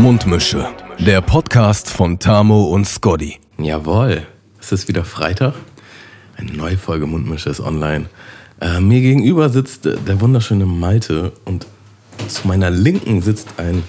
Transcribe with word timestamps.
Mundmische. 0.00 0.66
Der 0.98 1.20
Podcast 1.20 1.90
von 1.90 2.18
Tamo 2.18 2.64
und 2.64 2.86
Scotty. 2.86 3.38
Jawohl, 3.58 4.26
es 4.58 4.72
ist 4.72 4.88
wieder 4.88 5.04
Freitag. 5.04 5.52
Eine 6.38 6.52
neue 6.54 6.78
Folge 6.78 7.04
Mundmische 7.04 7.50
ist 7.50 7.60
online. 7.60 8.06
Äh, 8.62 8.80
mir 8.80 9.02
gegenüber 9.02 9.50
sitzt 9.50 9.84
äh, 9.84 9.98
der 9.98 10.22
wunderschöne 10.22 10.64
Malte 10.64 11.34
und 11.44 11.66
zu 12.28 12.48
meiner 12.48 12.70
Linken 12.70 13.20
sitzt 13.20 13.48
ein 13.58 13.82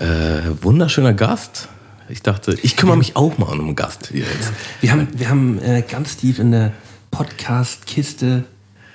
äh, 0.00 0.40
wunderschöner 0.62 1.12
Gast. 1.12 1.68
Ich 2.08 2.22
dachte, 2.22 2.56
ich 2.62 2.78
kümmere 2.78 2.96
mich 2.96 3.14
auch 3.16 3.36
mal 3.36 3.52
um 3.52 3.60
einen 3.60 3.76
Gast 3.76 4.06
hier 4.10 4.24
jetzt. 4.24 4.52
Wir 4.80 4.90
haben, 4.90 5.08
wir 5.12 5.28
haben 5.28 5.58
äh, 5.58 5.82
ganz 5.82 6.16
tief 6.16 6.38
in 6.38 6.52
der 6.52 6.72
Podcast-Kiste 7.10 8.44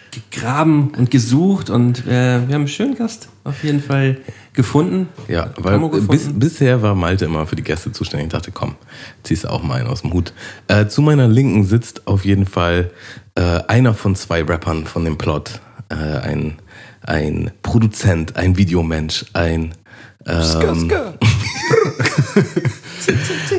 gegraben 0.10 0.92
und 0.98 1.12
gesucht 1.12 1.70
und 1.70 2.08
äh, 2.08 2.08
wir 2.08 2.16
haben 2.16 2.52
einen 2.52 2.68
schönen 2.68 2.96
Gast 2.96 3.30
auf 3.48 3.64
jeden 3.64 3.82
Fall 3.82 4.18
gefunden. 4.54 5.08
Ja, 5.28 5.52
weil 5.58 5.80
gefunden. 5.80 6.08
bis, 6.08 6.28
bisher 6.34 6.82
war 6.82 6.96
Malte 6.96 7.26
immer 7.26 7.48
für 7.48 7.56
die 7.56 7.64
Gäste 7.64 7.92
zuständig. 7.92 8.28
Ich 8.28 8.34
dachte, 8.34 8.52
komm, 8.52 8.76
ziehst 9.24 9.46
du 9.46 9.50
auch 9.50 9.64
mal 9.64 9.80
einen 9.80 9.88
aus 9.88 10.02
dem 10.02 10.14
Hut. 10.14 10.34
Äh, 10.68 10.88
zu 10.88 11.02
meiner 11.02 11.28
Linken 11.28 11.64
sitzt 11.64 12.08
auf 12.08 12.26
jeden 12.26 12.46
Fall 12.46 12.92
äh, 13.36 13.62
einer 13.68 13.94
von 13.94 14.16
zwei 14.16 14.44
Rappern 14.44 14.86
von 14.86 15.06
dem 15.06 15.18
Plot. 15.18 15.62
Äh, 15.90 15.96
ein, 15.96 16.58
ein 17.02 17.52
Produzent, 17.64 18.36
ein 18.36 18.58
Videomensch, 18.58 19.26
ein 19.34 19.74
ähm, 20.26 20.92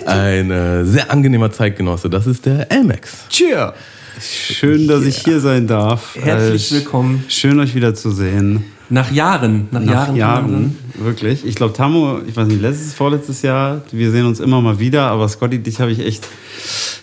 ein 0.06 0.50
äh, 0.50 0.84
sehr 0.84 1.10
angenehmer 1.10 1.50
Zeitgenosse. 1.50 2.10
Das 2.10 2.26
ist 2.26 2.44
der 2.44 2.70
Elmex. 2.70 3.26
Cheer! 3.30 3.72
Schön, 4.20 4.88
dass 4.88 5.04
ich 5.04 5.18
hier 5.18 5.40
sein 5.40 5.66
darf. 5.66 6.16
Herzlich 6.16 6.72
Äh, 6.72 6.74
willkommen. 6.74 7.24
Schön, 7.28 7.58
euch 7.60 7.74
wieder 7.74 7.94
zu 7.94 8.10
sehen. 8.10 8.64
Nach 8.90 9.10
Jahren, 9.10 9.68
nach, 9.70 9.80
Nach 9.80 9.92
Jahren. 9.92 10.16
Jahren, 10.16 10.76
wirklich. 11.02 11.44
Ich 11.44 11.54
glaube, 11.54 11.72
Tamo, 11.74 12.20
ich 12.26 12.36
weiß 12.36 12.46
nicht, 12.48 12.60
letztes, 12.60 12.94
vorletztes 12.94 13.42
Jahr, 13.42 13.82
wir 13.92 14.10
sehen 14.10 14.26
uns 14.26 14.40
immer 14.40 14.60
mal 14.60 14.78
wieder, 14.78 15.02
aber 15.10 15.28
Scotty, 15.28 15.58
dich 15.58 15.80
habe 15.80 15.90
ich 15.92 16.00
echt, 16.00 16.26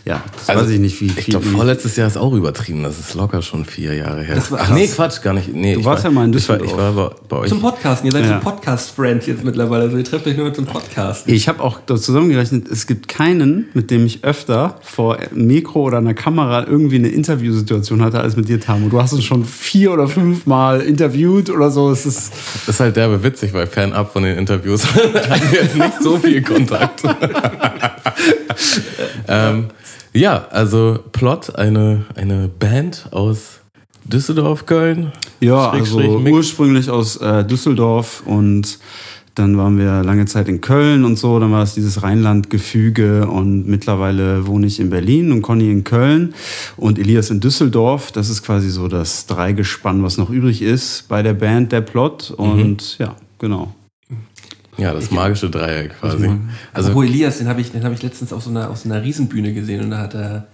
ja, 0.05 0.23
das 0.45 0.55
weiß 0.55 0.69
ich 0.69 0.79
nicht, 0.79 0.99
wie 1.01 1.07
Also, 1.09 1.19
Ich 1.19 1.25
glaube, 1.27 1.45
vorletztes 1.47 1.95
Jahr 1.95 2.07
ist 2.07 2.17
auch 2.17 2.33
übertrieben. 2.33 2.83
Das 2.83 2.99
ist 2.99 3.13
locker 3.15 3.41
schon 3.41 3.65
vier 3.65 3.95
Jahre 3.95 4.21
her. 4.21 4.35
Das 4.35 4.51
war 4.51 4.59
Ach 4.61 4.69
nee, 4.71 4.87
Quatsch, 4.87 5.21
gar 5.23 5.33
nicht. 5.33 5.51
Nee, 5.53 5.73
Du 5.73 5.79
ich 5.79 5.85
warst 5.85 6.03
war, 6.03 6.11
ja 6.11 6.15
mal 6.15 6.25
in 6.25 6.33
ich 6.37 6.47
war, 6.47 6.57
ich 6.57 6.61
Düsseldorf. 6.63 6.95
war 6.95 7.09
bei, 7.09 7.15
bei 7.29 7.37
euch. 7.37 7.49
Zum 7.49 7.59
Podcasten. 7.61 8.05
Ihr 8.05 8.11
seid 8.11 8.25
Ja. 8.25 8.39
so 8.39 8.49
Podcast-Friends 8.49 9.25
jetzt 9.25 9.43
mittlerweile. 9.43 9.83
Also 9.85 9.97
ihr 9.97 10.03
trefft 10.03 10.27
euch 10.27 10.37
nur 10.37 10.53
zum 10.53 10.65
Podcasten. 10.65 11.33
ich 11.33 11.47
habe 11.47 11.63
auch 11.63 11.79
da 11.85 11.95
zusammengerechnet, 11.95 12.67
es 12.69 12.85
gibt 12.85 13.07
keinen, 13.07 13.65
mit 13.73 13.89
dem 13.89 14.05
ich 14.05 14.23
öfter 14.23 14.79
vor 14.83 15.17
einem 15.17 15.47
Mikro 15.47 15.81
oder 15.81 15.97
einer 15.97 16.13
Kamera 16.13 16.67
irgendwie 16.67 16.97
eine 16.97 17.07
Interviewsituation 17.07 18.03
hatte, 18.03 18.19
als 18.19 18.35
mit 18.35 18.47
dir, 18.47 18.59
Tamo. 18.59 18.89
Du 18.89 19.01
hast 19.01 19.13
uns 19.13 19.23
schon 19.23 19.43
vier 19.43 19.91
oder 19.91 20.07
fünf 20.07 20.45
Mal 20.45 20.81
interviewt 20.81 21.49
oder 21.49 21.71
so. 21.71 21.89
Es 21.89 22.05
ist, 22.05 22.31
Das 22.67 22.75
ist 22.75 22.79
halt 22.79 22.95
derbe 22.95 23.23
witzig, 23.23 23.53
weil 23.53 23.65
fernab 23.85 24.11
von 24.11 24.23
den 24.23 24.37
Interviews 24.37 24.85
hatten 24.95 25.51
wir 25.51 25.61
jetzt 25.61 25.75
nicht 25.75 26.01
so 26.01 26.17
viel 26.17 26.41
Kontakt. 26.41 27.03
ähm, 29.27 29.67
ja, 30.13 30.47
also 30.49 30.99
Plot, 31.11 31.55
eine, 31.55 32.05
eine 32.15 32.47
Band 32.47 33.07
aus 33.11 33.59
Düsseldorf, 34.05 34.65
Köln. 34.65 35.11
Ja, 35.39 35.69
also 35.69 35.99
Mix. 35.99 36.35
ursprünglich 36.35 36.89
aus 36.89 37.17
äh, 37.17 37.43
Düsseldorf 37.43 38.23
und 38.25 38.79
dann 39.35 39.57
waren 39.57 39.77
wir 39.77 40.01
lange 40.01 40.25
Zeit 40.25 40.47
in 40.47 40.61
Köln 40.61 41.03
und 41.03 41.17
so. 41.17 41.39
Dann 41.39 41.51
war 41.51 41.61
es 41.61 41.73
dieses 41.73 42.01
Rheinland-Gefüge 42.01 43.27
und 43.27 43.67
mittlerweile 43.67 44.47
wohne 44.47 44.65
ich 44.65 44.79
in 44.79 44.89
Berlin 44.89 45.33
und 45.33 45.41
Conny 45.41 45.69
in 45.69 45.83
Köln 45.83 46.33
und 46.77 46.97
Elias 46.97 47.29
in 47.29 47.41
Düsseldorf. 47.41 48.13
Das 48.13 48.29
ist 48.29 48.43
quasi 48.43 48.69
so 48.69 48.87
das 48.87 49.25
Dreigespann, 49.25 50.03
was 50.03 50.17
noch 50.17 50.29
übrig 50.29 50.61
ist 50.61 51.09
bei 51.09 51.21
der 51.21 51.33
Band 51.33 51.73
Der 51.73 51.81
Plot. 51.81 52.31
Und 52.31 52.97
ja, 52.97 53.17
genau. 53.37 53.75
Ja, 54.77 54.93
das 54.93 55.11
magische 55.11 55.49
Dreieck 55.49 55.99
quasi. 55.99 56.27
Also, 56.73 56.89
Also 56.89 57.03
Elias, 57.03 57.37
den 57.37 57.47
habe 57.47 57.61
ich, 57.61 57.71
den 57.71 57.83
hab 57.83 57.93
ich 57.93 58.01
letztens 58.03 58.33
auf 58.33 58.43
so, 58.43 58.49
einer, 58.49 58.69
auf 58.69 58.77
so 58.77 58.89
einer 58.89 59.01
Riesenbühne 59.03 59.53
gesehen 59.53 59.83
und 59.85 59.91
da 59.91 59.99
hat 59.99 60.13
er, 60.15 60.47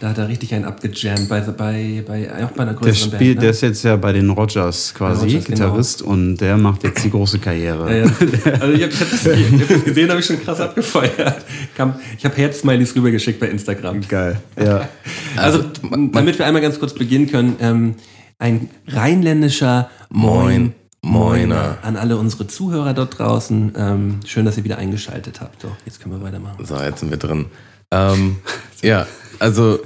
da 0.00 0.10
hat 0.10 0.18
er 0.18 0.28
richtig 0.28 0.52
einen 0.54 0.64
abgejammt, 0.64 1.28
bei, 1.28 1.40
bei, 1.40 2.04
bei, 2.06 2.44
auch 2.44 2.50
bei 2.50 2.62
einer 2.62 2.72
Der, 2.72 2.80
größeren 2.80 3.12
spielt, 3.12 3.36
Band. 3.36 3.42
der 3.42 3.42
Ne? 3.44 3.48
ist 3.50 3.60
jetzt 3.62 3.82
ja 3.84 3.96
bei 3.96 4.12
den 4.12 4.28
Rogers 4.30 4.92
quasi, 4.94 5.26
Rogers, 5.26 5.44
genau. 5.44 5.56
Gitarrist, 5.56 6.02
und 6.02 6.36
der 6.36 6.56
macht 6.56 6.82
jetzt 6.84 7.04
die 7.04 7.10
große 7.10 7.38
Karriere. 7.38 7.90
Ja, 7.98 8.04
ja. 8.04 8.10
Also 8.60 8.72
ich 8.74 8.82
habe 8.82 8.92
hab 8.92 9.10
das, 9.10 9.26
ich 9.26 9.60
hab 9.62 9.68
das 9.68 9.84
gesehen, 9.84 10.10
habe 10.10 10.20
ich 10.20 10.26
schon 10.26 10.40
krass 10.42 10.60
abgefeuert. 10.60 11.44
Kam, 11.76 11.94
ich 12.18 12.24
habe 12.24 12.36
Herz-Smileys 12.36 12.94
rübergeschickt 12.94 13.40
bei 13.40 13.48
Instagram. 13.48 14.00
Geil. 14.08 14.36
Ja. 14.62 14.88
Also, 15.36 15.64
damit 16.12 16.38
wir 16.38 16.46
einmal 16.46 16.62
ganz 16.62 16.78
kurz 16.78 16.94
beginnen 16.94 17.26
können, 17.28 17.56
ähm, 17.60 17.94
ein 18.38 18.68
rheinländischer 18.86 19.90
Moin, 20.10 20.32
Moiner. 20.44 20.70
Moiner 21.04 21.78
an 21.82 21.96
alle 21.96 22.16
unsere 22.16 22.46
Zuhörer 22.46 22.94
dort 22.94 23.18
draußen. 23.18 23.74
Ähm, 23.76 24.20
schön, 24.26 24.44
dass 24.44 24.56
ihr 24.56 24.64
wieder 24.64 24.78
eingeschaltet 24.78 25.40
habt. 25.40 25.62
So, 25.62 25.68
jetzt 25.84 26.00
können 26.00 26.18
wir 26.18 26.26
weitermachen. 26.26 26.64
So, 26.64 26.76
jetzt 26.76 27.00
sind 27.00 27.10
wir 27.10 27.18
drin. 27.18 27.46
Ähm, 27.90 28.36
ja, 28.82 29.06
also 29.38 29.78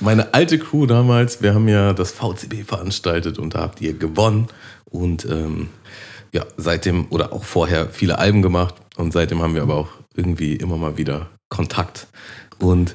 meine 0.00 0.34
alte 0.34 0.58
Crew 0.58 0.86
damals, 0.86 1.40
wir 1.40 1.54
haben 1.54 1.68
ja 1.68 1.92
das 1.92 2.10
VCB 2.12 2.66
veranstaltet 2.66 3.38
und 3.38 3.54
da 3.54 3.60
habt 3.60 3.80
ihr 3.80 3.94
gewonnen 3.94 4.48
und 4.84 5.24
ähm, 5.26 5.68
ja, 6.32 6.44
seitdem 6.56 7.06
oder 7.10 7.32
auch 7.32 7.44
vorher 7.44 7.88
viele 7.88 8.18
Alben 8.18 8.42
gemacht 8.42 8.74
und 8.96 9.12
seitdem 9.12 9.42
haben 9.42 9.54
wir 9.54 9.62
aber 9.62 9.76
auch 9.76 9.88
irgendwie 10.14 10.56
immer 10.56 10.76
mal 10.76 10.98
wieder 10.98 11.28
Kontakt. 11.48 12.08
Und 12.58 12.94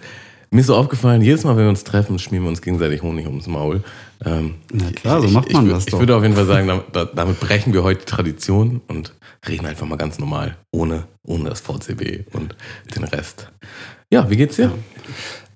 mir 0.52 0.60
ist 0.62 0.68
so 0.68 0.76
aufgefallen, 0.76 1.22
jedes 1.22 1.44
Mal, 1.44 1.56
wenn 1.56 1.64
wir 1.64 1.70
uns 1.70 1.84
treffen, 1.84 2.20
schmieren 2.20 2.44
wir 2.46 2.50
uns 2.50 2.62
gegenseitig 2.62 3.02
Honig 3.02 3.26
ums 3.26 3.48
Maul. 3.48 3.82
Ähm, 4.24 4.56
Na 4.74 4.92
klar, 4.92 5.22
so 5.22 5.28
ich, 5.28 5.34
macht 5.34 5.48
ich, 5.48 5.54
man 5.54 5.66
ich, 5.68 5.74
das 5.74 5.86
Ich 5.86 5.92
doch. 5.92 6.00
würde 6.00 6.16
auf 6.16 6.24
jeden 6.24 6.36
Fall 6.36 6.46
sagen, 6.46 6.68
damit, 6.68 7.10
damit 7.16 7.40
brechen 7.40 7.74
wir 7.74 7.84
heute 7.84 8.02
die 8.02 8.06
Tradition 8.06 8.82
und 8.88 9.14
reden 9.48 9.66
einfach 9.66 9.88
mal 9.88 9.96
ganz 9.96 10.20
normal, 10.20 10.58
ohne, 10.72 11.04
ohne 11.24 11.50
das 11.50 11.62
VCB 11.62 12.26
und 12.34 12.56
den 12.96 13.04
Rest. 13.06 13.50
Ja, 14.12 14.30
wie 14.30 14.36
geht's 14.36 14.58
dir? 14.58 14.72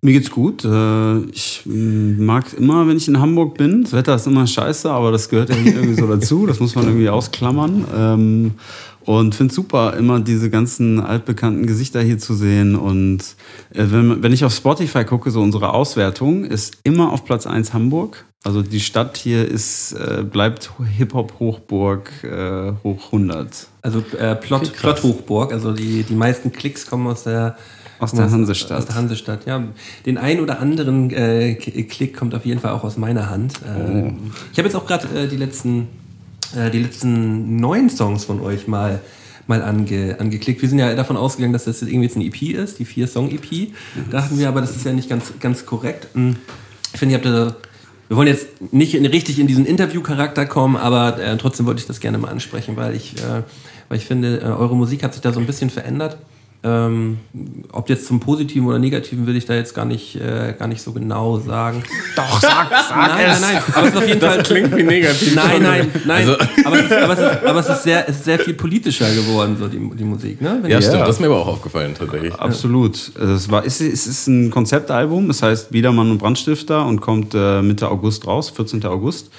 Mir 0.01 0.13
geht's 0.13 0.31
gut. 0.31 0.63
Äh, 0.63 1.17
Ich 1.31 1.63
mm, 1.65 2.23
mag 2.25 2.53
immer, 2.53 2.87
wenn 2.87 2.95
ich 2.97 3.07
in 3.07 3.19
Hamburg 3.19 3.57
bin. 3.57 3.83
Das 3.83 3.93
Wetter 3.93 4.15
ist 4.15 4.27
immer 4.27 4.47
scheiße, 4.47 4.89
aber 4.89 5.11
das 5.11 5.29
gehört 5.29 5.49
ja 5.49 5.55
irgendwie 5.57 5.95
so 5.99 6.07
dazu. 6.15 6.45
Das 6.47 6.59
muss 6.59 6.73
man 6.75 6.85
irgendwie 6.85 7.09
ausklammern. 7.09 8.53
Ähm, 9.07 9.13
Und 9.13 9.35
finde 9.35 9.53
super, 9.53 9.95
immer 9.97 10.19
diese 10.19 10.49
ganzen 10.49 10.99
altbekannten 10.99 11.65
Gesichter 11.65 12.01
hier 12.01 12.17
zu 12.17 12.33
sehen. 12.33 12.75
Und 12.75 13.19
äh, 13.73 13.85
wenn, 13.89 14.23
wenn 14.23 14.33
ich 14.33 14.45
auf 14.45 14.53
Spotify 14.53 15.03
gucke, 15.05 15.31
so 15.31 15.41
unsere 15.41 15.73
Auswertung 15.73 16.43
ist 16.45 16.77
immer 16.83 17.11
auf 17.11 17.25
Platz 17.25 17.47
1 17.47 17.73
Hamburg. 17.73 18.25
Also 18.43 18.61
die 18.61 18.79
Stadt 18.79 19.17
hier 19.17 19.47
ist, 19.47 19.93
äh, 19.93 20.23
bleibt 20.23 20.71
Hip-Hop-Hochburg 20.97 22.11
äh, 22.23 22.73
hoch 22.83 23.05
100. 23.05 23.67
Also 23.81 24.03
äh, 24.19 24.35
Plot, 24.35 24.73
Plot 24.73 25.01
Hochburg, 25.01 25.51
also 25.51 25.71
die, 25.73 26.03
die 26.03 26.13
meisten 26.13 26.51
Klicks 26.51 26.85
kommen 26.85 27.07
aus 27.07 27.23
der 27.23 27.57
Aus 27.97 28.11
der 28.11 28.29
Hansestadt. 28.29 28.77
Aus 28.77 28.85
der 28.85 28.95
Hansestadt, 28.95 29.47
ja. 29.47 29.63
Den 30.05 30.19
ein 30.19 30.39
oder 30.41 30.59
anderen 30.59 31.09
äh, 31.09 31.55
Klick 31.55 32.15
kommt 32.15 32.35
auf 32.35 32.45
jeden 32.45 32.59
Fall 32.59 32.73
auch 32.73 32.83
aus 32.83 32.97
meiner 32.97 33.31
Hand. 33.31 33.53
Äh, 33.63 34.11
Ich 34.51 34.59
habe 34.59 34.67
jetzt 34.67 34.75
auch 34.75 34.85
gerade 34.85 35.07
äh, 35.17 35.27
die 35.27 35.37
letzten 35.37 35.87
äh, 36.55 36.69
die 36.69 36.79
letzten 36.79 37.57
neun 37.57 37.89
Songs 37.89 38.25
von 38.25 38.41
euch 38.41 38.67
mal 38.67 39.01
mal 39.47 39.61
ange, 39.61 40.19
angeklickt. 40.19 40.63
Wir 40.63 40.69
sind 40.69 40.79
ja 40.79 40.95
davon 40.95 41.17
ausgegangen, 41.17 41.53
dass 41.53 41.65
das 41.65 41.81
irgendwie 41.83 42.05
jetzt 42.05 42.15
ein 42.15 42.21
EP 42.21 42.41
ist, 42.41 42.79
die 42.79 42.85
vier 42.85 43.07
Song 43.07 43.29
EP. 43.29 43.69
Dachten 44.09 44.39
wir, 44.39 44.47
aber 44.47 44.59
das 44.59 44.75
ist 44.75 44.85
ja 44.85 44.91
nicht 44.91 45.07
ganz 45.07 45.33
ganz 45.39 45.67
korrekt. 45.67 46.07
Hm. 46.13 46.37
Ich 46.93 46.99
finde, 46.99 47.13
ihr 47.13 47.17
habt 47.17 47.25
da 47.25 47.55
wir 48.07 48.17
wollen 48.17 48.27
jetzt 48.27 48.71
nicht 48.71 48.93
in, 48.93 49.05
richtig 49.05 49.39
in 49.39 49.47
diesen 49.47 49.65
Interview-Charakter 49.65 50.45
kommen, 50.45 50.75
aber 50.75 51.19
äh, 51.19 51.37
trotzdem 51.37 51.65
wollte 51.65 51.81
ich 51.81 51.87
das 51.87 51.99
gerne 51.99 52.17
mal 52.17 52.29
ansprechen, 52.29 52.75
weil 52.77 52.95
ich, 52.95 53.17
äh, 53.17 53.41
weil 53.89 53.97
ich 53.97 54.05
finde, 54.05 54.41
äh, 54.41 54.43
eure 54.43 54.75
Musik 54.75 55.03
hat 55.03 55.13
sich 55.13 55.21
da 55.21 55.33
so 55.33 55.39
ein 55.39 55.47
bisschen 55.47 55.69
verändert. 55.69 56.17
Ähm, 56.67 57.19
ob 57.71 57.89
jetzt 57.89 58.07
zum 58.07 58.19
Positiven 58.19 58.65
oder 58.67 58.79
Negativen 58.79 59.27
will 59.27 59.35
ich 59.35 59.45
da 59.45 59.53
jetzt 59.53 59.75
gar 59.75 59.85
nicht, 59.85 60.15
äh, 60.15 60.55
gar 60.57 60.67
nicht 60.67 60.81
so 60.81 60.93
genau 60.93 61.37
sagen. 61.37 61.83
Doch, 62.15 62.41
sag, 62.41 62.69
sag 62.89 62.97
Nein, 62.97 63.27
nein, 63.27 63.41
nein. 63.41 63.63
Aber 63.75 63.83
es 63.87 63.93
ist 63.93 63.97
auf 63.97 64.07
jeden 64.07 64.19
Fall. 64.21 64.41
klingt 64.43 64.75
wie 64.75 64.81
negativ. 64.83 65.35
Nein, 65.35 65.61
nein, 65.61 65.91
nein. 66.05 66.27
Also- 66.27 66.37
aber, 66.65 66.79
es 66.79 66.85
ist, 66.85 66.91
aber, 66.93 67.13
es 67.13 67.19
ist, 67.19 67.45
aber 67.45 67.59
es 67.59 67.69
ist 67.69 67.83
sehr, 67.83 68.09
es 68.09 68.15
ist 68.15 68.25
sehr 68.25 68.39
viel 68.39 68.55
politischer 68.55 69.07
geworden, 69.13 69.57
so 69.59 69.67
die, 69.67 69.77
die 69.95 70.03
Musik. 70.03 70.41
Ne? 70.41 70.57
Wenn 70.63 70.71
Ja, 70.71 70.81
stimmt. 70.81 71.01
Das 71.01 71.09
ist 71.17 71.19
mir 71.19 71.27
aber 71.27 71.37
auch 71.41 71.47
aufgefallen, 71.47 71.93
tatsächlich. 71.95 72.33
Absolut. 72.33 72.95
Es, 73.15 73.51
war, 73.51 73.63
es, 73.63 73.79
ist- 73.79 73.93
es 73.93 74.07
ist 74.07 74.27
ein 74.27 74.49
Konzeptalbum, 74.49 75.29
es 75.29 75.43
heißt 75.43 75.69
Biedermann 75.69 76.09
und 76.09 76.17
Brandstifter 76.17 76.83
und 76.87 76.99
kommt 76.99 77.35
äh, 77.35 77.61
Mitte 77.61 77.89
August 77.91 78.25
raus, 78.25 78.49
14. 78.49 78.83
August. 78.85 79.29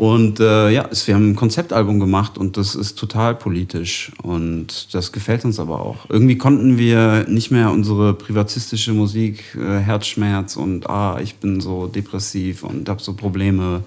Und 0.00 0.40
äh, 0.40 0.70
ja, 0.70 0.88
wir 1.04 1.14
haben 1.14 1.32
ein 1.32 1.36
Konzeptalbum 1.36 2.00
gemacht 2.00 2.38
und 2.38 2.56
das 2.56 2.74
ist 2.74 2.98
total 2.98 3.34
politisch 3.34 4.12
und 4.22 4.94
das 4.94 5.12
gefällt 5.12 5.44
uns 5.44 5.60
aber 5.60 5.78
auch. 5.78 6.08
Irgendwie 6.08 6.38
konnten 6.38 6.78
wir 6.78 7.26
nicht 7.28 7.50
mehr 7.50 7.70
unsere 7.70 8.14
privatistische 8.14 8.94
Musik, 8.94 9.54
äh, 9.56 9.78
Herzschmerz 9.78 10.56
und 10.56 10.88
ah, 10.88 11.20
ich 11.22 11.34
bin 11.34 11.60
so 11.60 11.86
depressiv 11.86 12.62
und 12.62 12.88
habe 12.88 13.02
so 13.02 13.12
Probleme, 13.12 13.82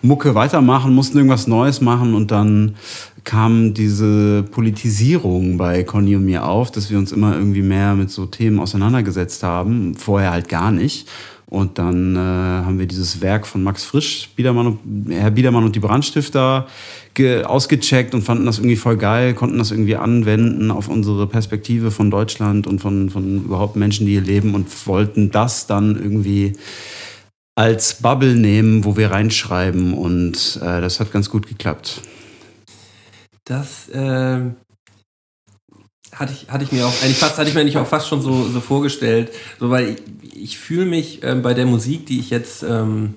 Mucke 0.00 0.34
weitermachen, 0.34 0.94
mussten 0.94 1.18
irgendwas 1.18 1.46
Neues 1.46 1.82
machen 1.82 2.14
und 2.14 2.30
dann 2.30 2.76
kam 3.24 3.74
diese 3.74 4.44
Politisierung 4.44 5.58
bei 5.58 5.84
Conny 5.84 6.16
und 6.16 6.24
mir 6.24 6.46
auf, 6.46 6.70
dass 6.70 6.88
wir 6.88 6.96
uns 6.96 7.12
immer 7.12 7.34
irgendwie 7.34 7.60
mehr 7.60 7.94
mit 7.94 8.10
so 8.10 8.24
Themen 8.24 8.58
auseinandergesetzt 8.58 9.42
haben, 9.42 9.94
vorher 9.96 10.30
halt 10.30 10.48
gar 10.48 10.72
nicht. 10.72 11.06
Und 11.50 11.78
dann 11.78 12.14
äh, 12.14 12.18
haben 12.18 12.78
wir 12.78 12.86
dieses 12.86 13.22
Werk 13.22 13.46
von 13.46 13.62
Max 13.62 13.84
Frisch, 13.84 14.28
Biedermann 14.36 14.66
und, 14.66 15.10
Herr 15.10 15.30
Biedermann 15.30 15.64
und 15.64 15.74
die 15.74 15.80
Brandstifter, 15.80 16.66
ausgecheckt 17.44 18.14
und 18.14 18.22
fanden 18.22 18.46
das 18.46 18.58
irgendwie 18.58 18.76
voll 18.76 18.96
geil, 18.96 19.34
konnten 19.34 19.58
das 19.58 19.72
irgendwie 19.72 19.96
anwenden 19.96 20.70
auf 20.70 20.88
unsere 20.88 21.26
Perspektive 21.26 21.90
von 21.90 22.12
Deutschland 22.12 22.68
und 22.68 22.80
von, 22.80 23.10
von 23.10 23.44
überhaupt 23.44 23.74
Menschen, 23.74 24.06
die 24.06 24.12
hier 24.12 24.20
leben 24.20 24.54
und 24.54 24.68
wollten 24.86 25.32
das 25.32 25.66
dann 25.66 25.96
irgendwie 25.96 26.52
als 27.56 27.94
Bubble 27.94 28.36
nehmen, 28.36 28.84
wo 28.84 28.96
wir 28.96 29.10
reinschreiben 29.10 29.94
und 29.94 30.60
äh, 30.62 30.80
das 30.80 31.00
hat 31.00 31.10
ganz 31.10 31.28
gut 31.28 31.48
geklappt. 31.48 32.02
Das 33.44 33.88
äh, 33.88 34.38
hatte, 36.18 36.32
ich, 36.32 36.50
hatte 36.50 36.64
ich 36.64 36.72
mir 36.72 36.86
auch 36.86 37.02
eigentlich 37.02 37.18
fast 37.18 37.38
hatte 37.38 37.48
ich 37.48 37.54
mir 37.54 37.64
nicht 37.64 37.76
auch 37.76 37.86
fast 37.86 38.08
schon 38.08 38.20
so, 38.20 38.48
so 38.48 38.60
vorgestellt, 38.60 39.32
so 39.58 39.70
weil 39.70 39.96
ich, 40.22 40.36
ich 40.36 40.58
fühle 40.58 40.86
mich 40.86 41.22
äh, 41.22 41.34
bei 41.34 41.54
der 41.54 41.66
Musik, 41.66 42.06
die 42.06 42.18
ich 42.20 42.30
jetzt 42.30 42.62
ähm, 42.62 43.14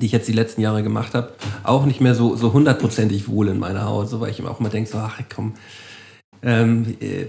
die 0.00 0.06
ich 0.06 0.12
jetzt 0.12 0.26
die 0.26 0.32
letzten 0.32 0.62
Jahre 0.62 0.82
gemacht 0.82 1.14
habe, 1.14 1.32
auch 1.62 1.84
nicht 1.84 2.00
mehr 2.00 2.14
so 2.14 2.36
so 2.36 2.52
hundertprozentig 2.52 3.28
wohl 3.28 3.48
in 3.48 3.58
meiner 3.58 3.86
Haut, 3.86 4.08
so 4.08 4.20
weil 4.20 4.30
ich 4.30 4.38
immer 4.38 4.50
auch 4.50 4.60
immer 4.60 4.70
denke, 4.70 4.90
so 4.90 4.98
ach 4.98 5.20
komm, 5.34 5.54
ähm, 6.44 6.96
äh, 7.00 7.26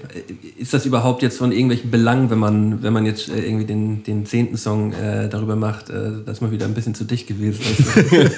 ist 0.59 0.73
das 0.73 0.87
überhaupt 0.87 1.21
jetzt 1.21 1.37
von 1.37 1.51
irgendwelchen 1.51 1.91
Belangen, 1.91 2.31
wenn 2.31 2.39
man, 2.39 2.81
wenn 2.81 2.93
man 2.93 3.05
jetzt 3.05 3.29
äh, 3.29 3.45
irgendwie 3.45 3.65
den, 3.65 4.03
den 4.03 4.25
zehnten 4.25 4.57
Song 4.57 4.91
äh, 4.93 5.29
darüber 5.29 5.55
macht, 5.55 5.91
äh, 5.91 6.23
dass 6.25 6.41
man 6.41 6.49
wieder 6.49 6.65
ein 6.65 6.73
bisschen 6.73 6.95
zu 6.95 7.03
dicht 7.03 7.27
gewesen 7.27 7.61
ist? 7.61 8.37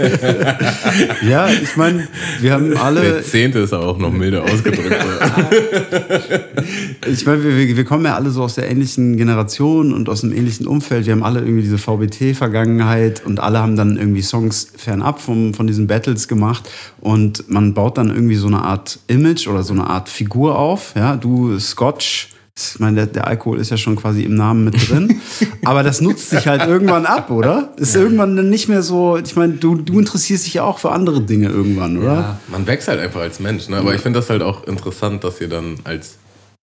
ja, 1.29 1.47
ich 1.47 1.77
meine, 1.77 2.09
wir 2.41 2.51
haben 2.51 2.75
alle. 2.75 3.01
Der 3.01 3.23
zehnte 3.23 3.59
ist 3.59 3.71
aber 3.71 3.87
auch 3.87 3.97
noch 3.97 4.11
milder 4.11 4.43
ausgedrückt. 4.43 4.93
ich 7.07 7.25
meine, 7.25 7.41
wir, 7.41 7.77
wir 7.77 7.85
kommen 7.85 8.03
ja 8.03 8.15
alle 8.15 8.29
so 8.29 8.43
aus 8.43 8.55
der 8.55 8.69
ähnlichen 8.69 9.15
Generation 9.15 9.93
und 9.93 10.09
aus 10.09 10.25
einem 10.25 10.33
ähnlichen 10.33 10.67
Umfeld. 10.67 11.05
Wir 11.05 11.13
haben 11.13 11.23
alle 11.23 11.39
irgendwie 11.39 11.61
diese 11.61 11.77
VBT-Vergangenheit 11.77 13.25
und 13.25 13.39
alle 13.39 13.59
haben 13.59 13.77
dann 13.77 13.95
irgendwie 13.95 14.23
Songs 14.23 14.73
fernab 14.75 15.21
vom, 15.21 15.53
von 15.53 15.67
diesen 15.67 15.87
Battles 15.87 16.27
gemacht 16.27 16.69
und 16.99 17.49
man 17.49 17.73
baut 17.73 17.97
dann 17.97 18.09
irgendwie 18.09 18.35
so 18.35 18.47
eine 18.47 18.61
Art 18.61 18.99
Image 19.07 19.47
oder 19.47 19.63
so 19.63 19.71
eine 19.71 19.87
Art 19.87 20.09
Figur 20.09 20.59
auf 20.59 20.64
auf. 20.65 20.93
Ja, 20.95 21.15
du 21.15 21.59
Scotch. 21.59 22.29
Ich 22.57 22.79
meine, 22.79 22.95
der, 22.95 23.07
der, 23.07 23.27
Alkohol 23.27 23.59
ist 23.59 23.69
ja 23.69 23.75
schon 23.75 23.97
quasi 23.97 24.23
im 24.23 24.35
Namen 24.35 24.63
mit 24.63 24.89
drin. 24.89 25.19
Aber 25.65 25.83
das 25.83 25.99
nutzt 25.99 26.29
sich 26.29 26.47
halt 26.47 26.65
irgendwann 26.65 27.05
ab, 27.05 27.29
oder? 27.29 27.73
Ist 27.75 27.95
ja. 27.95 28.01
irgendwann 28.01 28.37
dann 28.37 28.49
nicht 28.49 28.69
mehr 28.69 28.81
so. 28.81 29.17
Ich 29.17 29.35
meine, 29.35 29.53
du, 29.53 29.75
du 29.75 29.99
interessierst 29.99 30.45
dich 30.45 30.53
ja 30.53 30.63
auch 30.63 30.79
für 30.79 30.91
andere 30.91 31.19
Dinge 31.19 31.49
irgendwann, 31.49 31.97
oder? 31.97 32.13
Ja, 32.13 32.39
man 32.47 32.65
wächst 32.65 32.87
halt 32.87 33.01
einfach 33.01 33.19
als 33.19 33.41
Mensch. 33.41 33.67
Ne? 33.67 33.77
Aber 33.77 33.89
ja. 33.89 33.95
ich 33.95 34.01
finde 34.01 34.19
das 34.19 34.29
halt 34.29 34.41
auch 34.41 34.65
interessant, 34.67 35.25
dass 35.25 35.41
ihr 35.41 35.49
dann 35.49 35.75
als 35.83 36.17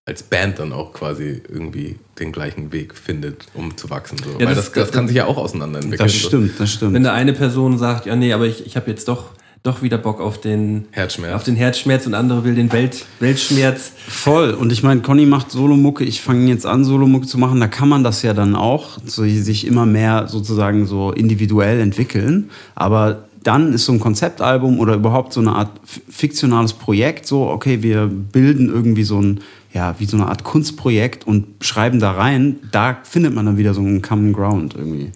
als 0.05 0.21
Band 0.23 0.59
dann 0.59 0.73
auch 0.73 0.91
quasi 0.91 1.41
irgendwie 1.47 1.97
den 2.19 2.33
gleichen 2.33 2.73
Weg 2.73 2.93
findet, 2.95 3.45
um 3.53 3.77
zu 3.77 3.89
wachsen. 3.89 4.17
So. 4.17 4.31
Ja, 4.31 4.47
Weil 4.47 4.55
das, 4.55 4.71
das, 4.71 4.73
das, 4.73 4.91
kann 4.91 5.07
sich 5.07 5.15
ja 5.15 5.25
auch 5.25 5.37
auseinanderentwickeln. 5.37 6.05
Das 6.05 6.13
stimmt, 6.13 6.59
das 6.59 6.73
stimmt. 6.73 6.93
Wenn 6.93 7.03
da 7.03 7.13
eine 7.13 7.31
Person 7.33 7.77
sagt, 7.77 8.05
ja 8.05 8.15
nee, 8.15 8.33
aber 8.33 8.45
ich, 8.45 8.65
ich 8.65 8.75
habe 8.75 8.89
jetzt 8.89 9.07
doch 9.07 9.29
doch 9.63 9.81
wieder 9.81 9.97
Bock 9.97 10.19
auf 10.19 10.41
den 10.41 10.85
Herzschmerz, 10.91 11.33
auf 11.35 11.43
den 11.43 11.55
Herzschmerz 11.55 12.05
und 12.05 12.13
andere 12.13 12.43
will 12.43 12.53
den 12.53 12.71
Welt, 12.73 13.05
Weltschmerz. 13.21 13.93
Voll. 14.09 14.51
Und 14.51 14.73
ich 14.73 14.83
meine, 14.83 15.01
Conny 15.01 15.25
macht 15.25 15.51
Solomucke. 15.51 16.03
Ich 16.03 16.21
fange 16.21 16.49
jetzt 16.49 16.65
an, 16.65 16.83
Solomucke 16.83 17.25
zu 17.25 17.37
machen. 17.37 17.61
Da 17.61 17.67
kann 17.67 17.87
man 17.87 18.03
das 18.03 18.23
ja 18.23 18.33
dann 18.33 18.57
auch, 18.57 18.97
so, 19.05 19.23
sich 19.23 19.65
immer 19.65 19.85
mehr 19.85 20.27
sozusagen 20.27 20.85
so 20.85 21.13
individuell 21.13 21.79
entwickeln. 21.79 22.49
Aber 22.75 23.23
dann 23.41 23.73
ist 23.73 23.85
so 23.85 23.93
ein 23.93 24.01
Konzeptalbum 24.01 24.79
oder 24.79 24.95
überhaupt 24.95 25.31
so 25.31 25.39
eine 25.39 25.53
Art 25.53 25.69
fiktionales 26.09 26.73
Projekt 26.73 27.25
so, 27.25 27.47
okay, 27.47 27.81
wir 27.81 28.07
bilden 28.07 28.67
irgendwie 28.67 29.03
so 29.03 29.21
ein, 29.21 29.39
ja, 29.73 29.95
wie 29.97 30.05
so 30.05 30.17
eine 30.17 30.27
Art 30.27 30.43
Kunstprojekt 30.43 31.25
und 31.25 31.45
schreiben 31.61 31.99
da 31.99 32.11
rein. 32.11 32.59
Da 32.71 32.97
findet 33.03 33.33
man 33.33 33.45
dann 33.45 33.57
wieder 33.57 33.73
so 33.73 33.81
einen 33.81 34.01
Common 34.01 34.33
Ground 34.33 34.75
irgendwie. 34.77 35.11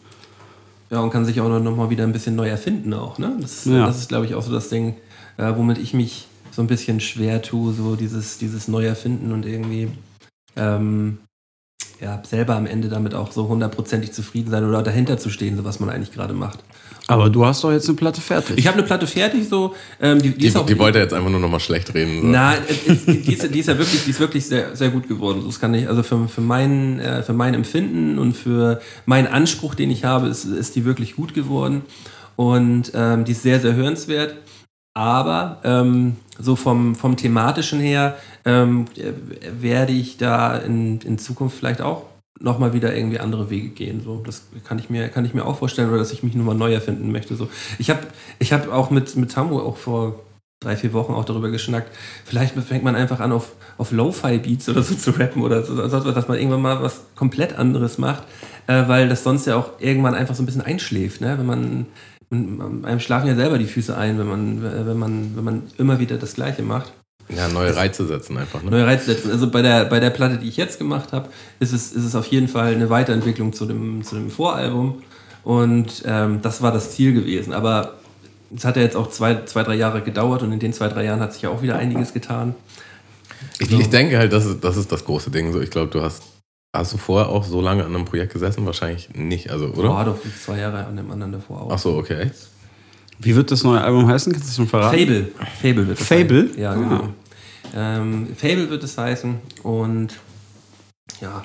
Ja, 0.89 0.99
und 1.01 1.09
kann 1.09 1.25
sich 1.25 1.41
auch 1.41 1.49
noch 1.49 1.75
mal 1.75 1.89
wieder 1.89 2.03
ein 2.03 2.13
bisschen 2.13 2.35
neu 2.35 2.47
erfinden 2.47 2.93
auch. 2.93 3.17
Ne? 3.17 3.37
Das, 3.41 3.65
ja. 3.65 3.85
das 3.85 3.97
ist, 3.97 4.09
glaube 4.09 4.25
ich, 4.25 4.35
auch 4.35 4.41
so 4.41 4.53
das 4.53 4.69
Ding, 4.69 4.95
äh, 5.37 5.53
womit 5.55 5.77
ich 5.77 5.93
mich 5.93 6.27
so 6.51 6.61
ein 6.61 6.67
bisschen 6.67 6.99
schwer 6.99 7.41
tue, 7.41 7.73
so 7.73 7.95
dieses, 7.95 8.37
dieses 8.37 8.67
Neuerfinden 8.67 9.31
und 9.31 9.45
irgendwie 9.45 9.89
ähm, 10.55 11.19
ja, 12.01 12.21
selber 12.23 12.55
am 12.55 12.65
Ende 12.65 12.89
damit 12.89 13.15
auch 13.15 13.31
so 13.31 13.47
hundertprozentig 13.47 14.11
zufrieden 14.11 14.51
sein 14.51 14.63
oder 14.63 14.83
dahinter 14.83 15.17
zu 15.17 15.29
stehen, 15.29 15.57
so 15.57 15.63
was 15.63 15.79
man 15.79 15.89
eigentlich 15.89 16.11
gerade 16.11 16.33
macht. 16.33 16.59
Aber 17.07 17.29
du 17.29 17.45
hast 17.45 17.63
doch 17.63 17.71
jetzt 17.71 17.87
eine 17.87 17.95
Platte 17.95 18.21
fertig. 18.21 18.57
Ich 18.57 18.67
habe 18.67 18.77
eine 18.77 18.85
Platte 18.85 19.07
fertig, 19.07 19.47
so. 19.47 19.73
Ähm, 20.01 20.21
die, 20.21 20.31
die, 20.31 20.49
die, 20.49 20.65
die 20.65 20.77
wollte 20.77 20.99
jetzt 20.99 21.13
einfach 21.13 21.29
nur 21.29 21.39
noch 21.39 21.49
mal 21.49 21.59
schlecht 21.59 21.93
reden. 21.93 22.21
So. 22.21 22.27
Nein, 22.27 22.59
die, 23.07 23.21
die, 23.21 23.33
ist, 23.33 23.53
die 23.53 23.59
ist 23.59 23.67
ja 23.67 23.77
wirklich, 23.77 24.03
die 24.03 24.11
ist 24.11 24.19
wirklich 24.19 24.45
sehr, 24.45 24.75
sehr 24.75 24.89
gut 24.89 25.07
geworden. 25.07 25.41
Das 25.45 25.59
kann 25.59 25.73
ich, 25.73 25.87
also 25.87 26.03
für, 26.03 26.27
für, 26.27 26.41
mein, 26.41 26.99
äh, 26.99 27.23
für 27.23 27.33
mein 27.33 27.53
Empfinden 27.53 28.19
und 28.19 28.33
für 28.33 28.81
meinen 29.05 29.27
Anspruch, 29.27 29.73
den 29.73 29.89
ich 29.89 30.03
habe, 30.03 30.27
ist, 30.27 30.43
ist 30.45 30.75
die 30.75 30.83
wirklich 30.83 31.15
gut 31.15 31.33
geworden. 31.33 31.83
Und 32.35 32.91
ähm, 32.93 33.23
die 33.25 33.31
ist 33.31 33.41
sehr, 33.41 33.59
sehr 33.59 33.73
hörenswert. 33.73 34.35
Aber 34.97 35.59
ähm, 35.63 36.15
so 36.39 36.55
vom, 36.55 36.95
vom 36.95 37.17
thematischen 37.17 37.79
her 37.79 38.17
ähm, 38.45 38.85
werde 39.51 39.93
ich 39.93 40.17
da 40.17 40.57
in, 40.57 40.99
in 41.01 41.19
Zukunft 41.19 41.55
vielleicht 41.55 41.81
auch 41.81 42.05
nochmal 42.39 42.73
wieder 42.73 42.95
irgendwie 42.95 43.19
andere 43.19 43.51
Wege 43.51 43.69
gehen. 43.69 44.01
So, 44.03 44.23
das 44.25 44.47
kann 44.67 44.79
ich 44.79 44.89
mir, 44.89 45.07
kann 45.09 45.23
ich 45.23 45.35
mir 45.35 45.45
auch 45.45 45.59
vorstellen, 45.59 45.89
oder 45.89 45.99
dass 45.99 46.11
ich 46.11 46.23
mich 46.23 46.33
nochmal 46.33 46.55
neu 46.55 46.73
erfinden 46.73 47.11
möchte. 47.11 47.35
So, 47.35 47.47
ich 47.77 47.91
habe 47.91 47.99
ich 48.39 48.51
hab 48.51 48.73
auch 48.73 48.89
mit, 48.89 49.15
mit 49.15 49.31
Tamu 49.31 49.59
auch 49.59 49.77
vor 49.77 50.19
drei, 50.63 50.75
vier 50.75 50.93
Wochen 50.93 51.13
auch 51.13 51.25
darüber 51.25 51.51
geschnackt. 51.51 51.95
Vielleicht 52.25 52.55
fängt 52.55 52.83
man 52.83 52.95
einfach 52.95 53.19
an, 53.19 53.31
auf, 53.31 53.51
auf 53.77 53.91
Lo-Fi-Beats 53.91 54.67
oder 54.69 54.81
so 54.81 54.95
zu 54.95 55.11
rappen 55.11 55.43
oder 55.43 55.61
so, 55.63 55.75
dass 56.11 56.27
man 56.27 56.39
irgendwann 56.39 56.63
mal 56.63 56.81
was 56.81 57.01
komplett 57.15 57.55
anderes 57.55 57.99
macht, 57.99 58.23
äh, 58.65 58.87
weil 58.87 59.09
das 59.09 59.23
sonst 59.23 59.45
ja 59.45 59.57
auch 59.57 59.79
irgendwann 59.79 60.15
einfach 60.15 60.33
so 60.33 60.41
ein 60.41 60.47
bisschen 60.47 60.63
einschläft. 60.63 61.21
Ne? 61.21 61.37
Wenn 61.37 61.45
man, 61.45 61.85
man, 62.29 62.85
einem 62.85 62.99
schlafen 62.99 63.27
ja 63.27 63.35
selber 63.35 63.57
die 63.57 63.65
Füße 63.65 63.95
ein, 63.97 64.19
wenn 64.19 64.27
man, 64.27 64.63
wenn 64.63 64.97
man, 64.97 65.35
wenn 65.35 65.43
man 65.43 65.63
immer 65.77 65.99
wieder 65.99 66.17
das 66.17 66.33
Gleiche 66.33 66.61
macht. 66.61 66.91
Ja, 67.29 67.49
neue 67.49 67.75
Reize 67.75 68.07
setzen 68.07 68.37
einfach. 68.37 68.63
Ne? 68.63 68.71
Neue 68.71 68.85
Reize 68.85 69.05
setzen. 69.05 69.31
Also 69.31 69.49
bei 69.49 69.61
der, 69.61 69.85
bei 69.85 69.99
der 69.99 70.11
Platte, 70.11 70.37
die 70.37 70.47
ich 70.47 70.55
jetzt 70.55 70.77
gemacht 70.77 71.11
habe, 71.11 71.29
ist 71.59 71.73
es, 71.73 71.91
ist 71.91 72.05
es 72.05 72.15
auf 72.15 72.27
jeden 72.27 72.47
Fall 72.47 72.73
eine 72.73 72.89
Weiterentwicklung 72.89 73.51
zu 73.51 73.65
dem, 73.65 74.03
zu 74.03 74.15
dem 74.15 74.29
Voralbum. 74.29 75.01
Und 75.43 76.03
ähm, 76.05 76.41
das 76.41 76.61
war 76.61 76.71
das 76.71 76.91
Ziel 76.91 77.13
gewesen. 77.13 77.53
Aber 77.53 77.95
es 78.55 78.63
hat 78.63 78.77
ja 78.77 78.81
jetzt 78.81 78.95
auch 78.95 79.09
zwei, 79.09 79.43
zwei, 79.45 79.63
drei 79.63 79.75
Jahre 79.75 80.01
gedauert 80.01 80.41
und 80.41 80.53
in 80.53 80.59
den 80.59 80.71
zwei, 80.71 80.87
drei 80.87 81.03
Jahren 81.03 81.19
hat 81.19 81.33
sich 81.33 81.41
ja 81.41 81.49
auch 81.49 81.61
wieder 81.61 81.75
einiges 81.75 82.13
getan. 82.13 82.55
Ich, 83.59 83.69
so. 83.69 83.79
ich 83.79 83.89
denke 83.89 84.17
halt, 84.17 84.31
das 84.31 84.45
ist, 84.45 84.63
das 84.63 84.77
ist 84.77 84.91
das 84.91 85.03
große 85.03 85.29
Ding. 85.29 85.51
So, 85.51 85.59
ich 85.59 85.69
glaube, 85.69 85.91
du 85.91 86.01
hast 86.01 86.23
Hast 86.77 86.93
du 86.93 86.97
vorher 86.97 87.29
auch 87.29 87.43
so 87.43 87.59
lange 87.59 87.83
an 87.83 87.95
einem 87.95 88.05
Projekt 88.05 88.33
gesessen? 88.33 88.63
Wahrscheinlich 88.67 89.09
nicht, 89.15 89.49
also, 89.49 89.69
oder? 89.69 89.89
Ja, 89.89 90.03
doch, 90.03 90.19
zwei 90.43 90.59
Jahre 90.59 90.85
an 90.85 90.95
dem 90.95 91.09
anderen 91.09 91.31
davor 91.31 91.63
auch. 91.63 91.71
Ach 91.71 91.79
so, 91.79 91.95
okay. 91.95 92.29
Wie 93.17 93.35
wird 93.35 93.49
das 93.49 93.63
neue 93.63 93.81
Album 93.81 94.07
heißen? 94.07 94.31
Kannst 94.31 94.45
du 94.45 94.49
das 94.49 94.55
schon 94.57 94.67
verraten? 94.67 94.95
Fable. 94.95 95.31
Fable 95.59 95.87
wird 95.87 95.99
es 95.99 96.05
Fable? 96.05 96.49
Heißen. 96.49 96.61
Ja, 96.61 96.75
genau. 96.75 97.09
Ah. 97.73 97.97
Ähm, 97.97 98.27
Fable 98.35 98.69
wird 98.69 98.83
es 98.83 98.95
heißen 98.95 99.39
und 99.63 100.09
ja, 101.19 101.43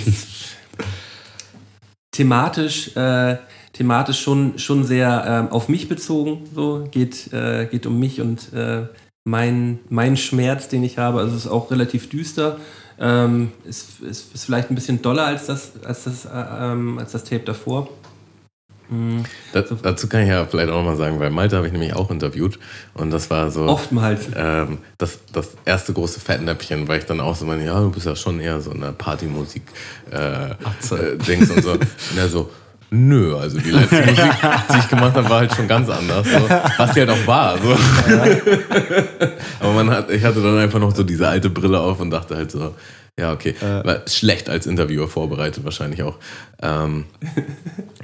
thematisch, 2.10 2.96
äh, 2.96 3.36
thematisch 3.74 4.22
schon, 4.22 4.58
schon 4.58 4.84
sehr 4.84 5.48
äh, 5.50 5.52
auf 5.52 5.68
mich 5.68 5.90
bezogen. 5.90 6.44
So 6.54 6.88
geht, 6.90 7.34
äh, 7.34 7.66
geht 7.66 7.84
um 7.84 7.98
mich 7.98 8.22
und 8.22 8.50
äh, 8.54 8.86
mein, 9.24 9.80
mein 9.90 10.16
Schmerz, 10.16 10.68
den 10.68 10.84
ich 10.84 10.96
habe. 10.96 11.18
Also 11.18 11.36
es 11.36 11.44
ist 11.44 11.50
auch 11.50 11.70
relativ 11.70 12.08
düster. 12.08 12.58
Ähm, 12.98 13.52
ist, 13.64 14.00
ist, 14.00 14.34
ist 14.34 14.44
vielleicht 14.44 14.70
ein 14.70 14.74
bisschen 14.74 15.02
doller 15.02 15.26
als 15.26 15.46
das, 15.46 15.72
als 15.84 16.04
das, 16.04 16.24
äh, 16.24 16.28
ähm, 16.32 16.98
als 16.98 17.12
das 17.12 17.24
Tape 17.24 17.44
davor. 17.44 17.88
Mhm. 18.88 19.24
Das, 19.52 19.64
dazu 19.82 20.08
kann 20.08 20.22
ich 20.22 20.28
ja 20.28 20.46
vielleicht 20.46 20.70
auch 20.70 20.82
mal 20.84 20.96
sagen, 20.96 21.18
weil 21.18 21.30
Malte 21.30 21.56
habe 21.56 21.66
ich 21.66 21.72
nämlich 21.72 21.94
auch 21.94 22.10
interviewt 22.10 22.58
und 22.94 23.10
das 23.10 23.28
war 23.30 23.50
so. 23.50 23.62
Oftmals. 23.64 24.28
Ähm, 24.34 24.78
das, 24.98 25.18
das 25.32 25.56
erste 25.64 25.92
große 25.92 26.20
Fettnäpfchen, 26.20 26.86
weil 26.88 27.00
ich 27.00 27.06
dann 27.06 27.20
auch 27.20 27.34
so 27.34 27.44
meine, 27.44 27.64
ja, 27.64 27.80
du 27.80 27.90
bist 27.90 28.06
ja 28.06 28.14
schon 28.14 28.40
eher 28.40 28.60
so 28.60 28.70
eine 28.70 28.92
Partymusik-Dings 28.92 30.10
äh, 30.12 31.52
äh, 31.52 31.56
und 31.56 31.62
so. 31.62 31.72
Und 32.10 32.18
er 32.18 32.28
so, 32.28 32.50
Nö, 32.90 33.36
also 33.36 33.58
die 33.58 33.70
letzte 33.70 33.96
Musik, 34.06 34.32
die 34.72 34.78
ich 34.78 34.88
gemacht 34.88 35.14
habe, 35.14 35.28
war 35.28 35.38
halt 35.40 35.54
schon 35.54 35.66
ganz 35.66 35.88
anders. 35.88 36.26
So. 36.26 36.48
Was 36.78 36.92
die 36.92 37.00
halt 37.00 37.10
auch 37.10 37.26
war. 37.26 37.58
So. 37.58 37.70
Aber 39.60 39.72
man 39.72 39.90
hat, 39.90 40.10
ich 40.10 40.22
hatte 40.24 40.40
dann 40.40 40.58
einfach 40.58 40.78
noch 40.78 40.94
so 40.94 41.02
diese 41.02 41.26
alte 41.26 41.50
Brille 41.50 41.80
auf 41.80 42.00
und 42.00 42.10
dachte 42.10 42.36
halt 42.36 42.50
so, 42.50 42.74
ja, 43.18 43.32
okay. 43.32 43.54
Äh. 43.60 43.84
War 43.84 44.00
schlecht 44.06 44.48
als 44.48 44.66
Interviewer 44.66 45.08
vorbereitet, 45.08 45.64
wahrscheinlich 45.64 46.02
auch. 46.02 46.18
Ähm, 46.62 47.06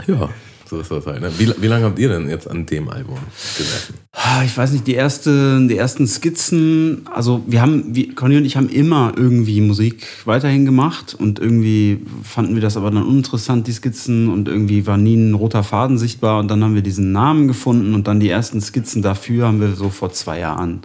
ja. 0.06 0.28
So 0.72 0.80
ist 0.80 0.90
das 0.90 1.04
halt. 1.04 1.20
Ne? 1.20 1.30
Wie, 1.36 1.52
wie 1.60 1.66
lange 1.66 1.84
habt 1.84 1.98
ihr 1.98 2.08
denn 2.08 2.30
jetzt 2.30 2.50
an 2.50 2.64
dem 2.64 2.88
Album 2.88 3.18
gesessen? 3.58 3.92
Ah, 4.12 4.42
ich 4.42 4.56
weiß 4.56 4.72
nicht, 4.72 4.86
die, 4.86 4.94
erste, 4.94 5.60
die 5.68 5.76
ersten 5.76 6.06
Skizzen, 6.06 7.02
also 7.12 7.42
wir 7.46 7.60
haben, 7.60 7.94
wie, 7.94 8.08
Conny 8.14 8.38
und 8.38 8.46
ich 8.46 8.56
haben 8.56 8.70
immer 8.70 9.12
irgendwie 9.14 9.60
Musik 9.60 10.06
weiterhin 10.24 10.64
gemacht 10.64 11.14
und 11.14 11.38
irgendwie 11.38 12.00
fanden 12.24 12.54
wir 12.54 12.62
das 12.62 12.78
aber 12.78 12.90
dann 12.90 13.02
uninteressant, 13.02 13.66
die 13.66 13.72
Skizzen 13.72 14.30
und 14.30 14.48
irgendwie 14.48 14.86
war 14.86 14.96
nie 14.96 15.14
ein 15.14 15.34
roter 15.34 15.62
Faden 15.62 15.98
sichtbar 15.98 16.40
und 16.40 16.48
dann 16.48 16.64
haben 16.64 16.74
wir 16.74 16.80
diesen 16.80 17.12
Namen 17.12 17.48
gefunden 17.48 17.94
und 17.94 18.06
dann 18.06 18.18
die 18.18 18.30
ersten 18.30 18.62
Skizzen 18.62 19.02
dafür 19.02 19.48
haben 19.48 19.60
wir 19.60 19.74
so 19.74 19.90
vor 19.90 20.10
zwei 20.14 20.38
Jahren. 20.38 20.80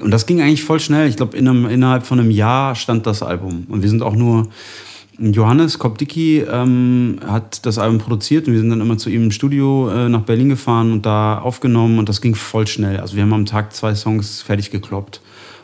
Und 0.00 0.12
das 0.12 0.26
ging 0.26 0.40
eigentlich 0.40 0.62
voll 0.62 0.78
schnell. 0.78 1.08
Ich 1.08 1.16
glaube, 1.16 1.36
in 1.36 1.46
innerhalb 1.46 2.06
von 2.06 2.20
einem 2.20 2.30
Jahr 2.30 2.76
stand 2.76 3.04
das 3.08 3.24
Album. 3.24 3.66
Und 3.68 3.82
wir 3.82 3.88
sind 3.88 4.02
auch 4.02 4.14
nur 4.14 4.48
Johannes 5.18 5.78
Kopdicki 5.78 6.40
ähm, 6.40 7.20
hat 7.24 7.64
das 7.66 7.78
Album 7.78 7.98
produziert 7.98 8.46
und 8.46 8.54
wir 8.54 8.60
sind 8.60 8.70
dann 8.70 8.80
immer 8.80 8.98
zu 8.98 9.10
ihm 9.10 9.24
im 9.24 9.30
Studio 9.30 9.88
äh, 9.88 10.08
nach 10.08 10.22
Berlin 10.22 10.48
gefahren 10.48 10.92
und 10.92 11.06
da 11.06 11.38
aufgenommen 11.38 11.98
und 11.98 12.08
das 12.08 12.20
ging 12.20 12.34
voll 12.34 12.66
schnell. 12.66 12.98
Also 12.98 13.14
wir 13.16 13.22
haben 13.22 13.32
am 13.32 13.46
Tag 13.46 13.72
zwei 13.72 13.94
Songs 13.94 14.42
fertig 14.42 14.70
gekloppt. 14.70 15.20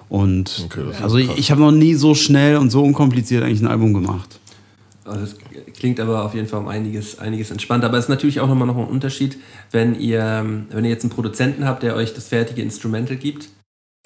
Und 0.08 0.66
Okay, 0.66 0.84
also 1.02 1.18
ich, 1.18 1.36
ich 1.38 1.50
habe 1.50 1.60
noch 1.60 1.70
nie 1.70 1.94
so 1.94 2.14
schnell 2.14 2.56
und 2.56 2.70
so 2.70 2.82
unkompliziert 2.82 3.44
eigentlich 3.44 3.60
ein 3.60 3.68
Album 3.68 3.94
gemacht. 3.94 4.40
Also 5.04 5.24
es 5.24 5.36
klingt 5.78 5.98
aber 5.98 6.24
auf 6.24 6.34
jeden 6.34 6.46
Fall 6.46 6.60
um 6.60 6.68
einiges, 6.68 7.18
einiges 7.18 7.50
entspannter. 7.50 7.86
Aber 7.86 7.98
es 7.98 8.04
ist 8.04 8.10
natürlich 8.10 8.40
auch 8.40 8.48
nochmal 8.48 8.66
noch 8.66 8.76
ein 8.76 8.84
Unterschied, 8.84 9.38
wenn 9.70 9.98
ihr, 9.98 10.44
wenn 10.70 10.84
ihr 10.84 10.90
jetzt 10.90 11.04
einen 11.04 11.10
Produzenten 11.10 11.64
habt, 11.64 11.82
der 11.82 11.96
euch 11.96 12.14
das 12.14 12.28
fertige 12.28 12.62
Instrumental 12.62 13.16
gibt. 13.16 13.48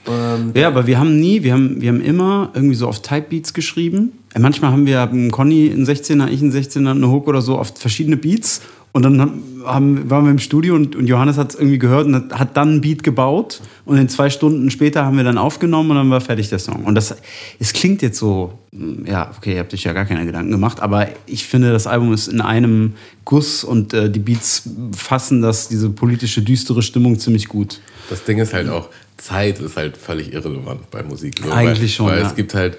Ähm, 0.07 0.53
Ja, 0.55 0.69
aber 0.69 0.87
wir 0.87 0.99
haben 0.99 1.19
nie, 1.19 1.43
wir 1.43 1.53
haben, 1.53 1.81
wir 1.81 1.89
haben 1.89 2.01
immer 2.01 2.51
irgendwie 2.55 2.75
so 2.75 2.89
auf 2.89 3.03
Type-Beats 3.03 3.55
geschrieben. 3.55 4.13
Äh, 4.35 4.41
Manchmal 4.41 4.73
haben 4.73 4.87
wir 4.87 4.99
haben 4.99 5.31
Conny 5.31 5.71
einen 5.71 5.87
16er, 5.87 6.29
ich 6.29 6.43
einen 6.43 6.53
16er, 6.53 6.91
eine 6.91 7.11
Hook 7.11 7.29
oder 7.29 7.41
so 7.41 7.59
auf 7.59 7.75
verschiedene 7.77 8.17
Beats. 8.17 8.61
Und 8.95 9.03
dann 9.03 9.21
haben, 9.21 9.43
haben, 9.65 10.09
waren 10.09 10.25
wir 10.25 10.31
im 10.31 10.39
Studio 10.39 10.77
und, 10.77 10.95
und 10.95 11.09
Johannes 11.09 11.37
hat 11.37 11.51
es 11.51 11.57
irgendwie 11.57 11.79
gehört 11.79 12.07
und 12.07 12.15
hat, 12.15 12.39
hat 12.39 12.57
dann 12.57 12.69
einen 12.69 12.81
Beat 12.81 13.03
gebaut. 13.03 13.61
Und 13.85 13.99
in 13.99 14.09
zwei 14.09 14.31
Stunden 14.31 14.71
später 14.71 15.05
haben 15.05 15.17
wir 15.17 15.25
dann 15.25 15.37
aufgenommen 15.37 15.91
und 15.91 15.97
dann 15.97 16.11
war 16.11 16.21
fertig 16.21 16.49
der 16.49 16.61
Song. 16.61 16.85
Und 16.85 16.95
das, 16.95 17.17
es 17.59 17.73
klingt 17.73 18.03
jetzt 18.03 18.21
so, 18.21 18.57
mm, 18.71 19.05
ja, 19.07 19.33
okay, 19.37 19.55
ihr 19.55 19.59
habt 19.59 19.75
euch 19.75 19.83
ja 19.83 19.93
gar 19.93 20.05
keine 20.05 20.25
Gedanken 20.25 20.53
gemacht, 20.53 20.79
aber 20.81 21.09
ich 21.27 21.45
finde, 21.45 21.73
das 21.73 21.89
Album 21.89 22.13
ist 22.13 22.29
in 22.29 22.41
einem 22.41 22.93
Guss 23.25 23.65
und 23.65 23.93
äh, 23.95 24.09
die 24.09 24.21
Beats 24.21 24.71
fassen 24.97 25.43
das, 25.43 25.67
diese 25.67 25.91
politische, 25.91 26.43
düstere 26.43 26.81
Stimmung 26.81 27.19
ziemlich 27.19 27.49
gut. 27.49 27.81
Das 28.11 28.23
Ding 28.23 28.39
ist 28.39 28.55
halt 28.55 28.69
auch, 28.69 28.91
Zeit 29.17 29.59
ist 29.61 29.77
halt 29.77 29.97
völlig 29.97 30.33
irrelevant 30.33 30.91
bei 30.91 31.03
Musik. 31.03 31.41
So, 31.43 31.51
Eigentlich 31.51 31.81
weil, 31.81 31.89
schon, 31.89 32.07
Weil 32.07 32.21
ja. 32.21 32.27
es 32.27 32.35
gibt 32.35 32.55
halt, 32.55 32.77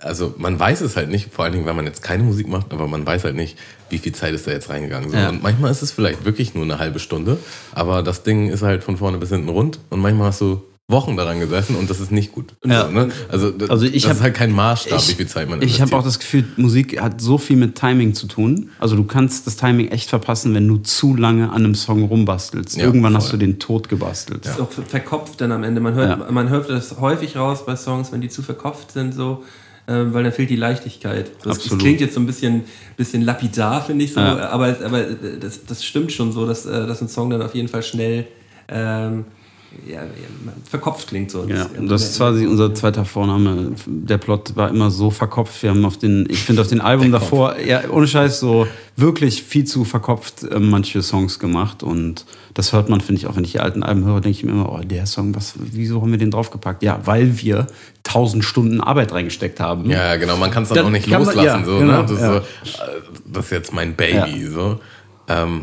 also 0.00 0.34
man 0.38 0.58
weiß 0.58 0.80
es 0.82 0.96
halt 0.96 1.08
nicht, 1.08 1.32
vor 1.32 1.44
allen 1.44 1.52
Dingen, 1.52 1.66
wenn 1.66 1.76
man 1.76 1.86
jetzt 1.86 2.02
keine 2.02 2.22
Musik 2.22 2.48
macht, 2.48 2.72
aber 2.72 2.86
man 2.86 3.04
weiß 3.04 3.24
halt 3.24 3.34
nicht, 3.34 3.58
wie 3.90 3.98
viel 3.98 4.12
Zeit 4.12 4.34
ist 4.34 4.46
da 4.46 4.52
jetzt 4.52 4.68
reingegangen. 4.68 5.10
So. 5.10 5.16
Ja. 5.16 5.30
Und 5.30 5.42
manchmal 5.42 5.70
ist 5.70 5.82
es 5.82 5.90
vielleicht 5.90 6.24
wirklich 6.24 6.54
nur 6.54 6.64
eine 6.64 6.78
halbe 6.78 6.98
Stunde, 6.98 7.38
aber 7.72 8.02
das 8.02 8.22
Ding 8.22 8.50
ist 8.50 8.62
halt 8.62 8.84
von 8.84 8.96
vorne 8.96 9.18
bis 9.18 9.30
hinten 9.30 9.48
rund 9.48 9.80
und 9.90 10.00
manchmal 10.00 10.28
hast 10.28 10.40
du 10.40 10.62
Wochen 10.86 11.16
daran 11.16 11.40
gesessen 11.40 11.76
und 11.76 11.88
das 11.88 11.98
ist 11.98 12.12
nicht 12.12 12.32
gut. 12.32 12.52
Ja. 12.62 12.84
So, 12.86 12.90
ne? 12.92 13.08
Also, 13.30 13.50
das, 13.50 13.70
Also 13.70 13.86
ich 13.86 14.02
das 14.02 14.04
hab- 14.10 14.16
ist 14.16 14.22
halt 14.22 14.34
kein 14.34 14.52
Maßstab, 14.52 14.98
Ich- 14.98 15.08
wie 15.08 15.14
viel 15.14 15.26
Zeit 15.26 15.48
man 15.48 15.58
Ich 15.60 15.62
investiert. 15.62 15.88
habe 15.92 15.98
auch 15.98 16.04
das 16.04 16.18
Gefühl, 16.18 16.44
Musik 16.58 17.00
hat 17.00 17.22
so 17.22 17.38
viel 17.38 17.56
mit 17.56 17.74
Timing 17.74 18.12
zu 18.12 18.26
tun. 18.26 18.68
Also 18.78 18.94
du 18.94 19.04
kannst 19.04 19.46
das 19.46 19.56
Timing 19.56 19.88
echt 19.88 20.10
verpassen, 20.10 20.52
wenn 20.54 20.68
du 20.68 20.76
zu 20.76 21.16
lange 21.16 21.48
an 21.48 21.64
einem 21.64 21.74
Song 21.74 22.02
rumbastelst. 22.04 22.76
Ja, 22.76 22.84
Irgendwann 22.84 23.12
voll. 23.14 23.22
hast 23.22 23.32
du 23.32 23.38
den 23.38 23.58
Tod 23.58 23.88
gebastelt. 23.88 24.44
ist 24.44 24.60
auch 24.60 24.70
ver- 24.70 24.82
verkopft 24.82 25.40
dann 25.40 25.52
am 25.52 25.62
Ende. 25.64 25.80
Man 25.80 25.94
hört, 25.94 26.20
Ja. 26.20 26.30
man 26.30 26.50
hört 26.50 26.68
das 26.68 27.00
häufig 27.00 27.34
raus 27.36 27.64
bei 27.64 27.76
Songs, 27.76 28.12
wenn 28.12 28.20
die 28.20 28.28
zu 28.28 28.42
verkopft 28.42 28.92
sind, 28.92 29.14
so, 29.14 29.42
ähm, 29.88 30.12
weil 30.12 30.22
dann 30.24 30.32
fehlt 30.34 30.50
die 30.50 30.56
Leichtigkeit. 30.56 31.30
Das, 31.44 31.60
das 31.66 31.78
klingt 31.78 32.02
jetzt 32.02 32.12
so 32.12 32.20
ein 32.20 32.26
bisschen, 32.26 32.64
bisschen 32.98 33.22
lapidar, 33.22 33.82
finde 33.82 34.04
ich 34.04 34.12
so, 34.12 34.20
Ja. 34.20 34.50
aber, 34.50 34.76
aber 34.84 35.02
das, 35.40 35.64
das 35.64 35.82
stimmt 35.82 36.12
schon 36.12 36.30
so, 36.30 36.46
dass, 36.46 36.66
äh, 36.66 36.86
dass 36.86 37.00
ein 37.00 37.08
Song 37.08 37.30
dann 37.30 37.40
auf 37.40 37.54
jeden 37.54 37.68
Fall 37.68 37.82
schnell 37.82 38.26
ähm, 38.68 39.24
ja, 39.86 40.02
verkopft 40.68 41.08
klingt. 41.08 41.30
So. 41.30 41.44
Ja, 41.46 41.66
das 41.80 42.10
ist 42.10 42.16
quasi 42.18 42.46
unser 42.46 42.74
zweiter 42.74 43.04
Vorname. 43.04 43.72
Der 43.86 44.18
Plot 44.18 44.56
war 44.56 44.68
immer 44.68 44.90
so 44.90 45.10
verkopft. 45.10 45.62
Wir 45.62 45.70
haben 45.70 45.84
auf 45.84 45.96
den, 45.96 46.26
ich 46.30 46.40
finde 46.42 46.62
auf 46.62 46.68
den 46.68 46.80
Album 46.80 47.12
davor, 47.12 47.58
ja, 47.58 47.82
ohne 47.90 48.06
Scheiß, 48.06 48.40
so 48.40 48.66
wirklich 48.96 49.42
viel 49.42 49.64
zu 49.64 49.84
verkopft 49.84 50.44
äh, 50.44 50.58
manche 50.60 51.02
Songs 51.02 51.38
gemacht. 51.38 51.82
Und 51.82 52.26
das 52.54 52.72
hört 52.72 52.88
man, 52.88 53.00
finde 53.00 53.20
ich, 53.20 53.26
auch 53.26 53.36
wenn 53.36 53.44
ich 53.44 53.52
die 53.52 53.60
alten 53.60 53.82
Alben 53.82 54.04
höre, 54.04 54.20
denke 54.20 54.38
ich 54.38 54.44
mir 54.44 54.52
immer, 54.52 54.72
oh, 54.72 54.80
der 54.84 55.06
Song, 55.06 55.34
was, 55.34 55.54
wieso 55.58 56.00
haben 56.00 56.10
wir 56.10 56.18
den 56.18 56.30
draufgepackt? 56.30 56.82
Ja, 56.82 57.00
weil 57.04 57.40
wir 57.40 57.66
tausend 58.04 58.44
Stunden 58.44 58.80
Arbeit 58.80 59.12
reingesteckt 59.12 59.60
haben. 59.60 59.90
Ja, 59.90 60.16
genau, 60.16 60.36
man 60.36 60.50
kann 60.50 60.62
es 60.62 60.68
dann 60.68 60.76
Dann 60.76 60.86
auch 60.86 60.90
nicht 60.90 61.08
kann 61.10 61.24
man- 61.24 61.34
loslassen. 61.34 61.60
ja, 61.60 61.64
so, 61.64 61.78
genau, 61.78 62.02
ne? 62.02 62.06
das, 62.08 62.20
ja. 62.20 62.36
ist 62.36 62.76
so, 62.76 62.82
äh, 62.82 62.86
das 63.32 63.44
ist 63.46 63.50
jetzt 63.50 63.72
mein 63.72 63.94
Baby. 63.94 64.46
So. 64.46 64.78
Ähm, 65.28 65.62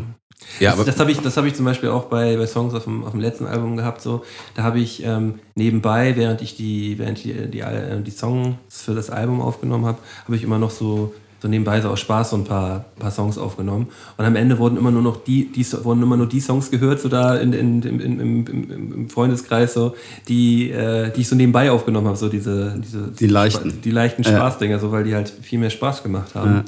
ja, 0.60 0.74
aber 0.74 0.84
das 0.84 1.00
habe 1.00 1.12
ich, 1.12 1.20
das 1.20 1.38
hab 1.38 1.46
ich 1.46 1.54
zum 1.56 1.66
Beispiel 1.66 1.90
auch 1.90 2.06
bei, 2.06 2.36
bei 2.38 2.46
Songs 2.48 2.74
auf 2.74 2.84
dem, 2.84 3.04
auf 3.04 3.12
dem 3.12 3.20
letzten 3.20 3.46
Album 3.46 3.78
gehabt. 3.78 4.02
So. 4.02 4.24
Da 4.56 4.64
habe 4.64 4.80
ich 4.80 5.04
ähm, 5.04 5.36
nebenbei, 5.56 6.16
während 6.16 6.42
ich 6.42 6.56
die, 6.56 6.98
während 7.00 7.24
die, 7.24 7.34
die, 7.50 7.64
Al- 7.64 8.02
die 8.06 8.12
Songs 8.12 8.56
für 8.70 8.94
das 8.94 9.10
Album 9.10 9.42
aufgenommen 9.42 9.86
habe, 9.86 9.98
habe 10.26 10.36
ich 10.36 10.44
immer 10.44 10.60
noch 10.60 10.72
so, 10.72 11.14
so 11.42 11.48
nebenbei 11.48 11.82
so 11.82 11.90
aus 11.90 12.00
Spaß 12.00 12.30
so 12.32 12.36
ein 12.36 12.44
paar, 12.44 12.86
paar 13.00 13.10
Songs 13.10 13.38
aufgenommen. 13.40 13.88
Und 14.18 14.26
am 14.26 14.36
Ende 14.36 14.60
wurden 14.60 14.78
immer 14.78 14.92
nur 14.92 15.02
noch 15.02 15.24
die, 15.24 15.52
die 15.52 15.66
wurden 15.84 16.04
immer 16.04 16.18
nur 16.18 16.28
die 16.28 16.40
Songs 16.40 16.70
gehört, 16.70 17.00
so 17.00 17.10
da 17.10 17.36
in, 17.38 17.54
in, 17.54 17.82
in, 17.82 18.00
im, 18.00 18.20
im, 18.48 18.94
im, 18.94 19.10
Freundeskreis, 19.10 19.74
so, 19.74 19.96
die, 20.28 20.70
äh, 20.70 21.12
die 21.12 21.22
ich 21.22 21.28
so 21.28 21.36
nebenbei 21.36 21.72
aufgenommen 21.72 22.08
habe, 22.08 22.18
so 22.18 22.30
diese, 22.30 22.76
diese 22.78 23.08
Die 23.08 23.28
leichten. 23.28 23.82
die 23.82 23.92
leichten 23.92 24.22
Ja. 24.24 24.30
Spaßdinger, 24.38 24.78
so 24.80 24.92
weil 24.92 25.04
die 25.04 25.16
halt 25.16 25.30
viel 25.30 25.58
mehr 25.58 25.72
Spaß 25.72 26.04
gemacht 26.04 26.36
haben. 26.36 26.66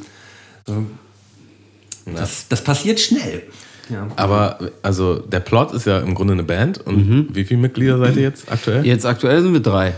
So. 0.66 0.84
Das, 2.16 2.48
das 2.50 2.62
passiert 2.64 3.00
schnell. 3.00 3.44
Ja. 3.90 4.08
Aber 4.16 4.60
also 4.82 5.16
der 5.16 5.40
Plot 5.42 5.74
ist 5.74 5.86
ja 5.86 6.00
im 6.00 6.16
Grunde 6.16 6.34
eine 6.34 6.44
Band. 6.44 6.80
Und 6.86 7.30
wie 7.34 7.44
viele 7.44 7.60
Mitglieder 7.60 7.98
seid 7.98 8.16
ihr 8.16 8.22
jetzt 8.24 8.52
aktuell? 8.52 8.86
Jetzt 8.86 9.06
aktuell 9.06 9.42
sind 9.42 9.54
wir 9.54 9.60
drei. 9.60 9.94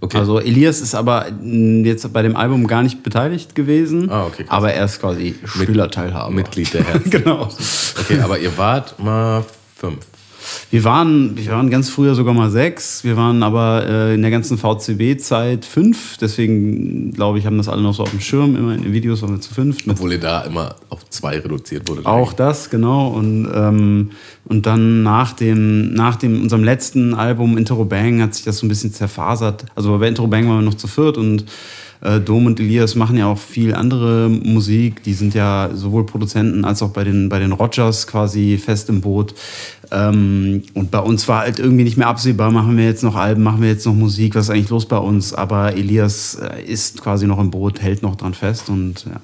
Okay. 0.00 0.18
Also 0.18 0.40
Elias 0.40 0.80
ist 0.80 0.94
aber 0.96 1.26
mh, 1.40 1.86
jetzt 1.86 2.12
bei 2.12 2.22
dem 2.22 2.34
Album 2.36 2.66
gar 2.66 2.82
nicht 2.82 3.02
beteiligt 3.04 3.54
gewesen. 3.54 4.10
Ah, 4.10 4.26
okay, 4.26 4.44
aber 4.48 4.72
er 4.72 4.84
ist 4.86 5.00
quasi 5.00 5.36
stiller 5.44 5.88
Teilhaber. 5.90 6.30
Mitglied 6.32 6.74
der 6.74 6.84
Herzen. 6.88 7.08
genau. 7.10 7.48
Okay, 8.00 8.18
aber 8.20 8.38
ihr 8.38 8.56
wart 8.58 8.98
mal 8.98 9.44
fünf. 9.76 9.98
Wir 10.70 10.84
waren, 10.84 11.36
wir 11.36 11.52
waren 11.52 11.70
ganz 11.70 11.90
früher 11.90 12.14
sogar 12.14 12.34
mal 12.34 12.50
sechs. 12.50 13.04
Wir 13.04 13.16
waren 13.16 13.42
aber 13.42 13.86
äh, 13.86 14.14
in 14.14 14.22
der 14.22 14.30
ganzen 14.30 14.58
VCB-Zeit 14.58 15.64
fünf. 15.64 16.16
Deswegen, 16.18 17.12
glaube 17.12 17.38
ich, 17.38 17.46
haben 17.46 17.58
das 17.58 17.68
alle 17.68 17.82
noch 17.82 17.94
so 17.94 18.02
auf 18.02 18.10
dem 18.10 18.20
Schirm. 18.20 18.56
Immer 18.56 18.74
in 18.74 18.82
den 18.82 18.92
Videos 18.92 19.22
waren 19.22 19.32
wir 19.32 19.40
zu 19.40 19.52
fünf. 19.52 19.78
Obwohl 19.88 20.12
ihr 20.12 20.20
da 20.20 20.42
immer 20.42 20.76
auf 20.88 21.08
zwei 21.10 21.38
reduziert 21.38 21.88
wurde. 21.88 22.06
Auch 22.06 22.32
das, 22.32 22.70
genau. 22.70 23.08
Und, 23.08 23.50
ähm, 23.54 24.10
und 24.44 24.66
dann 24.66 25.02
nach 25.02 25.32
dem, 25.32 25.92
nach 25.94 26.16
dem, 26.16 26.42
unserem 26.42 26.64
letzten 26.64 27.14
Album 27.14 27.58
Intro 27.58 27.84
Bang 27.84 28.22
hat 28.22 28.34
sich 28.34 28.44
das 28.44 28.58
so 28.58 28.66
ein 28.66 28.68
bisschen 28.68 28.92
zerfasert. 28.92 29.66
Also 29.74 29.98
bei 29.98 30.08
Intro 30.08 30.26
Bang 30.26 30.48
waren 30.48 30.58
wir 30.58 30.62
noch 30.62 30.74
zu 30.74 30.88
viert 30.88 31.18
und 31.18 31.44
äh, 32.02 32.20
Dom 32.20 32.46
und 32.46 32.60
Elias 32.60 32.94
machen 32.94 33.16
ja 33.16 33.26
auch 33.26 33.38
viel 33.38 33.74
andere 33.74 34.28
Musik. 34.28 35.02
Die 35.04 35.14
sind 35.14 35.34
ja 35.34 35.70
sowohl 35.72 36.04
Produzenten 36.04 36.64
als 36.64 36.82
auch 36.82 36.90
bei 36.90 37.04
den, 37.04 37.28
bei 37.28 37.38
den 37.38 37.52
Rogers 37.52 38.06
quasi 38.06 38.58
fest 38.58 38.88
im 38.88 39.00
Boot. 39.00 39.34
Ähm, 39.90 40.62
und 40.74 40.90
bei 40.90 40.98
uns 40.98 41.28
war 41.28 41.40
halt 41.40 41.58
irgendwie 41.58 41.84
nicht 41.84 41.96
mehr 41.96 42.08
absehbar, 42.08 42.50
machen 42.50 42.76
wir 42.76 42.84
jetzt 42.84 43.04
noch 43.04 43.14
Alben, 43.14 43.42
machen 43.42 43.62
wir 43.62 43.68
jetzt 43.68 43.86
noch 43.86 43.94
Musik, 43.94 44.34
was 44.34 44.44
ist 44.44 44.50
eigentlich 44.50 44.70
los 44.70 44.86
bei 44.86 44.98
uns? 44.98 45.34
Aber 45.34 45.74
Elias 45.74 46.34
äh, 46.34 46.62
ist 46.64 47.00
quasi 47.02 47.26
noch 47.26 47.38
im 47.38 47.50
Boot, 47.50 47.80
hält 47.80 48.02
noch 48.02 48.16
dran 48.16 48.34
fest 48.34 48.68
und 48.68 49.04
ja. 49.04 49.20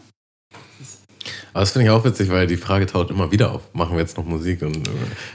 Aber 1.52 1.61
das 1.61 1.71
finde 1.73 1.87
ich 1.87 1.90
auch 1.90 2.05
witzig, 2.05 2.31
weil 2.31 2.47
die 2.47 2.57
Frage 2.57 2.87
taucht 2.87 3.11
immer 3.11 3.31
wieder 3.33 3.52
auf. 3.52 3.62
Machen 3.73 3.93
wir 3.93 4.00
jetzt 4.00 4.17
noch 4.17 4.25
Musik? 4.25 4.62
Und, 4.62 4.78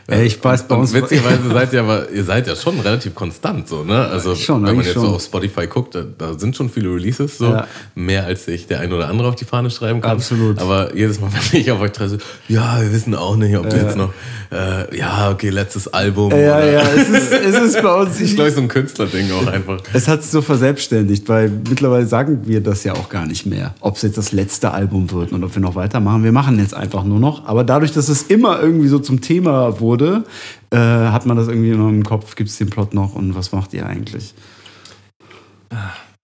äh, 0.10 0.24
ich 0.24 0.44
weiß, 0.44 0.68
bei 0.68 0.76
und 0.76 0.82
uns- 0.82 0.94
witzigerweise 0.94 1.50
seid 1.52 1.74
ihr 1.74 1.80
aber, 1.82 2.10
ihr 2.10 2.24
seid 2.24 2.48
ja 2.48 2.56
schon 2.56 2.80
relativ 2.80 3.16
konstant 3.16 3.68
so, 3.68 3.84
ne? 3.84 4.08
Also 4.08 4.36
Schon, 4.36 4.66
wenn 4.66 4.76
man 4.76 4.86
jetzt 4.86 4.94
schon. 4.94 5.04
so 5.06 5.16
auf 5.16 5.24
Spotify 5.24 5.68
guckt, 5.68 5.96
da, 5.96 6.04
da 6.18 6.38
sind 6.38 6.56
schon 6.56 6.70
viele 6.70 6.90
Releases 6.94 7.38
so. 7.38 7.46
Ja. 7.46 7.68
Mehr 7.96 8.26
als 8.26 8.46
sich 8.46 8.68
der 8.68 8.80
ein 8.80 8.94
oder 8.94 9.08
andere 9.10 9.28
auf 9.30 9.36
die 9.36 9.46
Fahne 9.46 9.70
schreiben 9.70 10.02
kann. 10.02 10.12
Absolut. 10.12 10.60
Aber 10.60 10.96
jedes 10.96 11.20
Mal, 11.20 11.30
wenn 11.52 11.60
ich 11.62 11.72
auf 11.72 11.80
euch 11.82 11.92
treffe, 11.92 12.18
ja, 12.48 12.80
wir 12.82 12.92
wissen 12.94 13.16
auch 13.16 13.36
nicht, 13.36 13.56
ob 13.58 13.70
du 13.70 13.76
jetzt 13.78 13.98
noch, 13.98 14.14
äh, 14.52 14.96
ja, 14.98 15.32
okay, 15.32 15.50
letztes 15.50 15.88
Album. 15.94 16.32
Ja, 16.32 16.38
oder, 16.58 16.72
ja, 16.72 16.82
es 16.96 17.10
ist, 17.10 17.32
es 17.46 17.56
ist 17.76 17.82
bei 17.82 17.94
uns. 18.02 18.20
Ich 18.20 18.36
glaube, 18.36 18.52
so 18.52 18.62
ein 18.62 18.68
Künstlerding 18.68 19.32
auch 19.32 19.48
einfach. 19.48 19.80
Es 19.94 20.08
hat 20.08 20.22
sich 20.22 20.32
so 20.32 20.42
verselbstständigt, 20.42 21.28
weil 21.30 21.50
mittlerweile 21.50 22.06
sagen 22.06 22.42
wir 22.46 22.62
das 22.62 22.84
ja 22.84 22.94
auch 22.94 23.10
gar 23.10 23.26
nicht 23.26 23.46
mehr, 23.46 23.74
ob 23.80 23.96
es 23.96 24.04
jetzt 24.04 24.18
das 24.18 24.32
letzte 24.32 24.72
Album 24.72 25.10
wird 25.12 25.32
und 25.32 25.44
ob 25.44 25.54
wir 25.56 25.62
noch 25.62 25.76
weitermachen. 26.06 26.24
Wir 26.24 26.32
machen 26.32 26.60
jetzt 26.60 26.74
einfach 26.74 27.04
nur 27.04 27.20
noch. 27.20 27.46
Aber 27.46 27.64
dadurch, 27.64 27.92
dass 27.94 28.10
es 28.10 28.24
immer 28.24 28.60
irgendwie 28.60 28.88
so 28.88 29.00
zum 29.00 29.22
Thema 29.22 29.80
wurde, 29.80 30.24
äh, 30.72 30.78
hat 30.78 31.26
man 31.26 31.38
das 31.38 31.48
irgendwie 31.48 31.72
immer 31.72 31.90
im 31.90 32.04
Kopf, 32.04 32.36
gibt 32.36 32.50
es 32.50 32.58
den 32.58 32.70
Plot 32.70 32.94
noch 32.94 33.16
und 33.16 33.36
was 33.36 33.52
macht 33.52 33.74
ihr 33.74 33.86
eigentlich? 33.86 34.34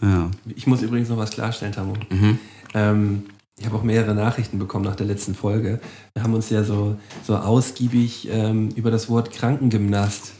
Ja. 0.01 0.29
Ich 0.55 0.67
muss 0.67 0.81
übrigens 0.81 1.09
noch 1.09 1.17
was 1.17 1.31
klarstellen, 1.31 1.73
Tamu. 1.73 1.93
Mhm. 2.09 2.37
Ähm, 2.73 3.23
ich 3.57 3.65
habe 3.65 3.75
auch 3.75 3.83
mehrere 3.83 4.13
Nachrichten 4.15 4.57
bekommen 4.59 4.85
nach 4.85 4.95
der 4.95 5.07
letzten 5.07 5.35
Folge. 5.35 5.79
Wir 6.13 6.23
haben 6.23 6.33
uns 6.33 6.49
ja 6.49 6.63
so, 6.63 6.95
so 7.25 7.35
ausgiebig 7.35 8.29
ähm, 8.31 8.69
über 8.75 8.91
das 8.91 9.09
Wort 9.09 9.31
Krankengymnast 9.31 10.33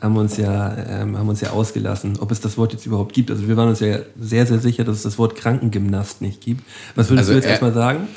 haben 0.00 0.16
uns 0.16 0.36
ja, 0.36 0.76
ähm, 0.88 1.16
haben 1.16 1.28
uns 1.28 1.40
ja 1.40 1.50
ausgelassen, 1.50 2.18
ob 2.20 2.30
es 2.30 2.40
das 2.40 2.58
Wort 2.58 2.72
jetzt 2.72 2.84
überhaupt 2.84 3.12
gibt. 3.14 3.30
Also 3.30 3.48
wir 3.48 3.56
waren 3.56 3.68
uns 3.70 3.80
ja 3.80 3.98
sehr, 4.20 4.46
sehr 4.46 4.58
sicher, 4.58 4.84
dass 4.84 4.96
es 4.96 5.02
das 5.02 5.18
Wort 5.18 5.34
Krankengymnast 5.34 6.20
nicht 6.20 6.40
gibt. 6.42 6.62
Was 6.94 7.08
würdest 7.10 7.28
Also 7.28 7.32
du 7.32 7.36
jetzt 7.36 7.44
er- 7.46 7.50
erstmal 7.52 7.72
sagen? 7.72 8.08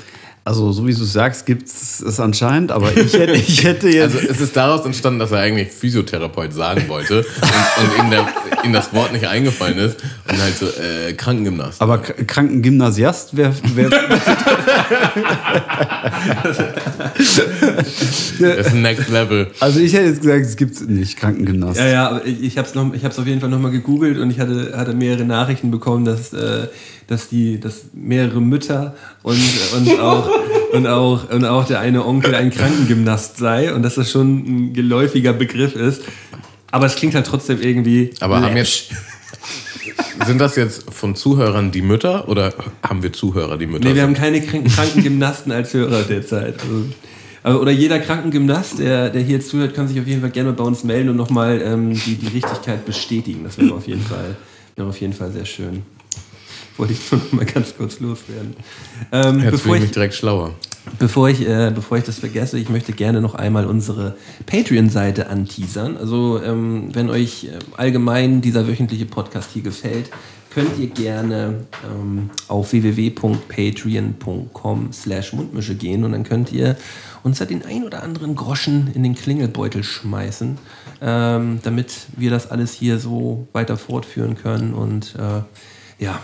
Also, 0.48 0.72
so 0.72 0.88
wie 0.88 0.94
du 0.94 1.04
es 1.04 1.12
sagst, 1.12 1.46
gibt 1.46 1.68
es 1.68 2.00
es 2.00 2.22
anscheinend, 2.22 2.72
aber 2.72 2.96
ich 2.96 3.12
hätte, 3.14 3.34
ich 3.34 3.64
hätte 3.66 3.90
jetzt. 3.90 4.16
Also 4.16 4.30
es 4.30 4.40
ist 4.40 4.56
daraus 4.56 4.86
entstanden, 4.86 5.20
dass 5.20 5.32
er 5.32 5.40
eigentlich 5.40 5.74
Physiotherapeut 5.74 6.54
sagen 6.54 6.86
wollte 6.88 7.18
und, 7.78 7.84
und 7.84 8.06
ihm, 8.06 8.10
der, 8.10 8.26
ihm 8.64 8.72
das 8.72 8.94
Wort 8.94 9.12
nicht 9.12 9.28
eingefallen 9.28 9.78
ist 9.78 9.98
und 10.32 10.42
halt 10.42 10.58
so 10.58 10.68
äh, 10.68 11.12
Krankengymnast. 11.12 11.82
aber 11.82 11.98
Krankengymnasiast 11.98 13.36
wäre. 13.36 13.54
Wär, 13.76 13.90
Das 18.40 18.68
ist 18.68 18.74
Next 18.74 19.10
Level. 19.10 19.48
also, 19.60 19.82
ich 19.82 19.92
hätte 19.92 20.06
jetzt 20.06 20.22
gesagt, 20.22 20.46
es 20.46 20.56
gibt 20.56 20.90
nicht 20.90 21.18
Krankengymnast. 21.18 21.78
Ja, 21.78 21.88
ja, 21.88 22.10
aber 22.10 22.26
ich, 22.26 22.42
ich 22.42 22.58
habe 22.58 22.70
es 22.70 23.20
auf 23.20 23.28
jeden 23.28 23.42
Fall 23.42 23.50
nochmal 23.50 23.72
gegoogelt 23.72 24.18
und 24.18 24.32
ich 24.32 24.40
hatte, 24.40 24.72
hatte 24.78 24.94
mehrere 24.94 25.26
Nachrichten 25.26 25.72
bekommen, 25.72 26.06
dass, 26.06 26.32
äh, 26.32 26.68
dass 27.08 27.30
die, 27.30 27.60
dass 27.60 27.86
mehrere 27.94 28.42
Mütter 28.42 28.96
und, 29.24 29.40
und 29.76 30.00
auch 30.00 30.30
und 30.74 30.88
auch 30.88 31.30
und 31.30 31.46
auch 31.46 31.66
der 31.66 31.80
eine 31.80 32.06
Onkel 32.06 32.36
ein 32.36 32.52
Krankengymnast 32.52 33.38
sei 33.38 33.74
und 33.74 33.84
dass 33.84 33.96
das 33.96 34.12
schon 34.12 34.38
ein 34.68 34.74
geläufiger 34.74 35.34
Begriff 35.34 35.76
ist. 35.76 36.02
Aber 36.70 36.86
es 36.86 36.96
klingt 36.96 37.16
halt 37.16 37.26
trotzdem 37.26 37.62
irgendwie. 37.62 38.10
Aber 38.20 38.42
haben 38.42 38.58
jetzt, 38.58 38.90
sind 40.26 40.40
das 40.40 40.56
jetzt 40.58 40.84
von 40.94 41.16
Zuhörern 41.16 41.72
die 41.72 41.82
Mütter 41.82 42.28
oder 42.28 42.54
haben 42.84 43.02
wir 43.04 43.14
Zuhörer, 43.14 43.58
die 43.58 43.68
Mütter 43.68 43.88
Nee, 43.88 43.96
wir 43.96 44.02
haben 44.04 44.14
keine 44.14 44.42
Kranken- 44.42 44.70
Krankengymnasten 44.70 45.52
als 45.52 45.74
Hörer 45.74 46.04
derzeit. 46.04 46.56
Also, 47.44 47.62
oder 47.62 47.72
jeder 47.72 48.00
Krankengymnast, 48.00 48.80
der, 48.80 49.10
der 49.10 49.22
hier 49.22 49.40
zuhört, 49.40 49.74
kann 49.74 49.88
sich 49.88 50.00
auf 50.02 50.08
jeden 50.08 50.20
Fall 50.20 50.32
gerne 50.32 50.52
bei 50.52 50.64
uns 50.66 50.84
melden 50.84 51.08
und 51.10 51.16
nochmal 51.16 51.62
ähm, 51.64 51.94
die, 51.94 52.16
die 52.16 52.28
Richtigkeit 52.28 52.86
bestätigen. 52.86 53.46
Das 53.46 53.58
wäre 53.58 53.74
auf 53.74 53.88
jeden 53.88 54.02
Fall, 54.04 54.36
wäre 54.76 54.90
auf 54.90 55.00
jeden 55.00 55.14
Fall 55.14 55.32
sehr 55.32 55.46
schön. 55.46 55.84
Wollte 56.78 56.94
ich 56.94 57.12
nur 57.12 57.22
noch 57.22 57.32
mal 57.32 57.46
ganz 57.46 57.76
kurz 57.76 58.00
loswerden. 58.00 58.56
Ähm, 59.12 59.40
Jetzt 59.40 59.52
bevor 59.52 59.76
ich, 59.76 59.82
mich 59.82 59.92
direkt 59.92 60.14
schlauer. 60.14 60.54
Bevor 61.00 61.30
ich, 61.30 61.48
äh, 61.48 61.72
bevor 61.74 61.98
ich 61.98 62.04
das 62.04 62.20
vergesse, 62.20 62.60
ich 62.60 62.70
möchte 62.70 62.94
gerne 62.94 63.20
noch 63.20 63.36
einmal 63.36 63.66
unsere 63.66 64.16
Patreon-Seite 64.46 65.28
anteasern. 65.28 65.98
Also, 65.98 66.42
ähm, 66.42 66.90
wenn 66.94 67.10
euch 67.10 67.46
äh, 67.46 67.60
allgemein 67.76 68.42
dieser 68.42 68.68
wöchentliche 68.68 69.06
Podcast 69.06 69.50
hier 69.54 69.64
gefällt, 69.64 70.12
könnt 70.58 70.80
ihr 70.80 70.88
gerne 70.88 71.68
ähm, 71.86 72.32
auf 72.48 72.72
www.patreon.com 72.72 74.92
slash 74.92 75.34
Mundmische 75.34 75.76
gehen 75.76 76.04
und 76.04 76.14
dann 76.14 76.24
könnt 76.24 76.52
ihr 76.52 76.76
uns 77.22 77.38
da 77.38 77.46
den 77.46 77.64
ein 77.64 77.84
oder 77.84 78.02
anderen 78.02 78.36
Groschen 78.36 78.90
in 78.96 79.04
den 79.04 79.14
Klingelbeutel 79.14 79.84
schmeißen, 79.84 80.58
ähm, 81.02 81.60
damit 81.62 82.08
wir 82.16 82.32
das 82.32 82.50
alles 82.50 82.74
hier 82.74 82.98
so 82.98 83.48
weiter 83.54 83.78
fortführen 83.78 84.36
können 84.36 84.74
und 84.74 85.14
äh, 85.16 85.44
ja, 86.04 86.20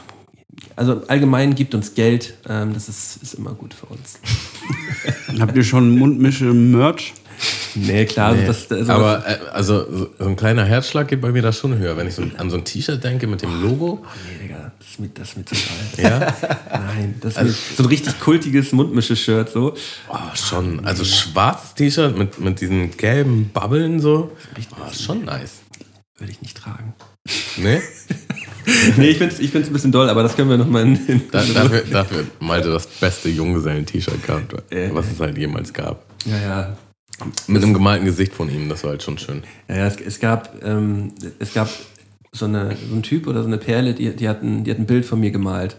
also 0.75 1.03
allgemein 1.07 1.55
gibt 1.55 1.75
uns 1.75 1.93
Geld, 1.95 2.33
ähm, 2.47 2.73
das 2.73 2.89
ist, 2.89 3.21
ist 3.21 3.33
immer 3.35 3.53
gut 3.53 3.73
für 3.73 3.85
uns. 3.87 4.19
Habt 5.39 5.55
ihr 5.55 5.63
schon 5.63 5.97
Mundmische-Merch? 5.97 7.13
Nee, 7.75 8.05
klar, 8.05 8.33
Nee. 8.33 8.45
also 8.45 8.67
das, 8.69 8.71
also 8.71 8.91
Aber 8.93 9.27
äh, 9.27 9.37
also 9.51 10.07
so 10.17 10.25
ein 10.25 10.35
kleiner 10.35 10.63
Herzschlag 10.63 11.07
geht 11.07 11.21
bei 11.21 11.31
mir 11.31 11.41
da 11.41 11.51
schon 11.51 11.77
höher, 11.77 11.97
wenn 11.97 12.07
ich 12.07 12.13
so 12.15 12.23
an 12.37 12.49
so 12.49 12.57
ein 12.57 12.63
T-Shirt 12.63 13.03
denke 13.03 13.25
mit 13.27 13.41
dem 13.41 13.61
Logo. 13.61 14.05
nee, 14.31 14.47
Digga, 14.47 14.71
das 14.77 14.87
ist 14.89 14.99
mir, 14.99 15.09
das 15.09 15.29
ist 15.29 15.37
mir 15.37 15.45
zu 15.45 15.55
geil. 15.55 16.09
Ja, 16.11 16.35
Nein, 16.71 17.15
das 17.19 17.35
ist 17.37 17.43
mir, 17.43 17.51
so 17.77 17.83
ein 17.83 17.89
richtig 17.89 18.19
kultiges 18.19 18.71
Mundmische-Shirt 18.71 19.49
so. 19.49 19.73
oh, 20.09 20.17
schon. 20.35 20.85
Also 20.85 21.03
schwarzes 21.03 21.73
T-Shirt 21.73 22.17
mit, 22.17 22.39
mit 22.39 22.61
diesen 22.61 22.95
gelben 22.95 23.49
Bubbeln 23.51 23.99
so. 23.99 24.31
Oh, 24.79 24.93
schon 24.93 25.25
nice. 25.25 25.61
Würde 26.17 26.31
ich 26.31 26.41
nicht 26.41 26.55
tragen. 26.55 26.93
Ne? 27.57 27.81
Nee, 28.97 29.09
ich 29.09 29.17
finde 29.17 29.33
es 29.33 29.39
ich 29.39 29.51
find's 29.51 29.69
ein 29.69 29.73
bisschen 29.73 29.91
doll, 29.91 30.09
aber 30.09 30.23
das 30.23 30.35
können 30.35 30.49
wir 30.49 30.57
nochmal 30.57 30.83
in, 30.83 30.99
in 31.07 31.21
Da, 31.31 31.43
dafür, 31.53 31.83
dafür 31.91 32.25
Malte 32.39 32.69
das 32.71 32.87
beste 32.87 33.29
Junggesellen-T-Shirt 33.29 34.23
gehabt, 34.25 34.53
Äh, 34.71 34.89
was 34.93 35.05
es 35.11 35.19
halt 35.19 35.37
jemals 35.37 35.73
gab. 35.73 36.05
Ja, 36.25 36.37
ja. 36.41 36.77
Mit 37.47 37.63
einem 37.63 37.73
gemalten 37.73 38.05
Gesicht 38.05 38.33
von 38.33 38.49
ihm, 38.49 38.69
das 38.69 38.83
war 38.83 38.91
halt 38.91 39.03
schon 39.03 39.17
schön. 39.17 39.43
Ja, 39.69 39.75
ja 39.77 39.87
es, 39.87 39.97
es 39.97 40.19
gab, 40.19 40.63
ähm, 40.63 41.11
es 41.39 41.53
gab 41.53 41.69
so, 42.31 42.45
eine, 42.45 42.75
so 42.89 42.95
ein 42.95 43.03
Typ 43.03 43.27
oder 43.27 43.41
so 43.43 43.47
eine 43.47 43.57
Perle, 43.59 43.93
die, 43.93 44.15
die, 44.15 44.27
hat 44.27 44.41
ein, 44.41 44.63
die 44.63 44.71
hat 44.71 44.79
ein 44.79 44.87
Bild 44.87 45.05
von 45.05 45.19
mir 45.19 45.29
gemalt. 45.31 45.77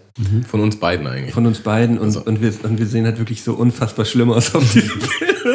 Von 0.48 0.60
uns 0.60 0.76
beiden 0.76 1.06
eigentlich. 1.06 1.34
Von 1.34 1.46
uns 1.46 1.58
beiden 1.60 1.98
und, 1.98 2.04
Also- 2.06 2.22
und, 2.24 2.40
wir, 2.40 2.52
und 2.62 2.78
wir 2.78 2.86
sehen 2.86 3.04
halt 3.04 3.18
wirklich 3.18 3.42
so 3.42 3.54
unfassbar 3.54 4.04
schlimm 4.04 4.30
aus 4.30 4.54
auf 4.54 4.72
diesem 4.72 4.98
Bild. 5.18 5.53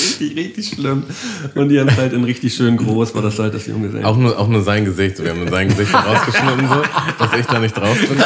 Richtig, 0.00 0.36
richtig, 0.36 0.68
schlimm. 0.74 1.04
Und 1.54 1.68
die 1.68 1.78
haben 1.80 1.88
es 1.88 1.96
halt 1.96 2.12
in 2.12 2.24
richtig 2.24 2.54
schön 2.54 2.76
groß, 2.76 3.14
war 3.14 3.22
das 3.22 3.38
halt 3.38 3.54
das 3.54 3.66
Junge 3.66 3.90
sein. 3.90 4.04
Auch 4.04 4.16
nur, 4.16 4.38
auch 4.38 4.48
nur 4.48 4.62
sein 4.62 4.84
Gesicht. 4.84 5.22
Wir 5.22 5.30
haben 5.30 5.40
nur 5.40 5.50
sein 5.50 5.68
Gesicht 5.68 5.92
rausgeschnitten, 5.94 6.68
so, 6.68 6.82
dass 7.18 7.38
ich 7.38 7.46
da 7.46 7.58
nicht 7.58 7.76
drauf 7.76 7.96
bin. 7.98 8.18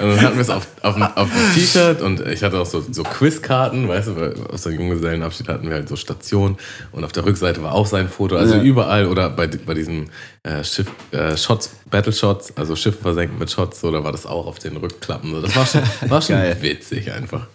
Und 0.00 0.10
dann 0.16 0.20
hatten 0.22 0.34
wir 0.36 0.42
es 0.42 0.50
auf, 0.50 0.66
auf, 0.82 0.94
dem- 0.94 1.02
auf 1.04 1.28
dem 1.30 1.54
T-Shirt 1.54 2.00
und 2.02 2.20
ich 2.26 2.42
hatte 2.42 2.58
auch 2.58 2.66
so, 2.66 2.84
so 2.90 3.04
Quizkarten, 3.04 3.86
weißt 3.88 4.08
du, 4.08 4.16
weil 4.16 4.34
aus 4.52 4.62
dem 4.62 4.72
Junggesellenabschied 4.74 5.48
hatten 5.48 5.68
wir 5.68 5.74
halt 5.76 5.88
so 5.88 5.94
Stationen 5.96 6.56
und 6.92 7.04
auf 7.04 7.12
der 7.12 7.24
Rückseite 7.24 7.62
war 7.62 7.72
auch 7.72 7.86
sein 7.86 8.08
Foto. 8.08 8.36
Also 8.36 8.56
Ja. 8.56 8.62
überall 8.62 9.06
oder 9.06 9.30
bei, 9.30 9.46
bei 9.46 9.72
diesem 9.74 10.06
äh, 10.42 10.64
Schiff, 10.64 10.88
äh, 11.12 11.36
Shots, 11.36 11.70
Battle 11.90 12.12
Shots, 12.12 12.52
also 12.56 12.74
Schiff 12.76 12.98
versenkt 13.00 13.38
mit 13.38 13.50
Shots, 13.50 13.80
so, 13.80 13.90
da 13.92 14.02
war 14.02 14.12
das 14.12 14.26
auch 14.26 14.46
auf 14.46 14.58
den 14.58 14.76
Rückklappen. 14.76 15.30
So. 15.32 15.40
Das 15.42 15.54
war 15.56 15.64
schon, 15.66 15.82
war 16.10 16.20
schon 16.22 16.36
witzig 16.60 17.12
einfach. 17.12 17.46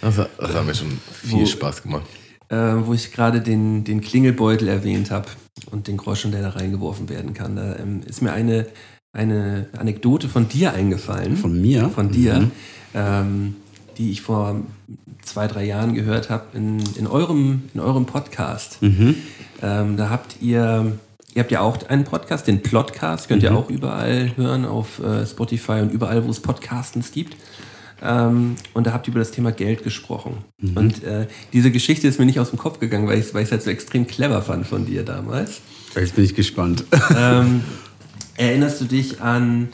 Das, 0.00 0.18
hat- 0.18 0.30
das 0.38 0.54
hat 0.54 0.64
mir 0.66 0.74
schon 0.74 0.98
viel 1.24 1.40
Wo- 1.42 1.46
Spaß 1.46 1.82
gemacht. 1.82 2.04
Äh, 2.50 2.56
wo 2.56 2.94
ich 2.94 3.12
gerade 3.12 3.40
den, 3.40 3.84
den 3.84 4.00
Klingelbeutel 4.00 4.68
erwähnt 4.68 5.10
habe 5.10 5.26
und 5.70 5.86
den 5.88 5.96
Groschen, 5.96 6.32
der 6.32 6.42
da 6.42 6.50
reingeworfen 6.50 7.08
werden 7.08 7.34
kann. 7.34 7.56
Da 7.56 7.76
ähm, 7.76 8.00
ist 8.06 8.22
mir 8.22 8.32
eine, 8.32 8.66
eine 9.12 9.66
Anekdote 9.76 10.28
von 10.28 10.48
dir 10.48 10.72
eingefallen. 10.72 11.36
Von 11.36 11.60
mir? 11.60 11.88
Von 11.90 12.10
dir, 12.10 12.40
Mhm. 12.40 12.50
ähm, 12.94 13.56
die 13.98 14.10
ich 14.12 14.22
vor 14.22 14.56
zwei, 15.22 15.46
drei 15.46 15.64
Jahren 15.64 15.94
gehört 15.94 16.30
habe 16.30 16.44
in, 16.54 16.78
in, 16.96 17.06
eurem, 17.06 17.62
in 17.74 17.80
eurem 17.80 18.06
Podcast. 18.06 18.80
Mhm. 18.80 19.16
Ähm, 19.60 19.96
da 19.96 20.08
habt 20.08 20.36
ihr, 20.40 20.92
ihr 21.34 21.42
habt 21.42 21.50
ja 21.50 21.60
auch 21.60 21.76
einen 21.88 22.04
Podcast, 22.04 22.46
den 22.46 22.62
Plotcast, 22.62 23.28
könnt 23.28 23.42
ihr 23.42 23.50
Mhm. 23.50 23.56
auch 23.56 23.68
überall 23.68 24.32
hören, 24.36 24.64
auf 24.64 25.00
äh, 25.02 25.26
Spotify 25.26 25.80
und 25.82 25.92
überall, 25.92 26.24
wo 26.24 26.30
es 26.30 26.40
Podcastens 26.40 27.10
gibt. 27.12 27.36
Ähm, 28.02 28.56
und 28.74 28.86
da 28.86 28.92
habt 28.92 29.08
ihr 29.08 29.12
über 29.12 29.20
das 29.20 29.30
Thema 29.30 29.52
Geld 29.52 29.82
gesprochen. 29.82 30.38
Mhm. 30.60 30.76
Und 30.76 31.04
äh, 31.04 31.26
diese 31.52 31.70
Geschichte 31.70 32.06
ist 32.06 32.18
mir 32.18 32.26
nicht 32.26 32.40
aus 32.40 32.50
dem 32.50 32.58
Kopf 32.58 32.78
gegangen, 32.78 33.06
weil 33.08 33.18
ich 33.18 33.26
es 33.26 33.34
weil 33.34 33.42
ich's 33.42 33.52
halt 33.52 33.62
so 33.62 33.70
extrem 33.70 34.06
clever 34.06 34.42
fand 34.42 34.66
von 34.66 34.86
dir 34.86 35.04
damals. 35.04 35.60
Jetzt 35.94 36.14
bin 36.14 36.24
ich 36.24 36.34
gespannt. 36.34 36.84
ähm, 37.16 37.62
erinnerst 38.36 38.80
du 38.80 38.84
dich 38.84 39.20
an 39.20 39.68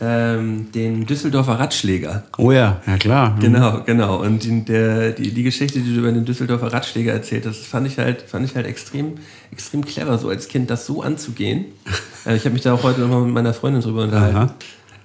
ähm, 0.00 0.72
den 0.72 1.06
Düsseldorfer 1.06 1.58
Ratschläger? 1.60 2.24
Oh 2.38 2.50
ja, 2.50 2.80
ja 2.86 2.96
klar. 2.96 3.36
Genau, 3.38 3.82
genau. 3.84 4.20
Und 4.20 4.46
in 4.46 4.64
der, 4.64 5.12
die, 5.12 5.32
die 5.32 5.42
Geschichte, 5.42 5.80
die 5.80 5.92
du 5.92 6.00
über 6.00 6.12
den 6.12 6.24
Düsseldorfer 6.24 6.72
Ratschläger 6.72 7.12
erzählt 7.12 7.46
hast, 7.46 7.66
fand 7.66 7.86
ich 7.86 7.98
halt, 7.98 8.22
fand 8.22 8.46
ich 8.46 8.56
halt 8.56 8.66
extrem, 8.66 9.14
extrem 9.52 9.84
clever, 9.84 10.16
so 10.18 10.28
als 10.28 10.48
Kind 10.48 10.70
das 10.70 10.86
so 10.86 11.02
anzugehen. 11.02 11.66
Äh, 12.26 12.36
ich 12.36 12.44
habe 12.44 12.52
mich 12.52 12.60
da 12.60 12.74
auch 12.74 12.82
heute 12.82 13.00
nochmal 13.00 13.22
mit 13.22 13.32
meiner 13.32 13.54
Freundin 13.54 13.80
drüber 13.80 14.02
unterhalten. 14.02 14.36
Aha. 14.36 14.54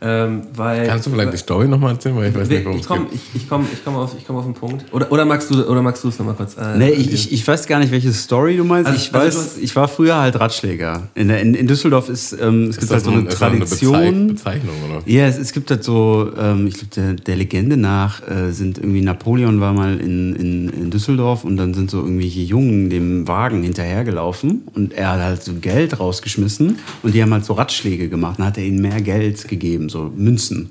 Ähm, 0.07 0.43
weil, 0.55 0.85
Kannst 0.87 1.07
du 1.07 1.09
vielleicht 1.09 1.33
die 1.33 1.37
Story 1.37 1.67
nochmal 1.67 1.93
erzählen? 1.93 2.15
Weil 2.15 2.29
ich 2.29 2.35
weiß 2.35 2.47
nicht, 2.47 2.63
worum 2.63 2.75
ich 2.77 2.83
es 2.83 2.87
komme 2.87 3.05
geht. 3.05 3.15
ich, 3.33 3.41
ich 3.41 3.49
komm, 3.49 3.65
ich 3.73 3.83
komm 3.83 3.95
auf, 3.95 4.15
ich 4.15 4.25
komm 4.27 4.35
auf 4.35 4.45
den 4.45 4.53
Punkt. 4.53 4.85
Oder, 4.93 5.11
oder 5.11 5.25
magst 5.25 5.49
du 5.49 5.67
oder 5.67 5.81
magst 5.81 6.03
du 6.03 6.09
es 6.09 6.19
nochmal 6.19 6.35
kurz? 6.35 6.55
Äh, 6.57 6.77
Nee, 6.77 6.89
ich, 6.91 7.11
ich, 7.11 7.31
ich 7.33 7.47
weiß 7.47 7.65
gar 7.65 7.79
nicht, 7.79 7.91
welche 7.91 8.13
Story 8.13 8.55
du 8.55 8.63
meinst. 8.63 8.87
Also- 8.87 8.99
ich 9.01 9.13
also 9.15 9.39
weiß, 9.39 9.57
ich 9.57 9.75
war 9.75 9.87
früher 9.87 10.15
halt 10.17 10.39
Ratschläger. 10.39 11.07
In, 11.15 11.29
der, 11.29 11.41
in, 11.41 11.55
in 11.55 11.65
Düsseldorf 11.65 12.09
ist, 12.09 12.33
ähm, 12.33 12.65
es 12.65 12.69
Ist 12.77 12.79
gibt 12.81 12.91
halt 12.91 13.03
so 13.03 13.09
eine 13.11 13.23
das 13.23 13.41
eine 13.41 13.55
Bezei- 13.55 13.59
Tradition. 13.59 14.27
Bezeichnung, 14.27 14.75
oder? 14.87 15.01
Ja, 15.07 15.25
es, 15.25 15.37
es 15.39 15.51
gibt 15.53 15.71
halt 15.71 15.83
so, 15.83 16.29
ähm, 16.39 16.67
ich 16.67 16.75
glaube, 16.75 16.93
der, 16.95 17.13
der 17.13 17.35
Legende 17.37 17.75
nach 17.77 18.21
äh, 18.29 18.51
sind 18.51 18.77
irgendwie 18.77 19.01
Napoleon 19.01 19.59
war 19.59 19.73
mal 19.73 19.99
in, 19.99 20.35
in, 20.35 20.69
in 20.69 20.89
Düsseldorf 20.91 21.43
und 21.43 21.57
dann 21.57 21.73
sind 21.73 21.89
so 21.89 21.97
irgendwelche 22.01 22.41
Jungen 22.41 22.89
dem 22.91 23.27
Wagen 23.27 23.63
hinterhergelaufen 23.63 24.63
und 24.75 24.93
er 24.93 25.13
hat 25.13 25.19
halt 25.21 25.43
so 25.43 25.53
Geld 25.59 25.99
rausgeschmissen 25.99 26.77
und 27.03 27.13
die 27.15 27.21
haben 27.21 27.33
halt 27.33 27.45
so 27.45 27.53
Ratschläge 27.53 28.09
gemacht. 28.09 28.39
Dann 28.39 28.47
hat 28.47 28.57
er 28.57 28.65
ihnen 28.65 28.81
mehr 28.81 29.01
Geld 29.01 29.47
gegeben, 29.47 29.89
so 29.89 29.94
Münzen. 30.15 30.69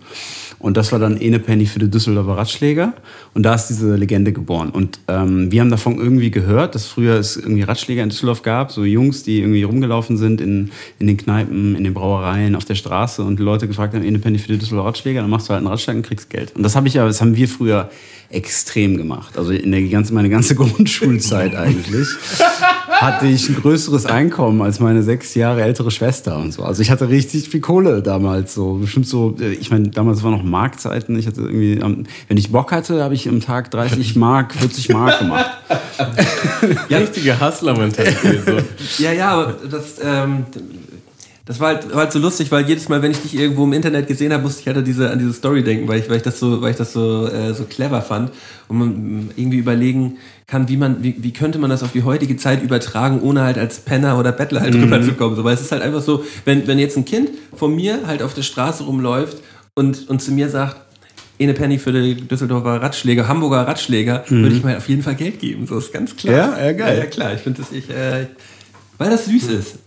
Und 0.59 0.77
das 0.77 0.93
war 0.93 0.99
dann 0.99 1.19
eine 1.21 1.39
Penny 1.39 1.67
für 1.67 1.79
die 1.79 1.91
Düsseldorfer 1.91 2.39
Ratschläger. 2.39 2.95
Und 3.35 3.43
da 3.43 3.55
ist 3.55 3.67
diese 3.67 3.97
Legende 3.97 4.33
geboren. 4.33 4.71
Und 4.71 4.99
ähm, 5.09 5.53
wir 5.53 5.61
haben 5.61 5.71
davon 5.71 5.99
irgendwie 5.99 6.31
gehört, 6.31 6.75
dass 6.75 6.87
früher 6.87 7.17
es 7.17 7.37
irgendwie 7.37 7.63
Ratschläger 7.63 8.03
in 8.03 8.09
Düsseldorf 8.09 8.43
gab, 8.43 8.73
so 8.73 8.85
Jungs, 8.85 9.25
die 9.25 9.41
irgendwie 9.41 9.65
rumgelaufen 9.65 10.17
sind 10.17 10.41
in, 10.41 10.71
in 10.99 11.07
den 11.07 11.17
Kneipen, 11.17 11.77
in 11.77 11.85
den 11.85 11.93
Brauereien, 11.93 12.57
auf 12.57 12.65
der 12.65 12.77
Straße 12.77 13.23
und 13.23 13.41
Leute 13.41 13.69
gefragt 13.69 13.95
haben, 13.95 14.07
eine 14.07 14.19
Penny 14.19 14.39
für 14.39 14.53
die 14.53 14.59
Düsseldorfer 14.59 14.89
Ratschläger, 14.89 15.21
dann 15.21 15.31
machst 15.31 15.49
du 15.49 15.51
halt 15.51 15.59
einen 15.59 15.67
Ratschlag 15.67 15.97
und 15.97 16.03
kriegst 16.03 16.31
Geld. 16.31 16.55
Und 16.57 16.63
das 16.63 16.77
habe 16.77 16.89
ich 16.89 16.95
ja, 16.95 17.07
das 17.07 17.21
haben 17.21 17.37
wir 17.37 17.49
früher 17.49 17.91
extrem 18.35 18.97
gemacht. 18.97 19.39
Also 19.39 19.53
in 19.53 19.71
der 19.73 19.83
ganzen, 19.83 20.15
meine 20.15 20.29
ganze 20.31 20.55
Grundschulzeit 20.57 21.55
eigentlich 21.55 22.09
hatte 22.91 23.27
ich 23.27 23.49
ein 23.49 23.57
größeres 23.57 24.07
Einkommen 24.07 24.63
als 24.63 24.79
meine 24.81 25.03
sechs 25.03 25.35
Jahre 25.35 25.63
ältere 25.63 25.91
Schwester 25.91 26.37
und 26.39 26.53
so. 26.53 26.63
Also 26.63 26.83
ich 26.83 26.91
hatte 26.91 27.09
richtig 27.09 27.49
viel 27.49 27.61
Kohle 27.61 28.03
damals 28.03 28.55
so. 28.55 28.75
Bestimmt 28.75 29.09
so, 29.09 29.37
äh, 29.41 29.53
ich 29.53 29.71
meine, 29.71 29.89
damals 29.89 30.23
waren 30.23 30.33
noch 30.33 30.43
Markzeiten. 30.45 31.19
Ich 31.19 31.27
hatte 31.27 31.41
irgendwie, 31.43 31.81
am- 31.83 32.05
wenn 32.29 32.37
ich 32.37 32.53
Bock 32.53 32.73
hatte, 32.73 33.03
habe 33.03 33.15
ich 33.15 33.29
am 33.29 33.41
Tag 33.41 33.71
30 33.71 34.17
Mark, 34.17 34.55
40 34.55 34.91
Mark 34.91 35.19
gemacht. 35.19 35.51
Richtige 36.91 37.41
Hustler-Mentalität. 37.41 38.43
So. 38.47 39.03
Ja, 39.03 39.13
ja, 39.13 39.31
aber 39.31 39.55
das, 39.71 39.97
ähm, 40.03 40.45
das 41.47 41.61
war 41.61 41.75
halt, 41.75 41.91
war 41.91 42.05
halt 42.05 42.13
so 42.13 42.19
lustig, 42.19 42.51
weil 42.51 42.67
jedes 42.67 42.89
Mal, 42.89 43.03
wenn 43.03 43.11
ich 43.11 43.21
dich 43.21 43.35
irgendwo 43.35 43.65
im 43.65 43.75
Internet 43.75 44.07
gesehen 44.07 44.33
habe, 44.33 44.43
musste 44.43 44.63
ich 44.63 44.67
halt 44.67 44.79
an 44.79 44.85
diese, 44.85 45.11
an 45.11 45.19
diese 45.19 45.35
Story 45.35 45.63
denken, 45.63 45.87
weil 45.87 46.01
ich, 46.01 46.09
weil 46.09 46.17
ich 46.17 46.23
das 46.23 46.39
so, 46.39 46.63
weil 46.63 46.71
ich 46.71 46.79
das 46.79 46.95
so, 46.95 47.29
äh, 47.29 47.53
so 47.53 47.65
clever 47.65 48.01
fand 48.01 48.31
und 48.69 48.79
man 48.79 48.89
mm, 48.89 49.31
irgendwie 49.37 49.59
überlegen 49.59 50.17
kann, 50.47 50.71
wie 50.71 50.79
man, 50.79 51.03
wie, 51.03 51.17
wie 51.19 51.33
könnte 51.35 51.59
man 51.59 51.69
das 51.69 51.83
auf 51.83 51.93
die 51.93 52.03
heutige 52.03 52.39
Zeit 52.39 52.63
übertragen, 52.63 53.21
ohne 53.21 53.43
halt 53.43 53.59
als 53.59 53.81
Penner 53.81 54.19
oder 54.19 54.33
Bettler 54.33 54.63
halt 54.63 54.73
drüber 54.75 55.03
zu 55.03 55.13
kommen. 55.13 55.37
So, 55.37 55.45
weil 55.45 55.55
es 55.55 55.61
ist 55.61 55.71
halt 55.71 55.83
einfach 55.83 56.01
so, 56.01 56.25
wenn, 56.47 56.67
wenn 56.67 56.79
jetzt 56.79 56.97
ein 56.97 57.05
Kind 57.05 57.31
von 57.55 57.75
mir 57.75 58.07
halt 58.07 58.23
auf 58.23 58.33
der 58.33 58.43
Straße 58.43 58.85
rumläuft 58.85 59.37
und, 59.75 60.09
und 60.09 60.23
zu 60.23 60.33
mir 60.33 60.49
sagt, 60.49 60.77
eine 61.39 61.53
Penny 61.53 61.79
für 61.79 61.93
die 61.93 62.15
Düsseldorfer 62.15 62.81
Ratschläger, 62.81 63.29
Hamburger 63.29 63.67
Ratschläger, 63.67 64.25
würde 64.29 64.55
ich 64.55 64.65
mal 64.65 64.77
auf 64.77 64.89
jeden 64.89 65.03
Fall 65.03 65.17
Geld 65.17 65.41
geben. 65.41 65.67
So 65.67 65.77
ist 65.77 65.93
ganz 65.93 66.17
klar. 66.17 66.35
Ja? 66.35 66.67
Ja, 66.67 66.73
geil. 66.73 66.97
Ja, 66.97 67.05
ja 67.05 67.07
klar. 67.11 67.35
Ich 67.35 67.41
finde 67.41 67.61
das, 67.61 67.73
ich, 67.73 67.91
äh, 67.91 68.29
weil 68.97 69.11
das 69.11 69.27
süß 69.27 69.49
ist. 69.49 69.79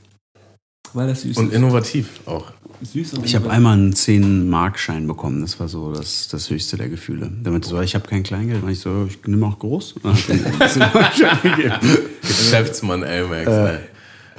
Weil 0.98 1.08
das 1.10 1.22
süß 1.22 1.38
Und 1.38 1.50
ist. 1.50 1.54
innovativ 1.56 2.08
auch. 2.26 2.46
Süß 2.82 3.14
und 3.14 3.26
Ich 3.26 3.36
habe 3.36 3.52
einmal 3.52 3.74
einen 3.74 3.94
10-Mark-Schein 3.94 5.06
bekommen. 5.06 5.42
Das 5.42 5.60
war 5.60 5.68
so 5.68 5.94
das, 5.94 6.28
das 6.28 6.50
höchste 6.50 6.76
der 6.76 6.90
Gefühle. 6.90 7.30
Meinte 7.44 7.70
so, 7.70 7.80
ich 7.82 7.94
habe 7.94 8.08
kein 8.08 8.24
Kleingeld. 8.24 8.64
Und 8.64 8.70
ich 8.70 8.80
so, 8.80 9.08
ich 9.08 9.20
nehme 9.28 9.46
auch 9.46 9.60
groß. 9.60 9.94
Und 9.94 10.06
dann 10.06 10.14
hat 10.16 10.28
mir 10.28 10.44
einen 10.60 10.72
10-Mark-Schein 10.72 11.38
gegeben. 11.56 11.76
Geschäftsmann 12.22 13.04
Amex. 13.04 13.48
ne? 13.48 13.80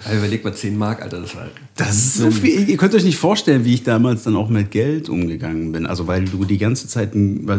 Aber 0.05 0.15
überleg 0.17 0.45
mal 0.45 0.55
10 0.55 0.77
Mark, 0.77 1.01
Alter, 1.03 1.21
das 1.21 1.37
war. 1.37 1.47
Das 1.77 1.91
ist 1.97 2.15
so 2.17 2.31
viel. 2.31 2.69
Ihr 2.69 2.77
könnt 2.77 2.95
euch 2.95 3.05
nicht 3.05 3.19
vorstellen, 3.19 3.65
wie 3.65 3.75
ich 3.75 3.85
damals 3.85 4.25
dann 4.25 4.35
auch 4.35 4.49
mit 4.49 4.73
Geld 4.73 5.09
umgegangen 5.09 5.71
bin. 5.71 5.87
Also 5.87 6.09
weil 6.09 6.25
du 6.25 6.45
die 6.45 6.59
ganze 6.59 6.89
Zeit 6.89 7.13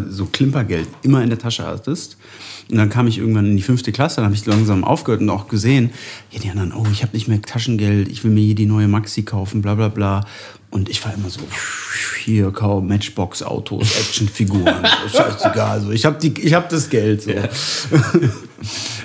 so 0.09 0.25
Klimpergeld 0.25 0.87
immer 1.03 1.23
in 1.23 1.29
der 1.29 1.39
Tasche 1.39 1.65
hattest. 1.65 2.17
Und 2.71 2.77
dann 2.77 2.89
kam 2.89 3.07
ich 3.07 3.17
irgendwann 3.17 3.47
in 3.47 3.57
die 3.57 3.63
fünfte 3.63 3.91
Klasse, 3.91 4.17
dann 4.17 4.25
habe 4.25 4.35
ich 4.35 4.45
langsam 4.45 4.83
aufgehört 4.83 5.21
und 5.21 5.29
auch 5.29 5.47
gesehen, 5.47 5.89
ja, 6.29 6.39
die 6.39 6.49
anderen, 6.49 6.71
oh, 6.71 6.85
ich 6.91 7.01
habe 7.01 7.13
nicht 7.13 7.27
mehr 7.27 7.41
Taschengeld, 7.41 8.07
ich 8.07 8.23
will 8.23 8.31
mir 8.31 8.43
hier 8.43 8.55
die 8.55 8.67
neue 8.67 8.87
Maxi 8.87 9.23
kaufen, 9.23 9.61
bla 9.61 9.73
bla 9.73 9.87
bla. 9.87 10.25
Und 10.69 10.87
ich 10.87 11.03
war 11.03 11.11
immer 11.15 11.31
so, 11.31 11.39
hier, 12.23 12.51
kaum 12.51 12.87
Matchbox-Autos, 12.87 13.99
Actionfiguren, 13.99 14.85
scheißegal. 15.11 15.81
So. 15.81 15.91
Ich 15.91 16.05
habe 16.05 16.19
hab 16.27 16.69
das 16.69 16.89
Geld. 16.89 17.23
So. 17.23 17.31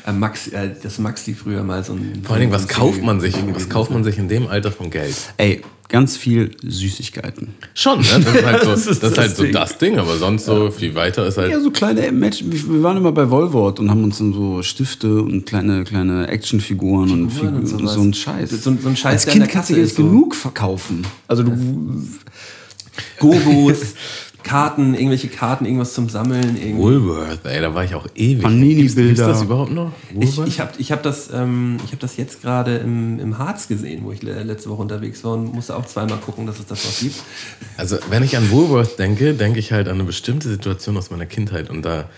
Äh, 0.07 0.12
Max, 0.12 0.48
äh, 0.48 0.70
das 0.83 0.98
Maxi 0.98 1.33
früher 1.33 1.62
mal 1.62 1.83
so 1.83 1.94
ein. 1.94 2.22
Vor 2.24 2.33
allen 2.33 2.40
Dingen, 2.40 2.53
was 2.53 2.68
kauft 2.68 3.03
man 3.03 3.20
sich? 3.20 3.35
Was 3.55 3.68
kauft 3.68 3.90
man 3.90 4.05
sich 4.05 4.18
in 4.18 4.29
dem 4.29 4.48
Alter 4.48 4.70
von 4.70 4.90
Geld? 4.90 5.14
Ey, 5.38 5.62
ganz 5.88 6.16
viel 6.16 6.51
Süßigkeiten. 6.62 7.55
Schon, 7.75 8.01
ne? 8.01 8.07
Das 8.25 8.35
ist 8.35 8.44
halt 8.44 8.62
so 8.62 8.70
Das 8.70 8.85
das, 8.85 8.87
ist 8.87 9.03
ist 9.03 9.18
halt 9.18 9.31
das 9.31 9.37
so 9.37 9.42
Ding. 9.44 9.53
das 9.53 9.79
Ding, 9.79 9.99
aber 9.99 10.16
sonst 10.16 10.47
so 10.47 10.70
viel 10.70 10.94
weiter 10.94 11.27
ist 11.27 11.37
halt. 11.38 11.51
Ja, 11.51 11.61
so 11.61 11.70
kleine 11.70 12.11
Match. 12.12 12.42
Wir 12.47 12.83
waren 12.83 12.97
immer 12.97 13.12
bei 13.12 13.29
Volvort 13.31 13.81
und 13.81 13.90
haben 13.90 14.03
uns 14.05 14.18
dann 14.18 14.33
so 14.33 14.62
Stifte 14.62 15.23
und 15.23 15.44
kleine, 15.47 15.85
kleine 15.85 16.27
Actionfiguren 16.29 17.11
und, 17.11 17.31
Figuren 17.31 17.57
und 17.57 17.66
sowas. 17.66 17.94
so 17.94 18.01
ein 18.01 18.14
Scheiß. 18.14 18.51
So 18.51 18.70
ein- 18.70 18.79
so 18.81 18.88
ein 18.88 18.97
Scheiß, 18.97 19.12
Als 19.12 19.27
Kind 19.27 19.49
kannst 19.49 19.70
du 19.70 19.75
Kasse 19.75 19.81
jetzt 19.81 19.90
ist, 19.90 19.97
so. 19.97 20.05
genug 20.05 20.35
verkaufen. 20.35 21.07
Also 21.29 21.42
du. 21.42 21.53
Gogos, 23.18 23.94
Karten, 24.45 24.95
irgendwelche 24.95 25.27
Karten, 25.29 25.65
irgendwas 25.65 25.95
zum 25.95 26.09
Sammeln. 26.09 26.57
Irgendwie. 26.57 26.77
Woolworth, 26.77 27.45
ey, 27.45 27.61
da 27.61 27.75
war 27.75 27.83
ich 27.85 27.95
auch 27.97 28.07
ewig. 28.15 28.43
Panini-Bilder. 28.43 29.27
Das 29.27 29.43
überhaupt 29.43 29.73
noch? 29.73 29.91
Ich, 30.21 30.37
Woolworth? 30.37 30.49
ich 30.49 30.61
habe 30.61 30.71
ich 30.79 30.93
hab 30.93 31.03
das, 31.03 31.31
ähm, 31.35 31.79
ich 31.85 31.91
hab 31.93 31.99
das 32.01 32.17
jetzt 32.17 32.43
gerade 32.43 32.77
im, 32.77 33.19
im 33.19 33.39
Harz 33.39 33.67
gesehen, 33.67 34.03
wo 34.05 34.13
ich 34.13 34.23
le- 34.23 34.43
letzte 34.45 34.71
Woche 34.71 34.83
unterwegs 34.83 35.25
war 35.25 35.33
und 35.33 35.53
musste 35.55 35.75
auch 35.77 35.87
zweimal 35.87 36.19
gucken, 36.19 36.47
dass 36.47 36.61
es 36.61 36.67
das 36.67 36.85
noch 36.85 36.97
gibt. 37.01 37.17
Also, 37.77 37.97
wenn 38.09 38.23
ich 38.23 38.37
an 38.37 38.51
Woolworth 38.53 39.01
denke, 39.01 39.35
denke 39.35 39.59
ich 39.59 39.73
halt 39.73 39.89
an 39.89 39.95
eine 39.95 40.05
bestimmte 40.05 40.49
Situation 40.49 40.97
aus 40.97 41.11
meiner 41.11 41.27
Kindheit 41.27 41.71
und 41.71 41.83
da 41.83 42.09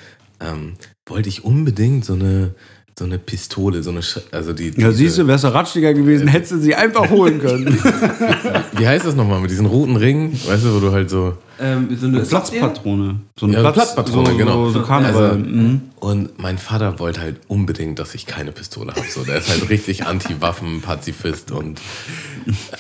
ähm, 0.41 0.75
wollte 1.07 1.31
ich 1.31 1.45
unbedingt 1.45 2.05
so 2.05 2.13
eine, 2.13 2.55
so 2.99 3.05
eine 3.05 3.19
Pistole, 3.19 3.83
so 3.83 3.91
eine, 3.91 4.03
Sch 4.03 4.21
also 4.33 4.55
die. 4.55 4.73
Ja, 4.81 4.91
siehst 4.91 5.19
du, 5.19 5.27
wärst 5.27 5.45
du 5.45 5.49
Ratschläger 5.49 5.93
gewesen, 5.93 6.29
hättest 6.29 6.53
du 6.53 6.59
sie 6.59 6.75
einfach 6.75 7.11
holen 7.11 7.39
können. 7.41 7.67
Wie 8.73 8.87
heißt 8.87 9.05
das 9.05 9.15
nochmal 9.15 9.41
mit 9.41 9.51
diesen 9.51 9.67
roten 9.67 9.97
Ringen? 9.97 10.33
Weißt 10.33 10.65
du, 10.65 10.75
wo 10.75 10.81
du 10.81 10.93
halt 10.93 11.11
so. 11.11 11.37
Ähm, 11.61 11.95
so 11.95 12.07
eine 12.07 12.21
Platzpatrone. 12.21 13.21
So 13.39 13.47
eine 13.47 13.63
Ja, 13.63 13.71
Platzpatrone, 13.71 14.31
so, 14.31 14.37
genau. 14.39 14.71
So, 14.71 14.83
so. 14.83 14.91
Also, 14.91 15.37
mhm. 15.37 15.83
Und 16.01 16.39
mein 16.39 16.57
Vater 16.57 16.99
wollte 16.99 17.21
halt 17.21 17.37
unbedingt, 17.49 17.99
dass 17.99 18.15
ich 18.15 18.25
keine 18.25 18.53
Pistole 18.53 18.93
habe. 18.95 19.07
So, 19.09 19.25
der 19.25 19.39
ist 19.39 19.51
halt 19.51 19.69
richtig 19.69 20.07
Anti-Waffen-Pazifist 20.07 21.51
und 21.51 21.81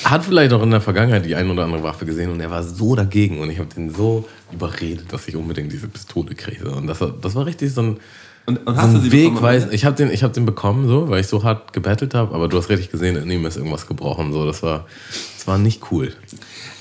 hat 0.04 0.24
vielleicht 0.24 0.52
auch 0.54 0.62
in 0.62 0.70
der 0.70 0.80
Vergangenheit 0.80 1.26
die 1.26 1.34
ein 1.34 1.50
oder 1.50 1.64
andere 1.64 1.82
Waffe 1.82 2.06
gesehen 2.06 2.30
und 2.30 2.40
er 2.40 2.50
war 2.50 2.62
so 2.62 2.94
dagegen 2.94 3.40
und 3.40 3.50
ich 3.50 3.58
habe 3.58 3.68
den 3.74 3.94
so 3.94 4.26
überredet, 4.52 5.12
dass 5.12 5.28
ich 5.28 5.36
unbedingt 5.36 5.72
diese 5.72 5.88
Pistole 5.88 6.34
kriege. 6.34 6.70
Und 6.70 6.86
das 6.86 7.00
war, 7.00 7.12
das 7.20 7.34
war 7.34 7.44
richtig 7.46 7.72
so 7.72 7.82
ein, 7.82 7.96
Und, 8.46 8.64
und 8.66 8.74
so 8.76 8.80
hast 8.80 8.92
du 8.94 8.98
ein 8.98 9.02
sie 9.02 9.12
Weg, 9.12 9.24
bekommen? 9.34 9.42
weiß, 9.42 9.68
ich 9.72 9.84
habe 9.84 9.96
den, 9.96 10.10
ich 10.10 10.22
hab 10.22 10.32
den 10.32 10.46
bekommen, 10.46 10.86
so, 10.86 11.08
weil 11.08 11.20
ich 11.20 11.26
so 11.26 11.42
hart 11.42 11.72
gebettelt 11.72 12.14
habe, 12.14 12.34
aber 12.34 12.48
du 12.48 12.56
hast 12.56 12.68
richtig 12.68 12.90
gesehen, 12.90 13.16
in 13.16 13.30
ihm 13.30 13.44
ist 13.44 13.56
irgendwas 13.56 13.86
gebrochen. 13.86 14.32
So, 14.32 14.46
das 14.46 14.62
war, 14.62 14.86
das 15.36 15.46
war 15.48 15.58
nicht 15.58 15.82
cool. 15.90 16.12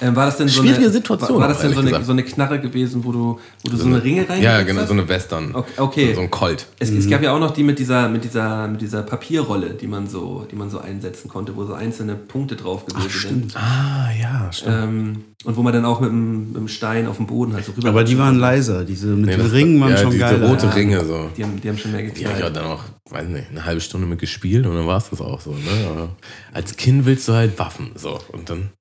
Ähm, 0.05 0.15
war 0.15 0.25
das 0.25 0.37
denn 0.37 0.47
so 0.47 0.61
Schwierige 0.61 0.81
eine, 0.85 0.89
Situation 0.91 1.39
War, 1.41 1.47
das 1.47 1.57
auch, 1.57 1.61
denn 1.63 1.73
so 1.73 1.79
eine, 1.79 2.03
so 2.03 2.11
eine 2.11 2.23
Knarre 2.23 2.59
gewesen, 2.59 3.03
wo 3.03 3.11
du, 3.11 3.39
wo 3.63 3.69
du 3.69 3.77
so, 3.77 3.85
eine 3.85 4.03
Ringe 4.03 4.21
reingesetzt 4.21 4.43
Ja, 4.43 4.61
genau, 4.63 4.81
hast? 4.81 4.87
so 4.87 4.93
eine 4.93 5.07
Western. 5.07 5.55
Okay, 5.55 5.71
okay. 5.77 6.07
So, 6.09 6.15
so 6.15 6.21
ein 6.21 6.31
Colt. 6.31 6.67
Es, 6.79 6.91
es 6.91 7.09
gab 7.09 7.23
ja 7.23 7.33
auch 7.33 7.39
noch 7.39 7.51
die 7.51 7.63
mit 7.63 7.79
dieser, 7.79 8.07
mit 8.09 8.23
dieser, 8.23 8.67
mit 8.67 8.81
dieser 8.81 9.01
Papierrolle, 9.03 9.71
die 9.73 9.87
man 9.87 10.07
so, 10.07 10.45
die 10.51 10.55
man 10.55 10.69
so 10.69 10.79
einsetzen 10.79 11.27
konnte, 11.29 11.55
wo 11.55 11.65
so 11.65 11.73
einzelne 11.73 12.15
Punkte 12.15 12.55
drauf 12.55 12.85
gebildet 12.85 13.11
sind. 13.11 13.55
Ah, 13.55 14.09
ja, 14.19 14.51
stimmt. 14.51 14.75
Ähm, 14.83 15.15
und 15.45 15.55
wo 15.57 15.61
man 15.63 15.73
dann 15.73 15.85
auch 15.85 15.99
mit 15.99 16.09
dem, 16.09 16.47
mit 16.47 16.57
dem 16.57 16.67
Stein 16.67 17.07
auf 17.07 17.17
dem 17.17 17.27
Boden 17.27 17.53
halt 17.53 17.65
so 17.65 17.71
rüber. 17.73 17.89
Aber 17.89 18.03
die 18.03 18.17
waren 18.17 18.37
leiser. 18.39 18.83
Diese 18.83 19.07
mit 19.07 19.27
Nee, 19.27 19.37
den 19.37 19.45
Ringen 19.45 19.79
waren 19.79 19.91
ja, 19.91 19.97
schon 19.97 20.11
diese 20.11 20.23
geil. 20.23 20.43
rote 20.45 20.65
Ja. 20.65 20.71
Ringe 20.71 21.05
so. 21.05 21.29
Die 21.37 21.43
haben, 21.43 21.61
die 21.61 21.69
haben 21.69 21.77
schon 21.77 21.91
mehr 21.91 22.01
Ja, 22.01 22.09
geknallt. 22.09 22.37
ich 22.37 22.43
habe 22.43 22.53
dann 22.53 22.65
auch, 22.65 22.83
weiß 23.11 23.27
nicht, 23.27 23.51
eine 23.51 23.63
halbe 23.65 23.79
Stunde 23.81 24.07
mit 24.07 24.19
gespielt 24.19 24.65
und 24.65 24.75
dann 24.75 24.87
war 24.87 24.97
es 24.97 25.09
das 25.09 25.21
auch 25.21 25.39
so. 25.41 25.51
Ne? 25.51 26.09
Als 26.51 26.75
Kind 26.77 27.05
willst 27.05 27.27
du 27.27 27.33
halt 27.33 27.57
Waffen. 27.59 27.91
So. 27.95 28.19
Und 28.31 28.49
dann 28.49 28.71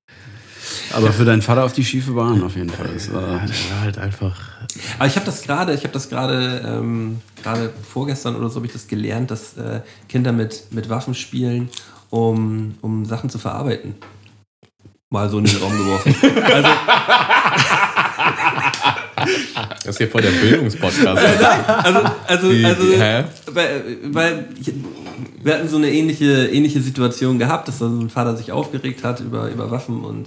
Aber 0.96 1.12
für 1.12 1.24
deinen 1.24 1.42
Vater 1.42 1.64
auf 1.64 1.72
die 1.72 1.85
schiefe 1.85 2.12
Bahn 2.12 2.42
auf 2.42 2.57
jeden 2.57 2.70
Fall. 2.70 2.88
Das 2.94 3.09
ja, 3.09 3.14
war, 3.14 3.22
der 3.22 3.38
war 3.38 3.80
halt 3.83 3.98
einfach. 3.98 4.40
Aber 4.98 5.07
ich 5.07 5.16
habe 5.16 5.26
das 5.26 5.42
gerade, 5.42 5.72
ich 5.74 5.80
habe 5.83 5.92
das 5.92 6.09
gerade, 6.09 6.62
ähm, 6.66 7.20
gerade 7.42 7.70
vorgestern 7.92 8.37
oder 8.37 8.48
so 8.48 8.57
habe 8.57 8.66
ich 8.66 8.72
das 8.72 8.87
gelernt, 8.87 9.30
dass 9.30 9.57
äh, 9.57 9.80
Kinder 10.09 10.33
mit, 10.33 10.64
mit 10.72 10.88
Waffen 10.88 11.14
spielen, 11.14 11.68
um, 12.11 12.74
um 12.80 13.04
Sachen 13.04 13.28
zu 13.30 13.38
verarbeiten. 13.38 13.94
Mal 15.11 15.28
so 15.30 15.38
in 15.38 15.44
den 15.44 15.57
Raum 15.59 15.76
geworfen. 15.76 16.14
Also, 16.42 16.68
Das 19.16 19.87
ist 19.87 19.98
hier 19.98 20.09
voll 20.09 20.22
der 20.22 20.30
Bildungspodcast. 20.30 21.07
also, 21.68 22.00
also, 22.26 22.50
Die- 22.52 22.64
also 22.64 22.83
hä? 22.85 23.24
weil, 23.52 23.83
weil 24.11 24.44
ich, 24.61 24.72
wir 25.42 25.54
hatten 25.54 25.68
so 25.68 25.76
eine 25.76 25.90
ähnliche, 25.90 26.46
ähnliche 26.48 26.80
Situation 26.80 27.38
gehabt, 27.38 27.68
dass 27.68 27.78
so 27.78 27.87
ein 27.87 28.11
Vater 28.11 28.37
sich 28.37 28.50
aufgeregt 28.52 29.04
hat 29.04 29.20
über, 29.20 29.48
über 29.50 29.70
Waffen 29.70 30.02
und, 30.04 30.26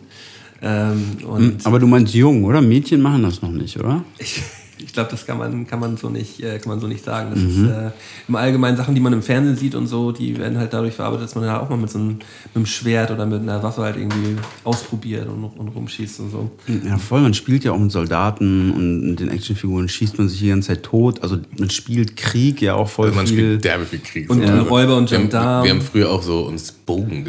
ähm, 0.61 1.17
und 1.27 1.65
aber 1.65 1.79
du 1.79 1.87
meinst 1.87 2.13
jung, 2.13 2.43
oder? 2.43 2.61
Mädchen 2.61 3.01
machen 3.01 3.23
das 3.23 3.41
noch 3.41 3.51
nicht, 3.51 3.77
oder? 3.79 4.03
Ich, 4.17 4.41
ich 4.79 4.93
glaube, 4.93 5.09
das 5.11 5.25
kann 5.25 5.37
man, 5.37 5.67
kann, 5.67 5.79
man 5.79 5.97
so 5.97 6.09
nicht, 6.09 6.41
äh, 6.41 6.57
kann 6.59 6.69
man 6.69 6.79
so 6.79 6.87
nicht 6.87 7.03
sagen. 7.03 7.31
Das 7.33 7.41
ist 7.41 7.63
äh, 7.63 7.91
im 8.27 8.35
Allgemeinen 8.35 8.77
Sachen, 8.77 8.95
die 8.95 9.01
man 9.01 9.13
im 9.13 9.21
Fernsehen 9.21 9.55
sieht 9.55 9.75
und 9.75 9.87
so, 9.87 10.11
die 10.11 10.37
werden 10.37 10.57
halt 10.57 10.73
dadurch 10.73 10.93
verarbeitet, 10.93 11.25
dass 11.25 11.35
man 11.35 11.43
da 11.45 11.59
auch 11.59 11.69
mal 11.69 11.77
mit 11.77 11.89
so 11.89 11.99
einem, 11.99 12.07
mit 12.07 12.55
einem 12.55 12.65
Schwert 12.65 13.11
oder 13.11 13.25
mit 13.25 13.41
einer 13.41 13.61
Waffe 13.63 13.81
halt 13.81 13.97
irgendwie 13.97 14.35
ausprobiert 14.63 15.27
und, 15.27 15.43
und 15.43 15.67
rumschießt 15.69 16.19
und 16.21 16.31
so. 16.31 16.51
Ja, 16.85 16.97
voll. 16.97 17.21
Man 17.21 17.33
spielt 17.33 17.63
ja 17.63 17.71
auch 17.71 17.79
mit 17.79 17.91
Soldaten 17.91 18.71
und 18.71 19.09
mit 19.09 19.19
den 19.19 19.29
Actionfiguren 19.29 19.89
schießt 19.89 20.17
man 20.17 20.29
sich 20.29 20.39
die 20.39 20.49
ganze 20.49 20.69
Zeit 20.69 20.83
tot. 20.83 21.21
Also 21.21 21.37
man 21.57 21.69
spielt 21.69 22.15
Krieg 22.15 22.61
ja 22.61 22.75
auch 22.75 22.89
voll 22.89 23.07
Also 23.07 23.17
man 23.17 23.27
viel. 23.27 23.37
spielt 23.37 23.63
derbe 23.63 23.85
viel 23.85 23.99
Krieg. 23.99 24.29
Und, 24.29 24.45
so. 24.45 24.51
äh, 24.53 24.59
Räuber 24.59 24.97
und 24.97 25.09
wir 25.09 25.17
haben, 25.17 25.23
Gendarm. 25.25 25.63
wir 25.63 25.71
haben 25.71 25.81
früher 25.81 26.11
auch 26.11 26.21
so 26.21 26.45
uns 26.45 26.71
Bogen, 26.71 27.25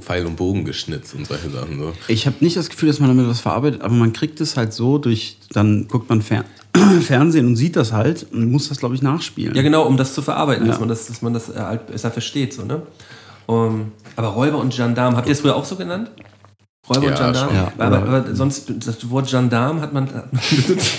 Pfeil 0.00 0.26
und 0.26 0.36
Bogen 0.36 0.64
geschnitzt 0.64 1.14
und 1.14 1.26
solche 1.26 1.50
Sachen. 1.50 1.78
So. 1.78 1.92
Ich 2.08 2.26
habe 2.26 2.36
nicht 2.40 2.56
das 2.56 2.68
Gefühl, 2.68 2.88
dass 2.88 3.00
man 3.00 3.08
damit 3.08 3.28
was 3.28 3.40
verarbeitet, 3.40 3.80
aber 3.80 3.94
man 3.94 4.12
kriegt 4.12 4.40
es 4.40 4.56
halt 4.56 4.72
so 4.72 4.98
durch, 4.98 5.38
dann 5.52 5.88
guckt 5.88 6.08
man 6.08 6.22
Fer 6.22 6.44
Fernsehen 7.02 7.46
und 7.46 7.56
sieht 7.56 7.76
das 7.76 7.92
halt 7.92 8.26
und 8.32 8.50
muss 8.50 8.68
das, 8.68 8.78
glaube 8.78 8.94
ich, 8.94 9.02
nachspielen. 9.02 9.54
Ja, 9.54 9.62
genau, 9.62 9.82
um 9.84 9.96
das 9.96 10.14
zu 10.14 10.22
verarbeiten, 10.22 10.64
Ja. 10.66 10.72
dass 10.72 10.80
man 10.80 10.88
das, 10.88 11.06
dass 11.06 11.22
man 11.22 11.32
das 11.34 11.48
äh, 11.48 11.54
halt 11.58 11.86
besser 11.86 12.10
versteht. 12.10 12.52
So, 12.54 12.64
ne? 12.64 12.82
Um, 13.46 13.92
aber 14.16 14.28
Räuber 14.28 14.58
und 14.58 14.74
Gendarm, 14.74 15.16
habt 15.16 15.26
ihr 15.26 15.32
es 15.32 15.40
früher 15.40 15.56
auch 15.56 15.64
so 15.64 15.76
genannt? 15.76 16.10
Räuber 16.88 17.06
Ja, 17.06 17.10
und 17.10 17.16
Gendarm? 17.18 17.54
Ja, 17.54 17.72
aber, 17.78 18.02
oder- 18.02 18.18
aber 18.20 18.34
sonst, 18.34 18.72
das 18.86 19.10
Wort 19.10 19.28
Gendarm 19.28 19.80
hat 19.80 19.92
man, 19.92 20.04
hat 20.06 20.32
man 20.32 20.40
benutzt. 20.66 20.92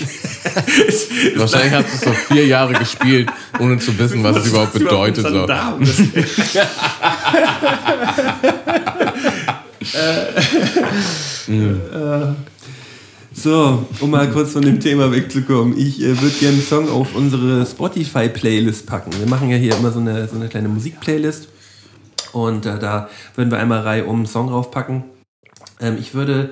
Wahrscheinlich 1.37 1.73
hast 1.73 1.87
du 1.87 1.95
es 1.95 2.01
so 2.01 2.11
vier 2.33 2.45
Jahre 2.45 2.73
gespielt, 2.73 3.29
ohne 3.59 3.77
zu 3.79 3.97
wissen, 3.97 4.23
was 4.23 4.37
es 4.37 4.47
überhaupt 4.47 4.73
bedeutet. 4.73 5.25
So. 5.25 5.47
So, 13.41 13.87
um 14.01 14.11
mal 14.11 14.29
kurz 14.29 14.51
von 14.51 14.61
dem 14.61 14.79
Thema 14.79 15.11
wegzukommen. 15.11 15.75
Ich 15.75 15.99
äh, 15.99 16.21
würde 16.21 16.35
gerne 16.35 16.57
einen 16.57 16.61
Song 16.61 16.91
auf 16.91 17.15
unsere 17.15 17.65
Spotify-Playlist 17.65 18.85
packen. 18.85 19.11
Wir 19.17 19.25
machen 19.25 19.49
ja 19.49 19.57
hier 19.57 19.75
immer 19.75 19.91
so 19.91 19.99
eine, 19.99 20.27
so 20.27 20.35
eine 20.35 20.47
kleine 20.47 20.69
Musik-Playlist. 20.69 21.47
Und 22.33 22.67
äh, 22.67 22.77
da 22.77 23.09
würden 23.33 23.49
wir 23.49 23.57
einmal 23.57 23.79
Reihe 23.79 24.05
um 24.05 24.17
einen 24.17 24.25
Song 24.27 24.49
draufpacken. 24.49 25.05
Ähm, 25.79 25.97
ich 25.99 26.13
würde 26.13 26.51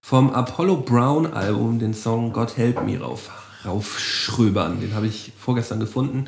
vom 0.00 0.30
Apollo 0.30 0.82
Brown 0.82 1.26
Album 1.26 1.80
den 1.80 1.92
Song 1.92 2.32
God 2.32 2.56
Help 2.56 2.86
Me 2.86 3.00
rauf, 3.00 3.30
raufschröbern. 3.64 4.80
Den 4.80 4.94
habe 4.94 5.08
ich 5.08 5.32
vorgestern 5.36 5.80
gefunden. 5.80 6.26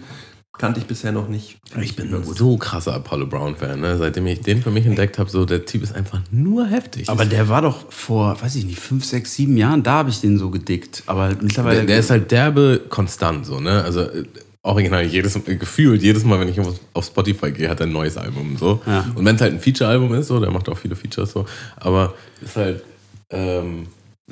Kannte 0.59 0.81
ich 0.81 0.87
bisher 0.87 1.13
noch 1.13 1.29
nicht. 1.29 1.59
Ich 1.81 1.97
bin 1.97 2.23
so 2.35 2.57
krasser 2.59 2.93
Apollo 2.95 3.27
Brown-Fan. 3.27 3.81
Ne? 3.81 3.97
Seitdem 3.97 4.27
ich 4.27 4.41
den 4.41 4.63
für 4.63 4.71
mich 4.71 4.85
entdeckt 4.85 5.19
habe, 5.19 5.31
so 5.31 5.45
der 5.45 5.65
Typ 5.65 5.83
ist 5.83 5.95
einfach 5.95 6.21
nur 6.31 6.67
heftig. 6.67 7.09
Aber 7.09 7.25
der 7.25 7.49
war 7.49 7.63
doch 7.63 7.91
vor, 7.91 8.41
weiß 8.43 8.57
ich 8.57 8.67
nicht, 8.67 8.79
fünf, 8.79 9.05
sechs, 9.05 9.35
sieben 9.35 9.57
Jahren, 9.57 9.83
da 9.83 9.93
habe 9.93 10.11
ich 10.11 10.21
den 10.21 10.39
so 10.39 10.51
gedickt. 10.51 11.05
Aber 11.07 11.31
mittlerweile. 11.41 11.79
der, 11.79 11.87
der 11.87 11.99
ist 12.01 12.11
halt 12.11 12.31
derbe 12.31 12.83
konstant 12.89 13.47
so, 13.47 13.61
ne? 13.61 13.83
Also 13.83 14.01
äh, 14.01 14.25
original 14.63 15.07
jedes 15.07 15.39
gefühlt 15.45 16.03
jedes 16.03 16.25
Mal, 16.25 16.39
wenn 16.41 16.49
ich 16.49 16.61
auf, 16.61 16.79
auf 16.93 17.07
Spotify 17.07 17.53
gehe, 17.53 17.71
hat 17.71 17.81
er 17.81 17.87
ein 17.87 17.93
neues 17.93 18.19
Album 18.19 18.57
so. 18.59 18.83
Ja. 18.87 19.07
Und 19.15 19.25
wenn 19.25 19.37
es 19.37 19.41
halt 19.41 19.55
ein 19.55 19.61
Feature-Album 19.61 20.13
ist, 20.15 20.27
so, 20.27 20.41
der 20.41 20.51
macht 20.51 20.69
auch 20.69 20.77
viele 20.77 20.97
Features 20.97 21.33
so, 21.33 21.47
aber 21.77 22.15
ist 22.43 22.57
halt 22.57 22.85
ähm, 23.31 23.87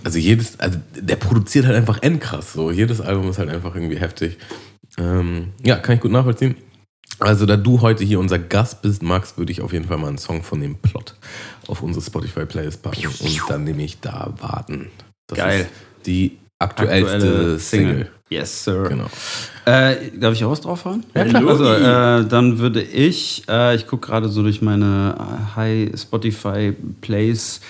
also 0.04 0.18
jedes, 0.18 0.59
also 0.61 0.78
der 0.94 1.16
produziert 1.16 1.66
halt 1.66 1.76
einfach 1.76 2.02
endkrass 2.02 2.52
so. 2.52 2.70
Jedes 2.70 3.00
Album 3.00 3.31
ist 3.31 3.38
halt 3.38 3.48
einfach 3.48 3.74
irgendwie 3.74 3.98
heftig. 3.98 4.37
Ähm, 4.98 5.52
ja, 5.64 5.76
kann 5.76 5.96
ich 5.96 6.00
gut 6.00 6.11
nachvollziehen. 6.11 6.56
Also, 7.20 7.46
da 7.46 7.56
du 7.56 7.80
heute 7.80 8.04
hier 8.04 8.20
unser 8.20 8.38
Gast 8.38 8.82
bist, 8.82 9.02
Max, 9.02 9.37
würde 9.38 9.50
ich 9.50 9.61
auf 9.61 9.72
jeden 9.72 9.87
Fall 9.87 9.98
mal 9.98 10.08
einen 10.08 10.18
Song 10.18 10.42
von 10.42 10.61
dem 10.61 10.76
Plot 10.76 11.16
auf 11.66 11.82
unsere 11.82 12.04
Spotify-Playlist 12.04 12.82
packen 12.82 13.06
und 13.06 13.42
dann 13.48 13.64
nehme 13.64 13.82
ich 13.82 14.00
da 14.00 14.32
warten. 14.38 14.90
Das 15.26 15.38
Geil. 15.38 15.61
Ist 15.62 16.06
die 16.06 16.38
aktuellste 16.58 17.58
Single. 17.58 18.11
Yes, 18.30 18.64
Sir. 18.64 18.88
Genau. 18.88 19.06
Äh, 19.64 20.11
darf 20.18 20.34
ich 20.34 20.44
auch 20.44 20.50
was 20.50 20.61
draufhauen? 20.61 21.04
Ja, 21.14 21.24
klar. 21.24 21.48
Also, 21.48 21.72
äh, 21.72 22.28
dann 22.28 22.58
würde 22.58 22.82
ich, 22.82 23.42
äh, 23.48 23.74
ich 23.74 23.87
gucke 23.87 24.06
gerade 24.06 24.28
so 24.28 24.42
durch 24.42 24.61
meine 24.61 25.16
High 25.56 25.98
Spotify 25.98 26.74
Plays, 27.00 27.61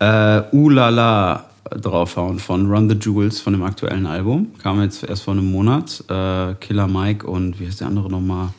äh, 0.00 0.42
Ulala 0.52 1.48
draufhauen 1.70 2.38
von 2.38 2.70
Run 2.70 2.88
the 2.88 2.96
Jewels 2.96 3.40
von 3.40 3.52
dem 3.52 3.62
aktuellen 3.62 4.06
Album. 4.06 4.52
Kam 4.62 4.80
jetzt 4.82 5.04
erst 5.04 5.22
vor 5.22 5.34
einem 5.34 5.50
Monat. 5.50 6.04
Äh, 6.08 6.54
Killer 6.60 6.86
Mike 6.86 7.26
und 7.26 7.60
wie 7.60 7.66
heißt 7.66 7.80
der 7.80 7.88
andere 7.88 8.10
nochmal? 8.10 8.50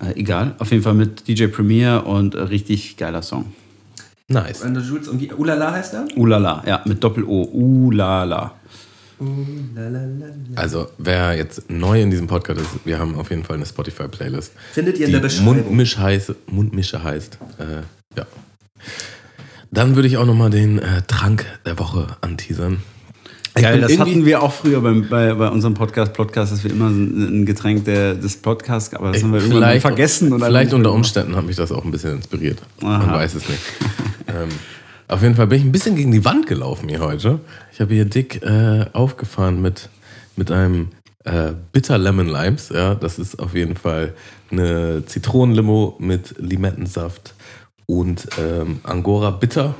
Äh, 0.00 0.18
egal. 0.18 0.54
Auf 0.58 0.70
jeden 0.70 0.82
Fall 0.82 0.94
mit 0.94 1.26
DJ 1.28 1.46
Premier 1.46 2.04
und 2.06 2.34
äh, 2.34 2.42
richtig 2.42 2.96
geiler 2.96 3.22
Song. 3.22 3.52
Nice. 4.28 4.64
Run 4.64 4.74
the 4.74 4.80
Jewels 4.80 5.08
und 5.08 5.20
wie 5.20 5.32
Ulala 5.32 5.72
heißt 5.72 5.94
er? 5.94 6.06
Ulala, 6.16 6.62
ja, 6.66 6.82
mit 6.84 7.02
Doppel-O. 7.02 7.42
Ulala. 7.52 8.54
Also, 10.56 10.88
wer 10.98 11.36
jetzt 11.36 11.70
neu 11.70 12.02
in 12.02 12.10
diesem 12.10 12.26
Podcast 12.26 12.60
ist, 12.60 12.68
wir 12.84 12.98
haben 12.98 13.14
auf 13.14 13.30
jeden 13.30 13.44
Fall 13.44 13.56
eine 13.56 13.66
Spotify-Playlist. 13.66 14.52
Findet 14.72 14.98
ihr 14.98 15.06
in 15.06 15.12
der 15.12 15.20
Beschreibung. 15.20 15.56
Mundmisch 15.56 15.96
heißt, 15.96 16.34
Mundmische 16.46 17.02
heißt. 17.02 17.38
Äh, 17.58 17.82
ja. 18.18 18.26
Dann 19.72 19.96
würde 19.96 20.06
ich 20.06 20.18
auch 20.18 20.26
nochmal 20.26 20.50
den 20.50 20.78
äh, 20.78 21.00
Trank 21.06 21.46
der 21.64 21.78
Woche 21.78 22.06
anteasern. 22.20 22.82
Ich 23.56 23.62
Geil, 23.62 23.80
das 23.80 23.98
hatten 23.98 24.24
wir 24.26 24.42
auch 24.42 24.52
früher 24.52 24.82
beim, 24.82 25.08
bei, 25.08 25.32
bei 25.32 25.48
unserem 25.48 25.74
Podcast, 25.74 26.12
Podcast, 26.12 26.52
dass 26.52 26.62
wir 26.62 26.70
immer 26.70 26.88
ein 26.88 27.40
ein 27.40 27.46
Getränk 27.46 27.86
der, 27.86 28.14
des 28.14 28.36
Podcasts, 28.36 28.94
aber 28.94 29.12
das 29.12 29.22
haben 29.22 29.32
wir 29.32 29.40
irgendwann 29.40 29.80
vergessen. 29.80 30.32
oder 30.32 30.46
vielleicht 30.46 30.74
unter. 30.74 30.92
Umständen 30.92 31.36
hat 31.36 31.46
mich 31.46 31.56
das 31.56 31.72
auch 31.72 31.84
ein 31.84 31.90
bisschen 31.90 32.16
inspiriert. 32.16 32.58
Man 32.82 33.00
Aha. 33.00 33.14
weiß 33.14 33.34
es 33.34 33.48
nicht. 33.48 33.60
ähm, 34.28 34.48
auf 35.08 35.22
jeden 35.22 35.34
Fall 35.34 35.46
bin 35.46 35.58
ich 35.58 35.64
ein 35.64 35.72
bisschen 35.72 35.96
gegen 35.96 36.12
die 36.12 36.24
Wand 36.24 36.46
gelaufen 36.46 36.88
hier 36.90 37.00
heute. 37.00 37.40
Ich 37.72 37.80
habe 37.80 37.94
hier 37.94 38.04
dick 38.04 38.42
äh, 38.42 38.86
aufgefahren 38.92 39.60
mit, 39.62 39.88
mit 40.36 40.50
einem 40.50 40.88
äh, 41.24 41.52
Bitter 41.72 41.96
Lemon 41.96 42.28
Limes. 42.28 42.68
Ja, 42.68 42.94
das 42.94 43.18
ist 43.18 43.38
auf 43.38 43.54
jeden 43.54 43.76
Fall 43.76 44.12
eine 44.50 45.04
Zitronenlimo 45.06 45.96
mit 45.98 46.34
Limettensaft 46.38 47.34
und 47.86 48.28
ähm, 48.38 48.80
Angora 48.82 49.30
Bitter. 49.30 49.74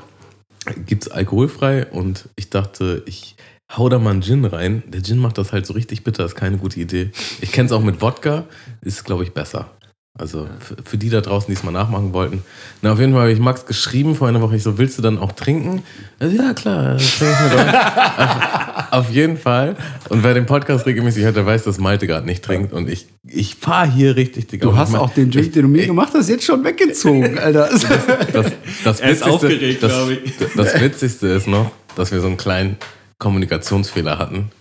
Gibt's 0.85 1.09
alkoholfrei 1.09 1.87
und 1.87 2.29
ich 2.37 2.49
dachte, 2.49 3.03
ich 3.05 3.35
hau 3.75 3.89
da 3.89 3.99
mal 3.99 4.11
einen 4.11 4.21
Gin 4.21 4.45
rein. 4.45 4.83
Der 4.87 5.03
Gin 5.03 5.17
macht 5.17 5.37
das 5.37 5.51
halt 5.51 5.65
so 5.65 5.73
richtig 5.73 6.03
bitter, 6.03 6.23
ist 6.25 6.35
keine 6.35 6.57
gute 6.57 6.79
Idee. 6.79 7.11
Ich 7.41 7.51
kenne 7.51 7.65
es 7.65 7.71
auch 7.71 7.83
mit 7.83 8.01
Wodka, 8.01 8.45
ist 8.81 9.03
glaube 9.03 9.23
ich 9.23 9.33
besser. 9.33 9.71
Also 10.15 10.47
für, 10.59 10.75
für 10.83 10.97
die 10.99 11.09
da 11.09 11.21
draußen, 11.21 11.47
die 11.47 11.53
es 11.53 11.63
mal 11.63 11.71
nachmachen 11.71 12.13
wollten. 12.13 12.43
Na, 12.83 12.93
auf 12.93 12.99
jeden 12.99 13.13
Fall 13.13 13.21
habe 13.23 13.31
ich 13.31 13.39
Max 13.39 13.65
geschrieben 13.65 14.13
vor 14.13 14.27
einer 14.27 14.41
Woche, 14.41 14.55
ich 14.55 14.61
so, 14.61 14.77
willst 14.77 14.95
du 14.99 15.01
dann 15.01 15.17
auch 15.17 15.31
trinken? 15.31 15.81
Also, 16.19 16.35
ja, 16.39 16.53
klar, 16.53 16.93
das 16.93 17.17
trinke 17.17 17.33
ich 17.33 17.51
mit 17.51 17.59
euch. 17.59 17.73
auf, 17.73 18.91
auf 18.91 19.09
jeden 19.09 19.37
Fall. 19.37 19.75
Und 20.09 20.21
wer 20.23 20.35
den 20.35 20.45
Podcast 20.45 20.85
regelmäßig 20.85 21.23
hört, 21.23 21.35
der 21.35 21.47
weiß, 21.47 21.63
dass 21.63 21.79
Malte 21.79 22.05
gerade 22.05 22.27
nicht 22.27 22.43
trinkt. 22.45 22.73
Und 22.73 22.91
ich, 22.91 23.07
ich 23.27 23.55
fahre 23.55 23.89
hier 23.91 24.15
richtig 24.15 24.49
dick 24.49 24.61
Du 24.61 24.69
auf. 24.69 24.75
hast 24.75 24.89
Ich 24.89 24.93
mein- 24.93 25.01
auch 25.01 25.09
den 25.09 25.31
Drink, 25.31 25.51
den 25.53 25.63
du 25.63 25.67
mir 25.67 25.87
gemacht 25.87 26.13
hast, 26.13 26.29
jetzt 26.29 26.45
schon 26.45 26.63
weggezogen, 26.63 27.39
Alter. 27.39 27.69
das, 27.71 28.51
das 28.83 28.99
Er 28.99 29.09
ist 29.09 29.23
Witzigste- 29.23 29.29
aufgeregt, 29.31 29.81
das, 29.81 29.91
glaub 29.93 30.09
ich. 30.11 30.33
Das 30.55 30.79
Witzigste 30.79 31.27
ist 31.29 31.47
noch, 31.47 31.71
dass 31.95 32.11
wir 32.11 32.21
so 32.21 32.27
einen 32.27 32.37
kleinen 32.37 32.77
Kommunikationsfehler 33.17 34.19
hatten. 34.19 34.51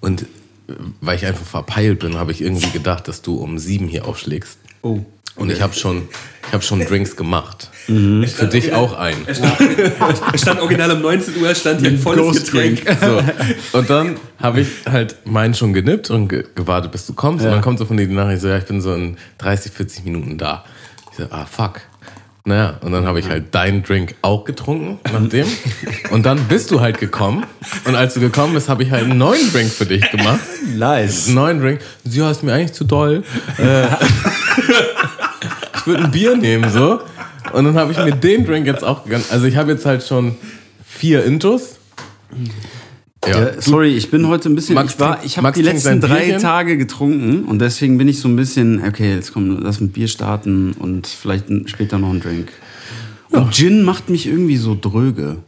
Und 0.00 0.24
weil 1.02 1.16
ich 1.18 1.26
einfach 1.26 1.44
verpeilt 1.44 1.98
bin, 1.98 2.14
habe 2.16 2.32
ich 2.32 2.40
irgendwie 2.40 2.70
gedacht, 2.70 3.06
dass 3.06 3.20
du 3.20 3.36
um 3.36 3.58
sieben 3.58 3.86
hier 3.86 4.06
aufschlägst. 4.08 4.56
Oh. 4.84 5.00
Und 5.36 5.50
ich 5.50 5.60
habe 5.62 5.74
schon, 5.74 6.08
ich 6.46 6.52
habe 6.52 6.62
schon 6.62 6.78
Drinks 6.84 7.16
gemacht. 7.16 7.70
Mhm. 7.88 8.26
Für 8.28 8.46
dich 8.46 8.72
auch 8.72 8.92
ein. 8.92 9.16
Er 9.26 9.34
stand, 9.34 10.40
stand 10.40 10.60
original 10.60 10.92
um 10.92 11.02
19 11.02 11.42
Uhr, 11.42 11.54
stand 11.54 11.80
hier 11.80 11.90
ein 11.90 11.98
volles 11.98 12.22
Ghost 12.22 12.52
Getränk. 12.52 12.82
So. 13.00 13.78
Und 13.78 13.90
dann 13.90 14.16
habe 14.40 14.60
ich 14.60 14.68
halt 14.88 15.16
meinen 15.24 15.54
schon 15.54 15.72
genippt 15.72 16.10
und 16.10 16.28
ge 16.28 16.44
gewartet, 16.54 16.92
bis 16.92 17.06
du 17.06 17.14
kommst. 17.14 17.44
Und 17.44 17.50
dann 17.50 17.62
kommt 17.62 17.78
so 17.78 17.86
von 17.86 17.96
dir 17.96 18.06
die 18.06 18.14
Nachricht, 18.14 18.42
so, 18.42 18.48
ja, 18.48 18.58
ich 18.58 18.64
bin 18.64 18.80
so 18.80 18.94
in 18.94 19.16
30, 19.38 19.72
40 19.72 20.04
Minuten 20.04 20.38
da. 20.38 20.64
Ich 21.10 21.16
so, 21.16 21.24
ah, 21.30 21.46
fuck. 21.46 21.80
Naja, 22.46 22.76
und 22.82 22.92
dann 22.92 23.06
habe 23.06 23.18
ich 23.20 23.28
halt 23.30 23.54
deinen 23.54 23.82
Drink 23.82 24.16
auch 24.20 24.44
getrunken, 24.44 24.98
nachdem. 25.10 25.46
Und 26.10 26.26
dann 26.26 26.44
bist 26.44 26.70
du 26.70 26.82
halt 26.82 26.98
gekommen. 26.98 27.46
Und 27.86 27.96
als 27.96 28.12
du 28.12 28.20
gekommen 28.20 28.52
bist, 28.52 28.68
habe 28.68 28.82
ich 28.82 28.90
halt 28.90 29.04
einen 29.04 29.16
neuen 29.16 29.50
Drink 29.50 29.70
für 29.70 29.86
dich 29.86 30.10
gemacht. 30.10 30.40
Nice. 30.76 31.26
Einen 31.26 31.36
neuen 31.36 31.60
Drink. 31.60 31.80
Sie 32.04 32.18
ja, 32.18 32.30
ist 32.30 32.42
mir 32.42 32.52
eigentlich 32.52 32.74
zu 32.74 32.84
doll. 32.84 33.24
Äh, 33.56 33.86
ich 35.76 35.86
würde 35.86 36.04
ein 36.04 36.10
Bier 36.10 36.36
nehmen, 36.36 36.70
so. 36.70 37.00
Und 37.52 37.64
dann 37.64 37.74
habe 37.74 37.92
ich 37.92 37.98
mir 37.98 38.12
den 38.12 38.44
Drink 38.46 38.66
jetzt 38.66 38.82
auch 38.82 39.04
gegönnt. 39.04 39.26
Also 39.30 39.46
ich 39.46 39.56
habe 39.56 39.72
jetzt 39.72 39.86
halt 39.86 40.02
schon 40.02 40.36
vier 40.84 41.24
Intos. 41.24 41.76
Ja, 43.26 43.40
Ja, 43.40 43.60
sorry, 43.60 43.94
ich 43.94 44.10
bin 44.10 44.28
heute 44.28 44.48
ein 44.48 44.54
bisschen. 44.54 44.74
Max 44.74 44.94
ich 44.94 45.00
war, 45.00 45.24
ich 45.24 45.38
habe 45.38 45.52
die 45.52 45.62
letzten 45.62 46.00
drei 46.00 46.24
Bierchen. 46.24 46.42
Tage 46.42 46.76
getrunken 46.76 47.44
und 47.44 47.58
deswegen 47.58 47.96
bin 47.98 48.08
ich 48.08 48.20
so 48.20 48.28
ein 48.28 48.36
bisschen, 48.36 48.82
okay, 48.86 49.14
jetzt 49.14 49.32
komm, 49.32 49.62
lass 49.62 49.80
mit 49.80 49.92
Bier 49.92 50.08
starten 50.08 50.72
und 50.72 51.06
vielleicht 51.06 51.48
ein, 51.48 51.66
später 51.68 51.98
noch 51.98 52.10
einen 52.10 52.20
Drink. 52.20 52.48
Und 53.30 53.54
Gin 53.54 53.82
macht 53.82 54.10
mich 54.10 54.26
irgendwie 54.26 54.56
so 54.56 54.76
dröge. 54.78 55.38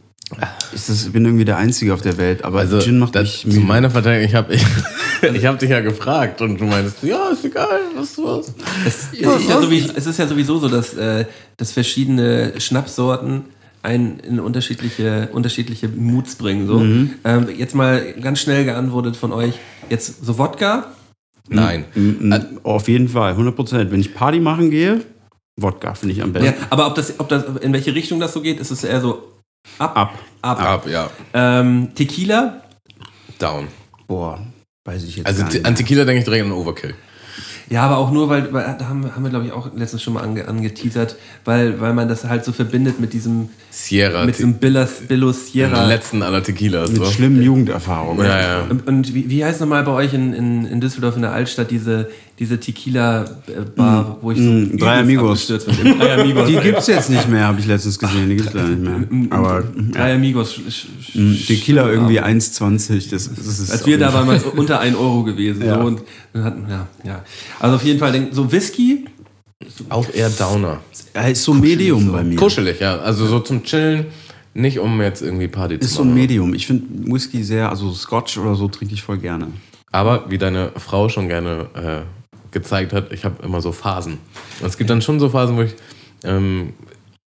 Ich 0.73 0.85
das, 0.85 1.09
bin 1.11 1.23
irgendwie 1.23 1.45
der 1.45 1.57
Einzige 1.57 1.93
auf 1.93 2.01
der 2.01 2.17
Welt, 2.17 2.43
aber 2.43 2.59
Also, 2.59 2.79
Gin 2.79 2.99
macht 2.99 3.15
das, 3.15 3.23
mich 3.23 3.39
zu 3.41 3.47
müde. 3.47 3.61
meiner 3.61 3.89
Verteidigung, 3.89 4.27
ich 4.27 4.35
habe 4.35 4.53
ich, 4.53 4.63
ich 5.33 5.45
hab 5.45 5.57
dich 5.59 5.69
ja 5.69 5.79
gefragt 5.79 6.41
und 6.41 6.59
du 6.59 6.65
meinst, 6.65 7.01
ja, 7.03 7.29
ist 7.29 7.45
egal, 7.45 7.79
was 7.95 8.17
was. 8.17 8.53
Es, 8.85 9.07
es, 9.13 9.19
ist 9.19 9.49
ja 9.49 9.61
sowieso, 9.61 9.93
es 9.95 10.05
ist 10.05 10.19
ja 10.19 10.27
sowieso 10.27 10.59
so, 10.59 10.67
dass, 10.67 10.93
äh, 10.95 11.25
dass 11.55 11.71
verschiedene 11.71 12.59
Schnapssorten 12.59 13.45
einen 13.83 14.19
in 14.19 14.39
unterschiedliche, 14.39 15.29
unterschiedliche 15.31 15.87
Moods 15.87 16.35
bringen. 16.35 16.67
So. 16.67 16.79
Mhm. 16.79 17.13
Ähm, 17.23 17.47
jetzt 17.57 17.73
mal 17.73 18.13
ganz 18.21 18.39
schnell 18.39 18.65
geantwortet 18.65 19.15
von 19.15 19.31
euch. 19.31 19.53
Jetzt 19.89 20.25
so 20.25 20.37
Wodka. 20.37 20.91
Nein. 21.47 21.85
Mm, 21.95 22.33
Auf 22.63 22.89
jeden 22.89 23.07
Fall, 23.07 23.31
100 23.31 23.55
Prozent. 23.55 23.91
Wenn 23.91 24.01
ich 24.01 24.13
Party 24.13 24.41
machen 24.41 24.69
gehe, 24.69 25.05
Wodka 25.55 25.93
finde 25.93 26.13
ich 26.15 26.21
am 26.21 26.33
besten. 26.33 26.47
Ja, 26.47 26.53
aber 26.69 26.87
ob 26.87 26.95
das, 26.95 27.17
ob 27.19 27.29
das, 27.29 27.45
in 27.61 27.71
welche 27.71 27.95
Richtung 27.95 28.19
das 28.19 28.33
so 28.33 28.41
geht, 28.41 28.59
ist 28.59 28.71
es 28.71 28.83
eher 28.83 28.99
so 28.99 29.23
ab. 29.79 29.95
Ab. 29.97 30.13
Ab. 30.41 30.59
Ab, 30.61 30.87
ja. 30.89 31.09
Ähm, 31.33 31.89
Tequila. 31.95 32.61
Down. 33.39 33.67
Boah, 34.07 34.39
weiß 34.85 35.03
ich 35.03 35.17
jetzt 35.17 35.25
Also 35.27 35.43
nicht. 35.43 35.65
an 35.65 35.75
Tequila 35.75 36.05
denke 36.05 36.19
ich 36.19 36.25
direkt 36.25 36.45
an 36.45 36.51
Overkill. 36.51 36.93
Ja, 37.69 37.83
aber 37.83 37.97
auch 37.97 38.11
nur, 38.11 38.29
weil, 38.29 38.53
weil 38.53 38.77
da 38.79 38.87
haben, 38.87 39.03
wir- 39.03 39.13
haben 39.13 39.23
wir, 39.23 39.29
glaube 39.29 39.45
ich, 39.45 39.51
auch 39.51 39.69
letztens 39.75 40.01
schon 40.01 40.13
mal 40.13 40.23
ange, 40.23 40.47
angeteasert, 40.47 41.17
weil, 41.43 41.81
weil 41.81 41.93
man 41.93 42.07
das 42.07 42.23
halt 42.23 42.45
so 42.45 42.53
verbindet 42.53 43.01
mit 43.01 43.11
diesem, 43.11 43.49
Sierra. 43.69 44.23
mit 44.25 44.37
diesem 44.37 44.53
Billas, 44.53 45.01
Billo 45.05 45.31
den 45.33 45.39
Sierra. 45.41 45.85
letzten 45.85 46.23
aller 46.23 46.41
Tequilas. 46.41 46.89
Mit 46.89 47.03
So. 47.03 47.11
schlimmen 47.11 47.41
Jugenderfahrungen. 47.41 48.25
Ja, 48.25 48.39
ja. 48.39 48.61
Und, 48.69 48.87
und 48.87 49.13
wie, 49.13 49.29
wie 49.29 49.43
heißt 49.43 49.59
nochmal 49.59 49.83
bei 49.83 49.91
euch 49.91 50.13
in, 50.13 50.31
in, 50.31 50.65
in 50.65 50.79
Düsseldorf 50.79 51.17
in 51.17 51.23
der 51.23 51.33
Altstadt 51.33 51.69
diese, 51.69 52.09
diese 52.39 52.59
Tequila-Bar, 52.59 54.17
wo 54.21 54.31
ich 54.31 54.37
so 54.37 54.43
Mm, 54.43 54.77
Drei 54.77 54.99
Amigos. 54.99 55.47
Drei 55.47 56.13
Amigos. 56.21 56.47
Die 56.47 56.57
gibt's 56.57 56.87
jetzt 56.87 57.09
nicht 57.09 57.27
mehr, 57.27 57.45
habe 57.45 57.59
ich 57.59 57.65
letztens 57.65 57.97
gesehen. 57.97 58.29
Die 58.29 58.35
gibt's 58.35 58.53
leider 58.53 58.69
nicht 58.69 59.11
mehr. 59.11 59.31
Aber 59.37 59.63
Drei 59.91 60.13
Amigos. 60.15 60.53
sch- 60.53 60.67
sch- 60.69 61.17
mm, 61.19 61.31
sch- 61.33 61.47
Tequila 61.47 61.89
irgendwie 61.89 62.19
Abend. 62.19 62.41
1,20. 62.43 63.09
Das, 63.09 63.29
das 63.33 63.59
ist 63.59 63.71
Als 63.71 63.85
wir 63.85 63.97
da 63.97 64.13
waren, 64.13 64.27
war 64.27 64.35
es 64.35 64.43
unter 64.55 64.79
1 64.79 64.95
Euro 64.95 65.23
gewesen. 65.23 65.65
Ja. 65.65 65.75
So, 65.81 65.87
und 65.87 66.01
dann 66.33 66.43
hatten, 66.43 66.65
ja, 66.69 66.87
ja. 67.03 67.23
Also 67.59 67.75
auf 67.77 67.83
jeden 67.83 67.99
Fall, 67.99 68.11
denk- 68.11 68.29
so 68.33 68.51
Whisky, 68.51 69.05
Auch 69.89 70.05
eher 70.13 70.29
Downer. 70.29 70.79
Er 71.13 71.31
ist 71.31 71.43
so 71.43 71.53
Medium 71.53 72.11
bei 72.11 72.23
mir. 72.23 72.35
Kuschelig, 72.35 72.79
ja. 72.79 72.99
Also 72.99 73.25
so 73.25 73.39
zum 73.39 73.63
Chillen, 73.63 74.05
nicht 74.53 74.77
um 74.79 75.01
jetzt 75.01 75.21
irgendwie 75.23 75.47
Party 75.47 75.75
Ist 75.75 75.89
zu 75.89 75.95
so 75.97 76.01
ein 76.03 76.09
machen. 76.09 76.19
Medium. 76.19 76.53
Ich 76.53 76.67
finde 76.67 76.85
Whisky 77.11 77.43
sehr, 77.43 77.69
also 77.69 77.91
Scotch 77.93 78.37
oder 78.37 78.53
so 78.55 78.67
trinke 78.67 78.93
ich 78.93 79.01
voll 79.01 79.17
gerne. 79.17 79.47
Aber 79.91 80.25
wie 80.29 80.37
deine 80.37 80.71
Frau 80.75 81.09
schon 81.09 81.27
gerne 81.27 81.67
äh, 81.73 82.01
gezeigt 82.59 82.93
hat, 82.93 83.11
ich 83.11 83.25
habe 83.25 83.43
immer 83.43 83.61
so 83.61 83.71
Phasen. 83.71 84.19
Und 84.59 84.67
es 84.67 84.77
gibt 84.77 84.89
dann 84.89 85.01
schon 85.01 85.19
so 85.19 85.29
Phasen, 85.29 85.57
wo 85.57 85.61
ich 85.61 85.75
ähm, 86.23 86.73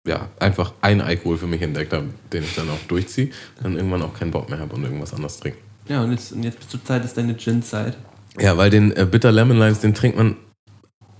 ja, 0.07 0.29
einfach 0.39 0.73
einen 0.81 1.01
Alkohol 1.01 1.37
für 1.37 1.47
mich 1.47 1.61
entdeckt 1.61 1.93
habe, 1.93 2.05
den 2.33 2.43
ich 2.43 2.55
dann 2.55 2.69
auch 2.69 2.87
durchziehe, 2.87 3.29
dann 3.61 3.75
irgendwann 3.75 4.01
auch 4.01 4.13
keinen 4.13 4.31
Bock 4.31 4.49
mehr 4.49 4.59
habe 4.59 4.75
und 4.75 4.83
irgendwas 4.83 5.13
anderes 5.13 5.39
trinke. 5.39 5.57
ja, 5.87 6.03
und 6.03 6.11
jetzt, 6.11 6.31
und 6.31 6.43
jetzt 6.43 6.69
zur 6.69 6.83
Zeit 6.83 7.05
ist 7.05 7.17
deine 7.17 7.35
Gin-Zeit. 7.35 7.97
Ja, 8.39 8.57
weil 8.57 8.69
den 8.69 8.95
äh, 8.95 9.05
Bitter 9.05 9.31
Lemon 9.31 9.57
Limes, 9.57 9.79
den 9.79 9.93
trinkt 9.93 10.17
man. 10.17 10.35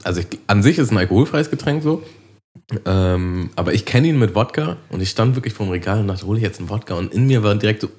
Also 0.04 0.22
ich, 0.22 0.28
an 0.48 0.64
sich 0.64 0.78
ist 0.78 0.92
ein 0.92 0.98
alkoholfreies 0.98 1.50
Getränk 1.50 1.84
so. 1.84 2.04
Ähm, 2.86 3.50
aber 3.56 3.74
ich 3.74 3.86
kenne 3.86 4.08
ihn 4.08 4.20
mit 4.20 4.36
Wodka 4.36 4.78
und 4.90 5.02
ich 5.02 5.10
stand 5.10 5.36
wirklich 5.36 5.54
vor 5.54 5.66
dem 5.66 5.72
Regal 5.72 6.00
und 6.00 6.08
dachte, 6.08 6.26
hole 6.26 6.38
ich 6.38 6.44
jetzt 6.44 6.60
einen 6.60 6.70
Wodka 6.70 6.96
und 6.96 7.14
in 7.14 7.28
mir 7.28 7.44
war 7.44 7.56
direkt 7.56 7.82
so, 7.82 7.90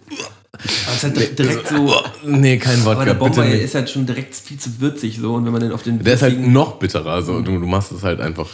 Aber 0.86 0.96
es 0.96 1.04
ist 1.04 1.16
halt 1.16 1.38
direkt 1.38 1.68
so. 1.68 1.94
nee, 2.24 2.58
kein 2.58 2.80
Aber 2.82 2.90
Wodka, 2.90 3.04
der 3.06 3.14
bitte 3.14 3.30
Bombay 3.30 3.48
nicht. 3.54 3.62
ist 3.62 3.74
halt 3.74 3.90
schon 3.90 4.06
direkt 4.06 4.34
viel 4.34 4.58
zu 4.58 4.80
würzig 4.80 5.18
so 5.20 5.34
und 5.34 5.44
wenn 5.46 5.52
man 5.52 5.60
den 5.62 5.72
auf 5.72 5.82
den 5.82 6.02
Der 6.02 6.14
ist 6.14 6.22
halt 6.22 6.40
noch 6.40 6.76
bitterer, 6.76 7.22
so 7.22 7.40
du, 7.40 7.58
du 7.58 7.66
machst 7.66 7.92
es 7.92 8.02
halt 8.02 8.20
einfach 8.20 8.46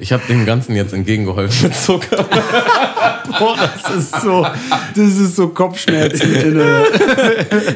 Ich 0.00 0.12
habe 0.12 0.22
dem 0.28 0.46
Ganzen 0.46 0.76
jetzt 0.76 0.92
entgegengeholfen 0.92 1.68
mit 1.68 1.76
Zucker. 1.76 2.24
Boah, 3.38 3.56
das 3.82 3.96
ist 3.96 4.20
so, 4.22 4.46
das 4.94 5.16
ist 5.16 5.36
so 5.36 5.48
Kopfschmerzen 5.48 6.34
inne. 6.34 6.84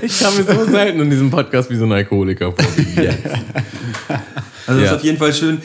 Ich 0.03 0.21
kam 0.21 0.37
mir 0.37 0.45
so 0.45 0.65
selten 0.71 1.01
in 1.01 1.11
diesem 1.11 1.31
Podcast 1.31 1.69
wie 1.71 1.77
so 1.77 1.85
ein 1.85 1.93
Alkoholiker 1.93 2.53
vor 2.53 2.65
jetzt. 3.03 3.19
Also 4.67 4.81
das 4.81 4.81
Ja. 4.81 4.83
ist 4.85 4.93
auf 4.93 5.03
jeden 5.05 5.19
Fall 5.19 5.33
schön 5.35 5.61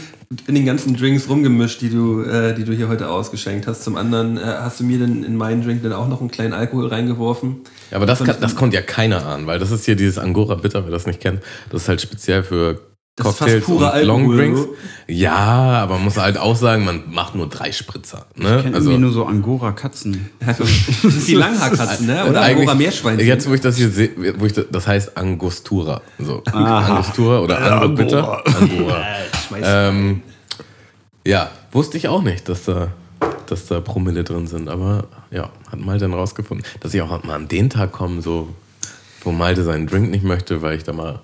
in 0.48 0.56
den 0.56 0.66
ganzen 0.66 0.98
Drinks 0.98 1.30
rumgemischt, 1.30 1.80
die 1.80 1.90
du, 1.90 2.24
äh, 2.24 2.54
die 2.54 2.66
du 2.66 2.74
hier 2.74 2.90
heute 2.90 3.08
ausgeschenkt 3.10 3.66
hast. 3.68 3.84
Zum 3.84 3.96
anderen 3.96 4.38
äh, 4.38 4.42
hast 4.42 4.80
du 4.80 4.84
mir 4.84 5.00
dann 5.00 5.24
in 5.24 5.38
meinen 5.38 5.64
Drink 5.64 5.84
dann 5.84 5.94
auch 5.94 6.10
noch 6.10 6.20
einen 6.20 6.30
kleinen 6.32 6.52
Alkohol 6.54 6.88
reingeworfen. 6.88 7.58
Ja, 7.92 7.98
aber 7.98 8.06
das, 8.06 8.22
kann, 8.24 8.36
das 8.42 8.56
konnte 8.56 8.76
ja 8.76 8.82
keiner 8.82 9.26
ahnen, 9.26 9.46
weil 9.48 9.58
das 9.60 9.72
ist 9.72 9.86
hier 9.86 9.96
dieses 9.96 10.18
Angora 10.18 10.56
Bitter, 10.56 10.84
wer 10.84 10.92
das 10.92 11.06
nicht 11.08 11.22
kennt. 11.22 11.42
Das 11.70 11.84
ist 11.84 11.88
halt 11.88 12.02
speziell 12.02 12.44
für 12.44 12.82
Das 13.18 13.26
ist 13.30 13.38
fast 13.40 13.52
Cocktails 13.66 13.68
und 13.68 13.84
Alkohol, 13.84 14.06
Longdrinks. 14.06 14.60
Ja, 15.08 15.36
aber 15.36 15.96
man 15.96 16.04
muss 16.04 16.18
halt 16.18 16.38
auch 16.38 16.56
sagen, 16.56 16.86
man 16.86 17.02
macht 17.12 17.34
nur 17.34 17.50
drei 17.50 17.72
Spritzer. 17.72 18.28
Ne? 18.36 18.58
Ich 18.58 18.64
kenne 18.64 18.78
irgendwie 18.78 18.98
nur 19.00 19.12
so 19.12 19.26
Angora-Katzen. 19.26 20.30
Also, 20.46 20.64
das 21.02 21.02
sind 21.02 21.28
die 21.28 21.34
Langhaarkatzen, 21.34 22.06
ne? 22.06 22.26
Oder 22.30 22.42
Eigentlich- 22.42 22.60
Angora 22.60 22.76
Meerschweinchen. 22.76 23.28
Jetzt, 23.28 23.50
wo 23.50 23.56
ich 23.56 23.62
das 23.62 23.76
hier 23.76 23.90
sehe, 23.90 24.12
wo 24.38 24.46
ich 24.46 24.54
das, 24.54 24.66
das 24.72 24.86
heißt 24.86 25.18
Angostura. 25.18 26.02
So. 26.20 26.44
Angostura 26.46 27.40
oder 27.40 27.58
Angora 27.60 27.88
Bitter. 27.88 28.44
Angora. 28.46 29.04
Schmeiß. 29.48 29.64
Ähm, 29.66 30.22
ja, 31.26 31.50
wusste 31.72 31.98
ich 31.98 32.08
auch 32.10 32.22
nicht, 32.22 32.48
dass 32.48 32.66
da, 32.66 32.90
dass 33.48 33.66
da 33.66 33.80
Promille 33.80 34.24
drin 34.24 34.46
sind. 34.46 34.70
Aber 34.70 35.06
ja, 35.32 35.50
hat 35.72 35.80
Malte 35.80 36.02
dann 36.06 36.14
rausgefunden. 36.14 36.64
Dass 36.82 36.94
ich 36.94 37.02
auch 37.02 37.24
mal 37.24 37.34
an 37.34 37.48
den 37.48 37.72
Tag 37.72 37.94
komme, 37.94 38.22
so, 38.22 38.50
wo 39.24 39.32
Malte 39.32 39.64
seinen 39.64 39.88
Drink 39.88 40.12
nicht 40.12 40.24
möchte, 40.24 40.62
weil 40.62 40.78
ich 40.78 40.84
da 40.84 40.94
mal 40.94 41.20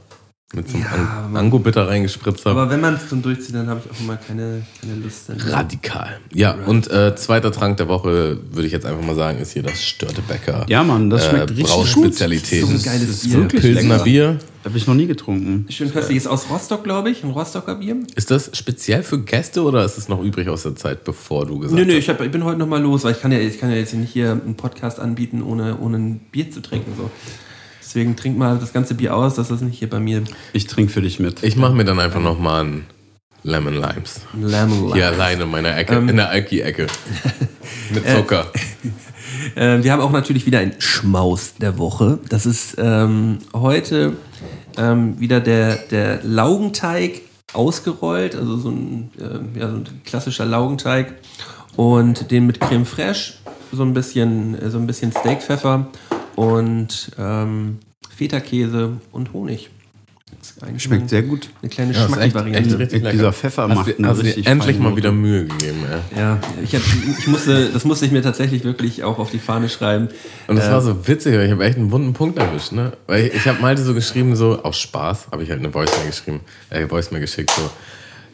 mit 0.55 0.69
so 0.69 0.75
einem 0.75 0.83
Ja, 0.85 0.91
Ang 0.91 1.07
aber- 1.29 1.39
Ango-Bitter 1.39 1.87
reingespritzt 1.87 2.45
habe. 2.45 2.61
Aber 2.61 2.69
wenn 2.71 2.79
man 2.79 2.93
es 2.93 3.09
dann 3.09 3.21
durchzieht, 3.23 3.55
dann 3.55 3.67
habe 3.67 3.81
ich 3.83 3.89
auch 3.91 3.99
immer 4.03 4.17
keine, 4.17 4.61
keine 4.79 4.95
Lust. 4.95 5.29
Dann, 5.29 5.37
Radikal. 5.41 6.19
Ja, 6.31 6.55
und 6.67 6.91
äh, 6.91 7.15
zweiter 7.15 7.51
Trank 7.51 7.77
der 7.77 7.87
Woche, 7.87 8.37
würde 8.51 8.67
ich 8.67 8.71
jetzt 8.71 8.85
einfach 8.85 9.03
mal 9.03 9.15
sagen, 9.15 9.39
ist 9.39 9.53
hier 9.53 9.63
das 9.63 9.83
Störtebecker. 9.83 10.65
Ja, 10.69 10.83
Mann, 10.83 11.09
das 11.09 11.27
schmeckt 11.27 11.49
richtig 11.51 11.65
Brauspezialität. 11.65 12.61
gut. 12.61 12.69
So 12.69 12.73
ein 12.73 12.73
Das 12.75 12.85
geiles 12.85 13.09
ist 13.09 13.23
Bier. 13.23 13.33
wirklich 13.37 13.61
Pilsener 13.61 13.93
lecker. 13.93 14.03
Bier. 14.03 14.39
Habe 14.63 14.77
ich 14.77 14.87
noch 14.87 14.93
nie 14.93 15.07
getrunken. 15.07 15.65
Schön 15.69 15.91
köstlich. 15.91 16.17
Ist 16.17 16.27
aus 16.27 16.49
Rostock, 16.49 16.83
glaube 16.83 17.09
ich. 17.09 17.23
Ein 17.23 17.31
Rostocker 17.31 17.75
Bier. 17.75 17.97
Ist 18.15 18.29
das 18.31 18.51
speziell 18.53 19.01
für 19.03 19.19
Gäste 19.19 19.63
oder 19.63 19.83
ist 19.83 19.97
es 19.97 20.07
noch 20.07 20.23
übrig 20.23 20.47
aus 20.49 20.63
der 20.63 20.75
Zeit, 20.75 21.03
bevor 21.03 21.45
du 21.47 21.59
gesagt 21.59 21.77
Nö, 21.77 21.83
nö, 21.83 21.93
hast? 21.93 21.99
ich, 21.99 22.09
hab, 22.09 22.21
ich 22.21 22.31
bin 22.31 22.43
heute 22.45 22.59
noch 22.59 22.67
mal 22.67 22.81
los, 22.81 23.03
weil 23.03 23.11
ich 23.13 23.19
kann 23.21 23.31
ja, 23.31 23.39
ich 23.39 23.59
kann 23.59 23.71
ja 23.71 23.75
jetzt 23.75 23.93
nicht 23.93 24.13
hier 24.13 24.31
einen 24.31 24.55
Podcast 24.55 24.99
anbieten, 24.99 25.41
ohne, 25.41 25.79
ohne 25.79 25.97
ein 25.97 26.19
Bier 26.31 26.49
zu 26.51 26.61
trinken. 26.61 26.93
So. 26.95 27.09
Deswegen 27.93 28.15
trink 28.15 28.39
mal 28.39 28.57
das 28.57 28.73
ganze 28.73 28.95
Bier 28.95 29.15
aus, 29.15 29.35
dass 29.35 29.49
das 29.49 29.61
nicht 29.61 29.77
hier 29.77 29.87
bei 29.87 29.99
mir 29.99 30.23
Ich 30.51 30.65
trinke 30.65 30.91
für 30.91 31.03
dich 31.03 31.19
mit. 31.19 31.43
Ich 31.43 31.57
mache 31.57 31.73
mir 31.73 31.85
dann 31.85 31.99
einfach 31.99 32.19
nochmal 32.19 32.61
einen 32.61 32.85
Lemon 33.43 33.75
Limes. 33.75 34.21
Lemon 34.35 34.95
Hier 34.95 35.09
alleine 35.09 35.43
in 35.43 35.51
meiner 35.51 35.77
Ecke, 35.77 35.93
Ähm. 35.97 36.09
in 36.09 36.15
der 36.15 36.29
Alki-Ecke. 36.29 36.87
Mit 37.93 38.07
Zucker. 38.09 38.47
Äh, 39.55 39.83
wir 39.83 39.91
haben 39.91 39.99
auch 39.99 40.11
natürlich 40.11 40.45
wieder 40.45 40.59
ein 40.59 40.73
Schmaus 40.79 41.55
der 41.55 41.77
Woche. 41.77 42.19
Das 42.29 42.45
ist 42.45 42.75
ähm, 42.77 43.39
heute 43.53 44.13
ähm, 44.77 45.19
wieder 45.19 45.41
der, 45.41 45.75
der 45.75 46.23
Laugenteig 46.23 47.21
ausgerollt, 47.51 48.35
also 48.35 48.57
so 48.57 48.69
ein, 48.69 49.11
äh, 49.19 49.59
ja, 49.59 49.69
so 49.69 49.77
ein 49.77 50.01
klassischer 50.05 50.45
Laugenteig. 50.45 51.15
Und 51.75 52.31
den 52.31 52.45
mit 52.45 52.59
Creme 52.59 52.85
Fraiche, 52.85 53.33
so 53.71 53.83
ein 53.83 53.93
bisschen, 53.93 54.57
äh, 54.59 54.69
so 54.69 54.77
ein 54.77 54.87
bisschen 54.87 55.11
Steakpfeffer 55.11 55.87
und 56.35 57.11
ähm, 57.17 57.79
Feta-Käse 58.15 58.97
und 59.11 59.33
Honig. 59.33 59.69
Das 60.39 60.51
ist 60.51 60.63
eigentlich 60.63 60.83
Schmeckt 60.83 61.09
sehr 61.09 61.23
gut. 61.23 61.49
Eine 61.61 61.69
kleine 61.69 61.93
Ja, 61.93 62.05
lecker. 62.07 63.11
Dieser 63.11 63.31
Pfeffer 63.31 63.69
hast 63.69 63.75
macht 63.75 63.97
du, 63.97 64.05
hast 64.05 64.23
richtig 64.23 64.45
endlich 64.45 64.77
mal 64.77 64.95
wieder. 64.95 65.11
Mühe 65.11 65.45
gegeben. 65.45 65.77
Ey. 65.89 66.19
Ja, 66.19 66.39
ich, 66.61 66.75
hab, 66.75 66.81
ich 67.19 67.27
musste, 67.27 67.69
das 67.69 67.85
musste 67.85 68.05
ich 68.05 68.11
mir 68.11 68.21
tatsächlich 68.21 68.65
wirklich 68.65 69.03
auch 69.03 69.19
auf 69.19 69.31
die 69.31 69.39
Fahne 69.39 69.69
schreiben. 69.69 70.09
Und 70.47 70.57
das 70.57 70.67
Äh, 70.67 70.71
war 70.71 70.81
so 70.81 71.07
witzig, 71.07 71.35
weil 71.35 71.45
ich 71.45 71.51
habe 71.51 71.63
echt 71.63 71.77
einen 71.77 71.91
wunden 71.91 72.13
Punkt 72.13 72.37
erwischt. 72.39 72.73
Ne? 72.73 72.91
Weil 73.07 73.27
ich, 73.27 73.35
ich 73.35 73.47
habe 73.47 73.61
Malte 73.61 73.83
so 73.83 73.93
geschrieben, 73.93 74.35
so 74.35 74.61
aus 74.63 74.77
Spaß, 74.79 75.27
habe 75.31 75.43
ich 75.43 75.49
halt 75.49 75.59
eine 75.59 75.71
Voice 75.71 75.95
mehr 75.97 76.07
geschrieben, 76.07 76.41
äh, 76.71 76.87
Voice 76.87 77.11
mehr 77.11 77.21
geschickt, 77.21 77.51
so, 77.51 77.69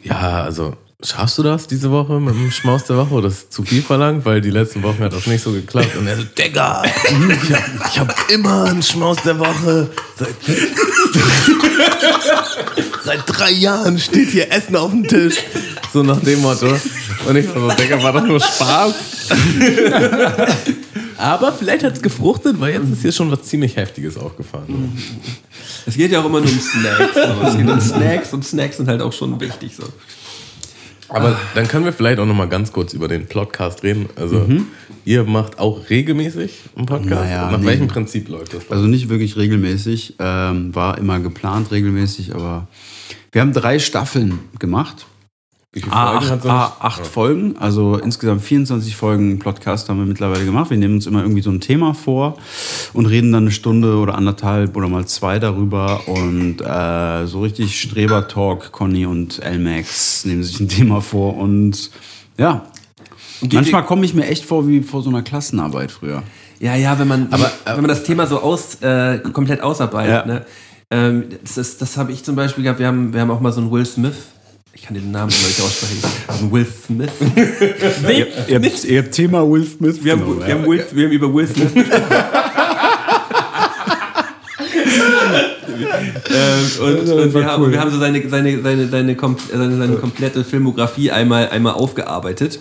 ja, 0.02 0.42
also 0.42 0.74
schaffst 1.02 1.38
du 1.38 1.42
das 1.42 1.66
diese 1.66 1.90
Woche 1.90 2.20
mit 2.20 2.34
dem 2.34 2.50
Schmaus 2.50 2.84
der 2.84 2.96
Woche? 2.96 3.14
Oder 3.14 3.28
ist 3.28 3.52
zu 3.52 3.62
viel 3.62 3.82
verlangt, 3.82 4.24
weil 4.24 4.40
die 4.40 4.50
letzten 4.50 4.82
Wochen 4.82 5.02
hat 5.02 5.12
das 5.12 5.26
nicht 5.26 5.42
so 5.42 5.52
geklappt. 5.52 5.96
Und 5.96 6.06
er 6.06 6.16
so, 6.16 6.24
Digga, 6.24 6.82
ich 6.84 7.12
habe 7.12 7.38
ich 7.90 7.98
hab 7.98 8.30
immer 8.30 8.64
einen 8.64 8.82
Schmaus 8.82 9.18
der 9.24 9.38
Woche. 9.38 9.90
Seit, 10.16 10.34
seit 13.04 13.20
drei 13.26 13.52
Jahren 13.52 13.98
steht 13.98 14.30
hier 14.30 14.52
Essen 14.52 14.76
auf 14.76 14.90
dem 14.90 15.06
Tisch. 15.06 15.36
So 15.92 16.02
nach 16.02 16.20
dem 16.20 16.40
Motto. 16.40 16.68
Und 17.26 17.36
ich 17.36 17.46
so, 17.46 17.70
Digga, 17.70 18.02
war 18.02 18.12
doch 18.12 18.26
nur 18.26 18.40
Spaß. 18.40 18.94
Aber 21.16 21.52
vielleicht 21.52 21.84
hat 21.84 21.94
es 21.94 22.02
gefruchtet, 22.02 22.58
weil 22.60 22.72
jetzt 22.72 22.90
ist 22.90 23.02
hier 23.02 23.12
schon 23.12 23.30
was 23.30 23.42
ziemlich 23.42 23.76
Heftiges 23.76 24.16
aufgefahren. 24.16 24.96
Es 25.86 25.94
geht 25.94 26.12
ja 26.12 26.20
auch 26.20 26.24
immer 26.24 26.40
nur 26.40 26.50
um 26.50 26.60
Snacks. 26.60 27.14
So. 27.14 27.46
Es 27.46 27.56
geht 27.56 27.68
um 27.68 27.80
Snacks 27.80 28.32
und 28.32 28.44
Snacks 28.44 28.78
sind 28.78 28.88
halt 28.88 29.02
auch 29.02 29.12
schon 29.12 29.38
wichtig. 29.38 29.76
So. 29.76 29.84
Aber 31.10 31.38
dann 31.54 31.68
können 31.68 31.84
wir 31.84 31.92
vielleicht 31.92 32.18
auch 32.18 32.26
noch 32.26 32.34
mal 32.34 32.48
ganz 32.48 32.72
kurz 32.72 32.92
über 32.92 33.08
den 33.08 33.26
Podcast 33.26 33.82
reden. 33.82 34.08
Also 34.16 34.46
ihr 35.04 35.24
macht 35.24 35.58
auch 35.58 35.90
regelmäßig 35.90 36.60
einen 36.76 36.86
Podcast. 36.86 37.10
Naja, 37.10 37.50
Nach 37.50 37.58
nee. 37.58 37.66
welchem 37.66 37.88
Prinzip 37.88 38.28
läuft 38.28 38.54
das? 38.54 38.70
Also 38.70 38.86
nicht 38.86 39.08
wirklich 39.08 39.36
regelmäßig, 39.36 40.16
ähm, 40.18 40.74
war 40.74 40.98
immer 40.98 41.20
geplant 41.20 41.70
regelmäßig, 41.70 42.34
aber 42.34 42.68
wir 43.32 43.40
haben 43.40 43.52
drei 43.52 43.78
Staffeln 43.78 44.38
gemacht. 44.58 45.06
Wie 45.72 45.82
viele 45.82 45.92
Ah, 45.92 46.20
Folgen 46.20 46.32
acht, 46.32 46.46
ah, 46.46 46.76
acht 46.80 47.06
Folgen, 47.06 47.56
also 47.56 47.96
insgesamt 47.96 48.42
24 48.42 48.96
Folgen 48.96 49.38
Podcast 49.38 49.88
haben 49.88 50.00
wir 50.00 50.04
mittlerweile 50.04 50.44
gemacht. 50.44 50.70
Wir 50.70 50.76
nehmen 50.76 50.94
uns 50.94 51.06
immer 51.06 51.22
irgendwie 51.22 51.42
so 51.42 51.50
ein 51.50 51.60
Thema 51.60 51.94
vor 51.94 52.38
und 52.92 53.06
reden 53.06 53.30
dann 53.30 53.44
eine 53.44 53.52
Stunde 53.52 53.98
oder 53.98 54.16
anderthalb 54.16 54.76
oder 54.76 54.88
mal 54.88 55.06
zwei 55.06 55.38
darüber. 55.38 56.08
Und 56.08 56.60
äh, 56.60 57.26
so 57.28 57.42
richtig 57.42 57.80
Streber-Talk, 57.80 58.72
Conny 58.72 59.06
und 59.06 59.38
L-Max 59.38 60.24
nehmen 60.24 60.42
sich 60.42 60.58
ein 60.58 60.68
Thema 60.68 61.00
vor. 61.00 61.36
Und 61.36 61.92
ja, 62.36 62.64
geht 63.40 63.52
manchmal 63.52 63.84
komme 63.84 64.04
ich 64.04 64.12
mir 64.12 64.26
echt 64.26 64.44
vor 64.44 64.66
wie 64.66 64.80
vor 64.82 65.02
so 65.02 65.10
einer 65.10 65.22
Klassenarbeit 65.22 65.92
früher. 65.92 66.24
Ja, 66.58 66.74
ja, 66.74 66.98
wenn 66.98 67.06
man, 67.06 67.28
Aber, 67.30 67.48
wenn 67.64 67.76
man 67.82 67.88
das 67.88 68.02
Thema 68.02 68.26
so 68.26 68.40
aus, 68.40 68.82
äh, 68.82 69.20
komplett 69.32 69.62
ausarbeitet. 69.62 70.10
Ja. 70.10 70.26
Ne? 70.26 70.46
Ähm, 70.90 71.24
das 71.44 71.56
ist, 71.58 71.80
das 71.80 71.96
habe 71.96 72.10
ich 72.10 72.24
zum 72.24 72.34
Beispiel 72.34 72.64
gehabt. 72.64 72.80
Wir 72.80 72.88
haben, 72.88 73.12
wir 73.12 73.20
haben 73.20 73.30
auch 73.30 73.40
mal 73.40 73.52
so 73.52 73.60
einen 73.60 73.70
Will 73.70 73.86
Smith. 73.86 74.16
Ich 74.80 74.86
kann 74.86 74.94
den 74.94 75.10
Namen 75.10 75.28
nicht 75.28 75.60
aussprechen. 75.60 76.50
Will 76.50 76.64
Smith. 76.64 77.10
Will 77.20 78.28
Ihr 78.48 78.56
habt, 78.56 78.84
ihr 78.84 79.02
habt 79.02 79.12
Thema 79.12 79.46
Will 79.46 79.66
Smith. 79.66 80.02
Wir 80.02 80.12
haben, 80.12 80.22
genommen, 80.22 80.46
wir, 80.46 80.54
haben 80.54 80.66
Will, 80.66 80.82
wir 80.92 81.04
haben 81.04 81.12
über 81.12 81.34
Will 81.34 81.46
Smith 81.46 81.74
gesprochen. 81.74 82.02
ähm, 86.30 86.70
und, 86.80 87.10
und 87.10 87.34
wir, 87.34 87.44
haben, 87.44 87.70
wir 87.70 87.78
haben 87.78 87.90
so 87.90 87.98
seine, 87.98 88.26
seine, 88.26 88.62
seine, 88.62 88.88
seine, 88.88 89.16
seine, 89.16 89.76
seine 89.76 89.96
komplette 89.96 90.44
Filmografie 90.44 91.10
einmal, 91.10 91.50
einmal 91.50 91.74
aufgearbeitet. 91.74 92.58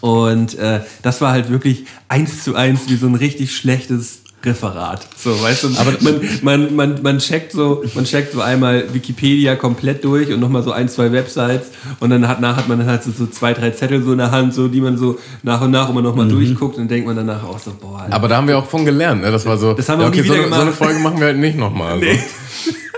Und 0.00 0.58
äh, 0.58 0.80
das 1.02 1.20
war 1.20 1.32
halt 1.32 1.50
wirklich 1.50 1.84
eins 2.08 2.44
zu 2.44 2.54
eins 2.54 2.88
wie 2.88 2.96
so 2.96 3.06
ein 3.06 3.14
richtig 3.14 3.54
schlechtes 3.54 4.22
Referat. 4.42 5.06
So, 5.16 5.42
weißt 5.42 5.64
du, 5.64 5.68
aber 5.78 5.92
man, 6.00 6.20
man, 6.42 6.74
man, 6.74 7.02
man 7.02 7.18
checkt 7.18 7.52
so, 7.52 7.84
man 7.94 8.04
checkt 8.04 8.32
so 8.32 8.40
einmal 8.40 8.84
Wikipedia 8.94 9.54
komplett 9.54 10.02
durch 10.02 10.32
und 10.32 10.40
nochmal 10.40 10.62
so 10.62 10.72
ein, 10.72 10.88
zwei 10.88 11.12
Websites 11.12 11.68
und 12.00 12.08
dann 12.10 12.26
hat, 12.26 12.40
nach 12.40 12.56
hat 12.56 12.66
man 12.68 12.78
dann 12.78 12.88
halt 12.88 13.02
so, 13.02 13.10
so 13.10 13.26
zwei, 13.26 13.52
drei 13.52 13.70
Zettel 13.70 14.02
so 14.02 14.12
in 14.12 14.18
der 14.18 14.30
Hand, 14.30 14.54
so 14.54 14.68
die 14.68 14.80
man 14.80 14.96
so 14.96 15.18
nach 15.42 15.60
und 15.60 15.70
nach 15.72 15.90
immer 15.90 16.00
nochmal 16.02 16.26
durchguckt 16.28 16.78
und 16.78 16.90
denkt 16.90 17.06
man 17.06 17.16
danach 17.16 17.44
auch 17.44 17.58
so, 17.58 17.72
boah, 17.78 18.00
Alter. 18.02 18.14
Aber 18.14 18.28
da 18.28 18.36
haben 18.38 18.48
wir 18.48 18.56
auch 18.56 18.66
von 18.66 18.84
gelernt. 18.86 19.20
Ne? 19.22 19.30
Das 19.30 19.44
war 19.44 19.58
so, 19.58 19.74
Das 19.74 19.88
haben 19.90 19.98
wir 19.98 20.04
ja, 20.04 20.08
okay, 20.08 20.22
so, 20.22 20.32
eine- 20.32 20.48
so 20.48 20.60
eine. 20.60 20.72
Folge 20.72 21.00
machen 21.00 21.18
wir 21.20 21.26
halt 21.26 21.38
nicht 21.38 21.58
nochmal. 21.58 21.98
Nee. 22.00 22.18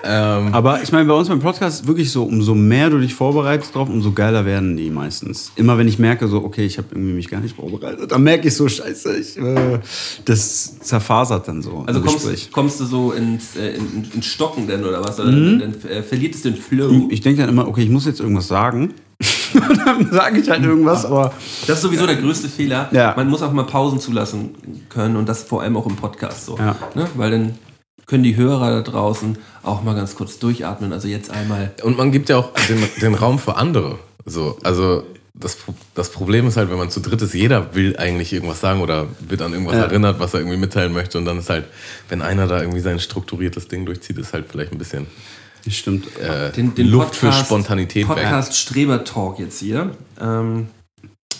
Ähm, 0.05 0.53
Aber 0.53 0.83
ich 0.83 0.93
meine, 0.93 1.07
bei 1.07 1.15
uns 1.15 1.29
beim 1.29 1.41
Podcast 1.41 1.83
ist 1.83 1.87
wirklich 1.87 2.11
so, 2.11 2.25
umso 2.25 2.55
mehr 2.55 2.91
du 2.91 2.99
dich 2.99 3.15
vorbereitest 3.15 3.75
drauf, 3.75 3.89
umso 3.89 4.13
geiler 4.13 4.45
werden 4.45 4.77
die 4.77 4.91
meistens. 4.91 5.53
Immer 5.57 5.79
wenn 5.79 5.89
ich 5.89 5.99
merke, 5.99 6.29
so, 6.29 6.45
okay, 6.45 6.65
ich 6.65 6.79
habe 6.79 6.89
irgendwie 6.93 7.13
mich 7.13 7.29
gar 7.29 7.41
nicht 7.41 7.57
vorbereitet, 7.57 8.11
dann 8.11 8.23
merke 8.23 8.49
ich 8.49 8.55
so, 8.55 8.69
scheiße, 8.69 9.17
ich, 9.17 9.39
äh, 9.39 9.79
das 10.25 10.79
zerfasert 10.81 11.47
dann 11.49 11.63
so. 11.63 11.85
Also 11.87 12.01
kommst, 12.01 12.53
kommst 12.53 12.81
du 12.81 12.85
so 12.85 13.13
ins, 13.13 13.57
äh, 13.57 13.75
in, 13.75 14.09
ins 14.13 14.27
Stocken 14.27 14.67
denn 14.67 14.85
oder 14.85 15.05
was? 15.05 15.21
Oder 15.21 15.31
dann, 15.31 15.59
dann 15.59 15.91
äh, 15.91 16.03
verliert 16.03 16.35
es 16.35 16.43
den 16.43 16.57
Flow. 16.57 17.09
Ich 17.11 17.21
denke 17.21 17.41
dann 17.41 17.51
immer, 17.51 17.69
okay, 17.69 17.83
ich 17.83 17.91
muss 17.91 18.07
jetzt 18.07 18.21
irgendwas 18.21 18.49
sagen. 18.49 18.95
Dann 19.85 20.11
sage 20.11 20.41
ich 20.41 20.51
halt 20.51 20.65
irgendwas, 20.65 21.05
aber 21.05 21.33
Das 21.67 21.77
ist 21.77 21.83
sowieso 21.83 22.07
der 22.07 22.17
größte 22.17 22.49
Fehler. 22.49 22.89
Ja. 22.93 23.13
Man 23.17 23.29
muss 23.29 23.43
auch 23.43 23.53
mal 23.53 23.65
Pausen 23.65 24.01
zulassen 24.01 24.51
können 24.89 25.17
und 25.17 25.29
das 25.29 25.45
vor 25.45 25.63
allem 25.63 25.77
auch 25.77 25.87
im 25.87 25.95
Podcast 25.95 26.47
so. 26.47 26.59
Ja. 26.59 26.75
Ne? 26.95 27.07
Weil 27.15 27.31
dann 27.31 27.55
können 28.07 28.23
die 28.25 28.37
Hörer 28.37 28.71
da 28.71 28.83
draußen 28.83 29.39
auch 29.63 29.83
mal 29.83 29.95
ganz 29.95 30.15
kurz 30.17 30.39
durchatmen. 30.39 30.93
Also 30.93 31.09
jetzt 31.09 31.31
einmal. 31.31 31.73
Und 31.83 31.97
man 31.97 32.13
gibt 32.13 32.29
ja 32.29 32.39
auch 32.39 32.51
den, 32.69 32.83
den 33.01 33.15
Raum 33.15 33.39
für 33.39 33.57
andere. 33.57 33.99
So, 34.27 34.59
also 34.63 35.05
das, 35.35 35.57
das 35.95 36.11
Problem 36.11 36.47
ist 36.47 36.57
halt, 36.57 36.71
wenn 36.71 36.77
man 36.79 36.91
zu 36.91 37.01
dritt 37.01 37.23
ist, 37.23 37.33
jeder 37.35 37.75
will 37.75 37.97
eigentlich 37.97 38.33
irgendwas 38.33 38.61
sagen 38.61 38.81
oder 38.83 39.07
wird 39.21 39.41
an 39.43 39.53
irgendwas 39.53 39.77
Ja. 39.77 39.85
erinnert, 39.85 40.21
was 40.21 40.35
er 40.35 40.41
irgendwie 40.41 40.59
mitteilen 40.59 40.93
möchte. 40.93 41.17
Und 41.19 41.25
dann 41.25 41.39
ist 41.39 41.49
halt, 41.51 41.65
wenn 42.09 42.23
einer 42.23 42.47
da 42.47 42.61
irgendwie 42.61 42.81
sein 42.81 43.01
strukturiertes 43.01 43.69
Ding 43.69 43.87
durchzieht, 43.87 44.19
ist 44.19 44.33
halt 44.35 44.47
vielleicht 44.51 44.73
ein 44.73 44.79
bisschen 44.79 45.07
Stimmt. 45.69 46.07
äh, 46.19 46.53
den, 46.53 46.75
den 46.75 46.87
Luft 46.89 47.15
für 47.17 47.27
Podcast- 47.29 47.47
Spontanität 47.47 48.09
weg. 48.09 48.17
Podcast 48.17 48.57
Streber 48.57 49.05
Talk 49.05 49.39
jetzt 49.39 49.59
hier. 49.59 49.91
Ähm, 50.21 50.67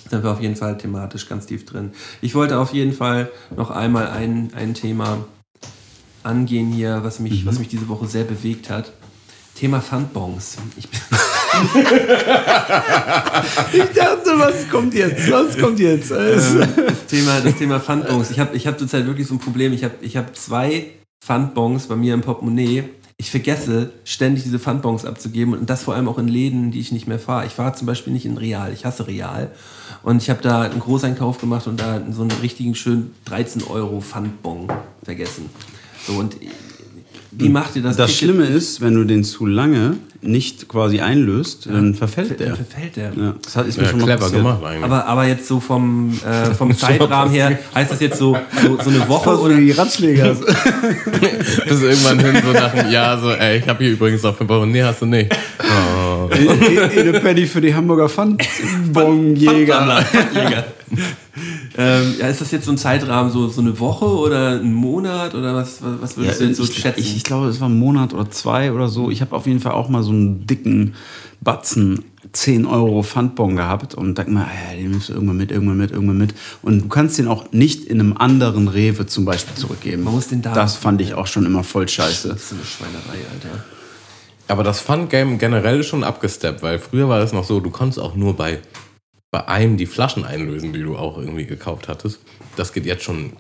da 0.05 0.17
sind 0.19 0.25
wir 0.25 0.31
auf 0.33 0.41
jeden 0.41 0.57
Fall 0.57 0.77
thematisch 0.79 1.29
ganz 1.29 1.47
tief 1.47 1.65
drin. 1.65 1.93
Ich 2.21 2.35
wollte 2.35 2.59
auf 2.59 2.73
jeden 2.73 2.93
Fall 2.93 3.31
noch 3.57 3.71
einmal 3.71 4.09
ein, 4.09 4.51
ein 4.55 4.75
Thema 4.75 5.19
angehen 6.23 6.73
hier, 6.73 7.01
was 7.03 7.19
mich, 7.21 7.45
was 7.47 7.59
mich 7.59 7.69
diese 7.69 7.89
Woche 7.89 8.07
sehr 8.07 8.25
bewegt 8.25 8.71
hat. 8.71 8.93
Thema 9.55 9.81
Pfandbons. 9.81 10.57
Ich 10.77 10.89
Ich 13.73 13.91
dachte, 13.95 14.31
was 14.39 14.69
kommt 14.69 14.95
jetzt? 14.95 15.31
Was 15.31 15.59
kommt 15.59 15.79
jetzt? 15.79 16.11
das 16.11 17.07
Thema, 17.09 17.41
das 17.41 17.57
Thema 17.57 17.79
Pfandbons. 17.81 18.31
Ich 18.31 18.41
habe 18.41 18.57
ich 18.57 18.67
hab 18.67 18.79
zurzeit 18.79 19.07
wirklich 19.07 19.27
so 19.27 19.35
ein 19.35 19.39
Problem. 19.39 19.73
Ich 19.73 19.85
habe 19.85 19.95
ich 20.01 20.17
hab 20.17 20.35
zwei 20.35 20.93
Pfandbons 21.23 21.87
bei 21.87 21.97
mir 21.97 22.15
im 22.15 22.23
Portemonnaie. 22.23 22.85
Ich 23.19 23.31
vergesse 23.31 23.93
ständig 24.05 24.43
diese 24.43 24.59
Pfandbons 24.59 25.05
abzugeben 25.05 25.55
und 25.55 25.71
das 25.71 25.85
vor 25.85 25.95
allem 25.95 26.09
auch 26.09 26.19
in 26.19 26.27
Läden, 26.27 26.73
die 26.73 26.81
ich 26.81 26.91
nicht 26.91 27.07
mehr 27.07 27.21
fahre. 27.21 27.47
Ich 27.47 27.53
fahre 27.53 27.75
zum 27.75 27.87
Beispiel 27.87 28.13
nicht 28.13 28.25
in 28.25 28.37
Real. 28.37 28.73
Ich 28.73 28.85
hasse 28.85 29.07
Real. 29.07 29.53
Und 30.03 30.21
ich 30.23 30.31
habe 30.31 30.43
da 30.43 30.63
einen 30.63 30.81
Großeinkauf 30.81 31.39
gemacht 31.39 31.69
und 31.69 31.79
da 31.79 32.03
so 32.11 32.23
einen 32.23 32.33
richtigen 32.43 32.75
schönen 32.75 33.15
13 33.27 33.63
Euro 33.65 34.01
Pfandbon 34.01 34.67
vergessen. 35.05 35.51
So 36.07 36.15
und 36.15 36.37
wie 37.33 37.49
macht 37.49 37.77
ihr 37.77 37.83
das? 37.83 37.97
Das 37.97 38.11
ihr- 38.11 38.17
Schlimme 38.17 38.45
ist, 38.45 38.81
wenn 38.81 38.95
du 38.95 39.05
den 39.05 39.25
zu 39.25 39.47
lange 39.47 39.97
nicht 40.25 40.69
quasi 40.69 41.01
einlöst, 41.01 41.67
dann 41.67 41.95
verfällt 41.95 42.39
der. 42.39 42.55
verfällt 42.55 42.95
der. 42.95 43.13
Ja, 43.17 43.35
das 43.43 43.57
hat- 43.57 43.67
ist 43.67 43.77
mir 43.79 43.85
Ja, 43.85 43.91
schon 43.91 43.99
mal 44.01 44.05
clever 44.17 44.31
gemacht 44.31 44.63
eigentlich. 44.65 44.85
Aber, 44.85 45.07
aber 45.07 45.27
jetzt 45.27 45.49
so 45.49 45.59
vom, 45.59 46.13
äh, 46.25 46.55
vom 46.55 46.77
Zeitrahmen 46.77 47.33
her, 47.33 47.59
heißt 47.75 47.91
das 47.91 47.99
jetzt 48.01 48.19
so, 48.19 48.37
so, 48.63 48.79
so 48.81 48.91
eine 48.91 49.09
Woche 49.09 49.37
oder 49.41 49.57
die 49.57 49.73
Ratschläger. 49.73 50.35
Bis 51.69 51.83
irgendwann 51.83 52.21
hin, 52.21 52.41
so 52.45 52.53
nach 52.53 52.73
einem 52.73 52.91
Jahr, 52.93 53.19
so, 53.21 53.31
ey, 53.31 53.59
ich 53.59 53.67
habe 53.67 53.83
hier 53.83 53.95
übrigens 53.95 54.23
noch 54.23 54.37
5 54.37 54.49
Euro. 54.51 54.67
Nee, 54.67 54.83
hast 54.85 55.03
du 55.03 55.07
nicht. 55.07 55.35
Oh. 55.59 56.29
Eine 56.31 57.19
Penny 57.21 57.47
für 57.47 57.61
die 57.61 57.75
Hamburger 57.75 58.09
Pfandbonjäger. 58.09 60.05
Jäger. 60.35 60.65
ähm, 61.79 62.15
ja, 62.19 62.29
ist 62.29 62.41
das 62.41 62.51
jetzt 62.51 62.67
so 62.67 62.73
ein 62.73 62.79
Zeitrahmen, 62.79 63.33
so, 63.33 63.49
so 63.49 63.61
eine 63.61 63.79
Woche 63.79 64.05
oder 64.07 64.61
ein 64.61 64.73
Monat 64.73 65.35
oder 65.35 65.55
was, 65.55 65.83
was, 65.83 66.01
was 66.01 66.17
würdest 66.17 66.41
du 66.41 66.45
jetzt 66.45 66.57
so 66.59 66.65
ich, 66.65 66.75
schätzen? 66.79 67.01
ich, 67.01 67.17
ich 67.17 67.25
glaube, 67.25 67.47
es 67.49 67.61
war 67.61 67.69
ein 67.69 67.79
Monat 67.79 68.13
oder 68.15 68.31
zwei 68.31 68.73
oder 68.73 68.89
so. 68.89 69.11
Ich 69.11 69.21
habe 69.21 69.35
auf 69.35 69.47
jeden 69.47 69.61
Fall 69.61 69.73
auch 69.73 69.89
mal 69.89 70.03
so 70.03 70.11
einen 70.11 70.47
dicken 70.47 70.95
Batzen 71.41 72.05
10 72.33 72.67
Euro 72.67 73.03
Pfandbon 73.03 73.57
gehabt 73.57 73.95
und 73.95 74.17
dachte 74.17 74.31
mir, 74.31 74.41
ja, 74.41 74.77
den 74.77 74.91
nimmst 74.93 75.09
du 75.09 75.15
irgendwann 75.15 75.37
mit, 75.39 75.51
irgendwann 75.51 75.77
mit, 75.79 75.91
irgendwann 75.91 76.19
mit. 76.19 76.35
Und 76.63 76.83
du 76.83 76.89
kannst 76.89 77.19
den 77.19 77.27
auch 77.27 77.51
nicht 77.53 77.85
in 77.85 77.99
einem 77.99 78.17
anderen 78.17 78.69
Rewe 78.69 79.07
zum 79.07 79.25
Beispiel 79.25 79.57
zurückgeben. 79.57 80.05
Man 80.05 80.15
muss 80.15 80.29
den 80.29 80.41
da- 80.41 80.55
Das 80.55 80.77
fand 80.77 81.01
ich 81.01 81.15
auch 81.15 81.27
schon 81.27 81.45
immer 81.45 81.65
voll 81.65 81.89
scheiße. 81.89 82.29
das 82.29 82.43
ist 82.45 82.53
eine 82.53 82.65
Schweinerei, 82.65 83.19
Alter. 83.33 83.65
Aber 84.49 84.63
das 84.63 84.81
Fun-Game 84.81 85.39
generell 85.39 85.81
ist 85.81 85.87
schon 85.87 86.05
abgesteppt, 86.05 86.63
weil 86.63 86.79
früher 86.79 87.09
war 87.09 87.21
es 87.21 87.33
noch 87.33 87.45
so, 87.45 87.59
du 87.61 87.71
konntest 87.71 87.99
auch 87.99 88.15
nur 88.15 88.37
bei, 88.37 88.61
bei 89.33 89.49
einem 89.49 89.79
die 89.79 89.87
Flaschen 89.87 90.25
einlösen, 90.25 90.73
die 90.75 90.83
du 90.83 90.97
auch 90.97 91.17
irgendwie 91.19 91.47
gekauft 91.47 91.89
hattest. 91.89 92.21
Das 92.57 92.73
geht 92.73 92.85
jetzt 92.85 93.03
schon 93.03 93.33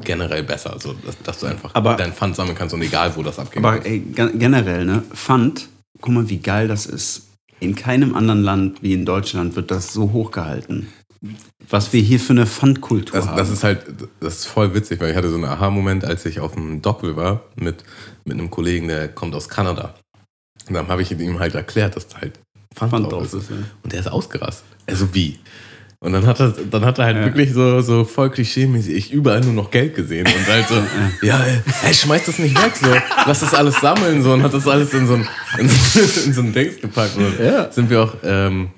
generell 0.00 0.44
besser, 0.44 0.76
so, 0.78 0.94
dass, 1.04 1.20
dass 1.22 1.40
du 1.40 1.46
einfach 1.46 1.74
Aber- 1.74 1.96
dein 1.96 2.12
Pfand 2.12 2.36
sammeln 2.36 2.56
kannst 2.56 2.72
und 2.72 2.80
egal, 2.82 3.14
wo 3.16 3.22
das 3.22 3.38
abgeht. 3.38 3.58
Aber 3.62 3.84
ey, 3.84 3.98
gen- 3.98 4.38
generell, 4.38 4.84
ne? 4.86 5.02
Pfand, 5.12 5.68
guck 6.00 6.14
mal, 6.14 6.28
wie 6.30 6.38
geil 6.38 6.68
das 6.68 6.86
ist. 6.86 7.26
In 7.58 7.74
keinem 7.74 8.14
anderen 8.14 8.42
Land 8.42 8.82
wie 8.82 8.94
in 8.94 9.04
Deutschland 9.04 9.56
wird 9.56 9.70
das 9.72 9.92
so 9.92 10.12
hochgehalten. 10.12 10.86
Was 11.68 11.92
wir 11.92 12.00
hier 12.00 12.18
für 12.20 12.32
eine 12.32 12.46
Pfandkultur 12.46 13.18
Das, 13.18 13.26
haben. 13.28 13.36
das 13.36 13.50
ist 13.50 13.64
halt, 13.64 13.84
das 14.20 14.36
ist 14.38 14.46
voll 14.46 14.72
witzig, 14.72 15.00
weil 15.00 15.10
ich 15.10 15.16
hatte 15.16 15.28
so 15.28 15.34
einen 15.34 15.44
Aha-Moment, 15.44 16.04
als 16.04 16.24
ich 16.24 16.40
auf 16.40 16.54
dem 16.54 16.80
Dockville 16.80 17.16
war 17.16 17.42
mit, 17.56 17.84
mit 18.24 18.38
einem 18.38 18.50
Kollegen, 18.50 18.88
der 18.88 19.08
kommt 19.08 19.34
aus 19.34 19.48
Kanada. 19.48 19.94
Und 20.68 20.74
dann 20.74 20.86
habe 20.88 21.02
ich 21.02 21.10
ihm 21.10 21.38
halt 21.40 21.54
erklärt, 21.56 21.96
dass 21.96 22.06
da 22.08 22.20
halt 22.20 22.38
Pfand, 22.74 22.92
Pfand 22.92 23.12
drauf 23.12 23.24
ist. 23.24 23.34
ist, 23.34 23.50
ja. 23.50 23.56
Und 23.82 23.92
der 23.92 24.00
ist 24.00 24.06
ausgerastet. 24.06 24.64
Also 24.90 25.08
wie? 25.14 25.38
Und 26.02 26.12
dann 26.14 26.26
hat 26.26 26.40
er, 26.40 26.54
dann 26.70 26.84
hat 26.86 26.98
er 26.98 27.04
halt 27.04 27.16
Ja. 27.18 27.24
wirklich 27.26 27.52
so, 27.52 27.82
so 27.82 28.04
voll 28.04 28.30
klischee-mäßig 28.30 28.94
ich 28.94 29.12
überall 29.12 29.40
nur 29.42 29.52
noch 29.52 29.70
Geld 29.70 29.94
gesehen 29.94 30.26
und 30.26 30.46
halt 30.46 30.66
so, 30.66 30.76
ja, 31.26 31.38
ey, 31.40 31.58
hey, 31.82 31.92
schmeiß 31.94 32.24
das 32.24 32.38
nicht 32.38 32.56
weg, 32.56 32.72
so, 32.74 32.88
lass 33.26 33.40
das 33.40 33.52
alles 33.52 33.78
sammeln, 33.80 34.22
so, 34.22 34.32
und 34.32 34.42
hat 34.42 34.54
das 34.54 34.66
alles 34.66 34.94
in 34.94 35.06
so 35.06 35.14
ein, 35.14 35.28
in, 35.58 35.66
in 36.26 36.32
so 36.32 36.40
ein 36.40 36.52
Dings 36.54 36.80
gepackt. 36.80 37.16
Und 37.18 37.38
Ja. 37.38 37.70
sind 37.70 37.90
wir 37.90 38.02
auch, 38.02 38.14
ähm, 38.24 38.70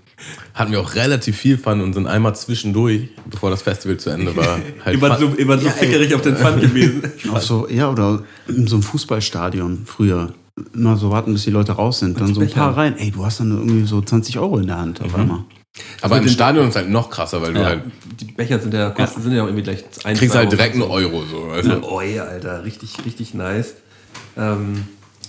hatten 0.54 0.72
wir 0.72 0.80
auch 0.80 0.94
relativ 0.96 1.36
viel 1.36 1.58
Fun 1.58 1.80
und 1.80 1.92
sind 1.92 2.08
einmal 2.08 2.34
zwischendurch, 2.34 3.08
bevor 3.30 3.50
das 3.50 3.62
Festival 3.62 3.98
zu 3.98 4.10
Ende 4.10 4.34
war, 4.36 4.58
halt 4.84 4.96
Ihr 4.96 5.00
wart 5.00 5.20
so, 5.20 5.32
wart 5.46 5.60
so 5.62 5.70
fickerig 5.70 6.12
auf 6.16 6.22
den 6.22 6.34
Pfand 6.36 6.60
gewesen. 6.60 7.02
Auch 7.32 7.40
so, 7.40 7.68
ja, 7.68 7.88
oder 7.88 8.24
in 8.48 8.66
so 8.66 8.74
einem 8.76 8.82
Fußballstadion 8.82 9.82
früher. 9.86 10.34
Immer 10.74 10.96
so 10.96 11.10
warten, 11.10 11.32
bis 11.32 11.44
die 11.44 11.50
Leute 11.50 11.72
raus 11.72 12.00
sind. 12.00 12.20
Dann 12.20 12.34
so 12.34 12.40
ein 12.40 12.50
paar 12.50 12.76
rein. 12.76 12.94
Ey, 12.98 13.10
du 13.12 13.24
hast 13.24 13.38
dann 13.40 13.50
irgendwie 13.52 13.86
so 13.86 14.02
20 14.02 14.38
Euro 14.40 14.58
in 14.58 14.66
der 14.66 14.78
Hand 14.78 15.00
auf 15.00 15.14
einmal. 15.14 15.44
Aber 16.02 16.18
im 16.18 16.28
Stadion 16.28 16.68
ist 16.68 16.76
halt 16.76 16.90
noch 16.90 17.10
krasser, 17.10 17.40
weil 17.42 17.54
du 17.54 17.60
Ja. 17.60 17.66
halt, 17.66 17.82
Die 18.20 18.26
Becher 18.26 18.58
sind 18.58 18.74
ja, 18.74 18.90
kosten, 18.90 19.22
sind 19.22 19.32
ja 19.32 19.42
auch 19.42 19.46
irgendwie 19.46 19.62
gleich 19.64 19.84
ein, 20.04 20.16
kriegst 20.16 20.34
halt 20.36 20.52
direkt 20.52 20.74
einen 20.74 20.82
Euro, 20.82 21.22
so, 21.24 21.44
also. 21.44 21.80
Oh 21.82 22.00
ja, 22.00 22.24
Alter, 22.24 22.64
richtig, 22.64 22.96
richtig 23.06 23.34
nice. 23.34 23.74
Ähm, 24.36 24.86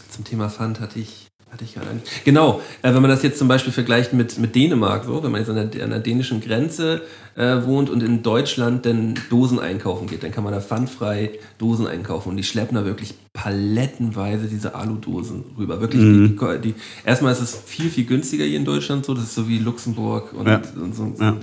zum 0.09 0.25
Thema 0.25 0.49
Pfand 0.49 0.79
hatte 0.79 0.99
ich, 0.99 1.27
hatte 1.49 1.63
ich 1.63 1.73
gerade 1.75 1.93
nicht. 1.93 2.25
Genau, 2.25 2.61
äh, 2.81 2.93
wenn 2.93 3.01
man 3.01 3.09
das 3.09 3.23
jetzt 3.23 3.37
zum 3.39 3.47
Beispiel 3.47 3.71
vergleicht 3.71 4.13
mit, 4.13 4.37
mit 4.37 4.53
Dänemark, 4.55 5.05
so, 5.05 5.23
wenn 5.23 5.31
man 5.31 5.41
jetzt 5.41 5.49
an 5.49 5.71
der, 5.71 5.83
an 5.83 5.89
der 5.91 5.99
dänischen 5.99 6.41
Grenze 6.41 7.01
äh, 7.35 7.63
wohnt 7.65 7.89
und 7.89 8.03
in 8.03 8.21
Deutschland 8.23 8.85
dann 8.85 9.15
Dosen 9.29 9.59
einkaufen 9.59 10.07
geht, 10.07 10.23
dann 10.23 10.31
kann 10.31 10.43
man 10.43 10.53
da 10.53 10.61
pfandfrei 10.61 11.31
Dosen 11.57 11.87
einkaufen 11.87 12.29
und 12.29 12.37
die 12.37 12.43
schleppen 12.43 12.75
da 12.75 12.85
wirklich 12.85 13.15
palettenweise 13.33 14.45
diese 14.47 14.75
Aludosen 14.75 15.43
rüber. 15.57 15.81
Wirklich, 15.81 16.01
die, 16.01 16.27
die, 16.35 16.61
die, 16.61 16.75
erstmal 17.05 17.31
ist 17.33 17.41
es 17.41 17.57
viel, 17.65 17.89
viel 17.89 18.05
günstiger 18.05 18.45
hier 18.45 18.57
in 18.57 18.65
Deutschland, 18.65 19.05
so, 19.05 19.13
das 19.13 19.23
ist 19.25 19.35
so 19.35 19.47
wie 19.47 19.57
Luxemburg 19.59 20.33
und, 20.33 20.47
Ja. 20.47 20.61
und 20.81 20.95
so, 20.95 21.13
Ja. 21.19 21.37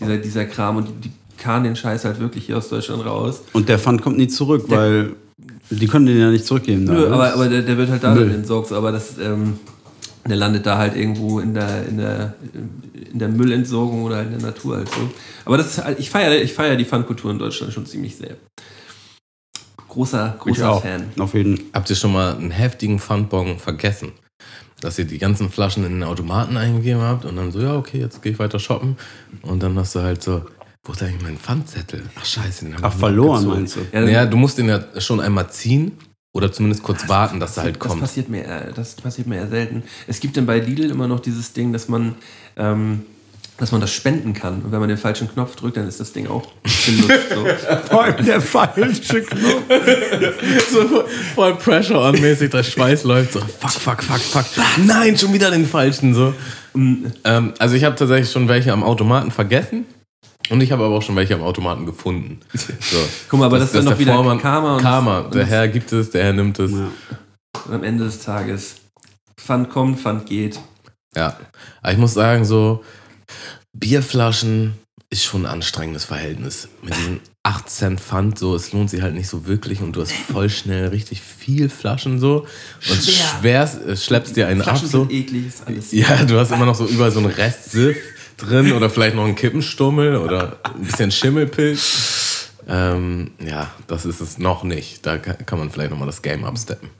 dieser, 0.00 0.16
dieser 0.18 0.44
Kram 0.46 0.76
und 0.78 0.88
die, 0.88 1.08
die 1.08 1.12
karren 1.38 1.64
den 1.64 1.76
Scheiß 1.76 2.04
halt 2.04 2.18
wirklich 2.18 2.46
hier 2.46 2.56
aus 2.56 2.68
Deutschland 2.68 3.04
raus. 3.04 3.42
Und 3.52 3.68
der 3.68 3.78
Pfand 3.78 4.02
kommt 4.02 4.16
nie 4.16 4.28
zurück, 4.28 4.64
weil 4.68 5.12
die 5.70 5.86
können 5.86 6.06
den 6.06 6.18
ja 6.18 6.30
nicht 6.30 6.46
zurückgeben. 6.46 6.84
Nö, 6.84 6.94
dann, 7.02 7.12
aber, 7.12 7.26
ne? 7.26 7.32
aber 7.34 7.48
der, 7.48 7.62
der 7.62 7.76
wird 7.76 7.90
halt 7.90 8.02
da 8.02 8.14
Müll. 8.14 8.26
dann 8.26 8.34
entsorgt, 8.36 8.68
so, 8.68 8.74
aber 8.76 8.90
das, 8.92 9.18
ähm, 9.18 9.58
der 10.28 10.36
landet 10.36 10.66
da 10.66 10.78
halt 10.78 10.96
irgendwo 10.96 11.40
in 11.40 11.54
der, 11.54 11.86
in 11.86 11.98
der, 11.98 12.34
in 13.12 13.18
der 13.18 13.28
Müllentsorgung 13.28 14.02
oder 14.04 14.16
halt 14.16 14.32
in 14.32 14.38
der 14.38 14.48
Natur 14.48 14.76
halt 14.78 14.88
so. 14.88 15.10
Aber 15.44 15.56
das 15.56 15.68
ist 15.78 15.84
halt, 15.84 15.98
ich 16.00 16.10
feiere 16.10 16.40
ich 16.42 16.52
feier 16.52 16.76
die 16.76 16.84
Pfandkultur 16.84 17.30
in 17.30 17.38
Deutschland 17.38 17.72
schon 17.72 17.86
ziemlich 17.86 18.16
sehr. 18.16 18.36
Großer, 19.88 20.34
Ich 20.36 20.42
großer 20.42 20.70
auch. 20.70 20.82
Fan. 20.82 21.04
Auf 21.18 21.34
jeden 21.34 21.58
Habt 21.72 21.88
ihr 21.90 21.96
schon 21.96 22.12
mal 22.12 22.34
einen 22.36 22.50
heftigen 22.50 22.98
Pfandbon 22.98 23.58
vergessen? 23.58 24.12
Dass 24.80 24.98
ihr 24.98 25.06
die 25.06 25.16
ganzen 25.18 25.48
Flaschen 25.50 25.84
in 25.86 25.92
den 25.92 26.02
Automaten 26.04 26.56
eingegeben 26.58 27.00
habt 27.00 27.24
und 27.24 27.36
dann 27.36 27.50
so, 27.50 27.60
ja, 27.60 27.74
okay, 27.76 27.98
jetzt 27.98 28.20
gehe 28.22 28.32
ich 28.32 28.38
weiter 28.38 28.58
shoppen. 28.58 28.96
Und 29.42 29.62
dann 29.62 29.78
hast 29.78 29.94
du 29.94 30.00
halt 30.02 30.22
so, 30.22 30.42
wo 30.84 30.92
ist 30.92 31.02
eigentlich 31.02 31.22
mein 31.22 31.38
Pfandzettel? 31.38 32.02
Ach 32.20 32.24
scheiße, 32.26 32.66
den 32.66 32.74
haben 32.74 32.84
Ach, 32.84 32.92
verloren 32.92 33.36
abgezogen. 33.38 33.58
meinst 33.60 33.76
du? 33.76 33.80
Ja, 33.92 34.00
Naja, 34.02 34.26
du 34.26 34.36
musst 34.36 34.58
den 34.58 34.68
ja 34.68 34.84
schon 35.00 35.20
einmal 35.20 35.48
ziehen 35.50 35.92
oder 36.36 36.52
zumindest 36.52 36.82
kurz 36.82 37.08
warten, 37.08 37.40
dass 37.40 37.56
er 37.56 37.64
halt 37.64 37.76
das 37.76 37.88
kommt. 37.88 38.00
passiert 38.00 38.28
mir, 38.28 38.44
eher- 38.44 38.72
das 38.74 38.94
passiert 38.94 39.26
mir 39.26 39.36
eher 39.36 39.48
selten. 39.48 39.82
Es 40.06 40.20
gibt 40.20 40.36
dann 40.36 40.46
bei 40.46 40.58
Lidl 40.60 40.90
immer 40.90 41.08
noch 41.08 41.20
dieses 41.20 41.52
Ding, 41.52 41.72
dass 41.72 41.88
man, 41.88 42.14
ähm, 42.56 43.02
dass 43.58 43.72
man 43.72 43.80
das 43.80 43.90
spenden 43.92 44.34
kann. 44.34 44.60
Und 44.62 44.70
wenn 44.72 44.80
man 44.80 44.88
den 44.90 44.98
falschen 44.98 45.28
Knopf 45.32 45.56
drückt, 45.56 45.78
dann 45.78 45.88
ist 45.88 45.98
das 45.98 46.12
Ding 46.12 46.26
auch 46.26 46.46
sinnlos. 46.66 47.10
So. 47.34 47.46
Vor 47.90 48.04
allem 48.04 48.24
der 48.24 48.40
falsche 48.42 49.22
Knopf. 49.22 49.62
so 50.70 50.86
voll- 50.88 51.06
voll 51.34 51.54
Pressure 51.56 51.98
on 52.00 52.20
mäßig, 52.20 52.50
der 52.50 52.62
Schweiß 52.62 53.04
läuft 53.04 53.32
so, 53.32 53.40
fuck, 53.40 53.70
fuck, 53.72 54.02
fuck, 54.02 54.20
fuck. 54.20 54.44
Nein, 54.84 55.16
schon 55.16 55.32
wieder 55.32 55.50
den 55.50 55.66
falschen 55.66 56.14
so. 56.14 56.34
Ähm, 56.74 57.54
also 57.58 57.74
ich 57.74 57.84
habe 57.84 57.96
tatsächlich 57.96 58.30
schon 58.30 58.48
welche 58.48 58.72
am 58.72 58.82
Automaten 58.84 59.30
vergessen 59.30 59.86
und 60.50 60.60
ich 60.60 60.72
habe 60.72 60.84
aber 60.84 60.94
auch 60.96 61.02
schon 61.02 61.16
welche 61.16 61.34
am 61.34 61.42
Automaten 61.42 61.86
gefunden. 61.86 62.40
So. 62.80 62.98
Guck 63.28 63.40
mal, 63.40 63.46
aber 63.46 63.58
das 63.58 63.68
ist 63.68 63.74
dann 63.76 63.84
noch 63.84 63.98
wieder 63.98 64.14
Vormann- 64.14 64.38
Karma 64.40 64.76
und- 64.76 64.82
Karma, 64.82 65.18
und 65.20 65.34
der 65.34 65.42
das- 65.42 65.50
Herr 65.50 65.68
gibt 65.68 65.92
es, 65.92 66.10
der 66.10 66.24
Herr 66.24 66.32
nimmt 66.32 66.58
es. 66.58 66.70
Ja. 66.72 66.88
Und 67.66 67.72
am 67.74 67.82
Ende 67.84 68.04
des 68.04 68.20
Tages, 68.20 68.76
Pfand 69.36 69.70
kommt, 69.70 70.00
Pfand 70.00 70.26
geht. 70.26 70.60
Ja, 71.14 71.36
aber 71.82 71.92
ich 71.92 71.98
muss 71.98 72.14
sagen, 72.14 72.44
so 72.44 72.84
Bierflaschen 73.72 74.74
ist 75.10 75.24
schon 75.24 75.46
ein 75.46 75.52
anstrengendes 75.52 76.04
Verhältnis. 76.04 76.68
Mit 76.82 76.96
diesen 76.96 77.20
8 77.42 77.68
Cent 77.70 78.00
Pfand, 78.00 78.38
so, 78.38 78.54
es 78.56 78.72
lohnt 78.72 78.90
sich 78.90 79.02
halt 79.02 79.14
nicht 79.14 79.28
so 79.28 79.46
wirklich 79.46 79.80
und 79.80 79.94
du 79.94 80.00
hast 80.00 80.12
voll 80.12 80.50
schnell 80.50 80.88
richtig 80.88 81.20
viel 81.22 81.68
Flaschen 81.68 82.18
so 82.18 82.46
und 82.90 83.02
Schwer. 83.04 83.24
schwer, 83.40 83.70
äh, 83.86 83.96
schleppst 83.96 84.36
dir 84.36 84.48
einen 84.48 84.60
ab 84.62 84.68
Flaschen 84.70 84.88
so. 84.88 85.00
sind 85.02 85.12
eklig, 85.12 85.46
ist 85.46 85.66
alles. 85.66 85.92
Ja, 85.92 86.24
du 86.24 86.38
hast 86.38 86.50
immer 86.50 86.66
noch 86.66 86.74
so 86.74 86.86
überall 86.86 87.12
so 87.12 87.20
einen 87.20 87.30
Rest 87.30 87.70
Siff 87.70 87.96
drin 88.36 88.72
oder 88.72 88.90
vielleicht 88.90 89.16
noch 89.16 89.24
einen 89.24 89.34
Kippenstummel 89.34 90.16
oder 90.16 90.58
ein 90.62 90.82
bisschen 90.82 91.10
Schimmelpilz. 91.10 92.50
Ähm, 92.68 93.30
ja, 93.38 93.70
das 93.86 94.04
ist 94.04 94.20
es 94.20 94.38
noch 94.38 94.64
nicht. 94.64 95.06
Da 95.06 95.18
kann 95.18 95.58
man 95.58 95.70
vielleicht 95.70 95.90
nochmal 95.90 96.06
das 96.06 96.22
Game 96.22 96.44
absteppen. 96.44 96.90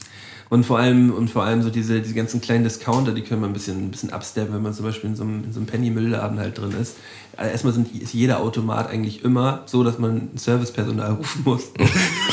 Und 0.48 0.64
vor 0.64 0.78
allem, 0.78 1.12
und 1.12 1.28
vor 1.28 1.42
allem 1.42 1.62
so 1.62 1.70
diese, 1.70 2.00
diese 2.00 2.14
ganzen 2.14 2.40
kleinen 2.40 2.62
Discounter, 2.62 3.12
die 3.12 3.22
können 3.22 3.40
wir 3.40 3.48
ein 3.48 3.52
bisschen, 3.52 3.88
ein 3.88 3.90
bisschen 3.90 4.12
absteppen, 4.12 4.54
wenn 4.54 4.62
man 4.62 4.72
zum 4.72 4.84
Beispiel 4.84 5.10
in 5.10 5.16
so 5.16 5.24
einem, 5.24 5.42
in 5.42 5.52
so 5.52 5.58
einem 5.58 5.66
Penny-Mülladen 5.66 6.38
halt 6.38 6.56
drin 6.58 6.72
ist. 6.80 6.96
Also 7.36 7.50
erstmal 7.50 7.72
sind, 7.72 7.92
ist 8.00 8.14
jeder 8.14 8.38
Automat 8.40 8.88
eigentlich 8.88 9.24
immer 9.24 9.62
so, 9.66 9.82
dass 9.82 9.98
man 9.98 10.28
Servicepersonal 10.36 11.12
rufen 11.18 11.42
muss. 11.44 11.72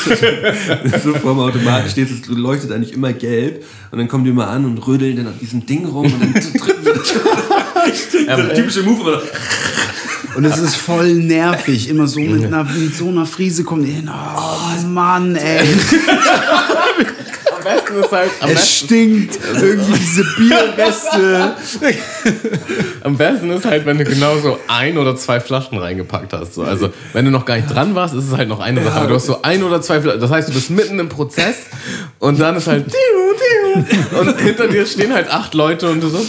so 1.02 1.14
vor 1.14 1.32
dem 1.32 1.40
Automaten 1.40 1.90
steht 1.90 2.08
es, 2.08 2.28
leuchtet 2.28 2.70
eigentlich 2.70 2.92
immer 2.92 3.12
gelb 3.12 3.64
und 3.90 3.98
dann 3.98 4.06
kommen 4.06 4.22
die 4.22 4.30
immer 4.30 4.46
an 4.46 4.64
und 4.64 4.78
rödeln 4.86 5.16
dann 5.16 5.26
an 5.26 5.38
diesem 5.40 5.66
Ding 5.66 5.84
rum 5.86 6.04
und 6.04 6.20
dann 6.20 6.34
drücken 6.34 6.84
die 7.84 8.26
Ja, 8.26 8.36
der 8.36 8.54
typische 8.54 8.82
Move, 8.82 9.00
aber 9.00 9.22
Und 10.36 10.44
es 10.44 10.58
ist 10.58 10.76
voll 10.76 11.14
nervig. 11.14 11.88
Immer 11.88 12.06
so 12.06 12.20
mit, 12.20 12.44
einer, 12.44 12.64
mit 12.64 12.94
so 12.94 13.08
einer 13.08 13.26
Friese 13.26 13.64
kommt 13.64 13.86
ihr 13.86 13.94
hin. 13.94 14.10
Oh 14.10 14.86
Mann, 14.86 15.36
ey. 15.36 15.66
Besten 17.64 18.00
ist 18.00 18.12
halt, 18.12 18.30
am 18.40 18.50
Es 18.50 18.54
besten, 18.54 18.86
stinkt. 18.86 19.38
Irgendwie 19.54 19.98
diese 19.98 20.24
Bierreste. 20.36 21.54
am 23.02 23.16
besten 23.16 23.50
ist 23.50 23.64
halt, 23.64 23.86
wenn 23.86 23.98
du 23.98 24.04
genau 24.04 24.38
so 24.38 24.58
ein 24.68 24.98
oder 24.98 25.16
zwei 25.16 25.40
Flaschen 25.40 25.78
reingepackt 25.78 26.32
hast. 26.32 26.54
So. 26.54 26.62
Also, 26.62 26.90
wenn 27.12 27.24
du 27.24 27.30
noch 27.30 27.44
gar 27.44 27.56
nicht 27.56 27.72
dran 27.72 27.94
warst, 27.94 28.14
ist 28.14 28.28
es 28.28 28.36
halt 28.36 28.48
noch 28.48 28.60
eine 28.60 28.82
Sache. 28.84 28.96
Aber 28.96 29.08
du 29.08 29.14
hast 29.14 29.26
so 29.26 29.42
ein 29.42 29.62
oder 29.62 29.82
zwei 29.82 30.00
Flaschen. 30.00 30.20
Das 30.20 30.30
heißt, 30.30 30.48
du 30.48 30.52
bist 30.52 30.70
mitten 30.70 30.98
im 30.98 31.08
Prozess 31.08 31.56
und 32.18 32.38
dann 32.38 32.56
ist 32.56 32.66
halt 32.66 32.86
und 34.18 34.40
hinter 34.40 34.68
dir 34.68 34.86
stehen 34.86 35.12
halt 35.12 35.28
acht 35.28 35.54
Leute 35.54 35.90
und 35.90 36.00
du 36.00 36.08
so, 36.08 36.24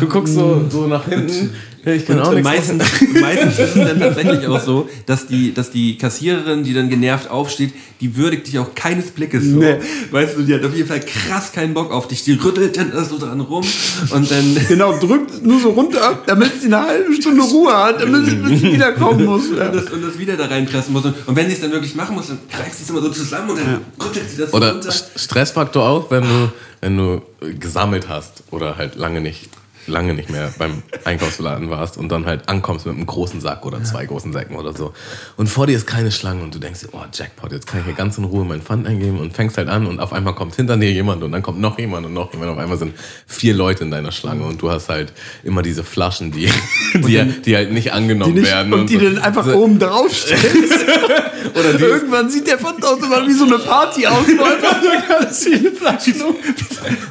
du 0.00 0.06
guckst 0.06 0.34
so, 0.34 0.64
so 0.68 0.86
nach 0.86 1.04
hinten. 1.06 1.52
Ich 1.94 2.04
kann 2.04 2.18
auch 2.20 2.32
nichts 2.32 2.44
meistens, 2.44 2.82
meistens 3.20 3.58
ist 3.60 3.76
es 3.76 3.88
dann 3.88 4.00
tatsächlich 4.00 4.46
auch 4.48 4.60
so, 4.60 4.88
dass 5.06 5.26
die, 5.28 5.54
dass 5.54 5.70
die 5.70 5.96
Kassiererin, 5.96 6.64
die 6.64 6.74
dann 6.74 6.88
genervt 6.90 7.30
aufsteht, 7.30 7.72
die 8.00 8.16
würdigt 8.16 8.48
dich 8.48 8.58
auch 8.58 8.74
keines 8.74 9.12
Blickes 9.12 9.44
so. 9.44 9.58
Nee. 9.58 9.76
Weißt 10.10 10.36
du, 10.36 10.42
die 10.42 10.52
hat 10.54 10.64
auf 10.64 10.74
jeden 10.74 10.88
Fall 10.88 11.00
krass 11.00 11.52
keinen 11.52 11.74
Bock 11.74 11.92
auf 11.92 12.08
dich. 12.08 12.24
Die 12.24 12.32
rüttelt 12.32 12.76
dann 12.76 12.90
da 12.90 13.04
so 13.04 13.18
dran 13.18 13.40
rum 13.40 13.64
und 14.10 14.30
dann. 14.30 14.56
Genau, 14.68 14.98
drückt 14.98 15.44
nur 15.46 15.60
so 15.60 15.70
runter, 15.70 16.18
damit 16.26 16.60
sie 16.60 16.66
eine 16.66 16.82
halbe 16.82 17.12
Stunde 17.14 17.42
Ruhe 17.42 17.72
hat, 17.72 18.00
damit 18.02 18.26
sie, 18.26 18.34
bis 18.34 18.60
sie 18.60 18.72
wiederkommen 18.72 19.24
muss. 19.26 19.44
Ja. 19.56 19.68
Und 19.68 19.76
das, 19.76 19.90
und 19.90 20.02
das 20.02 20.18
wieder 20.18 20.36
da 20.36 20.46
reinpressen 20.46 20.92
muss. 20.92 21.04
Und, 21.04 21.14
und 21.26 21.36
wenn 21.36 21.46
sie 21.46 21.52
es 21.54 21.60
dann 21.60 21.70
wirklich 21.72 21.94
machen 21.94 22.16
muss, 22.16 22.26
dann 22.26 22.38
greift 22.50 22.74
sie 22.76 22.82
es 22.82 22.90
immer 22.90 23.00
so 23.00 23.10
zusammen 23.10 23.50
und 23.50 23.58
dann 23.60 23.80
rüttelt 24.04 24.28
sie 24.28 24.38
das 24.38 24.50
so 24.50 24.56
Oder 24.56 24.72
runter. 24.72 24.90
St- 24.90 25.16
Stressfaktor 25.18 25.88
auch, 25.88 26.10
wenn 26.10 26.24
du, 26.24 26.52
wenn 26.80 26.96
du 26.96 27.22
gesammelt 27.60 28.08
hast 28.08 28.42
oder 28.50 28.76
halt 28.76 28.96
lange 28.96 29.20
nicht, 29.20 29.48
lange 29.86 30.14
nicht 30.14 30.30
mehr 30.30 30.52
beim 30.58 30.82
Einkaufsladen 31.04 31.70
warst 31.70 31.96
und 31.96 32.08
dann 32.10 32.26
halt 32.26 32.48
ankommst 32.48 32.86
mit 32.86 32.94
einem 32.94 33.06
großen 33.06 33.40
Sack 33.40 33.64
oder 33.64 33.82
zwei 33.84 34.06
großen 34.06 34.32
Säcken 34.32 34.56
oder 34.56 34.72
so. 34.72 34.92
Und 35.36 35.48
vor 35.48 35.66
dir 35.66 35.76
ist 35.76 35.86
keine 35.86 36.10
Schlange 36.10 36.42
und 36.42 36.54
du 36.54 36.58
denkst 36.58 36.80
dir, 36.80 36.88
oh 36.92 37.04
Jackpot, 37.12 37.52
jetzt 37.52 37.66
kann 37.66 37.80
ich 37.80 37.86
hier 37.86 37.94
ganz 37.94 38.18
in 38.18 38.24
Ruhe 38.24 38.44
mein 38.44 38.62
Pfand 38.62 38.86
eingeben 38.86 39.18
und 39.18 39.34
fängst 39.34 39.56
halt 39.58 39.68
an 39.68 39.86
und 39.86 40.00
auf 40.00 40.12
einmal 40.12 40.34
kommt 40.34 40.54
hinter 40.56 40.76
dir 40.76 40.90
jemand 40.90 41.22
und 41.22 41.32
dann 41.32 41.42
kommt 41.42 41.60
noch 41.60 41.78
jemand 41.78 42.06
und 42.06 42.14
noch 42.14 42.32
jemand. 42.32 42.50
Auf 42.52 42.58
einmal 42.58 42.78
sind 42.78 42.94
vier 43.26 43.54
Leute 43.54 43.84
in 43.84 43.90
deiner 43.90 44.12
Schlange 44.12 44.44
und 44.44 44.60
du 44.60 44.70
hast 44.70 44.88
halt 44.88 45.12
immer 45.44 45.62
diese 45.62 45.84
Flaschen, 45.84 46.32
die, 46.32 46.50
die, 46.94 47.24
die 47.44 47.56
halt 47.56 47.72
nicht 47.72 47.92
angenommen 47.92 48.34
Die 48.34 48.40
nicht, 48.40 48.50
werden. 48.50 48.72
und 48.72 48.90
die 48.90 48.98
so. 48.98 49.04
dann 49.04 49.18
einfach 49.18 49.44
so, 49.44 49.54
oben 49.54 49.78
drauf 49.78 50.12
stellst. 50.14 50.86
Oder 51.54 51.72
die, 51.74 51.84
Irgendwann 51.84 52.28
sieht 52.28 52.46
der 52.46 52.58
Pfandautomat 52.58 53.26
wie 53.26 53.32
so 53.32 53.44
eine 53.44 53.58
Party 53.58 54.06
aus. 54.06 54.26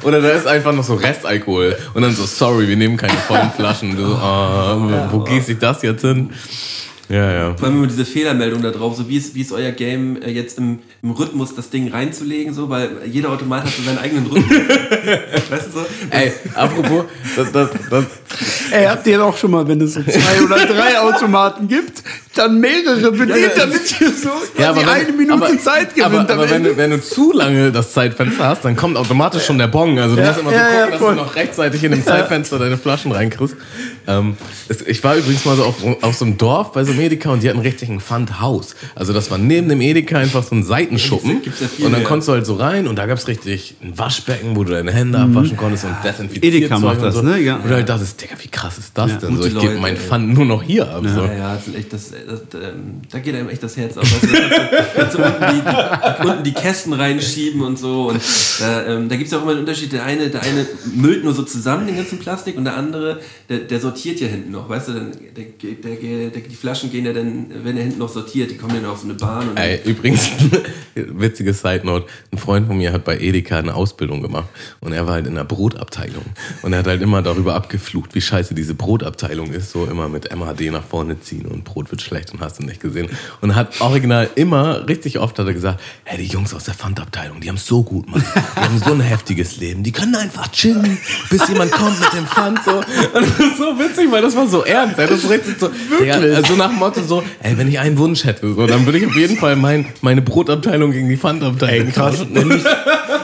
Oder 0.02 0.20
da 0.20 0.30
ist 0.30 0.46
einfach 0.46 0.72
noch 0.72 0.84
so 0.84 0.94
Restalkohol. 0.94 1.76
Und 1.94 2.02
dann 2.02 2.14
so, 2.14 2.24
sorry, 2.26 2.65
wir 2.68 2.76
nehmen 2.76 2.96
keine 2.96 3.16
vollen 3.18 3.50
Flaschen. 3.50 3.96
So, 3.96 4.04
wo, 4.04 5.12
wo 5.12 5.24
gieße 5.24 5.52
ich 5.52 5.58
das 5.58 5.82
jetzt 5.82 6.02
hin? 6.02 6.30
Ja, 7.08 7.32
ja. 7.32 7.54
Vor 7.56 7.68
allem 7.68 7.78
immer 7.78 7.86
diese 7.86 8.04
Fehlermeldung 8.04 8.62
da 8.62 8.72
drauf, 8.72 8.96
so 8.96 9.08
wie 9.08 9.16
ist, 9.16 9.34
wie 9.34 9.40
ist 9.40 9.52
euer 9.52 9.70
Game 9.70 10.20
äh, 10.22 10.30
jetzt 10.30 10.58
im, 10.58 10.80
im 11.02 11.10
Rhythmus, 11.12 11.54
das 11.54 11.70
Ding 11.70 11.88
reinzulegen, 11.88 12.52
so, 12.52 12.68
weil 12.68 12.90
jeder 13.06 13.30
Automat 13.30 13.64
hat 13.64 13.72
so 13.72 13.82
seinen 13.82 13.98
eigenen 13.98 14.26
Rhythmus. 14.26 14.58
weißt 15.50 15.66
du 15.68 15.70
so? 15.70 15.86
Ey, 16.10 16.32
apropos, 16.54 17.04
das, 17.36 17.52
das, 17.52 17.70
das, 17.90 18.04
Ey, 18.72 18.86
habt 18.86 19.06
ihr 19.06 19.18
doch 19.18 19.36
schon 19.36 19.52
mal, 19.52 19.66
wenn 19.68 19.80
es 19.80 19.94
so 19.94 20.02
zwei 20.02 20.42
oder 20.42 20.66
drei 20.66 20.98
Automaten 20.98 21.68
gibt, 21.68 22.02
dann 22.38 22.60
mehrere 22.60 23.10
bedient, 23.12 23.52
damit 23.56 24.00
ihr 24.00 24.12
so 24.12 24.30
ja, 24.58 24.70
aber 24.70 24.80
wenn, 24.80 24.88
eine 24.88 25.12
Minute 25.12 25.32
aber, 25.32 25.58
Zeit 25.58 25.94
gewinnt. 25.94 26.30
Aber, 26.30 26.42
aber 26.42 26.50
wenn, 26.50 26.64
du, 26.64 26.76
wenn 26.76 26.90
du 26.90 27.00
zu 27.00 27.32
lange 27.32 27.72
das 27.72 27.92
Zeitfenster 27.92 28.46
hast, 28.46 28.64
dann 28.64 28.76
kommt 28.76 28.96
automatisch 28.96 29.44
schon 29.44 29.58
der 29.58 29.68
Bon. 29.68 29.98
Also 29.98 30.16
du 30.16 30.22
Ja, 30.22 30.28
musst 30.28 30.40
immer 30.40 30.50
so 30.50 30.56
ja, 30.56 30.62
gucken, 30.64 30.78
ja, 30.78 30.86
dass 30.86 30.98
voll. 30.98 31.14
du 31.14 31.20
noch 31.22 31.34
rechtzeitig 31.36 31.84
in 31.84 31.92
dem 31.92 32.04
Zeitfenster 32.04 32.58
deine 32.58 32.76
Flaschen 32.76 33.12
reinkriegst. 33.12 33.56
Ähm, 34.06 34.36
es, 34.68 34.82
ich 34.82 35.02
war 35.02 35.16
übrigens 35.16 35.44
mal 35.44 35.56
so 35.56 35.64
auf, 35.64 35.76
auf 36.02 36.14
so 36.16 36.24
einem 36.24 36.38
Dorf 36.38 36.72
bei 36.72 36.84
so 36.84 36.92
einem 36.92 37.00
Edeka 37.00 37.30
und 37.30 37.42
die 37.42 37.48
hatten 37.48 37.58
richtig 37.60 37.88
ein 37.88 38.00
Pfandhaus. 38.00 38.76
Also 38.94 39.12
das 39.12 39.30
war 39.30 39.38
neben 39.38 39.68
dem 39.68 39.80
Edeka 39.80 40.18
einfach 40.18 40.42
so 40.42 40.54
ein 40.54 40.62
Seitenschuppen. 40.62 41.42
Gibt's 41.42 41.60
ja 41.60 41.68
viel 41.68 41.86
und 41.86 41.92
dann 41.92 42.04
konntest 42.04 42.28
du 42.28 42.32
halt 42.32 42.46
so 42.46 42.54
rein 42.54 42.86
und 42.86 42.96
da 42.96 43.06
gab 43.06 43.18
es 43.18 43.28
richtig 43.28 43.76
ein 43.82 43.98
Waschbecken, 43.98 44.56
wo 44.56 44.64
du 44.64 44.72
deine 44.72 44.92
Hände 44.92 45.18
abwaschen 45.18 45.56
konntest 45.56 45.84
und 45.84 45.96
desinfiziert. 46.04 46.44
Mhm. 46.44 46.58
Edeka 46.58 46.78
macht 46.78 47.02
das, 47.02 47.22
ne? 47.22 47.38
Ja. 47.38 47.56
Und 47.56 47.68
du 47.68 47.74
halt 47.74 47.88
dachtest, 47.88 48.20
Digga, 48.20 48.34
wie 48.40 48.48
krass 48.48 48.78
ist 48.78 48.96
das 48.96 49.18
denn? 49.18 49.36
So, 49.36 49.46
ich 49.46 49.54
gebe 49.54 49.66
Leute, 49.66 49.80
mein 49.80 49.94
ey. 49.94 50.00
Pfand 50.00 50.34
nur 50.34 50.44
noch 50.44 50.62
hier 50.62 50.88
ab. 50.88 51.02
So. 51.02 51.24
Ja, 51.24 51.32
ja, 51.32 51.54
das 51.56 51.74
echt 51.74 51.92
da 53.10 53.18
geht 53.20 53.34
einem 53.34 53.48
echt 53.48 53.62
das 53.62 53.76
Herz 53.76 53.96
auf. 53.96 54.08
Da 54.20 54.84
kannst 54.94 55.16
du, 55.16 55.22
unten, 55.22 55.40
die, 55.40 56.26
unten 56.26 56.44
die 56.44 56.52
Kästen 56.52 56.92
reinschieben 56.92 57.60
und 57.62 57.78
so. 57.78 58.08
Und 58.08 58.20
da, 58.58 58.86
ähm, 58.86 59.08
da 59.08 59.16
gibt 59.16 59.28
es 59.28 59.34
auch 59.34 59.42
immer 59.42 59.52
einen 59.52 59.60
Unterschied. 59.60 59.92
Der 59.92 60.04
eine, 60.04 60.28
der 60.28 60.42
eine 60.42 60.66
müllt 60.94 61.22
nur 61.22 61.34
so 61.34 61.42
zusammen 61.44 61.86
den 61.86 61.96
ganzen 61.96 62.18
Plastik 62.18 62.56
und 62.56 62.64
der 62.64 62.76
andere, 62.76 63.20
der, 63.48 63.58
der 63.58 63.80
sortiert 63.80 64.20
ja 64.20 64.26
hinten 64.26 64.50
noch. 64.50 64.68
Weißt 64.68 64.88
du, 64.88 64.92
dann, 64.92 65.12
der, 65.36 65.44
der, 66.30 66.40
die 66.40 66.56
Flaschen 66.56 66.90
gehen 66.90 67.06
ja 67.06 67.12
dann, 67.12 67.46
wenn 67.62 67.76
er 67.76 67.84
hinten 67.84 67.98
noch 67.98 68.08
sortiert, 68.08 68.50
die 68.50 68.56
kommen 68.56 68.74
dann 68.74 68.86
auf 68.86 68.98
so 68.98 69.04
eine 69.04 69.14
Bahn. 69.14 69.56
Ey, 69.56 69.80
übrigens, 69.84 70.28
witzige 70.94 71.52
Side 71.52 71.82
Note. 71.84 72.06
Ein 72.32 72.38
Freund 72.38 72.66
von 72.66 72.76
mir 72.76 72.92
hat 72.92 73.04
bei 73.04 73.18
Edeka 73.18 73.58
eine 73.58 73.74
Ausbildung 73.74 74.20
gemacht 74.20 74.48
und 74.80 74.92
er 74.92 75.06
war 75.06 75.14
halt 75.14 75.26
in 75.26 75.36
der 75.36 75.44
Brotabteilung. 75.44 76.24
Und 76.62 76.72
er 76.72 76.80
hat 76.80 76.86
halt 76.86 77.02
immer 77.02 77.22
darüber 77.22 77.54
abgeflucht, 77.54 78.14
wie 78.14 78.20
scheiße 78.20 78.54
diese 78.54 78.74
Brotabteilung 78.74 79.52
ist. 79.52 79.70
So 79.70 79.86
immer 79.86 80.08
mit 80.08 80.34
MHD 80.34 80.72
nach 80.72 80.84
vorne 80.84 81.20
ziehen 81.20 81.46
und 81.46 81.64
Brot 81.64 81.90
wird 81.90 82.02
schlecht 82.02 82.15
und 82.32 82.40
hast 82.40 82.58
du 82.58 82.64
nicht 82.64 82.80
gesehen. 82.80 83.08
Und 83.40 83.54
hat 83.54 83.80
original 83.80 84.28
immer, 84.34 84.86
richtig 84.88 85.18
oft 85.18 85.38
hat 85.38 85.46
er 85.46 85.52
gesagt, 85.52 85.80
hey, 86.04 86.18
die 86.18 86.26
Jungs 86.26 86.52
aus 86.54 86.64
der 86.64 86.74
Pfandabteilung, 86.74 87.40
die 87.40 87.48
haben 87.48 87.56
so 87.58 87.82
gut, 87.82 88.08
Mann. 88.10 88.22
Die 88.56 88.60
haben 88.60 88.78
so 88.84 88.92
ein 88.92 89.00
heftiges 89.00 89.56
Leben. 89.58 89.82
Die 89.82 89.92
können 89.92 90.14
einfach 90.14 90.48
chillen, 90.52 90.98
bis 91.30 91.46
jemand 91.48 91.72
kommt 91.72 91.98
mit 92.00 92.12
dem 92.12 92.26
Pfand. 92.26 92.60
So. 92.64 92.76
Und 92.78 92.84
das 93.14 93.38
ist 93.38 93.56
so 93.58 93.78
witzig, 93.78 94.10
weil 94.10 94.22
das 94.22 94.34
war 94.36 94.46
so 94.46 94.64
ernst. 94.64 94.98
ey. 94.98 95.06
Das 95.06 95.22
ist 95.22 95.30
richtig 95.30 95.58
so, 95.60 95.70
Digga, 96.00 96.14
also 96.36 96.54
nach 96.56 96.68
dem 96.70 96.78
Motto 96.78 97.02
so, 97.02 97.22
ey, 97.42 97.56
wenn 97.58 97.68
ich 97.68 97.78
einen 97.78 97.98
Wunsch 97.98 98.24
hätte, 98.24 98.52
so, 98.54 98.66
dann 98.66 98.84
würde 98.86 98.98
ich 98.98 99.06
auf 99.06 99.16
jeden 99.16 99.36
Fall 99.36 99.56
mein, 99.56 99.86
meine 100.00 100.22
Brotabteilung 100.22 100.90
gegen 100.92 101.08
die 101.08 101.16
Pfandabteilung 101.16 101.92
Krass, 101.92 102.18
tauschen. 102.18 102.34
wenn 102.34 102.48
mich, 102.48 102.62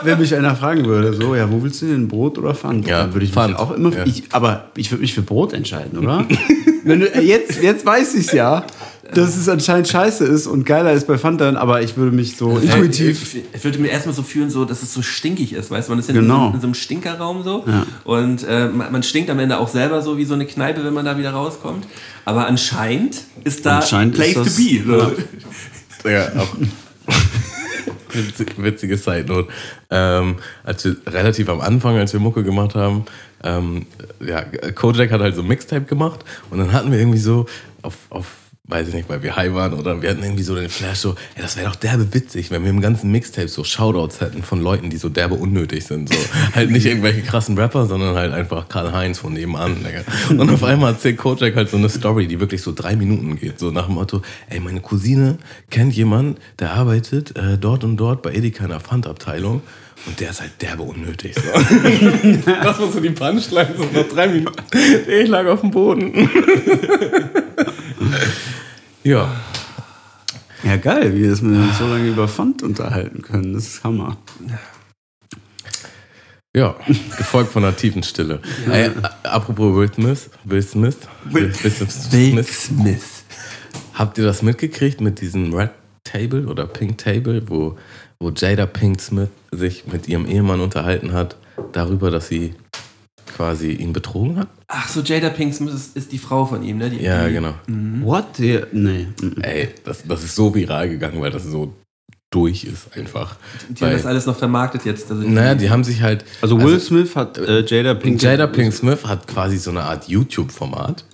wenn 0.03 0.19
mich 0.19 0.35
einer 0.35 0.55
fragen 0.57 0.85
würde, 0.85 1.15
so, 1.15 1.35
ja, 1.35 1.51
wo 1.51 1.63
willst 1.63 1.83
du 1.83 1.87
denn, 1.87 2.09
Brot 2.09 2.39
oder 2.39 2.55
Pfand? 2.55 2.87
Ja, 2.87 3.03
Dann 3.03 3.13
würde 3.15 3.25
ich 3.27 3.33
Pfand. 3.33 3.59
auch 3.59 3.71
immer, 3.73 3.93
Ja. 3.95 4.05
ich, 4.07 4.25
aber 4.31 4.69
ich 4.77 4.91
würde 4.91 5.03
mich 5.03 5.15
für 5.15 5.23
Brot 5.23 5.53
entscheiden, 5.53 5.99
oder? 5.99 6.27
wenn 6.85 7.01
du, 7.01 7.15
äh, 7.15 7.21
jetzt, 7.21 7.63
jetzt 7.63 7.85
weiß 7.87 8.15
ich 8.15 8.33
ja, 8.33 8.65
dass 9.15 9.37
es 9.37 9.49
anscheinend 9.49 9.89
scheiße 9.89 10.25
ist 10.25 10.47
und 10.47 10.65
geiler 10.65 10.93
ist 10.93 11.07
bei 11.07 11.17
dann, 11.33 11.57
aber 11.57 11.83
ich 11.83 11.97
würde 11.97 12.15
mich 12.15 12.37
so 12.37 12.57
intuitiv, 12.59 13.35
Ich, 13.35 13.43
ich 13.55 13.65
würde 13.65 13.79
mir 13.79 13.89
erstmal 13.89 14.15
so 14.15 14.23
fühlen, 14.23 14.49
so, 14.49 14.65
dass 14.65 14.83
es 14.83 14.95
so 14.95 15.03
stinkig 15.03 15.53
ist, 15.53 15.71
weißt 15.71 15.89
du? 15.89 15.93
Man 15.93 15.99
ist 15.99 16.09
ja 16.09 16.15
Genau. 16.15 16.47
in, 16.47 16.51
so, 16.53 16.55
in 16.55 16.61
so 16.61 16.67
einem 16.69 16.75
Stinkerraum 16.75 17.43
so. 17.43 17.65
Ja. 17.67 17.85
Und 18.05 18.45
äh, 18.47 18.69
man, 18.69 18.93
man 18.93 19.03
stinkt 19.03 19.29
am 19.31 19.39
Ende 19.41 19.59
auch 19.59 19.69
selber 19.69 20.03
so 20.03 20.19
wie 20.19 20.25
so 20.25 20.35
eine 20.35 20.47
Kneipe, 20.47 20.85
wenn 20.85 20.95
man 20.95 21.05
da 21.05 21.19
wieder 21.19 21.33
rauskommt. 21.33 21.87
Aber 22.25 22.47
anscheinend 22.47 23.17
ist 23.45 23.67
da 23.67 23.79
Anscheinend 23.81 24.15
Place 24.15 24.37
ist 24.37 24.47
das- 24.47 24.57
to 24.57 24.63
be. 24.63 25.15
So. 26.05 26.09
Ja, 26.09 26.29
auch. 26.39 26.55
Witzig- 28.13 28.63
Witzige 28.63 28.97
Side 28.97 29.25
Note. 29.27 29.49
Ähm, 29.91 30.37
als 30.65 30.85
wir 30.85 30.97
relativ 31.07 31.49
am 31.49 31.61
Anfang, 31.61 31.97
als 31.97 32.13
wir 32.13 32.21
Mucke 32.21 32.45
gemacht 32.45 32.75
haben, 32.75 33.05
ähm, 33.43 33.87
ja, 34.21 34.43
Kojak 34.75 35.11
hat 35.11 35.21
halt 35.21 35.35
so 35.35 35.43
ein 35.43 35.49
Mixtape 35.49 35.87
gemacht 35.87 36.21
und 36.51 36.59
dann 36.59 36.73
hatten 36.73 36.93
wir 36.93 36.99
irgendwie 36.99 37.19
so 37.19 37.47
auf, 37.83 37.95
auf 38.11 38.27
weiß 38.65 38.89
ich 38.89 38.95
nicht, 38.95 39.09
weil 39.09 39.25
wir 39.25 39.35
high 39.35 39.53
waren 39.55 39.75
oder 39.75 40.01
wir 40.01 40.11
hatten 40.11 40.23
irgendwie 40.23 40.45
so 40.45 40.55
den 40.55 40.69
Flash 40.69 40.99
so, 40.99 41.17
ey, 41.35 41.43
das 41.43 41.57
wäre 41.57 41.69
doch 41.69 41.75
derbe 41.75 42.15
witzig, 42.15 42.53
wenn 42.53 42.63
wir 42.63 42.71
im 42.71 42.81
ganzen 42.81 43.11
Mixtape 43.11 43.49
so 43.49 43.65
Shoutouts 43.65 44.21
hätten 44.21 44.45
von 44.45 44.63
Leuten, 44.63 44.89
die 44.89 44.99
so 44.99 45.09
derbe 45.09 45.35
unnötig 45.35 45.85
sind. 45.85 46.09
So. 46.09 46.15
halt 46.55 46.71
nicht 46.71 46.87
irgendwelche 46.87 47.23
krassen 47.23 47.59
Rapper, 47.59 47.87
sondern 47.87 48.15
halt 48.15 48.33
einfach 48.33 48.69
Karl-Heinz 48.69 49.19
von 49.19 49.33
nebenan. 49.33 49.83
Digga. 49.83 50.05
Und 50.31 50.49
auf 50.49 50.63
einmal 50.63 50.93
erzählt 50.93 51.19
Kojak 51.19 51.57
halt 51.57 51.71
so 51.71 51.77
eine 51.77 51.89
Story, 51.89 52.29
die 52.29 52.39
wirklich 52.39 52.63
so 52.63 52.73
drei 52.73 52.95
Minuten 52.95 53.37
geht. 53.37 53.59
So 53.59 53.73
nach 53.73 53.87
dem 53.87 53.97
Motto, 53.97 54.23
ey, 54.49 54.61
meine 54.61 54.81
Cousine 54.81 55.39
kennt 55.71 55.95
jemanden, 55.95 56.37
der 56.61 56.73
arbeitet 56.73 57.37
äh, 57.37 57.59
dort 57.59 57.83
und 57.83 57.97
dort 57.97 58.23
bei 58.23 58.33
Edeka 58.33 58.65
in 58.65 58.71
der 58.71 58.81
Pfandabteilung. 58.81 59.63
Und 60.07 60.21
der 60.21 60.31
ist 60.31 60.41
halt 60.41 60.53
derbe 60.61 60.83
unnötig. 60.83 61.35
So. 61.35 61.43
das 62.45 62.79
war 62.79 62.91
so 62.91 63.01
die 63.01 63.11
Punchline, 63.11 63.75
so 63.77 63.87
nach 63.93 64.09
drei 64.09 64.29
Minuten. 64.29 64.63
Ich 65.09 65.29
lag 65.29 65.47
auf 65.47 65.61
dem 65.61 65.71
Boden. 65.71 66.29
ja. 69.05 69.31
ja 70.65 70.77
geil, 70.77 71.15
wie 71.15 71.23
wir 71.23 71.31
uns 71.33 71.79
so 71.79 71.87
lange 71.89 72.09
über 72.09 72.29
Pfand 72.29 72.63
unterhalten 72.63 73.23
können, 73.23 73.55
das 73.55 73.67
ist 73.67 73.85
Hammer. 73.85 74.17
Ja, 76.55 76.77
gefolgt 77.17 77.51
von 77.53 77.65
einer 77.65 77.75
tiefen 77.77 78.03
Stille. 78.03 78.41
Ey, 78.71 78.91
a- 79.03 79.29
apropos 79.37 79.75
Will 79.75 79.91
Smith, 79.93 80.29
Will 80.45 80.63
Smith, 80.63 80.97
Will, 81.25 81.45
Will 81.63 81.89
Smith, 81.91 82.65
Smith. 82.67 83.25
habt 83.95 84.19
ihr 84.19 84.25
das 84.25 84.43
mitgekriegt 84.43 85.01
mit 85.01 85.21
diesem 85.23 85.55
Red 85.55 85.71
Table 86.05 86.47
oder 86.47 86.67
Pink 86.67 86.99
Table, 86.99 87.43
wo, 87.49 87.79
wo 88.21 88.31
Jada 88.31 88.67
Pink 88.67 89.01
Smith 89.01 89.31
sich 89.51 89.87
mit 89.87 90.09
ihrem 90.09 90.27
Ehemann 90.27 90.61
unterhalten 90.61 91.13
hat, 91.15 91.37
darüber, 91.73 92.11
dass 92.11 92.29
sie 92.29 92.55
quasi 93.37 93.73
ihn 93.73 93.93
betrogen 93.93 94.39
hat? 94.39 94.49
Ach 94.69 94.89
so, 94.89 95.01
Jada 95.01 95.31
Smith 95.53 95.75
ist, 95.75 95.97
ist 95.97 96.13
die 96.13 96.19
Frau 96.19 96.45
von 96.47 96.63
ihm, 96.63 96.79
ne? 96.79 96.91
Die, 96.91 97.03
Ja, 97.03 97.27
die, 97.27 97.35
genau. 97.35 97.55
What? 98.03 98.39
Die, 98.39 98.61
nee. 98.73 99.09
Ey, 99.43 99.69
das, 99.85 100.05
das 100.07 100.23
ist 100.25 100.35
so 100.35 100.55
viral 100.55 100.89
gegangen, 100.89 101.21
weil 101.21 101.31
das 101.31 101.45
so 101.45 101.75
durch 102.31 102.65
ist 102.65 102.97
einfach. 102.97 103.37
Die 103.69 103.83
haben 103.85 103.91
Weil- 103.91 103.97
das 103.99 104.07
alles 104.07 104.27
noch 104.27 104.37
vermarktet 104.37 104.85
jetzt. 104.85 105.11
Also 105.11 105.23
Naja, 105.29 105.55
die 105.55 105.69
haben 105.71 105.85
sich 105.85 106.01
halt. 106.03 106.25
Also 106.41 106.59
Will 106.61 106.81
Smith 106.81 107.15
hat 107.15 107.37
äh, 107.39 107.61
Jada 107.65 107.95
Pinkett. 107.95 108.23
Jada 108.23 108.47
Pink 108.47 108.73
Smith 108.73 109.05
hat 109.05 109.27
quasi 109.29 109.59
so 109.59 109.71
eine 109.71 109.83
Art 109.83 110.09
YouTube-Format, 110.09 111.05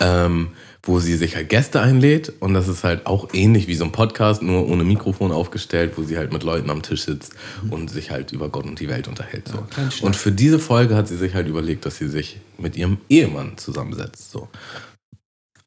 ähm, 0.00 0.48
wo 0.88 0.98
sie 1.00 1.16
sich 1.16 1.36
halt 1.36 1.48
Gäste 1.50 1.80
einlädt 1.80 2.32
und 2.40 2.54
das 2.54 2.66
ist 2.66 2.82
halt 2.82 3.06
auch 3.06 3.28
ähnlich 3.34 3.68
wie 3.68 3.74
so 3.74 3.84
ein 3.84 3.92
Podcast, 3.92 4.42
nur 4.42 4.66
ohne 4.68 4.84
Mikrofon 4.84 5.30
aufgestellt, 5.32 5.92
wo 5.96 6.02
sie 6.02 6.16
halt 6.16 6.32
mit 6.32 6.42
Leuten 6.42 6.70
am 6.70 6.82
Tisch 6.82 7.02
sitzt 7.02 7.34
und 7.70 7.90
sich 7.90 8.10
halt 8.10 8.32
über 8.32 8.48
Gott 8.48 8.64
und 8.64 8.80
die 8.80 8.88
Welt 8.88 9.06
unterhält. 9.06 9.48
So. 9.48 9.66
und 10.04 10.16
für 10.16 10.32
diese 10.32 10.58
Folge 10.58 10.96
hat 10.96 11.06
sie 11.06 11.16
sich 11.16 11.34
halt 11.34 11.46
überlegt, 11.46 11.84
dass 11.86 11.98
sie 11.98 12.08
sich 12.08 12.40
mit 12.56 12.76
ihrem 12.76 12.98
Ehemann 13.08 13.58
zusammensetzt. 13.58 14.30
So. 14.32 14.48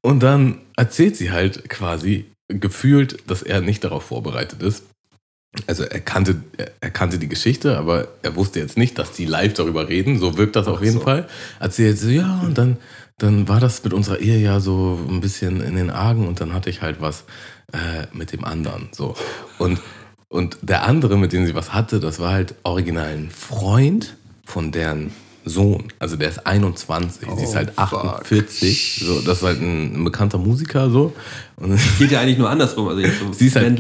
Und 0.02 0.22
dann 0.24 0.58
erzählt 0.76 1.16
sie 1.16 1.32
halt 1.32 1.70
quasi 1.70 2.26
gefühlt, 2.48 3.20
dass 3.28 3.44
er 3.44 3.62
nicht 3.62 3.84
darauf 3.84 4.04
vorbereitet 4.04 4.62
ist. 4.64 4.84
Also 5.68 5.84
er 5.84 6.00
kannte, 6.00 6.42
er- 6.80 6.90
kannte 6.92 7.20
die 7.20 7.28
Geschichte, 7.28 7.78
aber 7.78 8.08
er 8.24 8.36
wusste 8.36 8.60
jetzt 8.60 8.78
nicht, 8.78 8.98
dass 8.98 9.12
die 9.12 9.26
live 9.26 9.54
darüber 9.54 9.88
reden. 9.90 10.18
So 10.18 10.38
wirkt 10.38 10.56
das 10.56 10.68
auf 10.68 10.82
jeden 10.82 11.02
Fall. 11.02 11.28
Erzählt 11.60 12.00
sie, 12.00 12.16
ja, 12.16 12.40
und 12.44 12.58
dann, 12.58 12.78
dann 13.22 13.48
war 13.48 13.60
das 13.60 13.84
mit 13.84 13.94
unserer 13.94 14.20
Ehe 14.20 14.40
ja 14.40 14.60
so 14.60 14.98
ein 15.08 15.22
bisschen 15.22 15.62
in 15.62 15.76
den 15.76 15.92
Argen 15.92 16.28
und 16.28 16.42
dann 16.42 16.54
hatte 16.54 16.70
ich 16.70 16.82
halt 16.82 17.02
was 17.02 17.24
äh, 17.72 18.08
mit 18.14 18.32
dem 18.34 18.44
anderen. 18.44 18.90
So. 18.92 19.16
Und, 19.60 19.80
und 20.28 20.58
der 20.62 20.84
andere, 20.84 21.18
mit 21.18 21.32
dem 21.32 21.46
sie 21.46 21.54
was 21.54 21.72
hatte, 21.72 22.00
das 22.00 22.20
war 22.20 22.32
halt 22.32 22.56
original 22.64 23.08
ein 23.08 23.30
Freund 23.30 24.16
von 24.44 24.72
deren 24.72 25.12
Sohn. 25.46 25.86
Also 26.00 26.16
der 26.16 26.30
ist 26.30 26.48
21, 26.48 27.28
sie 27.38 27.44
ist 27.44 27.56
halt 27.56 27.78
48. 27.78 29.04
So, 29.06 29.22
das 29.22 29.38
ist 29.38 29.44
halt 29.44 29.62
ein, 29.62 30.04
bekannter 30.04 30.40
Musiker 30.40 30.90
so. 30.90 31.14
Und 31.58 31.80
Geht 32.00 32.12
ja 32.12 32.22
eigentlich 32.22 32.40
nur 32.40 32.50
andersrum, 32.50 32.88
also 32.88 33.02
jetzt 33.02 33.20
so 33.20 33.34
Sie 33.34 33.48
ist 33.48 33.56
halt. 33.56 33.78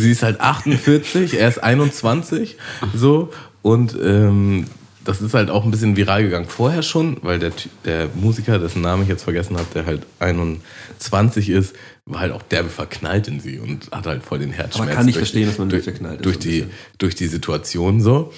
Sie 0.00 0.10
ist 0.10 0.22
halt 0.22 0.40
48, 0.40 1.38
er 1.38 1.48
ist 1.48 1.62
21, 1.62 2.56
so. 2.94 3.30
Und 3.62 3.96
ähm, 4.02 4.66
das 5.04 5.20
ist 5.22 5.32
halt 5.34 5.50
auch 5.50 5.64
ein 5.64 5.70
bisschen 5.70 5.96
viral 5.96 6.22
gegangen 6.22 6.46
vorher 6.46 6.82
schon, 6.82 7.16
weil 7.22 7.38
der, 7.38 7.52
der 7.84 8.08
Musiker, 8.14 8.58
dessen 8.58 8.82
Namen 8.82 9.02
ich 9.04 9.08
jetzt 9.08 9.24
vergessen 9.24 9.56
habe, 9.56 9.66
der 9.74 9.86
halt 9.86 10.02
21 10.18 11.48
ist, 11.48 11.74
war 12.06 12.20
halt 12.20 12.32
auch 12.32 12.42
derbe 12.42 12.68
verknallt 12.68 13.28
in 13.28 13.40
sie 13.40 13.58
und 13.58 13.90
hat 13.92 14.06
halt 14.06 14.22
voll 14.22 14.38
den 14.40 14.50
Herzschmerz. 14.52 14.88
Aber 14.88 14.96
kann 14.96 15.06
nicht 15.06 15.16
verstehen, 15.16 15.46
dass 15.48 15.58
man 15.58 15.68
durch, 15.70 15.84
verknallt 15.84 16.20
ist, 16.20 16.24
durch 16.24 16.38
die. 16.38 16.66
Durch 16.98 17.14
die 17.14 17.26
Situation 17.28 18.00
so. 18.00 18.32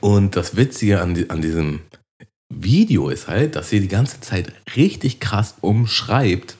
Und 0.00 0.34
das 0.36 0.56
Witzige 0.56 1.00
an, 1.00 1.14
die, 1.14 1.30
an 1.30 1.40
diesem 1.40 1.80
Video 2.52 3.08
ist 3.08 3.28
halt, 3.28 3.54
dass 3.56 3.70
sie 3.70 3.80
die 3.80 3.88
ganze 3.88 4.20
Zeit 4.20 4.52
richtig 4.76 5.20
krass 5.20 5.54
umschreibt, 5.60 6.56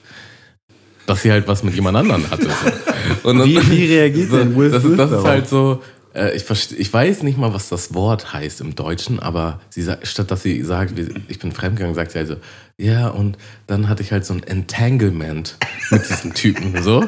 dass 1.05 1.21
sie 1.23 1.31
halt 1.31 1.47
was 1.47 1.63
mit 1.63 1.73
jemand 1.75 1.97
anderem 1.97 2.29
hatte. 2.29 2.45
So. 2.47 3.29
Und 3.29 3.39
dann- 3.39 3.47
Wie, 3.49 3.69
wie 3.71 3.85
reagiert 3.93 4.29
so, 4.31 4.37
denn 4.37 4.55
Will 4.55 4.69
das, 4.71 4.83
Smith 4.83 4.97
das 4.97 5.05
ist 5.11 5.13
darauf? 5.13 5.27
halt 5.27 5.47
so, 5.49 5.81
äh, 6.17 6.35
ich, 6.35 6.45
ich 6.77 6.91
weiß 6.91 7.23
nicht 7.23 7.37
mal, 7.37 7.53
was 7.53 7.69
das 7.69 7.93
Wort 7.93 8.33
heißt 8.33 8.61
im 8.61 8.75
Deutschen, 8.75 9.19
aber 9.19 9.59
sie 9.69 9.83
sagt, 9.83 10.07
statt 10.07 10.31
dass 10.31 10.43
sie 10.43 10.63
sagt, 10.63 10.97
ich 11.27 11.39
bin 11.39 11.51
fremdgegangen, 11.51 11.95
sagt 11.95 12.11
sie 12.11 12.19
halt 12.19 12.27
so, 12.27 12.35
ja, 12.79 13.07
und 13.07 13.37
dann 13.65 13.89
hatte 13.89 14.03
ich 14.03 14.11
halt 14.11 14.25
so 14.25 14.33
ein 14.33 14.43
Entanglement 14.43 15.57
mit 15.89 16.07
diesem 16.09 16.33
Typen, 16.33 16.83
so. 16.83 17.05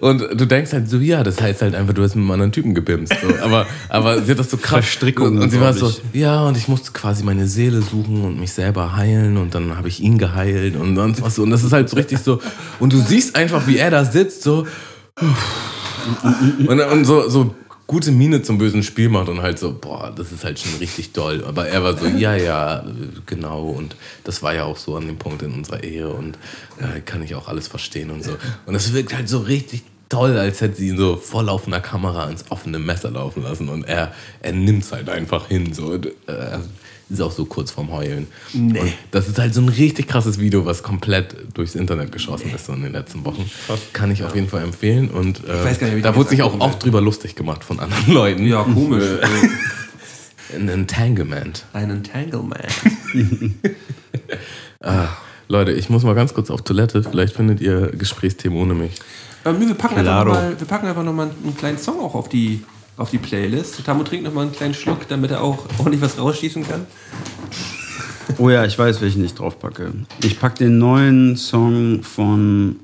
Und 0.00 0.20
du 0.20 0.46
denkst 0.46 0.72
halt 0.72 0.88
so, 0.88 0.98
ja, 0.98 1.22
das 1.22 1.40
heißt 1.40 1.62
halt 1.62 1.74
einfach, 1.74 1.94
du 1.94 2.02
hast 2.02 2.14
mit 2.14 2.22
einem 2.22 2.30
anderen 2.32 2.52
Typen 2.52 2.74
gebimst, 2.74 3.14
so. 3.22 3.34
Aber, 3.42 3.66
aber 3.88 4.22
sie 4.22 4.32
hat 4.32 4.38
das 4.38 4.50
so 4.50 4.56
krass. 4.56 4.84
Verstrickung, 4.84 5.36
Und, 5.36 5.38
und 5.38 5.50
sie 5.50 5.60
war 5.60 5.74
so, 5.74 5.92
ja, 6.12 6.42
und 6.42 6.56
ich 6.56 6.66
musste 6.66 6.92
quasi 6.92 7.22
meine 7.24 7.46
Seele 7.46 7.82
suchen 7.82 8.24
und 8.24 8.40
mich 8.40 8.52
selber 8.52 8.96
heilen 8.96 9.36
und 9.36 9.54
dann 9.54 9.76
habe 9.76 9.88
ich 9.88 10.00
ihn 10.00 10.18
geheilt 10.18 10.76
und 10.76 10.96
sonst 10.96 11.22
was 11.22 11.36
so. 11.36 11.42
Und 11.42 11.50
das 11.50 11.62
ist 11.62 11.72
halt 11.72 11.88
so 11.88 11.96
richtig 11.96 12.18
so. 12.18 12.40
Und 12.80 12.92
du 12.92 12.98
siehst 12.98 13.36
einfach, 13.36 13.66
wie 13.66 13.78
er 13.78 13.90
da 13.90 14.04
sitzt, 14.04 14.42
so. 14.42 14.66
Und, 16.66 16.80
und 16.80 17.04
so, 17.04 17.28
so 17.28 17.54
gute 17.86 18.10
Miene 18.10 18.42
zum 18.42 18.58
bösen 18.58 18.82
Spiel 18.82 19.08
macht 19.08 19.28
und 19.28 19.42
halt 19.42 19.58
so, 19.58 19.72
boah, 19.78 20.12
das 20.14 20.32
ist 20.32 20.44
halt 20.44 20.58
schon 20.58 20.74
richtig 20.78 21.12
doll. 21.12 21.44
Aber 21.44 21.68
er 21.68 21.82
war 21.82 21.96
so, 21.96 22.06
ja, 22.16 22.34
ja, 22.34 22.84
genau. 23.26 23.68
Und 23.68 23.96
das 24.24 24.42
war 24.42 24.54
ja 24.54 24.64
auch 24.64 24.76
so 24.76 24.96
an 24.96 25.06
dem 25.06 25.18
Punkt 25.18 25.42
in 25.42 25.52
unserer 25.52 25.82
Ehe 25.82 26.08
und 26.08 26.36
äh, 26.78 27.00
kann 27.00 27.22
ich 27.22 27.34
auch 27.34 27.48
alles 27.48 27.68
verstehen 27.68 28.10
und 28.10 28.24
so. 28.24 28.32
Und 28.66 28.74
es 28.74 28.92
wirkt 28.92 29.14
halt 29.14 29.28
so 29.28 29.38
richtig 29.40 29.82
toll, 30.08 30.38
als 30.38 30.60
hätte 30.60 30.76
sie 30.76 30.88
ihn 30.88 30.98
so 30.98 31.16
vor 31.16 31.42
laufender 31.42 31.80
Kamera 31.80 32.28
ins 32.28 32.50
offene 32.50 32.78
Messer 32.78 33.10
laufen 33.10 33.42
lassen 33.42 33.68
und 33.70 33.84
er, 33.84 34.12
er 34.40 34.52
nimmt 34.52 34.84
es 34.84 34.92
halt 34.92 35.08
einfach 35.08 35.48
hin. 35.48 35.72
So. 35.72 35.86
Und, 35.86 36.06
äh, 36.06 36.58
ist 37.08 37.20
auch 37.20 37.32
so 37.32 37.44
kurz 37.44 37.70
vorm 37.70 37.92
Heulen. 37.92 38.26
Und 38.54 38.78
das 39.10 39.28
ist 39.28 39.38
halt 39.38 39.54
so 39.54 39.60
ein 39.60 39.68
richtig 39.68 40.08
krasses 40.08 40.38
Video, 40.38 40.64
was 40.64 40.82
komplett 40.82 41.36
durchs 41.54 41.74
Internet 41.74 42.12
geschossen 42.12 42.50
ist 42.54 42.66
so 42.66 42.72
in 42.72 42.82
den 42.82 42.92
letzten 42.92 43.24
Wochen. 43.24 43.50
Kann 43.92 44.10
ich 44.10 44.24
auf 44.24 44.34
jeden 44.34 44.48
Fall 44.48 44.62
empfehlen. 44.62 45.10
Und 45.10 45.44
äh, 45.44 45.64
weiß 45.64 45.78
gar 45.78 45.88
nicht, 45.88 45.96
ich 45.96 46.02
da 46.02 46.14
wurde 46.16 46.30
sich 46.30 46.42
auch 46.42 46.58
oft 46.60 46.82
drüber 46.84 47.00
lustig 47.00 47.34
gemacht 47.34 47.64
von 47.64 47.80
anderen 47.80 48.06
Leuten. 48.14 48.46
ja, 48.46 48.62
komisch. 48.62 49.04
Also, 49.20 49.46
Ein 50.54 50.68
Entanglement. 50.68 51.64
ein 51.72 51.90
Entanglement. 51.90 52.66
Ah, 54.84 55.08
Leute, 55.46 55.70
ich 55.70 55.90
muss 55.90 56.02
mal 56.02 56.14
ganz 56.16 56.34
kurz 56.34 56.50
auf 56.50 56.62
Toilette. 56.62 57.04
Vielleicht 57.04 57.36
findet 57.36 57.60
ihr 57.60 57.92
Gesprächsthemen 57.92 58.58
ohne 58.58 58.74
mich. 58.74 58.98
Ähm, 59.44 59.60
wir, 59.60 59.74
packen 59.74 59.98
einfach 59.98 60.24
noch 60.24 60.32
mal, 60.34 60.58
wir 60.58 60.66
packen 60.66 60.86
einfach 60.88 61.04
nochmal 61.04 61.30
einen 61.42 61.56
kleinen 61.56 61.78
Song 61.78 62.00
auch 62.00 62.16
auf 62.16 62.28
die, 62.28 62.64
auf 62.96 63.10
die 63.10 63.18
Playlist. 63.18 63.84
Tamo 63.84 64.04
trinkt 64.04 64.24
nochmal 64.24 64.44
einen 64.44 64.52
kleinen 64.52 64.74
Schluck, 64.74 65.08
damit 65.08 65.30
er 65.30 65.42
auch 65.42 65.66
ordentlich 65.78 66.00
was 66.00 66.18
rausschießen 66.18 66.66
kann. 66.66 66.86
Oh 68.38 68.50
ja, 68.50 68.64
ich 68.64 68.78
weiß, 68.78 69.00
welchen 69.00 69.24
ich 69.24 69.34
drauf 69.34 69.58
packe. 69.58 69.92
Ich 70.22 70.38
packe 70.38 70.58
den 70.58 70.78
neuen 70.78 71.36
Song 71.36 72.02
von 72.02 72.76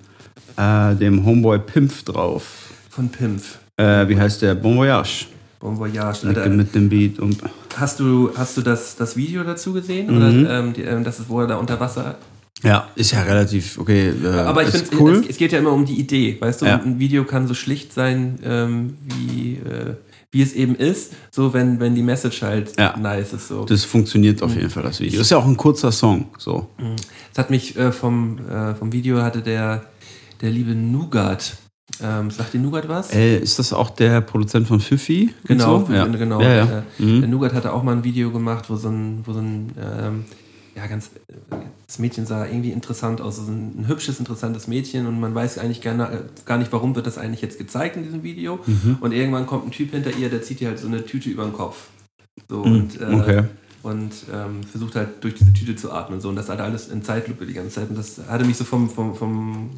äh, 0.57 0.95
dem 0.95 1.25
Homeboy 1.25 1.59
Pimpf 1.59 2.05
drauf. 2.05 2.71
Von 2.91 3.09
Pimpf. 3.09 3.59
Äh, 3.77 4.09
wie 4.09 4.19
heißt 4.19 4.43
der? 4.43 4.55
Bon 4.55 4.77
Voyage. 4.77 5.27
Bon 5.61 5.79
Voyage. 5.79 6.27
Mit, 6.27 6.37
Alter, 6.37 6.51
mit 6.51 6.75
dem 6.75 6.89
Beat. 6.89 7.19
Und 7.19 7.39
hast 7.77 8.01
du, 8.01 8.31
hast 8.37 8.57
du 8.57 8.63
das, 8.63 8.97
das 8.97 9.17
Video 9.17 9.43
dazu 9.45 9.73
gesehen? 9.73 10.11
Mhm. 10.11 10.17
Oder 10.17 10.59
ähm, 10.59 10.73
die, 10.73 10.83
ähm, 10.83 11.05
das 11.05 11.21
ist, 11.21 11.29
wo 11.29 11.41
er 11.41 11.47
da 11.47 11.57
unter 11.57 11.79
Wasser. 11.81 12.17
Ja, 12.63 12.89
ist 12.97 13.13
ja 13.13 13.23
relativ 13.23 13.79
okay. 13.79 14.13
Äh, 14.23 14.27
Aber 14.29 14.63
ich 14.63 14.71
finde, 14.71 14.91
cool. 14.99 15.13
es, 15.23 15.29
es 15.31 15.37
geht 15.39 15.53
ja 15.53 15.59
immer 15.61 15.73
um 15.73 15.85
die 15.85 15.99
Idee. 15.99 16.37
Weißt 16.41 16.63
du, 16.63 16.67
Ja. 16.67 16.77
ein 16.81 16.99
Video 16.99 17.25
kann 17.25 17.47
so 17.47 17.55
schlicht 17.55 17.93
sein, 17.93 18.39
ähm, 18.45 18.97
wie, 19.05 19.55
äh, 19.55 19.95
wie 20.31 20.43
es 20.43 20.53
eben 20.53 20.75
ist. 20.75 21.13
So, 21.31 21.55
wenn, 21.55 21.81
wenn 21.81 21.95
die 21.95 22.03
Message 22.03 22.43
halt 22.43 22.73
Ja. 22.79 22.97
nice 22.99 23.33
ist. 23.33 23.49
So. 23.49 23.65
Das 23.65 23.85
funktioniert 23.85 24.43
auf 24.43 24.55
jeden 24.55 24.71
Fall, 24.71 24.83
das 24.83 25.01
Video. 25.01 25.21
Ist 25.21 25.31
ja 25.31 25.39
auch 25.39 25.47
ein 25.47 25.57
kurzer 25.57 25.93
Song. 25.93 26.27
So. 26.39 26.69
Das 27.33 27.45
hat 27.45 27.51
mich 27.51 27.77
äh, 27.77 27.93
vom, 27.93 28.39
äh, 28.49 28.75
vom 28.75 28.93
Video 28.93 29.23
hatte 29.23 29.41
der, 29.41 29.85
der 30.41 30.51
liebe 30.51 30.75
Nougat. 30.75 31.57
Ähm, 32.03 32.31
sagt 32.31 32.53
dir 32.53 32.61
Nougat 32.61 32.89
was? 32.89 33.13
Äh, 33.15 33.39
ist 33.39 33.59
das 33.59 33.73
auch 33.73 33.91
der 33.91 34.21
Produzent 34.21 34.69
von 34.69 34.79
Fifi? 34.79 35.35
Genau, 35.47 35.87
so? 35.87 35.93
ja. 35.93 36.05
genau. 36.07 36.41
Ja, 36.41 36.55
ja. 36.57 36.63
Äh, 36.65 36.83
Mhm. 37.03 37.21
Der 37.21 37.29
Nougat 37.29 37.55
hatte 37.55 37.73
auch 37.73 37.83
mal 37.83 37.93
ein 37.93 38.05
Video 38.05 38.31
gemacht, 38.31 38.67
wo 38.69 38.77
so 38.77 38.89
ein, 38.91 39.21
wo 39.25 39.33
so 39.33 39.41
ein 39.41 39.73
ähm, 39.81 40.25
ja, 40.79 40.87
ganz, 40.87 41.11
äh, 41.29 41.57
das 41.87 41.99
Mädchen 41.99 42.27
sah 42.27 42.47
irgendwie 42.47 42.71
interessant 42.71 43.21
aus. 43.21 43.37
So 43.37 43.43
ein, 43.43 43.81
ein 43.81 43.89
hübsches, 43.89 44.19
interessantes 44.19 44.67
Mädchen 44.69 45.07
und 45.07 45.19
man 45.21 45.35
weiß 45.35 45.59
eigentlich 45.59 45.81
gar, 45.81 45.95
na- 45.95 46.11
gar 46.45 46.59
nicht, 46.59 46.73
warum 46.73 46.95
wird 46.95 47.07
das 47.07 47.19
eigentlich 47.19 47.43
jetzt 47.43 47.59
gezeigt 47.59 47.97
in 47.97 48.05
diesem 48.05 48.23
Video. 48.23 48.61
Mhm. 48.67 48.99
Und 49.01 49.13
irgendwann 49.13 49.47
kommt 49.47 49.67
ein 49.67 49.71
Typ 49.71 49.91
hinter 49.91 50.15
ihr, 50.17 50.29
der 50.31 50.43
zieht 50.43 50.61
ihr 50.61 50.69
halt 50.69 50.79
so 50.79 50.87
eine 50.87 51.05
Tüte 51.05 51.29
über 51.31 51.45
den 51.45 51.53
Kopf. 51.53 51.89
So, 52.49 52.63
und, 52.63 53.01
äh, 53.01 53.07
Mhm. 53.07 53.21
okay. 53.21 53.43
und 53.83 54.13
ähm, 54.33 54.63
versucht 54.65 54.95
halt 54.97 55.23
durch 55.25 55.35
diese 55.35 55.53
Tüte 55.53 55.77
zu 55.77 55.91
atmen. 55.93 56.21
So. 56.21 56.29
Und 56.29 56.37
das 56.37 56.49
hat 56.49 56.61
alles 56.61 56.89
in 56.89 57.03
Zeitlupe 57.03 57.47
die 57.47 57.55
ganze 57.55 57.71
Zeit. 57.77 57.89
Und 57.91 57.97
das 57.99 58.21
hatte 58.29 58.45
mich 58.45 58.57
so 58.57 58.65
vom, 58.65 58.89
vom, 58.91 59.15
vom, 59.15 59.71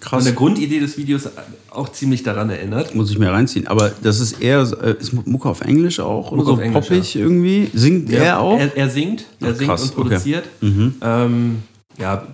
von 0.00 0.22
der 0.24 0.32
Grundidee 0.34 0.80
des 0.80 0.96
Videos 0.98 1.28
auch 1.70 1.88
ziemlich 1.90 2.22
daran 2.22 2.50
erinnert. 2.50 2.94
Muss 2.94 3.10
ich 3.10 3.18
mir 3.18 3.30
reinziehen. 3.30 3.66
Aber 3.66 3.92
das 4.02 4.20
ist 4.20 4.40
eher, 4.40 4.60
äh, 4.82 4.94
ist 4.98 5.12
Mucke 5.26 5.48
auf 5.48 5.60
Englisch 5.62 6.00
auch? 6.00 6.32
Oder 6.32 6.36
Mucke 6.36 6.46
so 6.46 6.52
auf 6.54 6.60
Englisch, 6.60 6.88
poppig 6.88 7.16
irgendwie? 7.16 7.70
Singt 7.74 8.10
er 8.10 8.40
auch? 8.40 8.58
Er, 8.58 8.76
er 8.76 8.88
singt, 8.90 9.24
er 9.40 9.50
Ach, 9.50 9.54
singt 9.56 9.70
krass, 9.70 9.82
und 9.84 9.94
produziert. 9.94 10.44
Mhm. 10.60 10.94
Ähm, 11.02 11.62
ja, 11.98 12.26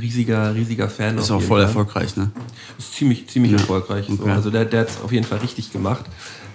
riesiger, 0.00 0.54
riesiger 0.54 0.88
Fan. 0.88 1.18
Ist 1.18 1.30
auch 1.30 1.40
voll 1.40 1.58
Fall. 1.60 1.62
erfolgreich, 1.62 2.16
ne? 2.16 2.30
Ist 2.78 2.94
ziemlich, 2.94 3.28
ziemlich 3.28 3.52
erfolgreich. 3.52 4.06
So. 4.06 4.14
Okay. 4.14 4.30
Also 4.30 4.50
der, 4.50 4.64
der 4.64 4.80
hat 4.80 4.90
es 4.90 5.00
auf 5.02 5.12
jeden 5.12 5.26
Fall 5.26 5.38
richtig 5.38 5.72
gemacht. 5.72 6.04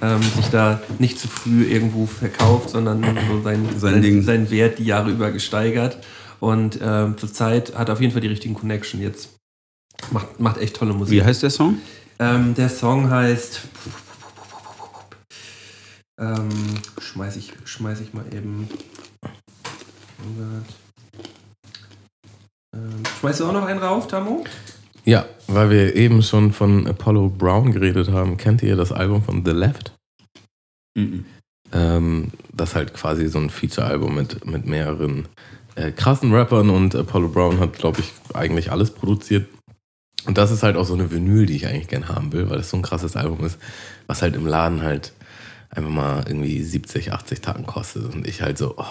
Ähm, 0.02 0.22
sich 0.36 0.48
da 0.48 0.82
nicht 1.00 1.20
zu 1.20 1.28
früh 1.28 1.64
irgendwo 1.66 2.06
verkauft, 2.06 2.70
sondern 2.72 3.04
so 3.30 3.42
sein, 3.42 3.66
Sein 3.78 4.02
Ding. 4.02 4.22
seinen 4.22 4.50
Wert 4.52 4.80
die 4.80 4.86
Jahre 4.86 5.12
über 5.12 5.32
gesteigert. 5.32 5.98
Und 6.40 6.80
ähm, 6.84 7.16
zurzeit 7.18 7.78
hat 7.78 7.90
er 7.90 7.94
auf 7.94 8.02
jeden 8.02 8.12
Fall 8.12 8.22
die 8.22 8.28
richtigen 8.28 8.54
Connection 8.54 9.02
jetzt. 9.02 9.30
Macht, 10.12 10.40
macht 10.40 10.58
echt 10.58 10.76
tolle 10.76 10.94
Musik. 10.94 11.20
Wie 11.20 11.24
heißt 11.24 11.44
der 11.44 11.50
Song? 11.50 11.78
Ähm, 12.20 12.54
der 12.54 12.70
Song 12.70 13.10
heißt. 13.10 13.62
Ähm, 16.20 16.50
schmeiß, 17.00 17.36
ich, 17.38 17.54
schmeiß 17.66 18.02
ich 18.02 18.14
mal 18.14 18.26
eben. 18.34 18.70
Oh. 19.24 19.28
Ähm, 22.76 23.04
schmeißt 23.20 23.40
du 23.40 23.46
auch 23.46 23.54
noch 23.54 23.66
einen 23.66 23.80
rauf, 23.80 24.08
Tamo? 24.08 24.44
Ja, 25.06 25.26
weil 25.48 25.70
wir 25.70 25.96
eben 25.96 26.24
schon 26.24 26.54
von 26.54 26.88
Apollo 26.88 27.30
Brown 27.38 27.72
geredet 27.72 28.10
haben, 28.10 28.38
kennt 28.38 28.64
ihr 28.64 28.76
das 28.76 28.92
Album 28.92 29.24
von 29.24 29.44
The 29.44 29.52
Left? 29.52 29.94
Mhm. 30.96 31.26
Ähm, 31.72 32.32
das 32.54 32.70
ist 32.70 32.76
halt 32.76 32.94
quasi 32.94 33.28
so 33.28 33.40
ein 33.40 33.50
Feature-Album 33.50 34.16
mit, 34.16 34.46
mit 34.46 34.66
mehreren 34.66 35.28
äh, 35.76 35.92
krassen 35.92 36.34
Rappern 36.34 36.70
und 36.70 36.96
Apollo 36.96 37.30
Brown 37.30 37.60
hat, 37.60 37.74
glaube 37.74 38.00
ich, 38.00 38.12
eigentlich 38.34 38.72
alles 38.72 38.92
produziert. 38.92 39.48
Und 40.26 40.38
das 40.38 40.52
ist 40.52 40.64
halt 40.64 40.78
auch 40.78 40.86
so 40.86 40.94
eine 40.94 41.12
Vinyl, 41.12 41.46
die 41.46 41.56
ich 41.56 41.68
eigentlich 41.68 41.88
gern 41.88 42.08
haben 42.08 42.32
will, 42.32 42.50
weil 42.50 42.58
das 42.58 42.70
so 42.70 42.78
ein 42.78 42.84
krasses 42.84 43.16
Album 43.16 43.44
ist, 43.46 43.58
was 44.08 44.22
halt 44.22 44.36
im 44.36 44.46
Laden 44.46 44.82
halt 44.82 45.14
einfach 45.70 45.90
mal 45.90 46.24
irgendwie 46.28 46.62
70, 46.62 47.12
80 47.12 47.42
Tagen 47.42 47.66
kostet. 47.66 48.14
Und 48.14 48.28
ich 48.28 48.42
halt 48.42 48.58
so, 48.58 48.76
oh, 48.78 48.86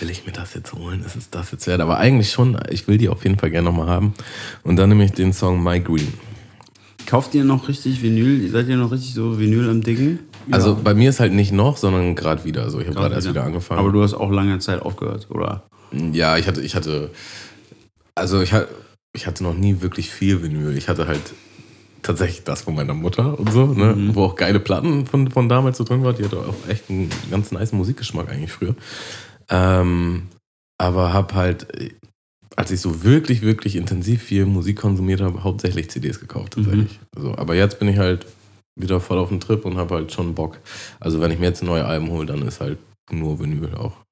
will 0.00 0.10
ich 0.10 0.26
mir 0.26 0.32
das 0.32 0.54
jetzt 0.54 0.72
holen? 0.74 1.02
Ist 1.04 1.16
es 1.16 1.30
das 1.30 1.50
jetzt 1.50 1.66
wert? 1.66 1.80
Aber 1.80 1.98
eigentlich 1.98 2.30
schon, 2.30 2.58
ich 2.70 2.86
will 2.86 2.98
die 2.98 3.08
auf 3.08 3.24
jeden 3.24 3.38
Fall 3.38 3.50
gerne 3.50 3.66
nochmal 3.66 3.88
haben. 3.88 4.14
Und 4.62 4.76
dann 4.76 4.90
nehme 4.90 5.04
ich 5.04 5.12
den 5.12 5.32
Song 5.32 5.62
My 5.62 5.80
Green. 5.80 6.12
Kauft 7.06 7.34
ihr 7.34 7.44
noch 7.44 7.68
richtig 7.68 8.02
Vinyl? 8.02 8.48
Seid 8.50 8.68
ihr 8.68 8.76
noch 8.76 8.90
richtig 8.90 9.14
so 9.14 9.38
Vinyl 9.38 9.70
am 9.70 9.82
Dingen? 9.82 10.18
Also 10.50 10.76
bei 10.76 10.92
mir 10.94 11.10
ist 11.10 11.20
halt 11.20 11.32
nicht 11.32 11.52
noch, 11.52 11.76
sondern 11.76 12.14
gerade 12.14 12.44
wieder. 12.44 12.62
Also 12.62 12.80
ich 12.80 12.86
habe 12.86 12.96
gerade 12.96 13.14
erst 13.14 13.28
wieder 13.28 13.44
angefangen. 13.44 13.80
Aber 13.80 13.92
du 13.92 14.02
hast 14.02 14.14
auch 14.14 14.30
lange 14.30 14.58
Zeit 14.58 14.82
aufgehört, 14.82 15.28
oder? 15.30 15.62
Ja, 16.12 16.36
ich 16.36 16.46
hatte, 16.46 16.60
ich 16.60 16.74
hatte, 16.74 17.10
also 18.14 18.42
ich 18.42 18.52
hatte, 18.52 18.68
ich 19.16 19.26
hatte 19.26 19.42
noch 19.42 19.54
nie 19.54 19.80
wirklich 19.80 20.10
viel 20.10 20.42
Vinyl. 20.42 20.76
Ich 20.76 20.88
hatte 20.88 21.06
halt 21.06 21.34
tatsächlich 22.02 22.44
das 22.44 22.62
von 22.62 22.74
meiner 22.74 22.94
Mutter 22.94 23.38
und 23.38 23.50
so, 23.50 23.66
ne? 23.66 23.96
Mhm. 23.96 24.14
wo 24.14 24.24
auch 24.24 24.36
geile 24.36 24.60
Platten 24.60 25.06
von, 25.06 25.30
von 25.30 25.48
damals 25.48 25.78
so 25.78 25.84
drin 25.84 26.04
war. 26.04 26.12
Die 26.12 26.24
hatte 26.24 26.38
auch 26.38 26.68
echt 26.68 26.88
einen 26.88 27.10
ganz 27.30 27.50
nice 27.50 27.72
Musikgeschmack 27.72 28.30
eigentlich 28.30 28.52
früher. 28.52 28.76
Ähm, 29.48 30.28
aber 30.78 31.12
hab 31.12 31.34
halt, 31.34 31.66
als 32.54 32.70
ich 32.70 32.80
so 32.80 33.02
wirklich, 33.02 33.42
wirklich 33.42 33.74
intensiv 33.74 34.22
viel 34.22 34.46
Musik 34.46 34.76
konsumiert 34.78 35.20
habe, 35.20 35.42
hauptsächlich 35.42 35.90
CDs 35.90 36.20
gekauft 36.20 36.54
tatsächlich. 36.54 37.00
Also, 37.16 37.34
aber 37.36 37.54
jetzt 37.54 37.78
bin 37.78 37.88
ich 37.88 37.98
halt 37.98 38.26
wieder 38.78 39.00
voll 39.00 39.18
auf 39.18 39.30
dem 39.30 39.40
Trip 39.40 39.64
und 39.64 39.78
habe 39.78 39.94
halt 39.94 40.12
schon 40.12 40.34
Bock. 40.34 40.60
Also 41.00 41.20
wenn 41.20 41.30
ich 41.30 41.38
mir 41.38 41.46
jetzt 41.46 41.62
neue 41.62 41.86
Alben 41.86 42.10
hole, 42.10 42.26
dann 42.26 42.42
ist 42.42 42.60
halt 42.60 42.78
nur 43.10 43.40
Vinyl 43.40 43.74
auch. 43.74 44.05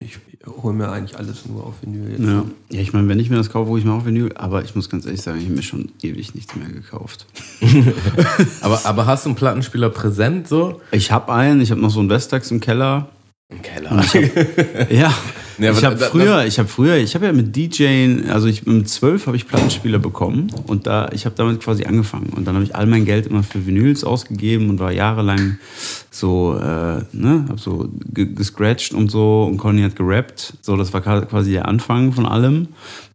Ich 0.00 0.16
hole 0.46 0.74
mir 0.74 0.90
eigentlich 0.90 1.18
alles 1.18 1.44
nur 1.46 1.66
auf 1.66 1.82
Vinyl 1.82 2.10
jetzt. 2.12 2.20
Ja, 2.20 2.44
ja 2.70 2.80
ich 2.80 2.92
meine, 2.92 3.08
wenn 3.08 3.18
ich 3.18 3.30
mir 3.30 3.36
das 3.36 3.50
kaufe, 3.50 3.68
hole 3.68 3.80
ich 3.80 3.84
mir 3.84 3.92
auch 3.92 4.06
Vinyl. 4.06 4.32
Aber 4.36 4.62
ich 4.62 4.76
muss 4.76 4.88
ganz 4.88 5.06
ehrlich 5.06 5.22
sagen, 5.22 5.38
ich 5.38 5.46
habe 5.46 5.56
mir 5.56 5.62
schon 5.62 5.90
ewig 6.02 6.36
nichts 6.36 6.54
mehr 6.54 6.68
gekauft. 6.68 7.26
Aber, 8.60 8.86
aber 8.86 9.06
hast 9.06 9.24
du 9.24 9.30
einen 9.30 9.36
Plattenspieler 9.36 9.90
präsent 9.90 10.46
so? 10.46 10.80
Ich 10.92 11.10
habe 11.10 11.32
einen, 11.32 11.60
ich 11.60 11.70
habe 11.70 11.80
noch 11.80 11.90
so 11.90 12.00
einen 12.00 12.10
Vestax 12.10 12.50
im 12.50 12.60
Keller. 12.60 13.08
Im 13.48 13.62
Keller. 13.62 14.04
Ja, 14.90 15.12
Aber 15.58 15.78
ich 15.78 15.84
habe 15.84 15.96
früher, 15.98 16.44
ich 16.46 16.58
habe 16.58 16.68
früher, 16.68 16.96
ich 16.96 17.14
habe 17.14 17.26
ja 17.26 17.32
mit 17.32 17.54
DJing, 17.56 18.30
also 18.30 18.46
ich 18.46 18.64
mit 18.66 18.88
zwölf 18.88 19.26
habe 19.26 19.36
ich 19.36 19.46
Plattenspieler 19.48 19.98
bekommen 19.98 20.52
und 20.66 20.86
da, 20.86 21.10
ich 21.12 21.24
habe 21.26 21.34
damit 21.36 21.60
quasi 21.60 21.84
angefangen 21.84 22.30
und 22.36 22.46
dann 22.46 22.54
habe 22.54 22.64
ich 22.64 22.74
all 22.76 22.86
mein 22.86 23.04
Geld 23.04 23.26
immer 23.26 23.42
für 23.42 23.66
Vinyls 23.66 24.04
ausgegeben 24.04 24.70
und 24.70 24.78
war 24.78 24.92
jahrelang 24.92 25.58
so, 26.10 26.56
äh, 26.56 27.02
ne, 27.12 27.44
habe 27.48 27.58
so 27.58 27.88
ge- 28.12 28.32
gescratcht 28.34 28.94
und 28.94 29.10
so 29.10 29.44
und 29.50 29.58
Conny 29.58 29.82
hat 29.82 29.96
gerappt, 29.96 30.54
so 30.62 30.76
das 30.76 30.92
war 30.92 31.00
quasi 31.00 31.52
der 31.52 31.66
Anfang 31.66 32.12
von 32.12 32.26
allem 32.26 32.68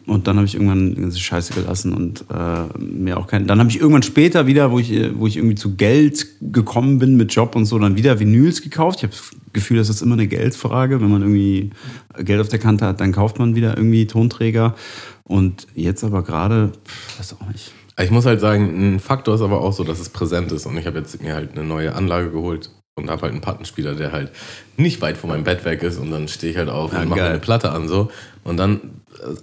und 0.06 0.28
dann 0.28 0.36
habe 0.36 0.46
ich 0.46 0.56
irgendwann 0.56 0.96
ganze 0.96 1.20
Scheiße 1.20 1.54
gelassen 1.54 1.94
und 1.94 2.26
äh, 2.30 2.78
mir 2.78 3.18
auch 3.18 3.28
kein. 3.28 3.48
Dann 3.48 3.60
habe 3.60 3.70
ich 3.70 3.80
irgendwann 3.80 4.04
später 4.04 4.48
wieder, 4.48 4.70
wo 4.70 4.80
ich, 4.80 4.91
wo 5.16 5.28
ich 5.28 5.38
irgendwie 5.38 5.56
zu 5.56 5.76
Geld 5.76 6.28
gekommen 6.41 7.00
bin 7.00 7.16
mit 7.16 7.34
Job 7.34 7.56
und 7.56 7.64
so, 7.64 7.80
dann 7.80 7.96
wieder 7.96 8.20
Vinyls 8.20 8.62
gekauft. 8.62 9.00
Ich 9.00 9.04
habe 9.04 9.14
Gefühl, 9.54 9.78
das 9.78 9.89
ist 9.89 10.01
immer 10.01 10.14
eine 10.14 10.28
Geldfrage. 10.28 10.99
Wenn 11.01 11.10
man 11.10 11.22
irgendwie 11.22 11.70
Geld 12.18 12.41
auf 12.41 12.49
der 12.49 12.60
Kante 12.60 12.86
hat, 12.86 12.99
dann 12.99 13.12
kauft 13.12 13.39
man 13.39 13.56
wieder 13.56 13.78
irgendwie 13.78 14.08
Tonträger. 14.08 14.76
Und 15.24 15.68
jetzt 15.76 16.04
aber 16.04 16.24
gerade, 16.24 16.72
weiß 17.18 17.36
auch 17.39 17.47
nicht. 17.47 17.72
Ich 17.99 18.12
muss 18.12 18.26
halt 18.26 18.39
sagen, 18.39 18.95
ein 18.95 18.99
Faktor 18.99 19.36
ist 19.36 19.41
aber 19.41 19.62
auch 19.62 19.74
so, 19.74 19.84
dass 19.84 19.99
es 19.99 20.10
präsent 20.10 20.51
ist. 20.51 20.66
Und 20.66 20.78
ich 20.78 20.88
habe 20.88 20.99
jetzt 20.99 21.22
mir 21.22 21.36
halt 21.36 21.51
eine 21.51 21.64
neue 21.64 21.93
Anlage 21.93 22.32
geholt 22.32 22.72
und 22.95 23.10
habe 23.10 23.22
halt 23.24 23.32
einen 23.32 23.41
Plattenspieler, 23.41 23.95
der 23.95 24.12
halt 24.12 24.32
nicht 24.78 25.01
weit 25.01 25.18
von 25.18 25.30
meinem 25.30 25.43
Bett 25.43 25.64
weg 25.66 25.84
ist. 25.84 25.97
Und 25.97 26.12
dann 26.12 26.28
stehe 26.28 26.51
ich 26.51 26.58
halt 26.58 26.70
auf 26.70 26.93
Ja, 26.93 27.01
und 27.01 27.10
mache 27.10 27.24
eine 27.24 27.39
Platte 27.39 27.72
an 27.72 27.88
so. 27.88 28.10
Und 28.43 28.58
dann, 28.58 28.82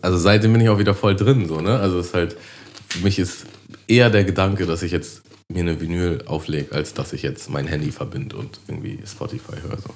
also 0.02 0.18
seitdem 0.18 0.52
bin 0.52 0.60
ich 0.60 0.68
auch 0.68 0.78
wieder 0.78 0.94
voll 0.94 1.14
drin 1.14 1.46
so, 1.46 1.60
ne? 1.60 1.78
Also 1.78 2.00
es 2.00 2.08
ist 2.08 2.14
halt, 2.14 2.36
für 2.88 3.04
mich 3.04 3.18
ist 3.18 3.46
eher 3.86 4.10
der 4.10 4.24
Gedanke, 4.24 4.66
dass 4.66 4.82
ich 4.82 4.92
jetzt 4.92 5.22
mir 5.50 5.60
eine 5.60 5.80
Vinyl 5.80 6.22
auflege, 6.26 6.72
als 6.74 6.94
dass 6.94 7.12
ich 7.12 7.22
jetzt 7.22 7.50
mein 7.50 7.66
Handy 7.66 7.90
verbinde 7.92 8.36
und 8.36 8.60
irgendwie 8.68 8.98
Spotify 9.06 9.56
höre. 9.62 9.78
So. 9.78 9.90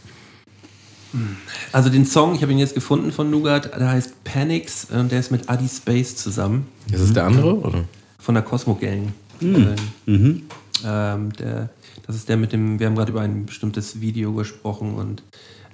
Also 1.73 1.91
den 1.91 2.05
Song, 2.07 2.35
ich 2.35 2.43
habe 2.43 2.51
ihn 2.53 2.59
jetzt 2.59 2.75
gefunden 2.75 3.13
von 3.13 3.31
Nougat, 3.31 3.73
der 3.79 3.89
heißt 3.91 4.25
Panics 4.25 4.87
und 4.91 5.13
der 5.13 5.21
ist 5.21 5.31
mit 5.31 5.49
Adi 5.49 5.69
Space 5.69 6.17
zusammen 6.17 6.67
Ist 6.91 7.01
es 7.01 7.13
der 7.13 7.25
andere? 7.25 7.55
Oder? 7.57 7.85
von 8.19 8.35
der 8.35 8.43
Cosmo 8.43 8.75
Gang. 8.75 9.13
Mhm. 9.41 10.43
Ähm, 10.85 11.33
der, 11.35 11.69
das 12.07 12.17
ist 12.17 12.29
der 12.29 12.37
mit 12.37 12.53
dem, 12.53 12.79
wir 12.81 12.87
haben 12.89 12.97
gerade 12.97 13.13
über 13.13 13.21
ein 13.21 13.47
bestimmtes 13.47 14.01
Video 14.01 14.33
gesprochen 14.33 14.95
und 14.95 15.23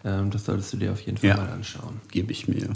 ähm, 0.05 0.31
das 0.31 0.45
solltest 0.45 0.73
du 0.73 0.77
dir 0.77 0.93
auf 0.93 1.01
jeden 1.01 1.17
Fall 1.17 1.31
Ja. 1.31 1.37
mal 1.37 1.49
anschauen. 1.49 2.01
Gebe 2.11 2.33
ich 2.33 2.47
mir. 2.49 2.69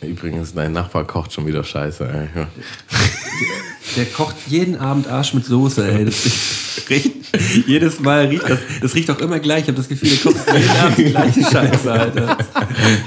Übrigens, 0.00 0.54
dein 0.54 0.72
Nachbar 0.72 1.04
kocht 1.06 1.32
schon 1.32 1.46
wieder 1.46 1.62
Scheiße. 1.64 2.08
Ey. 2.08 2.28
Ja. 2.40 2.48
Der 3.96 4.06
kocht 4.06 4.36
jeden 4.46 4.76
Abend 4.76 5.08
Arsch 5.08 5.34
mit 5.34 5.44
Soße, 5.44 5.86
ey. 5.86 6.04
Das 6.04 6.24
riecht, 6.88 7.12
jedes 7.66 8.00
Mal 8.00 8.26
riecht 8.26 8.48
das. 8.48 8.58
Das 8.80 8.94
riecht 8.94 9.10
auch 9.10 9.18
immer 9.20 9.38
gleich. 9.38 9.62
Ich 9.62 9.68
habe 9.68 9.76
das 9.76 9.88
Gefühl, 9.88 10.10
der 10.10 10.32
kocht 10.32 10.52
jeden 10.52 10.70
Abend 10.70 10.98
die 10.98 11.04
gleiche 11.04 11.42
Scheiße, 11.42 11.92
Alter. 11.92 12.38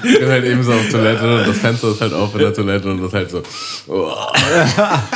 Ich 0.03 0.19
bin 0.19 0.29
halt 0.29 0.45
eben 0.45 0.63
so 0.63 0.73
auf 0.73 0.89
Toilette 0.89 1.39
und 1.39 1.47
das 1.47 1.57
Fenster 1.57 1.91
ist 1.91 2.01
halt 2.01 2.13
auf 2.13 2.33
in 2.33 2.39
der 2.39 2.53
Toilette 2.53 2.89
und 2.89 2.97
das 2.99 3.07
ist 3.07 3.13
halt 3.13 3.31
so. 3.31 3.43
Oh. 3.87 4.11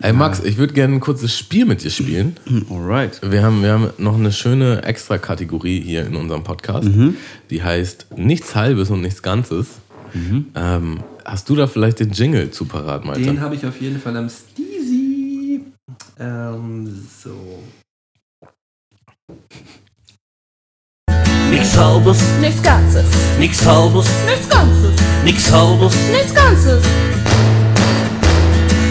Ey 0.00 0.12
Max, 0.12 0.40
ich 0.44 0.58
würde 0.58 0.74
gerne 0.74 0.94
ein 0.94 1.00
kurzes 1.00 1.36
Spiel 1.36 1.64
mit 1.64 1.82
dir 1.82 1.90
spielen. 1.90 2.36
Alright. 2.70 3.20
Wir 3.22 3.42
haben, 3.42 3.62
wir 3.62 3.72
haben 3.72 3.90
noch 3.98 4.14
eine 4.16 4.30
schöne 4.30 4.84
Extra-Kategorie 4.84 5.80
hier 5.80 6.06
in 6.06 6.14
unserem 6.14 6.44
Podcast. 6.44 6.88
Die 7.50 7.62
heißt 7.62 8.06
Nichts 8.16 8.54
Halbes 8.54 8.90
und 8.90 9.00
Nichts 9.00 9.22
Ganzes. 9.22 9.66
Ähm, 10.54 11.00
hast 11.28 11.48
du 11.48 11.56
da 11.56 11.66
vielleicht 11.66 12.00
den 12.00 12.10
Jingle 12.10 12.50
zu 12.50 12.64
parat, 12.64 13.04
Malte? 13.04 13.22
Den 13.22 13.40
habe 13.40 13.54
ich 13.54 13.64
auf 13.66 13.80
jeden 13.80 14.00
Fall 14.00 14.16
am 14.16 14.28
Steezy. 14.28 15.62
Ähm, 16.18 17.06
so. 17.22 17.62
Nix 21.50 21.76
halbes, 21.76 22.18
Nichts 22.40 22.62
Ganzes. 22.62 23.06
nix 23.38 23.64
halbes, 23.66 24.06
Nichts 24.26 24.48
Ganzes. 24.48 24.92
nix 25.24 25.50
halbes, 25.52 25.94
Nichts 26.12 26.34
Ganzes. 26.34 26.82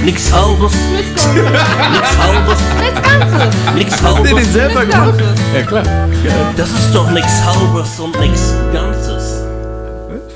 nix 0.04 0.32
halbes, 0.34 0.74
Nichts 0.96 1.24
Ganzes. 1.24 1.44
nix 1.92 2.18
halbes, 2.18 2.60
Nichts 2.80 3.02
Ganzes. 3.02 3.76
nix 3.76 4.02
halbes. 4.04 4.54
selber 4.54 4.80
Nichts 4.86 4.96
Ganzes. 4.96 5.40
Ja, 5.54 5.62
klar. 5.64 5.84
Das 6.58 6.70
ist 6.72 6.94
doch 6.94 7.12
nix 7.12 7.28
halbes 7.46 8.00
und 8.00 8.20
nix 8.20 8.54
Ganzes. 8.74 9.44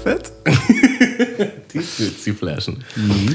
Fett. 0.03 0.31
Die 1.73 2.31
flashen. 2.31 2.83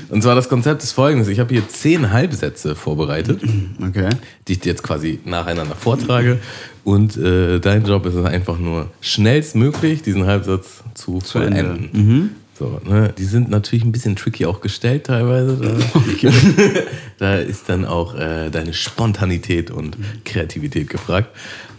Und 0.09 0.23
zwar 0.23 0.35
das 0.35 0.49
Konzept 0.49 0.83
ist 0.83 0.93
folgendes. 0.93 1.29
Ich 1.29 1.39
habe 1.41 1.55
hier 1.55 1.69
zehn 1.69 2.11
Halbsätze 2.13 2.75
vorbereitet, 2.75 3.41
Okay. 3.81 4.09
die 4.49 4.53
ich 4.53 4.61
dir 4.61 4.71
jetzt 4.71 4.83
quasi 4.83 5.21
nacheinander 5.25 5.75
vortrage. 5.75 6.39
Und 6.85 7.17
äh, 7.17 7.59
dein 7.59 7.85
Job 7.85 8.07
ist 8.07 8.15
es 8.15 8.25
einfach 8.25 8.59
nur 8.59 8.91
schnellstmöglich, 9.01 10.03
diesen 10.03 10.27
Halbsatz 10.27 10.83
zu, 10.95 11.15
Ende. 11.15 11.23
vollenden. 11.27 12.31
So, 12.59 12.81
ne? 12.89 13.13
Die 13.19 13.25
sind 13.25 13.51
natürlich 13.51 13.85
ein 13.85 13.93
bisschen 13.93 14.17
tricky 14.17 14.47
auch 14.47 14.61
gestellt 14.61 15.05
teilweise. 15.05 15.57
Da, 15.57 16.31
da 17.19 17.35
ist 17.37 17.69
dann 17.69 17.85
auch 17.85 18.15
äh, 18.15 18.51
deine 18.51 18.73
Spontanität 18.73 19.71
und 19.71 19.97
Kreativität 20.25 20.89
gefragt. 20.89 21.29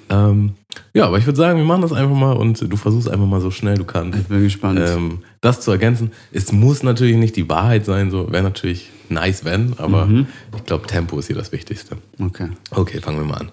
Ähm, 0.09 0.51
ja, 0.93 1.05
aber 1.05 1.17
ich 1.17 1.25
würde 1.25 1.37
sagen, 1.37 1.57
wir 1.57 1.65
machen 1.65 1.81
das 1.81 1.93
einfach 1.93 2.15
mal 2.15 2.33
und 2.33 2.61
du 2.71 2.77
versuchst 2.77 3.09
einfach 3.09 3.25
mal 3.25 3.41
so 3.41 3.51
schnell 3.51 3.75
du 3.75 3.85
kannst. 3.85 4.19
Ich 4.19 4.25
bin 4.27 4.43
gespannt. 4.43 4.79
Ähm, 4.83 5.19
das 5.41 5.61
zu 5.61 5.71
ergänzen. 5.71 6.11
Es 6.31 6.51
muss 6.51 6.83
natürlich 6.83 7.17
nicht 7.17 7.35
die 7.35 7.49
Wahrheit 7.49 7.85
sein, 7.85 8.11
so 8.11 8.31
wäre 8.31 8.43
natürlich 8.43 8.91
nice, 9.09 9.45
wenn, 9.45 9.77
aber 9.77 10.09
ich 10.55 10.63
glaube, 10.65 10.87
Tempo 10.87 11.19
ist 11.19 11.27
hier 11.27 11.35
das 11.35 11.51
Wichtigste. 11.51 11.97
Okay. 12.19 12.49
Okay, 12.71 12.99
fangen 12.99 13.19
wir 13.19 13.25
mal 13.25 13.37
an. 13.37 13.51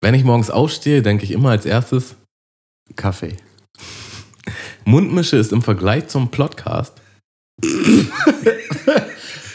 Wenn 0.00 0.14
ich 0.14 0.24
morgens 0.24 0.50
aufstehe, 0.50 1.02
denke 1.02 1.24
ich 1.24 1.30
immer 1.32 1.50
als 1.50 1.64
erstes, 1.64 2.16
Kaffee. 2.96 3.36
Mundmische 4.84 5.36
ist 5.36 5.52
im 5.52 5.62
Vergleich 5.62 6.08
zum 6.08 6.30
Podcast 6.30 7.00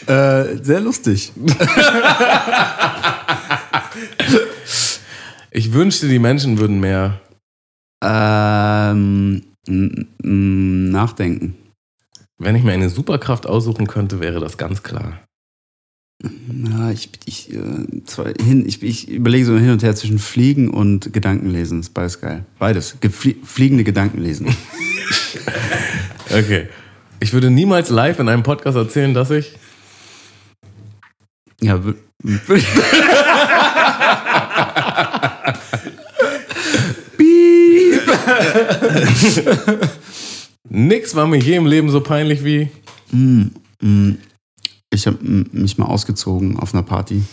Äh, 0.08 0.56
sehr 0.62 0.80
lustig. 0.80 1.32
Ich 5.50 5.72
wünschte, 5.74 6.08
die 6.08 6.18
Menschen 6.18 6.58
würden 6.58 6.80
mehr. 6.80 7.20
Ähm, 8.02 9.42
nachdenken. 10.22 11.56
Wenn 12.38 12.54
ich 12.54 12.62
mir 12.62 12.72
eine 12.72 12.88
Superkraft 12.88 13.46
aussuchen 13.46 13.86
könnte, 13.86 14.20
wäre 14.20 14.40
das 14.40 14.56
ganz 14.56 14.82
klar. 14.82 15.20
Ja, 16.22 16.90
ich, 16.90 17.10
ich, 17.26 17.52
äh, 17.54 18.04
zwei, 18.04 18.32
hin, 18.40 18.66
ich, 18.66 18.82
ich 18.82 19.08
überlege 19.08 19.46
so 19.46 19.56
hin 19.56 19.70
und 19.70 19.82
her 19.82 19.94
zwischen 19.94 20.18
Fliegen 20.18 20.68
und 20.68 21.12
Gedankenlesen. 21.12 21.80
ist 21.80 21.94
beides 21.94 22.20
geil. 22.20 22.44
Beides. 22.58 22.96
Geflie 23.00 23.36
fliegende 23.44 23.84
Gedankenlesen. 23.84 24.54
Okay. 26.30 26.68
Ich 27.20 27.32
würde 27.32 27.50
niemals 27.50 27.88
live 27.88 28.18
in 28.18 28.28
einem 28.28 28.42
Podcast 28.42 28.76
erzählen, 28.76 29.14
dass 29.14 29.30
ich. 29.30 29.52
Ja, 31.62 31.76
wür- 31.76 31.94
Nix 40.70 41.14
war 41.14 41.26
mir 41.26 41.38
je 41.38 41.56
im 41.56 41.66
Leben 41.66 41.90
so 41.90 42.00
peinlich 42.00 42.44
wie. 42.44 42.68
ich 44.90 45.06
habe 45.06 45.18
mich 45.20 45.78
mal 45.78 45.86
ausgezogen 45.86 46.58
auf 46.58 46.74
einer 46.74 46.82
Party. 46.82 47.22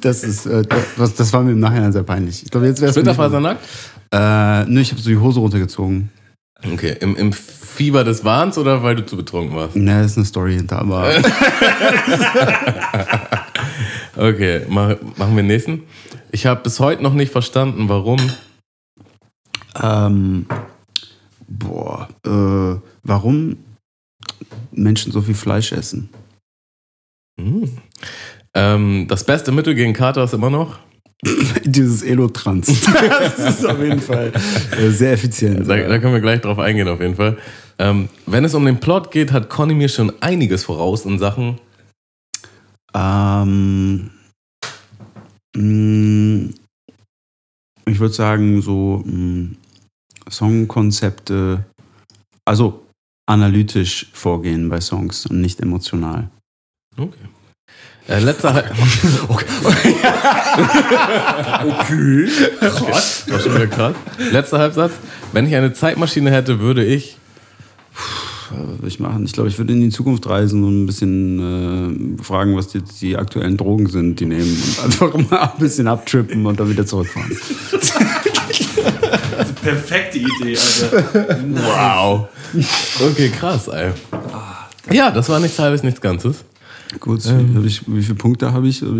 Das 0.00 0.24
ist, 0.24 0.46
äh, 0.46 0.64
das, 0.98 1.14
das 1.14 1.32
war 1.32 1.42
mir 1.44 1.52
im 1.52 1.60
Nachhinein 1.60 1.92
sehr 1.92 2.02
peinlich. 2.02 2.42
Ich 2.42 2.50
glaube, 2.50 2.66
jetzt 2.66 2.80
wäre 2.80 2.90
es. 2.90 2.96
Splitterfasernackt? 2.96 3.64
Äh, 4.10 4.64
nö, 4.64 4.80
ich 4.80 4.90
habe 4.90 5.00
so 5.00 5.08
die 5.08 5.16
Hose 5.16 5.38
runtergezogen. 5.38 6.10
Okay, 6.72 6.96
im, 6.98 7.14
im 7.14 7.32
Fieber 7.32 8.02
des 8.02 8.24
Wahns 8.24 8.58
oder 8.58 8.82
weil 8.82 8.96
du 8.96 9.06
zu 9.06 9.16
betrunken 9.16 9.54
warst? 9.54 9.76
Ne, 9.76 10.02
ist 10.04 10.16
eine 10.16 10.26
Story 10.26 10.56
hinter, 10.56 10.80
aber. 10.80 11.12
Okay, 14.16 14.62
mach, 14.68 14.96
machen 15.16 15.36
wir 15.36 15.42
den 15.42 15.46
nächsten. 15.46 15.82
Ich 16.32 16.46
habe 16.46 16.62
bis 16.62 16.80
heute 16.80 17.02
noch 17.02 17.14
nicht 17.14 17.32
verstanden, 17.32 17.88
warum. 17.88 18.18
ähm, 19.82 20.46
boah, 21.58 22.08
äh, 22.24 22.80
warum 23.02 23.56
Menschen 24.72 25.12
so 25.12 25.20
viel 25.20 25.34
Fleisch 25.34 25.72
essen? 25.72 26.08
Hm. 27.40 27.78
Ähm, 28.54 29.06
das 29.08 29.24
beste 29.24 29.52
Mittel 29.52 29.74
gegen 29.74 29.92
Kater 29.92 30.24
ist 30.24 30.34
immer 30.34 30.50
noch. 30.50 30.78
Dieses 31.64 32.02
Elotrans. 32.02 32.66
das 32.84 33.38
ist 33.38 33.64
auf 33.64 33.80
jeden 33.80 34.00
Fall 34.00 34.32
äh, 34.76 34.90
sehr 34.90 35.12
effizient. 35.12 35.68
Da, 35.68 35.76
da 35.76 35.98
können 35.98 36.12
wir 36.12 36.20
gleich 36.20 36.40
drauf 36.40 36.58
eingehen, 36.58 36.88
auf 36.88 37.00
jeden 37.00 37.14
Fall. 37.14 37.38
Ähm, 37.78 38.08
wenn 38.26 38.44
es 38.44 38.54
um 38.54 38.64
den 38.64 38.80
Plot 38.80 39.10
geht, 39.10 39.32
hat 39.32 39.48
Conny 39.48 39.74
mir 39.74 39.88
schon 39.88 40.12
einiges 40.20 40.64
voraus 40.64 41.04
in 41.04 41.18
Sachen. 41.18 41.58
Ähm, 42.94 44.10
mh, 45.56 46.50
ich 47.86 47.98
würde 47.98 48.14
sagen, 48.14 48.60
so 48.60 49.02
mh, 49.06 49.50
Songkonzepte, 50.30 51.64
also 52.44 52.82
analytisch 53.26 54.10
vorgehen 54.12 54.68
bei 54.68 54.80
Songs 54.80 55.26
und 55.26 55.40
nicht 55.40 55.60
emotional. 55.60 56.28
Okay. 56.96 57.28
Äh, 58.08 58.18
letzter 58.18 58.52
Halb 58.52 58.70
Okay. 61.68 62.28
krass. 62.60 63.24
War 63.28 63.40
schon 63.40 63.54
wieder 63.54 63.68
krass. 63.68 63.94
Letzter 64.32 64.58
Halbsatz. 64.58 64.92
Wenn 65.32 65.46
ich 65.46 65.54
eine 65.54 65.72
Zeitmaschine 65.72 66.30
hätte, 66.30 66.58
würde 66.58 66.84
ich. 66.84 67.16
Würde 68.50 68.86
ich 68.86 69.00
machen? 69.00 69.24
Ich 69.24 69.32
glaube, 69.32 69.48
ich 69.48 69.56
würde 69.58 69.72
in 69.72 69.80
die 69.80 69.88
Zukunft 69.90 70.28
reisen 70.28 70.62
und 70.64 70.82
ein 70.82 70.86
bisschen 70.86 72.18
äh, 72.18 72.22
fragen, 72.22 72.54
was 72.56 72.72
jetzt 72.74 73.00
die 73.00 73.16
aktuellen 73.16 73.56
Drogen 73.56 73.88
sind, 73.88 74.20
die 74.20 74.26
nehmen 74.26 74.62
und 74.62 74.84
einfach 74.84 75.14
mal 75.30 75.52
ein 75.54 75.58
bisschen 75.58 75.88
abtrippen 75.88 76.44
und 76.44 76.60
dann 76.60 76.68
wieder 76.68 76.84
zurückfahren. 76.84 77.30
Perfekte 79.62 80.18
Idee, 80.18 80.56
Alter. 80.56 81.38
Wow. 81.48 82.28
Okay, 83.00 83.30
krass, 83.30 83.68
ey. 83.68 83.90
Ja, 84.90 85.10
das 85.10 85.28
war 85.28 85.40
nichts 85.40 85.58
halbes, 85.58 85.82
nichts 85.82 86.00
Ganzes. 86.00 86.44
Gut, 87.00 87.24
wie, 87.24 87.56
hab 87.56 87.64
ich, 87.64 87.82
wie 87.86 88.02
viele 88.02 88.16
Punkte 88.16 88.52
habe 88.52 88.68
ich? 88.68 88.82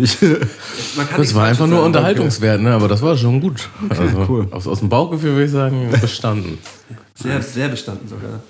Das 1.17 1.33
war 1.35 1.45
einfach 1.45 1.67
nur. 1.67 1.83
Unterhaltungswert, 1.83 2.61
ne? 2.61 2.71
aber 2.71 2.87
das 2.87 3.01
war 3.01 3.15
schon 3.17 3.41
gut. 3.41 3.69
also, 3.89 4.25
cool. 4.27 4.47
aus, 4.51 4.67
aus 4.67 4.79
dem 4.79 4.89
Bauchgefühl 4.89 5.31
würde 5.31 5.45
ich 5.45 5.51
sagen, 5.51 5.89
bestanden. 6.01 6.57
Sehr, 7.15 7.41
sehr 7.41 7.69
bestanden 7.69 8.07
sogar. 8.07 8.41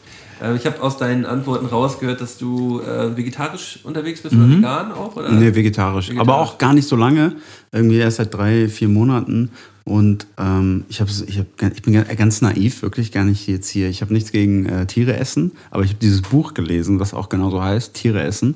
Ähm, 0.44 0.56
ich 0.58 0.66
habe 0.66 0.82
aus 0.84 0.98
deinen 0.98 1.26
Antworten 1.26 1.66
rausgehört, 1.66 2.20
dass 2.22 2.38
du 2.38 2.82
äh, 2.82 3.16
vegetarisch 3.18 3.80
unterwegs 3.84 4.22
bist 4.22 4.36
oder 4.36 4.50
vegan 4.50 4.91
auch? 4.91 5.16
Oder? 5.16 5.32
Nee, 5.32 5.56
vegetarisch. 5.56 6.10
Vegetarisch. 6.10 6.20
Aber 6.20 6.38
auch 6.41 6.58
gar 6.58 6.74
nicht 6.74 6.88
so 6.88 6.96
lange. 6.96 7.38
Irgendwie 7.72 7.98
erst 7.98 8.18
seit 8.18 8.34
drei, 8.34 8.68
vier 8.68 8.89
Monaten. 8.89 9.50
Und 9.86 10.28
ähm, 10.38 10.86
ich, 10.88 11.02
hab, 11.02 11.10
ich, 11.10 11.39
hab, 11.39 11.74
ich 11.74 11.82
bin 11.82 11.94
ga- 11.94 12.04
ganz 12.16 12.41
naiv, 12.41 12.84
wirklich 12.84 13.12
gar 13.12 13.26
nicht 13.26 13.48
jetzt 13.48 13.68
hier. 13.70 13.89
Ich 13.89 14.02
habe 14.02 14.14
nichts 14.14 14.32
gegen 14.32 14.66
äh, 14.66 14.86
Tiere 14.86 15.18
essen, 15.18 15.52
aber 15.72 15.84
ich 15.84 15.89
habe 15.89 16.00
dieses 16.00 16.22
Buch 16.22 16.54
gelesen, 16.54 17.02
was 17.02 17.14
auch 17.14 17.28
genauso 17.28 17.62
heißt, 17.62 17.94
Tiere 17.94 18.22
essen. 18.22 18.56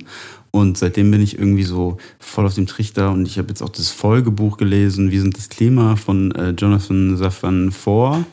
Und 0.51 0.77
seitdem 0.77 1.11
bin 1.11 1.21
ich 1.21 1.37
irgendwie 1.37 1.63
so 1.63 1.97
voll 2.19 2.45
auf 2.45 2.55
dem 2.55 2.67
Trichter. 2.67 3.11
Und 3.11 3.27
ich 3.27 3.37
habe 3.37 3.49
jetzt 3.49 3.61
auch 3.61 3.69
das 3.69 3.89
Folgebuch 3.89 4.57
gelesen, 4.57 5.11
Wie 5.11 5.19
sind 5.19 5.37
das 5.37 5.49
Klima 5.49 5.95
von 5.95 6.31
äh, 6.31 6.51
Jonathan 6.51 7.17
Safran 7.17 7.71
Foer. 7.71 8.25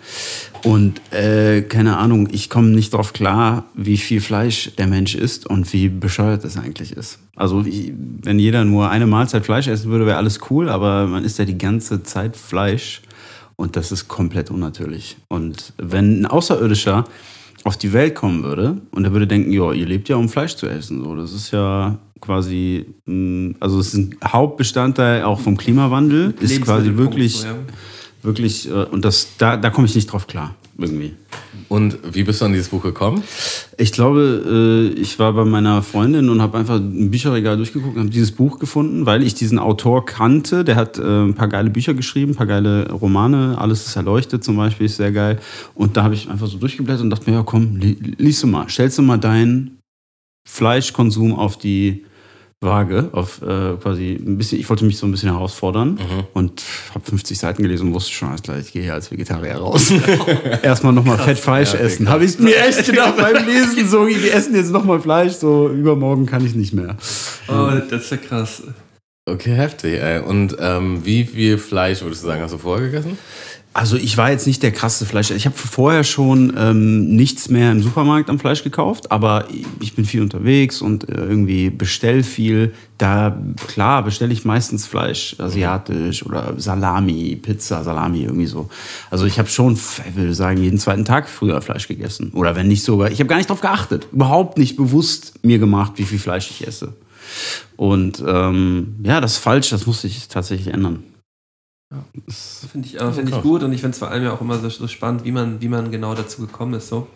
Und 0.63 1.01
äh, 1.13 1.63
keine 1.63 1.99
Ahnung, 1.99 2.29
ich 2.33 2.49
komme 2.49 2.69
nicht 2.69 2.95
drauf 2.95 3.13
klar, 3.13 3.67
wie 3.75 3.99
viel 3.99 4.21
Fleisch 4.21 4.73
der 4.79 4.87
Mensch 4.87 5.15
isst 5.15 5.47
und 5.47 5.71
wie 5.73 5.89
bescheuert 5.89 6.45
es 6.45 6.57
eigentlich 6.57 6.93
ist. 6.93 7.19
Also 7.37 7.65
wenn 7.67 8.39
jeder 8.39 8.65
nur 8.65 8.91
eine 8.91 9.07
Mahlzeit 9.07 9.45
Fleisch 9.45 9.67
essen 9.67 9.91
würde, 9.91 10.07
wäre 10.07 10.17
alles 10.17 10.39
cool, 10.51 10.69
aber 10.69 11.07
man 11.07 11.25
isst 11.25 11.39
ja 11.39 11.45
die 11.45 11.59
ganze 11.59 12.03
Zeit 12.03 12.37
Fleisch 12.37 13.03
und 13.57 13.77
das 13.77 13.93
ist 13.93 14.09
komplett 14.09 14.51
unnatürlich. 14.51 15.17
Und 15.29 15.73
wenn 15.79 16.23
ein 16.23 16.27
Außerirdischer 16.27 17.05
auf 17.65 17.77
die 17.79 17.93
Welt 17.93 18.15
kommen 18.15 18.43
würde 18.43 18.77
und 18.91 19.05
er 19.05 19.13
würde 19.13 19.27
denken, 19.27 19.51
ja, 19.51 19.73
ihr 19.73 19.87
lebt 19.87 20.09
ja, 20.09 20.17
um 20.17 20.29
Fleisch 20.29 20.55
zu 20.55 20.67
essen. 20.69 21.03
So, 21.03 21.17
das 21.17 21.33
ist 21.33 21.51
ja 21.51 21.99
quasi, 22.21 22.87
mh, 23.07 23.55
also 23.61 23.81
es 23.81 23.89
ist 23.89 23.95
ein 23.95 24.17
Hauptbestandteil 24.25 25.25
auch 25.25 25.41
vom 25.41 25.57
Klimawandel, 25.57 26.35
ist 26.41 26.61
quasi 26.63 26.97
wirklich, 26.97 27.45
wirklich, 28.23 28.69
äh, 28.69 28.85
und 28.85 29.05
das, 29.05 29.29
da, 29.39 29.57
da 29.57 29.71
komme 29.71 29.87
ich 29.87 29.95
nicht 29.95 30.13
drauf 30.13 30.27
klar, 30.27 30.55
irgendwie. 30.79 31.15
Und 31.69 31.99
wie 32.13 32.25
bist 32.25 32.41
du 32.41 32.47
an 32.47 32.53
dieses 32.53 32.69
Buch 32.69 32.83
gekommen? 32.83 33.23
Ich 33.79 33.93
glaube, 33.93 34.93
äh, 34.95 35.01
ich 35.01 35.19
war 35.19 35.33
bei 35.33 35.45
meiner 35.45 35.83
Freundin 35.83 36.29
und 36.29 36.43
habe 36.43 36.59
einfach 36.59 36.77
ein 36.77 37.11
Bücherregal 37.11 37.57
durchgeguckt 37.57 37.95
und 37.95 38.03
habe 38.03 38.11
dieses 38.11 38.33
Buch 38.33 38.59
gefunden, 38.59 39.07
weil 39.07 39.23
ich 39.23 39.35
diesen 39.35 39.59
Autor 39.59 40.05
kannte. 40.05 40.65
Der 40.65 40.77
hat 40.77 40.99
äh, 40.99 41.03
ein 41.03 41.35
paar 41.35 41.49
geile 41.49 41.71
Bücher 41.71 41.95
geschrieben, 41.95 42.33
ein 42.33 42.37
paar 42.37 42.47
geile 42.47 42.91
Romane. 42.91 43.57
Alles 43.59 43.87
ist 43.87 43.97
erleuchtet 43.97 44.45
zum 44.45 44.57
Beispiel, 44.57 44.87
ist 44.87 44.97
sehr 44.97 45.13
geil. 45.13 45.39
Und 45.75 45.97
da 45.97 46.03
habe 46.03 46.15
ich 46.15 46.29
einfach 46.29 46.47
so 46.47 46.59
durchgeblättert 46.59 47.03
und 47.03 47.11
dachte 47.11 47.31
mir, 47.31 47.37
ja 47.37 47.43
komm, 47.43 47.77
li 47.77 47.97
liest 48.19 48.43
du 48.43 48.47
mal. 48.47 48.69
Stellst 48.69 48.99
du 48.99 49.03
mal 49.03 49.19
deinen 49.19 49.79
Fleischkonsum 50.49 51.35
auf 51.35 51.57
die 51.57 52.05
Waage, 52.65 53.09
auf 53.13 53.43
äh, 53.43 53.77
quasi 53.81 54.15
ein 54.15 54.39
bisschen, 54.39 54.59
ich 54.59 54.69
wollte 54.69 54.85
mich 54.85 54.99
so 54.99 55.07
ein 55.07 55.11
bisschen 55.11 55.31
herausfordern 55.31 55.99
und 56.33 56.63
habe 56.95 57.05
50 57.05 57.39
Seiten 57.39 57.63
gelesen 57.63 57.89
und 57.89 57.95
wusste 57.95 58.13
schon, 58.13 58.29
alles 58.29 58.43
klar, 58.43 58.59
ich 58.59 58.73
gehe 58.73 58.83
hier 58.83 58.95
als 58.95 59.11
Vegetarier 59.11 59.57
raus. 59.57 59.93
Erstmal 60.63 60.93
nochmal 60.93 61.19
Fett 61.19 61.39
Fleisch 61.39 61.75
essen. 61.75 62.09
Habe 62.09 62.25
ich 62.25 62.39
mir 62.39 62.57
echt 62.57 62.85
gedacht 62.87 63.17
beim 63.17 63.47
Lesen, 63.47 63.89
so, 63.89 64.07
wir 64.07 64.35
essen 64.35 64.55
jetzt 64.55 64.71
nochmal 64.71 65.01
Fleisch, 65.01 65.35
so 65.35 65.69
übermorgen 65.69 66.27
kann 66.27 66.45
ich 66.45 66.55
nicht 66.55 66.73
mehr. 66.73 66.97
Oh, 67.49 67.71
das 67.91 68.05
ist 68.05 68.11
ja 68.11 68.17
krass. 68.17 68.63
Okay, 69.27 69.55
heftig, 69.55 70.03
ey. 70.03 70.21
Und 70.21 70.57
ähm, 70.61 71.05
wie 71.05 71.25
viel 71.25 71.57
Fleisch 71.57 72.03
würdest 72.03 72.23
du 72.23 72.27
sagen, 72.27 72.43
hast 72.43 72.53
du 72.53 72.59
vorher 72.59 72.87
gegessen? 72.87 73.17
Also 73.77 73.97
ich 73.97 74.17
war 74.17 74.31
jetzt 74.31 74.47
nicht 74.47 74.63
der 74.63 74.71
krasse 74.71 75.05
Fleisch. 75.05 75.33
Ich 75.33 75.47
habe 75.47 75.57
vorher 75.57 76.05
schon 76.05 76.55
ähm, 76.57 77.17
nichts 77.17 77.49
mehr 77.49 77.73
im 77.73 77.83
Supermarkt 77.83 78.31
am 78.31 78.39
Fleisch 78.39 78.63
gekauft, 78.63 79.11
aber 79.11 79.49
ich 79.81 79.97
bin 79.97 80.05
viel 80.05 80.23
unterwegs 80.23 80.81
und 80.81 81.09
äh, 81.09 81.15
irgendwie 81.17 81.71
bestell 81.71 82.23
viel. 82.23 82.73
Da 82.99 83.37
klar 83.67 84.05
bestelle 84.05 84.33
ich 84.33 84.45
meistens 84.45 84.87
Fleisch, 84.87 85.35
asiatisch 85.41 86.25
oder 86.25 86.55
Salami, 86.57 87.35
Pizza, 87.35 87.83
Salami 87.83 88.23
irgendwie 88.23 88.47
so. 88.47 88.71
Also 89.11 89.27
ich 89.27 89.41
habe 89.41 89.49
schon, 89.49 89.75
ich 89.75 90.15
würde 90.15 90.35
sagen, 90.35 90.63
jeden 90.63 90.79
zweiten 90.79 91.05
Tag 91.05 91.29
früher 91.29 91.61
Fleisch 91.61 91.89
gegessen 91.89 92.31
oder 92.33 92.55
wenn 92.55 92.69
nicht 92.69 92.85
sogar. 92.85 93.11
Ich 93.11 93.19
habe 93.19 93.29
gar 93.29 93.39
nicht 93.39 93.51
darauf 93.51 93.61
geachtet, 93.61 94.07
überhaupt 94.13 94.57
nicht 94.57 94.77
bewusst 94.77 95.35
mir 95.43 95.59
gemacht, 95.59 95.95
wie 95.97 96.05
viel 96.05 96.21
Fleisch 96.21 96.49
ich 96.49 96.65
esse. 96.65 96.95
Und 97.77 98.23
ähm, 98.25 98.95
ja, 99.03 99.21
das 99.21 99.33
ist 99.33 99.39
falsch. 99.39 99.71
Das 99.71 99.87
muss 99.87 100.03
sich 100.03 100.29
tatsächlich 100.29 100.73
ändern. 100.73 101.03
Das 102.27 102.67
finde 102.71 102.89
ich, 102.89 103.01
äh, 103.01 103.13
find 103.13 103.29
ich 103.29 103.43
gut 103.43 103.63
und 103.63 103.73
ich 103.73 103.81
finde 103.81 103.93
es 103.93 103.99
vor 103.99 104.11
allem 104.11 104.25
ja 104.25 104.33
auch 104.33 104.41
immer 104.41 104.59
so, 104.59 104.69
so 104.69 104.89
spannend, 104.89 105.25
wie 105.25 105.33
man, 105.33 105.61
wie 105.61 105.69
man 105.69 105.91
genau 105.91 106.15
dazu 106.15 106.41
gekommen 106.41 106.75
ist. 106.75 106.89
So. 106.89 107.07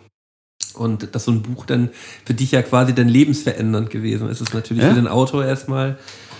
Und 0.75 1.15
dass 1.15 1.25
so 1.25 1.31
ein 1.31 1.41
Buch 1.41 1.65
dann 1.65 1.89
für 2.25 2.33
dich 2.33 2.51
ja 2.51 2.61
quasi 2.61 2.93
dann 2.93 3.07
lebensverändernd 3.07 3.89
gewesen 3.89 4.29
ist. 4.29 4.41
Es 4.41 4.49
ist 4.49 4.53
natürlich 4.53 4.83
Ja. 4.83 4.89
für 4.89 4.95
den 4.95 5.07
Autor 5.07 5.43
erstmal. 5.45 5.97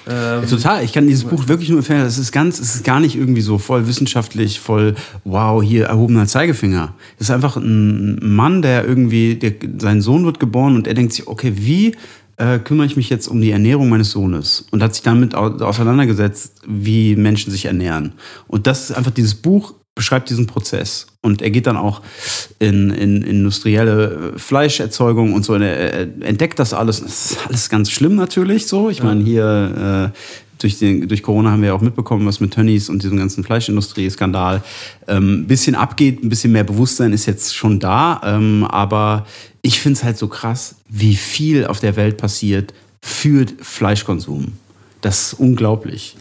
Ähm, 0.08 0.48
Total, 0.48 0.84
ich 0.84 0.94
kann 0.94 1.08
dieses 1.08 1.26
Buch 1.26 1.48
wirklich 1.48 1.70
nur 1.70 1.80
empfehlen. 1.80 2.02
Es 2.02 2.18
ist 2.18 2.32
ganz, 2.32 2.60
es 2.60 2.76
ist 2.76 2.84
gar 2.84 3.00
nicht 3.00 3.16
irgendwie 3.16 3.42
so 3.42 3.58
voll 3.58 3.88
wissenschaftlich, 3.88 4.60
voll 4.60 4.96
wow, 5.26 5.62
hier 5.62 5.88
erhobener 5.88 6.26
Zeigefinger. 6.26 6.94
Es 7.18 7.28
ist 7.28 7.32
einfach 7.32 7.58
ein 7.58 8.18
Mann, 8.22 8.62
der 8.62 8.86
irgendwie, 8.86 9.36
der, 9.36 9.54
sein 9.78 10.02
Sohn 10.02 10.26
wird 10.26 10.40
geboren 10.40 10.76
und 10.76 10.88
er 10.88 10.94
denkt 10.94 11.14
sich, 11.14 11.28
okay, 11.28 11.54
wie 11.58 11.96
äh, 12.40 12.58
kümmere 12.60 12.88
ich 12.88 12.96
mich 12.96 13.10
jetzt 13.10 13.28
um 13.28 13.40
die 13.40 13.52
Ernährung 13.52 13.90
meines 13.90 14.12
Sohnes? 14.12 14.66
Und 14.72 14.82
hat 14.82 14.96
sich 14.96 15.04
damit 15.04 15.36
au 15.36 15.48
auseinandergesetzt, 15.60 16.62
wie 16.68 17.16
Menschen 17.16 17.52
sich 17.52 17.66
ernähren. 17.66 18.14
Und 18.48 18.66
das 18.66 18.90
ist 18.90 18.96
einfach 18.96 19.12
dieses 19.12 19.36
Buch 19.36 19.76
beschreibt 20.00 20.30
diesen 20.30 20.48
Prozess. 20.48 21.08
Und 21.22 21.42
er 21.42 21.50
geht 21.50 21.68
dann 21.68 21.76
auch 21.76 22.02
in, 22.58 22.90
in 22.90 23.22
industrielle 23.22 24.34
äh, 24.36 24.40
Fleischerzeugung 24.40 25.34
und 25.34 25.44
so. 25.44 25.56
Und 25.56 25.62
er, 25.62 26.08
entdeckt 26.22 26.58
das 26.58 26.74
alles. 26.74 27.02
Das 27.02 27.32
ist 27.32 27.48
alles 27.48 27.70
ganz 27.70 27.92
schlimm 27.92 28.16
natürlich 28.16 28.68
so. 28.68 28.90
Ich 28.90 29.04
meine, 29.04 29.22
hier 29.22 30.14
äh, 30.16 30.18
durch, 30.60 30.80
den, 30.80 31.10
durch 31.10 31.22
Corona 31.22 31.52
haben 31.52 31.62
wir 31.62 31.70
ja 31.70 31.74
auch 31.74 31.82
mitbekommen, 31.82 32.26
was 32.26 32.40
mit 32.40 32.54
Tönnies 32.54 32.90
und 32.90 33.04
diesem 33.04 33.18
ganzen 33.18 33.44
Fleischindustrie-Skandal 33.44 34.64
ähm, 35.10 35.42
ein 35.42 35.48
bisschen 35.48 35.76
abgeht. 35.76 36.24
Ein 36.24 36.30
bisschen 36.30 36.54
mehr 36.54 36.64
Bewusstsein 36.64 37.12
ist 37.12 37.26
jetzt 37.26 37.54
schon 37.54 37.82
da. 37.82 38.22
Ähm, 38.24 38.64
aber 38.64 39.26
ich 39.62 39.80
finde 39.80 39.98
es 39.98 40.04
halt 40.04 40.18
so 40.18 40.28
krass, 40.28 40.76
wie 40.88 41.16
viel 41.16 41.66
auf 41.66 41.80
der 41.80 41.96
Welt 41.96 42.18
passiert 42.18 42.74
für 43.04 43.46
Fleischkonsum. 43.62 44.54
Das 45.02 45.28
ist 45.28 45.40
unglaublich. 45.40 46.18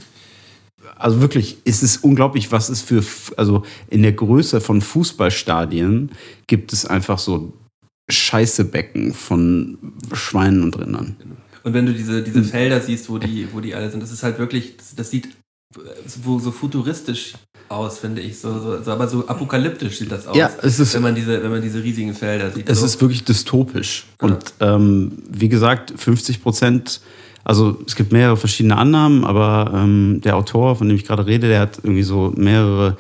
Also 0.97 1.21
wirklich, 1.21 1.59
es 1.65 1.83
ist 1.83 1.99
unglaublich, 1.99 2.51
was 2.51 2.69
es 2.69 2.83
für, 2.83 3.05
also 3.37 3.65
in 3.89 4.03
der 4.03 4.13
Größe 4.13 4.61
von 4.61 4.81
Fußballstadien 4.81 6.11
gibt 6.47 6.73
es 6.73 6.85
einfach 6.85 7.19
so 7.19 7.53
Scheißebecken 8.11 9.15
von 9.15 9.79
Schweinen 10.13 10.63
und 10.63 10.79
Rindern. 10.79 11.17
Und 11.63 11.75
wenn 11.75 11.87
du 11.87 11.93
diese, 11.93 12.23
diese 12.23 12.43
Felder 12.43 12.81
siehst, 12.81 13.11
wo 13.11 13.19
die, 13.19 13.49
wo 13.53 13.61
die 13.61 13.75
alle 13.75 13.91
sind, 13.91 14.03
das 14.03 14.11
ist 14.11 14.23
halt 14.23 14.39
wirklich, 14.39 14.77
das, 14.77 14.95
das 14.95 15.11
sieht 15.11 15.29
so, 16.07 16.39
so 16.39 16.51
futuristisch 16.51 17.35
aus, 17.69 17.99
finde 17.99 18.21
ich. 18.23 18.39
So, 18.39 18.59
so, 18.61 18.83
so, 18.83 18.91
aber 18.91 19.09
so 19.09 19.27
apokalyptisch 19.27 19.99
sieht 19.99 20.11
das 20.13 20.27
aus. 20.27 20.37
Ja, 20.37 20.51
es 20.63 20.79
ist- 20.81 20.95
wenn 20.95 21.03
man 21.03 21.15
diese, 21.15 21.43
wenn 21.43 21.51
man 21.51 21.63
diese 21.63 21.83
riesigen 21.83 22.15
Felder 22.15 22.51
sieht. 22.51 22.69
Es 22.69 22.81
so. 22.81 22.87
ist 22.87 23.01
wirklich 23.01 23.25
dystopisch. 23.25 24.07
Und 24.21 24.55
ähm, 24.61 25.13
wie 25.31 25.49
gesagt, 25.49 25.93
50 25.97 26.43
Prozent, 26.43 27.01
also 27.45 27.79
es 27.87 27.97
gibt 27.97 28.13
mehrere 28.13 28.37
verschiedene 28.37 28.77
Annahmen, 28.77 29.25
aber 29.25 29.73
ähm, 29.75 30.21
der 30.23 30.37
Autor, 30.37 30.77
von 30.77 30.89
dem 30.89 30.97
ich 30.97 31.05
gerade 31.07 31.27
rede, 31.27 31.49
der 31.49 31.61
hat 31.61 31.79
irgendwie 31.83 32.03
so 32.03 32.33
mehrere 32.37 32.97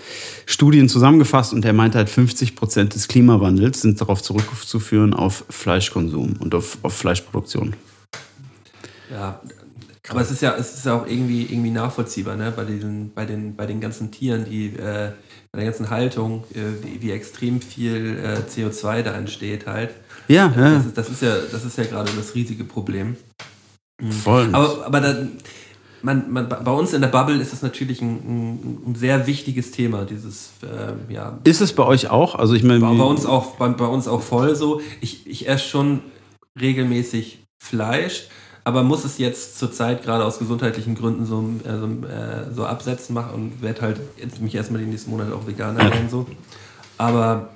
Studien 0.46 0.88
zusammengefasst 0.88 1.52
und 1.52 1.62
der 1.64 1.72
meinte 1.72 1.98
halt, 1.98 2.08
50 2.08 2.56
Prozent 2.56 2.94
des 2.94 3.08
Klimawandels 3.08 3.82
sind 3.82 4.00
darauf 4.00 4.22
zurückzuführen 4.22 5.12
auf 5.14 5.44
Fleischkonsum 5.50 6.34
und 6.40 6.54
auf, 6.54 6.78
auf 6.82 6.94
Fleischproduktion. 6.94 7.74
Ja, 9.10 9.40
aber 10.08 10.20
es 10.20 10.30
ist 10.30 10.42
ja, 10.42 10.54
es 10.56 10.74
ist 10.74 10.86
ja 10.86 10.94
auch 10.94 11.06
irgendwie, 11.06 11.42
irgendwie 11.42 11.70
nachvollziehbar, 11.70 12.36
ne? 12.36 12.52
Bei 12.54 12.64
den, 12.64 13.12
bei 13.14 13.24
den, 13.24 13.56
bei 13.56 13.66
den 13.66 13.80
ganzen 13.80 14.10
Tieren, 14.10 14.44
die, 14.44 14.66
äh, 14.68 15.12
bei 15.52 15.58
der 15.58 15.64
ganzen 15.64 15.90
Haltung, 15.90 16.44
äh, 16.54 16.84
wie, 16.84 17.02
wie 17.02 17.10
extrem 17.10 17.60
viel 17.60 18.18
äh, 18.18 18.50
CO2 18.50 19.02
da 19.02 19.12
entsteht 19.12 19.66
halt. 19.66 19.90
Ja, 20.28 20.52
ja, 20.56 20.74
Das, 20.74 20.86
ist, 20.86 20.98
das 20.98 21.08
ist 21.10 21.22
ja, 21.22 21.36
das 21.52 21.64
ist 21.64 21.78
ja 21.78 21.84
gerade 21.84 22.10
das 22.16 22.34
riesige 22.34 22.64
Problem. 22.64 23.16
voll. 24.22 24.48
Aber, 24.52 24.86
aber 24.86 25.00
dann, 25.00 25.32
man, 26.02 26.30
man, 26.30 26.48
bei 26.48 26.70
uns 26.70 26.92
in 26.92 27.00
der 27.00 27.08
Bubble 27.08 27.36
ist 27.36 27.52
das 27.52 27.62
natürlich 27.62 28.00
ein, 28.00 28.14
ein, 28.16 28.82
ein 28.86 28.94
sehr 28.94 29.26
wichtiges 29.26 29.70
Thema, 29.70 30.04
dieses, 30.04 30.50
ähm, 30.62 31.12
ja, 31.12 31.38
ist 31.44 31.60
es 31.60 31.72
bei 31.72 31.84
euch 31.84 32.10
auch? 32.10 32.34
Also 32.34 32.54
ich 32.54 32.62
meine, 32.62 32.80
bei, 32.80 32.94
bei, 32.94 33.04
uns 33.04 33.26
auch, 33.26 33.56
bei, 33.56 33.68
bei 33.68 33.86
uns 33.86 34.06
auch 34.06 34.22
voll 34.22 34.54
so. 34.54 34.80
Ich, 35.00 35.26
ich 35.26 35.48
esse 35.48 35.66
schon 35.66 36.00
regelmäßig 36.60 37.40
Fleisch, 37.62 38.28
aber 38.68 38.82
muss 38.82 39.02
es 39.06 39.16
jetzt 39.16 39.58
zurzeit 39.58 40.02
gerade 40.02 40.26
aus 40.26 40.38
gesundheitlichen 40.38 40.94
Gründen 40.94 41.24
so, 41.24 41.42
äh, 41.64 42.52
so, 42.54 42.64
äh, 42.64 42.66
absetzen 42.66 43.14
machen 43.14 43.32
und 43.32 43.62
werde 43.62 43.80
halt 43.80 44.00
mich 44.42 44.54
erstmal 44.54 44.82
die 44.82 44.86
nächsten 44.86 45.10
Monate 45.10 45.34
auch 45.34 45.46
Veganer 45.46 45.80
ernähren 45.80 46.10
so. 46.10 46.26
Aber 46.98 47.48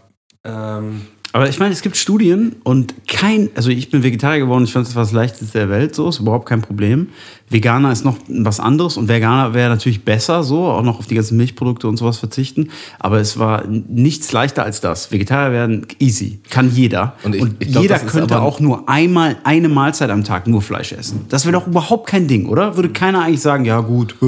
ähm, 0.43 1.03
Aber 1.35 1.49
ich 1.49 1.59
meine, 1.59 1.73
es 1.73 1.81
gibt 1.81 1.97
Studien 1.97 2.57
und 2.63 2.95
kein, 3.09 3.49
also 3.55 3.71
ich 3.71 3.91
bin 3.91 4.03
Vegetarier 4.03 4.41
geworden, 4.41 4.65
ich 4.65 4.73
fand 4.75 4.87
es 4.87 4.95
was 4.95 5.13
Leichtes 5.13 5.53
der 5.53 5.71
Welt, 5.71 5.95
so 5.95 6.09
ist 6.11 6.19
überhaupt 6.21 6.47
kein 6.47 6.61
Problem. 6.61 7.09
Veganer 7.49 7.91
ist 7.91 8.05
noch 8.05 8.19
was 8.29 8.61
anderes 8.61 8.99
und 8.99 9.09
Veganer 9.09 9.55
wäre 9.55 9.71
natürlich 9.71 10.05
besser, 10.05 10.43
so 10.43 10.67
auch 10.67 10.83
noch 10.83 10.99
auf 10.99 11.07
die 11.07 11.15
ganzen 11.15 11.39
Milchprodukte 11.39 11.89
und 11.89 11.97
sowas 11.97 12.19
verzichten. 12.19 12.69
Aber 12.99 13.19
es 13.19 13.39
war 13.39 13.65
nichts 13.67 14.31
leichter 14.33 14.63
als 14.65 14.83
das. 14.83 15.11
Vegetarier 15.11 15.53
werden 15.53 15.87
easy, 16.01 16.41
kann 16.51 16.71
jeder. 16.71 17.15
Und 17.23 17.35
Und, 17.41 17.55
ich- 17.61 17.67
ich 17.69 17.73
glaub, 17.73 17.83
jeder 17.83 17.99
könnte 18.01 18.41
auch 18.43 18.61
nur 18.61 18.89
einmal 18.91 19.37
eine 19.45 19.71
Mahlzeit 19.71 20.11
am 20.11 20.25
Tag 20.25 20.47
nur 20.47 20.61
Fleisch 20.61 20.93
essen. 20.93 21.25
Das 21.31 21.47
wäre 21.47 21.53
doch 21.55 21.67
überhaupt 21.67 22.09
kein 22.09 22.27
Ding, 22.29 22.47
oder? 22.47 22.77
Würde 22.77 22.91
keiner 22.91 23.23
eigentlich 23.23 23.41
sagen, 23.41 23.65
ja 23.65 23.81
gut, 23.81 24.17
äh, 24.23 24.27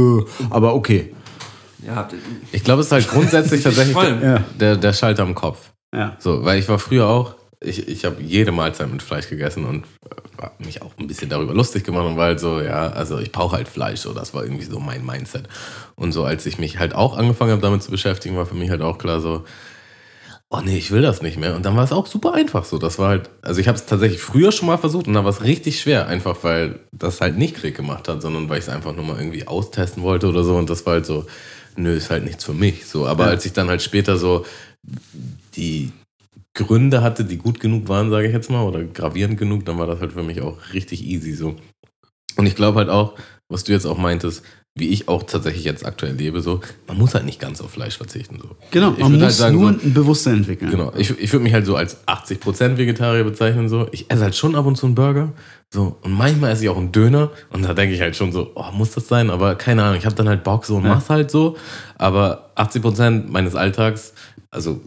aber 0.48 0.74
okay. 0.74 1.12
ja, 1.86 2.08
Ich 2.52 2.64
glaube, 2.64 2.80
es 2.80 2.86
ist 2.86 2.92
halt 2.92 3.08
grundsätzlich 3.10 3.62
tatsächlich 3.62 3.94
der, 3.96 4.42
der, 4.58 4.76
der 4.78 4.92
Schalter 4.94 5.22
im 5.24 5.34
Kopf. 5.34 5.58
Ja. 5.94 6.16
So, 6.18 6.44
weil 6.44 6.58
ich 6.58 6.68
war 6.68 6.78
früher 6.78 7.06
auch, 7.06 7.34
ich, 7.60 7.88
ich 7.88 8.04
habe 8.04 8.22
jede 8.22 8.52
Mahlzeit 8.52 8.90
mit 8.90 9.02
Fleisch 9.02 9.28
gegessen 9.28 9.64
und 9.64 9.84
äh, 10.40 10.64
mich 10.64 10.82
auch 10.82 10.92
ein 10.98 11.06
bisschen 11.06 11.30
darüber 11.30 11.54
lustig 11.54 11.84
gemacht 11.84 12.04
und 12.04 12.16
war 12.16 12.26
halt 12.26 12.40
so, 12.40 12.60
ja, 12.60 12.88
also 12.88 13.18
ich 13.18 13.32
brauche 13.32 13.56
halt 13.56 13.68
Fleisch, 13.68 14.00
so, 14.00 14.12
das 14.12 14.34
war 14.34 14.42
irgendwie 14.42 14.64
so 14.64 14.80
mein 14.80 15.04
Mindset. 15.04 15.48
Und 15.94 16.12
so, 16.12 16.24
als 16.24 16.44
ich 16.46 16.58
mich 16.58 16.78
halt 16.78 16.94
auch 16.94 17.16
angefangen 17.16 17.52
habe, 17.52 17.62
damit 17.62 17.82
zu 17.82 17.90
beschäftigen, 17.90 18.36
war 18.36 18.46
für 18.46 18.54
mich 18.54 18.70
halt 18.70 18.82
auch 18.82 18.98
klar 18.98 19.20
so, 19.20 19.44
oh 20.50 20.60
nee, 20.64 20.76
ich 20.76 20.90
will 20.90 21.02
das 21.02 21.22
nicht 21.22 21.38
mehr. 21.38 21.56
Und 21.56 21.64
dann 21.64 21.76
war 21.76 21.84
es 21.84 21.92
auch 21.92 22.06
super 22.06 22.34
einfach 22.34 22.64
so. 22.64 22.78
Das 22.78 22.98
war 22.98 23.08
halt, 23.08 23.30
also 23.42 23.60
ich 23.60 23.68
habe 23.68 23.76
es 23.76 23.86
tatsächlich 23.86 24.20
früher 24.20 24.52
schon 24.52 24.66
mal 24.66 24.76
versucht 24.76 25.06
und 25.06 25.14
da 25.14 25.24
war 25.24 25.30
es 25.30 25.42
richtig 25.42 25.80
schwer, 25.80 26.06
einfach 26.06 26.36
weil 26.42 26.80
das 26.92 27.20
halt 27.20 27.36
nicht 27.38 27.56
Klick 27.56 27.76
gemacht 27.76 28.08
hat, 28.08 28.22
sondern 28.22 28.48
weil 28.48 28.58
ich 28.58 28.64
es 28.64 28.68
einfach 28.68 28.94
nur 28.94 29.04
mal 29.04 29.18
irgendwie 29.18 29.46
austesten 29.46 30.02
wollte 30.02 30.28
oder 30.28 30.44
so. 30.44 30.56
Und 30.56 30.70
das 30.70 30.84
war 30.86 30.94
halt 30.94 31.06
so, 31.06 31.26
nö, 31.76 31.94
ist 31.94 32.10
halt 32.10 32.24
nichts 32.24 32.44
für 32.44 32.52
mich. 32.52 32.86
So, 32.86 33.06
aber 33.06 33.26
als 33.26 33.44
ich 33.46 33.52
dann 33.52 33.68
halt 33.68 33.82
später 33.82 34.16
so 34.16 34.44
die 35.56 35.92
Gründe 36.54 37.02
hatte, 37.02 37.24
die 37.24 37.36
gut 37.36 37.60
genug 37.60 37.88
waren, 37.88 38.10
sage 38.10 38.28
ich 38.28 38.32
jetzt 38.32 38.50
mal, 38.50 38.62
oder 38.62 38.84
gravierend 38.84 39.38
genug, 39.38 39.64
dann 39.64 39.78
war 39.78 39.86
das 39.86 40.00
halt 40.00 40.12
für 40.12 40.22
mich 40.22 40.40
auch 40.40 40.56
richtig 40.72 41.04
easy 41.04 41.32
so. 41.32 41.56
Und 42.36 42.46
ich 42.46 42.56
glaube 42.56 42.78
halt 42.78 42.88
auch, 42.88 43.14
was 43.48 43.64
du 43.64 43.72
jetzt 43.72 43.86
auch 43.86 43.98
meintest, 43.98 44.42
wie 44.76 44.88
ich 44.88 45.08
auch 45.08 45.22
tatsächlich 45.22 45.64
jetzt 45.64 45.86
aktuell 45.86 46.14
lebe, 46.14 46.40
so, 46.40 46.60
man 46.88 46.98
muss 46.98 47.14
halt 47.14 47.24
nicht 47.24 47.38
ganz 47.38 47.60
auf 47.60 47.70
Fleisch 47.70 47.96
verzichten. 47.96 48.40
So. 48.42 48.56
Genau, 48.72 48.92
ich 48.92 48.98
man 48.98 49.12
würd 49.12 49.22
muss 49.22 49.38
nur 49.52 49.72
so, 49.72 49.78
ein 49.86 49.94
Bewusstsein 49.94 50.34
entwickeln. 50.38 50.68
Genau, 50.68 50.92
ich, 50.96 51.16
ich 51.16 51.32
würde 51.32 51.44
mich 51.44 51.52
halt 51.52 51.64
so 51.64 51.76
als 51.76 52.04
80% 52.08 52.76
Vegetarier 52.76 53.22
bezeichnen. 53.22 53.68
So. 53.68 53.86
Ich 53.92 54.10
esse 54.10 54.22
halt 54.22 54.34
schon 54.34 54.56
ab 54.56 54.66
und 54.66 54.74
zu 54.74 54.86
einen 54.86 54.96
Burger. 54.96 55.32
So. 55.72 55.96
Und 56.02 56.12
manchmal 56.12 56.50
esse 56.50 56.64
ich 56.64 56.70
auch 56.70 56.76
einen 56.76 56.90
Döner. 56.90 57.30
Und 57.50 57.62
da 57.62 57.72
denke 57.72 57.94
ich 57.94 58.00
halt 58.00 58.16
schon 58.16 58.32
so, 58.32 58.50
oh, 58.56 58.72
muss 58.72 58.90
das 58.90 59.06
sein? 59.06 59.30
Aber 59.30 59.54
keine 59.54 59.84
Ahnung, 59.84 59.96
ich 59.96 60.06
habe 60.06 60.16
dann 60.16 60.28
halt 60.28 60.42
Bock 60.42 60.64
so 60.66 60.74
und 60.76 60.82
mach's 60.82 61.08
halt 61.08 61.30
so. 61.30 61.56
Aber 61.96 62.50
80% 62.56 63.28
meines 63.28 63.54
Alltags, 63.54 64.12
also 64.54 64.80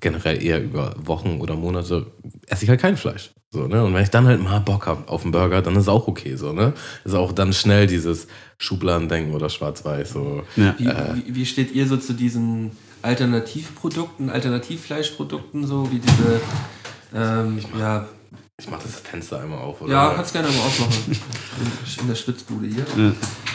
generell 0.00 0.42
eher 0.42 0.62
über 0.62 0.94
Wochen 0.98 1.40
oder 1.40 1.56
Monate, 1.56 2.06
esse 2.46 2.64
ich 2.64 2.70
halt 2.70 2.80
kein 2.80 2.96
Fleisch. 2.96 3.32
So, 3.50 3.66
ne? 3.66 3.82
Und 3.84 3.94
wenn 3.94 4.02
ich 4.02 4.10
dann 4.10 4.26
halt 4.26 4.42
mal 4.42 4.58
Bock 4.60 4.86
habe 4.86 5.08
auf 5.08 5.22
einen 5.22 5.32
Burger, 5.32 5.62
dann 5.62 5.74
ist 5.74 5.82
es 5.82 5.88
auch 5.88 6.06
okay. 6.06 6.36
So, 6.36 6.52
ne? 6.52 6.74
Ist 7.04 7.14
auch 7.14 7.32
dann 7.32 7.52
schnell 7.52 7.86
dieses 7.86 8.28
Schubladendenken 8.58 9.34
oder 9.34 9.48
Schwarz-Weiß. 9.48 10.10
So. 10.10 10.42
Ja. 10.56 10.74
Wie, 10.78 10.86
wie, 10.86 11.34
wie 11.34 11.46
steht 11.46 11.72
ihr 11.72 11.86
so 11.86 11.96
zu 11.96 12.12
diesen 12.12 12.72
Alternativprodukten, 13.02 14.28
Alternativfleischprodukten, 14.28 15.66
so 15.66 15.90
wie 15.90 15.98
diese, 15.98 16.40
ähm, 17.14 17.58
ja, 17.78 18.06
Ich 18.60 18.68
mache 18.68 18.82
das 18.82 19.00
Fenster 19.00 19.40
einmal 19.40 19.60
auf. 19.60 19.80
Oder? 19.80 19.92
ja, 19.92 20.12
kannst 20.14 20.32
gerne 20.32 20.48
mal 20.48 20.58
aufmachen. 20.58 20.94
In, 21.06 22.02
in 22.02 22.08
der 22.08 22.14
Spitzbude 22.14 22.66
hier. 22.66 22.86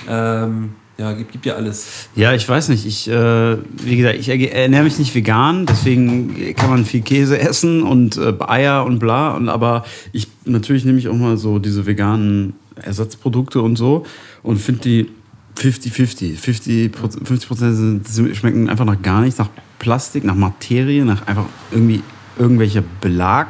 Ähm, 0.07 0.76
ja, 0.97 1.11
gibt, 1.13 1.31
gibt 1.31 1.45
ja 1.45 1.53
alles. 1.55 2.07
Ja, 2.15 2.33
ich 2.33 2.47
weiß 2.47 2.69
nicht. 2.69 2.85
Ich, 2.85 3.07
äh, 3.09 3.57
wie 3.83 3.97
gesagt, 3.97 4.19
ich 4.19 4.29
ernähre 4.29 4.83
mich 4.83 4.99
nicht 4.99 5.13
vegan, 5.15 5.65
deswegen 5.65 6.55
kann 6.55 6.69
man 6.69 6.85
viel 6.85 7.01
Käse 7.01 7.39
essen 7.39 7.83
und 7.83 8.17
äh, 8.17 8.33
Eier 8.39 8.85
und 8.85 8.99
bla. 8.99 9.31
Und, 9.35 9.49
aber 9.49 9.85
ich 10.11 10.27
natürlich 10.45 10.85
nehme 10.85 10.99
ich 10.99 11.07
auch 11.07 11.15
mal 11.15 11.37
so 11.37 11.57
diese 11.59 11.85
veganen 11.85 12.53
Ersatzprodukte 12.75 13.61
und 13.61 13.75
so 13.77 14.05
und 14.43 14.57
finde 14.57 14.81
die 14.81 15.09
50-50. 15.57 16.35
50 16.37 16.95
50 16.95 17.47
Prozent 17.47 18.03
sind- 18.05 18.35
schmecken 18.35 18.69
einfach 18.69 18.85
nach 18.85 19.01
gar 19.01 19.21
nichts, 19.21 19.37
nach 19.39 19.49
Plastik, 19.79 20.23
nach 20.23 20.35
Materie, 20.35 21.05
nach 21.05 21.27
einfach 21.27 21.45
irgendwie 21.71 22.01
irgendwelcher 22.39 22.83
Belag 23.01 23.47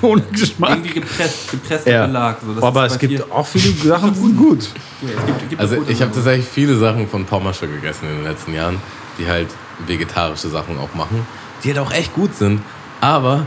ohne 0.02 0.22
Geschmack. 0.32 0.70
Irgendwie 0.70 1.00
gepresst, 1.00 1.50
gepresster 1.50 1.90
Ja. 1.90 2.06
Belag. 2.06 2.36
So, 2.44 2.54
das 2.54 2.62
aber 2.64 2.86
es 2.86 2.98
gibt 2.98 3.12
viel- 3.14 3.24
auch 3.30 3.46
viele 3.46 3.72
Sachen, 3.88 4.12
die 4.14 4.18
sind 4.20 4.36
gut. 4.36 4.68
Ja, 5.02 5.08
es 5.18 5.26
gibt, 5.26 5.48
gibt 5.50 5.60
Also 5.60 5.76
ich 5.88 6.00
habe 6.02 6.12
tatsächlich 6.12 6.46
viele 6.46 6.76
Sachen 6.76 7.08
von 7.08 7.24
Pommersche 7.24 7.66
gegessen 7.68 8.06
in 8.08 8.16
den 8.16 8.24
letzten 8.24 8.54
Jahren, 8.54 8.76
die 9.18 9.26
halt 9.28 9.48
vegetarische 9.86 10.48
Sachen 10.48 10.78
auch 10.78 10.94
machen, 10.94 11.26
die 11.64 11.68
halt 11.68 11.78
auch 11.78 11.92
echt 11.92 12.14
gut 12.14 12.34
sind. 12.34 12.60
Aber 13.00 13.46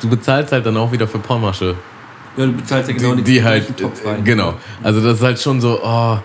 du 0.00 0.08
bezahlst 0.08 0.52
halt 0.52 0.66
dann 0.66 0.76
auch 0.76 0.92
wieder 0.92 1.08
für 1.08 1.18
Pommersche. 1.18 1.74
Ja, 2.36 2.46
du 2.46 2.52
bezahlst 2.52 2.88
ja 2.90 2.96
genau 2.96 3.14
die, 3.14 3.22
die, 3.22 3.32
die 3.34 3.44
halt, 3.44 3.66
gleichen 3.66 3.76
Topf 3.76 4.04
rein. 4.06 4.20
äh, 4.20 4.22
genau. 4.22 4.54
Also 4.82 5.00
das 5.02 5.18
ist 5.18 5.22
halt 5.22 5.40
schon 5.40 5.60
so, 5.60 5.80
oh, 5.82 6.18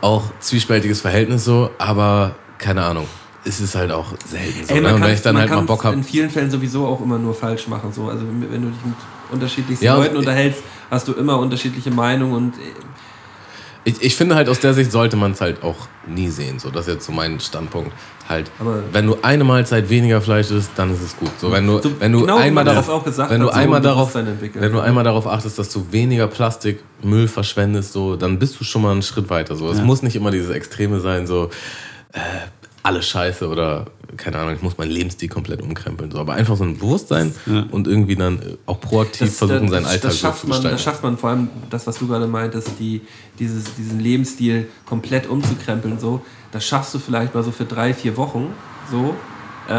auch 0.00 0.24
zwiespältiges 0.40 1.00
Verhältnis 1.00 1.44
so, 1.44 1.70
aber 1.78 2.36
keine 2.58 2.84
Ahnung. 2.84 3.06
Es 3.44 3.60
ist 3.60 3.74
halt 3.74 3.90
auch 3.92 4.12
selten 4.26 4.66
so. 4.66 4.74
Ey, 4.74 4.80
ne? 4.80 4.88
kann 4.98 5.12
ich 5.12 5.22
dann 5.22 5.38
halt 5.38 5.50
mal 5.50 5.62
Bock 5.62 5.84
habe, 5.84 5.96
in 5.96 6.04
vielen 6.04 6.28
Fällen 6.30 6.50
sowieso 6.50 6.86
auch 6.86 7.00
immer 7.00 7.18
nur 7.18 7.34
falsch 7.34 7.68
machen. 7.68 7.92
So. 7.92 8.08
Also 8.08 8.24
wenn 8.26 8.62
du 8.62 8.68
dich 8.68 8.84
mit 8.84 8.94
unterschiedlichsten 9.30 9.84
Ja, 9.84 9.96
Leuten 9.96 10.16
unterhältst, 10.16 10.62
hast 10.90 11.06
du 11.08 11.12
immer 11.12 11.38
unterschiedliche 11.38 11.90
Meinungen 11.90 12.32
und 12.34 12.54
äh, 12.56 12.60
Ich, 13.84 14.02
ich 14.02 14.16
finde 14.16 14.34
halt 14.34 14.48
aus 14.48 14.60
der 14.60 14.74
Sicht 14.74 14.90
sollte 14.92 15.16
man 15.16 15.32
es 15.32 15.40
halt 15.40 15.62
auch 15.62 15.86
nie 16.06 16.28
sehen. 16.28 16.58
So, 16.58 16.70
das 16.70 16.86
ist 16.88 16.94
jetzt 16.94 17.06
so 17.06 17.12
mein 17.12 17.40
Standpunkt. 17.40 17.92
Halt, 18.28 18.50
Aber- 18.58 18.82
wenn 18.92 19.06
du 19.06 19.16
eine 19.22 19.44
Mahlzeit 19.44 19.88
weniger 19.88 20.20
Fleisch 20.20 20.50
isst, 20.50 20.72
dann 20.76 20.92
ist 20.92 21.00
es 21.00 21.16
gut. 21.16 21.30
So, 21.40 21.50
wenn 21.50 21.66
du, 21.66 21.80
So, 21.80 21.98
wenn 21.98 22.12
du 22.12 22.20
genau 22.20 22.36
einmal 22.36 22.64
darauf, 22.64 23.04
gesagt 23.04 23.30
wenn 23.30 23.40
du 23.40 23.48
einmal 23.48 23.78
ein 23.78 23.82
darauf, 23.84 24.14
wenn 24.14 24.72
du 24.72 24.80
einmal 24.80 25.04
darauf 25.04 25.26
achtest, 25.26 25.58
dass 25.58 25.70
du 25.72 25.86
weniger 25.90 26.26
Plastikmüll 26.26 27.28
verschwendest, 27.28 27.92
so, 27.92 28.16
dann 28.16 28.38
bist 28.38 28.60
du 28.60 28.64
schon 28.64 28.82
mal 28.82 28.90
einen 28.92 29.02
Schritt 29.02 29.30
weiter. 29.30 29.54
So, 29.56 29.70
es 29.70 29.80
muss 29.80 30.02
nicht 30.02 30.16
immer 30.16 30.30
dieses 30.30 30.50
Extreme 30.50 31.00
sein, 31.00 31.26
so 31.26 31.48
äh, 32.12 32.18
alles 32.88 33.06
Scheiße 33.06 33.46
oder 33.46 33.86
keine 34.16 34.38
Ahnung, 34.38 34.54
ich 34.54 34.62
muss 34.62 34.78
meinen 34.78 34.90
Lebensstil 34.90 35.28
komplett 35.28 35.62
umkrempeln. 35.62 36.10
So, 36.10 36.18
aber 36.18 36.32
einfach 36.32 36.56
so 36.56 36.64
ein 36.64 36.78
Bewusstsein 36.78 37.34
und 37.70 37.86
irgendwie 37.86 38.16
dann 38.16 38.38
äh, 38.38 38.56
auch 38.66 38.80
proaktiv 38.80 39.36
versuchen, 39.36 39.68
seinen 39.68 39.84
Alltag 39.84 40.10
das 40.10 40.14
so 40.14 40.20
schafft 40.20 40.40
zu 40.40 40.46
man, 40.46 40.56
gestalten. 40.56 40.76
Das 40.76 40.82
schafft 40.82 41.02
man 41.02 41.18
vor 41.18 41.30
allem, 41.30 41.48
das, 41.70 41.86
was 41.86 41.98
du 41.98 42.08
gerade 42.08 42.26
meintest, 42.26 42.72
die, 42.78 43.02
dieses, 43.38 43.74
diesen 43.76 44.00
Lebensstil 44.00 44.68
komplett 44.86 45.28
umzukrempeln. 45.28 46.00
So. 46.00 46.22
Das 46.50 46.66
schaffst 46.66 46.94
du 46.94 46.98
vielleicht 46.98 47.34
mal 47.34 47.44
so 47.44 47.52
für 47.52 47.66
drei, 47.66 47.92
vier 47.92 48.16
Wochen. 48.16 48.48
So. 48.90 49.14
Äh, 49.68 49.72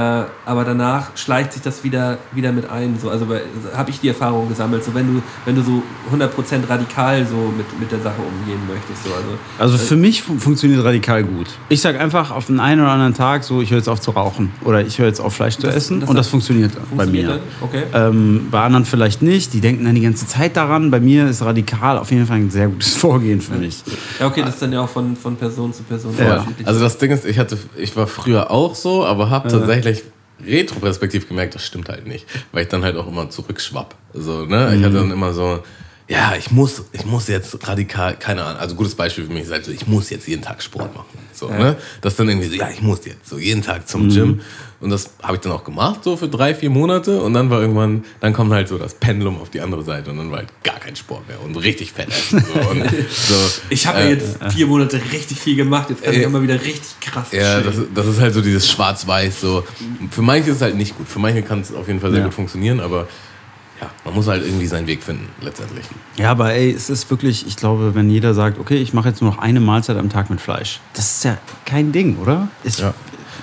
aber 0.46 0.66
danach 0.66 1.18
schleicht 1.18 1.54
sich 1.54 1.64
das 1.64 1.84
wieder, 1.84 2.20
wieder 2.32 2.52
mit 2.52 2.70
ein. 2.70 3.00
So, 3.02 3.10
also 3.10 3.26
habe 3.76 3.90
ich 3.90 4.00
die 4.00 4.10
Erfahrung 4.10 4.48
gesammelt. 4.48 4.84
So, 4.84 4.94
wenn 4.94 5.08
du, 5.16 5.22
wenn 5.46 5.56
du 5.56 5.64
so 5.64 5.82
100% 6.14 6.70
radikal 6.70 7.26
so 7.26 7.36
mit, 7.58 7.66
mit 7.80 7.92
der 7.92 8.00
Sache 8.00 8.22
umgehen 8.22 8.60
möchtest. 8.68 9.04
So, 9.06 9.10
also, 9.14 9.30
Also 9.58 9.78
für 9.84 9.96
mich 9.96 10.22
fun 10.22 10.40
funktioniert 10.40 10.84
radikal 10.84 11.24
gut. 11.24 11.48
Ich 11.70 11.82
sag 11.82 12.00
einfach 12.00 12.30
auf 12.30 12.46
den 12.46 12.60
einen 12.60 12.82
oder 12.82 12.92
anderen 12.92 13.16
Tag 13.16 13.44
so, 13.44 13.62
ich 13.62 13.72
höre 13.72 13.78
jetzt 13.80 13.90
auf 13.90 14.00
zu 14.00 14.12
rauchen 14.12 14.52
oder 14.64 14.82
ich 14.86 15.00
höre 15.00 15.08
jetzt 15.08 15.20
auf 15.22 15.34
Fleisch 15.34 15.56
zu 15.58 15.64
Das- 15.64 15.76
essen 15.76 16.02
das 16.02 16.10
und 16.10 16.16
das 16.16 16.28
funktioniert, 16.28 16.74
bei 16.76 16.82
funktioniert 16.82 17.28
mir. 17.28 17.34
dann? 17.34 17.42
Okay. 17.62 17.84
Ähm, 17.94 18.48
bei 18.52 18.62
anderen 18.62 18.86
vielleicht 18.86 19.24
nicht, 19.24 19.54
die 19.54 19.60
denken 19.62 19.86
dann 19.86 19.96
die 19.96 20.02
ganze 20.02 20.28
Zeit 20.28 20.56
daran. 20.56 20.92
Bei 20.92 21.00
mir 21.00 21.28
ist 21.28 21.42
radikal 21.44 21.98
auf 21.98 22.12
jeden 22.12 22.28
Fall 22.28 22.38
ein 22.38 22.52
sehr 22.52 22.68
gutes 22.68 22.96
Vorgehen 22.98 23.42
für 23.42 23.56
mich. 23.56 23.84
ja, 24.20 24.28
okay, 24.28 24.42
das 24.42 24.54
ist 24.54 24.62
dann 24.62 24.72
ja 24.72 24.82
auch 24.82 24.90
von, 24.90 25.16
von 25.16 25.36
Person 25.36 25.74
zu 25.74 25.82
Person 25.82 26.14
Ja. 26.20 26.34
unterschiedlich. 26.34 26.68
Also 26.68 26.80
das 26.80 26.98
Ding 27.00 27.10
ist, 27.10 27.26
ich 27.26 27.40
hatte, 27.40 27.58
ich 27.76 27.96
war 27.96 28.06
früher 28.06 28.52
auch 28.52 28.76
so, 28.76 29.04
aber 29.04 29.32
habe 29.32 29.50
tatsächlich 29.50 29.79
retroperspektiv 30.46 31.28
gemerkt, 31.28 31.56
das 31.56 31.66
stimmt 31.66 31.90
halt 31.90 32.08
nicht, 32.08 32.26
weil 32.52 32.64
ich 32.64 32.70
dann 32.70 32.84
halt 32.84 32.96
auch 32.96 33.08
immer 33.08 33.30
zurückschwapp. 33.30 33.96
So, 34.14 34.46
ne? 34.46 34.76
Ich 34.76 34.84
hatte 34.84 34.96
dann 34.96 35.12
immer 35.12 35.34
so, 35.34 35.62
ja, 36.08 36.34
ich 36.36 36.50
muss, 36.50 36.84
ich 36.92 37.06
muss 37.06 37.28
jetzt 37.28 37.68
radikal, 37.68 38.16
keine 38.16 38.44
Ahnung, 38.44 38.60
also 38.60 38.76
gutes 38.76 38.96
Beispiel 38.96 39.26
für 39.26 39.32
mich 39.32 39.44
ist 39.44 39.52
halt 39.52 39.66
so, 39.66 39.72
ich 39.72 39.86
muss 39.86 40.10
jetzt 40.10 40.28
jeden 40.28 40.42
Tag 40.42 40.64
Sport 40.64 40.96
machen. 40.96 41.20
So, 41.34 41.50
ne? 41.50 41.78
Das 42.02 42.16
dann 42.16 42.28
irgendwie 42.30 42.48
so, 42.48 42.56
ja, 42.56 42.70
ich 42.70 42.82
muss 42.82 43.06
jetzt 43.06 43.28
so 43.30 43.38
jeden 43.38 43.62
Tag 43.62 43.88
zum 43.88 44.10
Gym. 44.10 44.42
Und 44.82 44.92
das 44.92 45.10
habe 45.22 45.36
ich 45.36 45.42
dann 45.42 45.52
auch 45.52 45.66
gemacht, 45.66 46.06
so 46.06 46.16
für 46.16 46.30
drei, 46.30 46.56
vier 46.56 46.70
Monate. 46.70 47.22
Und 47.22 47.34
dann 47.34 47.50
war 47.50 47.60
irgendwann, 47.60 48.06
dann 48.22 48.32
kommt 48.32 48.54
halt 48.54 48.70
so 48.70 48.78
das 48.78 48.94
Pendulum 48.94 49.42
auf 49.42 49.50
die 49.50 49.60
andere 49.60 49.84
Seite 49.84 50.10
und 50.12 50.18
dann 50.18 50.32
war 50.32 50.38
halt 50.40 50.50
gar 50.64 50.80
kein 50.80 50.96
Sport 50.96 51.28
mehr 51.28 51.42
und 51.44 51.56
richtig 51.58 51.92
fett 51.92 52.08
essen. 52.08 52.42
So, 52.48 52.60
und 52.70 52.84
so, 53.12 53.36
ich 53.70 53.86
habe 53.88 54.00
ja 54.00 54.06
äh, 54.06 54.14
jetzt 54.14 54.38
vier 54.54 54.68
Monate 54.68 55.02
richtig 55.12 55.38
viel 55.40 55.58
gemacht, 55.58 55.90
jetzt 55.90 56.02
kann 56.04 56.14
ich 56.14 56.20
Äh, 56.20 56.24
immer 56.24 56.42
wieder 56.42 56.56
richtig 56.56 56.98
krass 57.02 57.28
Ja, 57.34 57.60
das, 57.60 57.76
das 57.94 58.08
ist 58.08 58.22
halt 58.22 58.34
so 58.34 58.42
dieses 58.42 58.70
Schwarz-Weiß. 58.72 59.42
So. 59.42 59.66
Für 60.12 60.22
manche 60.22 60.50
ist 60.52 60.58
es 60.58 60.62
halt 60.62 60.76
nicht 60.76 60.98
gut. 60.98 61.08
Für 61.10 61.20
manche 61.20 61.42
kann 61.42 61.60
es 61.60 61.74
auf 61.74 61.88
jeden 61.88 62.00
Fall 62.00 62.12
sehr 62.12 62.20
Ja. 62.20 62.26
gut 62.26 62.34
funktionieren, 62.34 62.80
aber 62.80 63.08
ja, 63.82 63.90
man 64.06 64.14
muss 64.14 64.28
halt 64.28 64.46
irgendwie 64.46 64.68
seinen 64.68 64.88
Weg 64.88 65.04
finden, 65.04 65.28
letztendlich. 65.42 65.86
Ja, 66.18 66.32
aber 66.32 66.54
ey, 66.54 66.72
es 66.72 66.90
ist 66.90 67.10
wirklich, 67.10 67.48
ich 67.48 67.56
glaube, 67.56 67.96
wenn 67.96 68.10
jeder 68.10 68.34
sagt, 68.34 68.60
okay, 68.60 68.76
ich 68.78 68.94
mache 68.94 69.08
jetzt 69.10 69.22
nur 69.22 69.32
noch 69.32 69.38
eine 69.40 69.60
Mahlzeit 69.62 69.96
am 69.98 70.10
Tag 70.10 70.30
mit 70.30 70.42
Fleisch, 70.42 70.80
das 70.94 71.16
ist 71.18 71.24
ja 71.24 71.38
kein 71.66 71.92
Ding, 71.94 72.18
oder? 72.18 72.50
Ist, 72.64 72.80
Ja. 72.80 72.94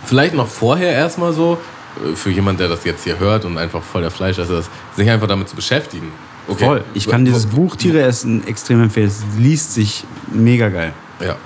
Vielleicht 0.07 0.35
noch 0.35 0.49
vorher 0.49 0.93
erstmal 0.93 1.33
so, 1.33 1.59
äh, 1.97 2.15
für 2.17 2.31
jemand, 2.31 2.61
der 2.61 2.69
das 2.69 2.85
jetzt 2.85 3.05
hier 3.05 3.19
hört 3.19 3.45
und 3.45 3.59
einfach 3.59 3.83
voll 3.83 4.03
der 4.03 4.11
Fleischesser 4.11 4.61
ist, 4.61 4.71
sich 4.95 5.09
einfach 5.11 5.27
damit 5.27 5.49
zu 5.49 5.57
beschäftigen. 5.57 6.13
Okay. 6.49 6.65
Voll. 6.65 6.85
Ich 6.95 7.09
kann 7.09 7.25
dieses 7.25 7.47
Buch 7.47 7.77
Tiere 7.77 8.03
essen 8.03 8.47
extrem 8.47 8.83
empfehlen. 8.83 9.09
Es 9.09 9.25
liest 9.37 9.75
sich 9.75 10.05
mega 10.33 10.69
geil. 10.69 10.93
Ja. 11.21 11.37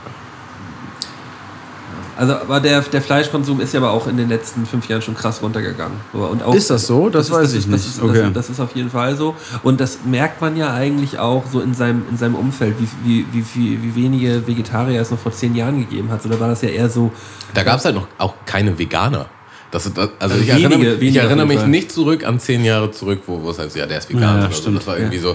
Also, 2.21 2.35
aber 2.35 2.61
der, 2.61 2.83
der 2.83 3.01
Fleischkonsum 3.01 3.61
ist 3.61 3.73
ja 3.73 3.81
aber 3.81 3.93
auch 3.93 4.07
in 4.07 4.19
den 4.19 4.29
letzten 4.29 4.67
fünf 4.67 4.87
Jahren 4.89 5.01
schon 5.01 5.15
krass 5.15 5.41
runtergegangen. 5.43 5.97
Und 6.13 6.43
auch, 6.43 6.55
Ist 6.55 6.69
das 6.69 6.87
so? 6.87 7.09
Das 7.09 7.31
weiß 7.31 7.53
ich 7.53 7.61
ist, 7.61 7.67
nicht. 7.69 7.79
Das 7.83 7.87
ist, 7.95 8.03
Okay. 8.03 8.23
das, 8.25 8.33
das 8.35 8.51
ist 8.51 8.61
auf 8.61 8.77
jeden 8.77 8.91
Fall 8.91 9.17
so. 9.17 9.35
Und 9.63 9.81
das 9.81 10.01
merkt 10.05 10.41
man 10.43 10.55
ja 10.57 10.75
eigentlich 10.75 11.19
auch 11.19 11.45
so 11.51 11.61
in 11.61 11.73
seinem, 11.73 12.03
in 12.11 12.19
seinem 12.19 12.35
Umfeld, 12.35 12.75
wie, 12.79 12.89
wie, 13.05 13.27
wie, 13.33 13.45
wie, 13.55 13.83
wie 13.83 13.95
wenige 13.97 14.47
Vegetarier 14.47 15.01
es 15.01 15.11
noch 15.11 15.19
vor 15.19 15.33
zehn 15.33 15.55
Jahren 15.55 15.79
gegeben 15.81 16.11
hat. 16.11 16.23
So, 16.23 16.29
da 16.29 16.39
war 16.39 16.49
das 16.49 16.61
ja 16.61 16.69
eher 16.69 16.91
so, 16.91 17.11
Da 17.55 17.63
gab 17.63 17.79
es 17.79 17.87
halt 17.87 17.95
noch 17.95 18.07
auch 18.19 18.35
keine 18.45 18.79
Veganer. 18.79 19.25
Das, 19.71 19.85
das, 19.95 20.11
also 20.19 20.35
ich 20.37 20.49
Wenige, 20.49 20.75
erinnere, 20.75 20.79
mich- 20.99 21.03
ich 21.11 21.17
erinnere 21.17 21.47
mich 21.47 21.65
nicht 21.67 21.91
zurück 21.93 22.27
an 22.27 22.39
zehn 22.39 22.65
Jahre 22.65 22.91
zurück, 22.91 23.21
wo, 23.27 23.41
wo 23.43 23.51
es 23.51 23.59
heißt, 23.59 23.77
ja, 23.77 23.87
der 23.87 23.99
ist 23.99 24.11
vegan 24.11 24.43
Ja, 24.43 24.49
so. 24.51 24.57
stimmt. 24.57 24.77
Das 24.79 24.87
war 24.87 24.99
irgendwie 24.99 25.19
so. 25.19 25.35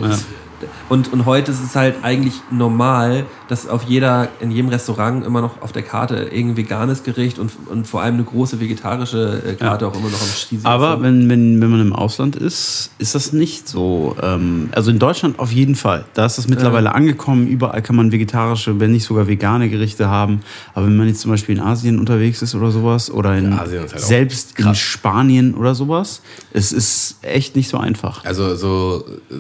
Ja. 0.61 0.67
Und, 0.89 1.11
und 1.11 1.25
heute 1.25 1.51
ist 1.51 1.63
es 1.63 1.75
halt 1.75 1.95
eigentlich 2.03 2.41
normal, 2.51 3.25
dass 3.47 3.67
auf 3.67 3.83
jeder, 3.83 4.29
in 4.39 4.51
jedem 4.51 4.69
Restaurant 4.69 5.25
immer 5.25 5.41
noch 5.41 5.61
auf 5.61 5.71
der 5.71 5.83
Karte 5.83 6.15
irgendein 6.15 6.57
veganes 6.57 7.03
Gericht 7.03 7.39
und, 7.39 7.51
und 7.69 7.87
vor 7.87 8.01
allem 8.01 8.15
eine 8.15 8.23
große 8.23 8.59
vegetarische 8.59 9.41
äh, 9.45 9.53
Karte 9.53 9.87
auch 9.87 9.95
immer 9.95 10.09
noch 10.09 10.21
am 10.21 10.27
Stiel. 10.27 10.59
Aber 10.63 11.01
wenn, 11.01 11.29
wenn, 11.29 11.61
wenn 11.61 11.69
man 11.69 11.81
im 11.81 11.93
Ausland 11.93 12.35
ist, 12.35 12.91
ist 12.97 13.15
das 13.15 13.33
nicht 13.33 13.67
so. 13.67 14.15
Ähm, 14.21 14.69
also 14.73 14.91
in 14.91 14.99
Deutschland 14.99 15.39
auf 15.39 15.51
jeden 15.51 15.75
Fall. 15.75 16.05
Da 16.13 16.25
ist 16.25 16.37
das 16.37 16.47
mittlerweile 16.47 16.93
angekommen. 16.93 17.47
Überall 17.47 17.81
kann 17.81 17.95
man 17.95 18.11
vegetarische, 18.11 18.79
wenn 18.79 18.91
nicht 18.91 19.05
sogar 19.05 19.27
vegane 19.27 19.69
Gerichte 19.69 20.09
haben. 20.09 20.41
Aber 20.73 20.85
wenn 20.87 20.97
man 20.97 21.07
jetzt 21.07 21.21
zum 21.21 21.31
Beispiel 21.31 21.55
in 21.55 21.61
Asien 21.61 21.99
unterwegs 21.99 22.41
ist 22.41 22.55
oder 22.55 22.71
sowas, 22.71 23.11
oder 23.11 23.37
in, 23.37 23.51
Ja, 23.51 23.57
halt 23.59 23.99
selbst 23.99 24.59
in. 24.59 24.75
Spanien 24.75 25.53
oder 25.55 25.75
sowas, 25.75 26.21
es 26.51 26.71
ist 26.71 27.17
echt 27.21 27.55
nicht 27.55 27.69
so 27.69 27.77
einfach. 27.77 28.23
Also 28.25 28.55
so, 28.55 29.05
äh, 29.29 29.35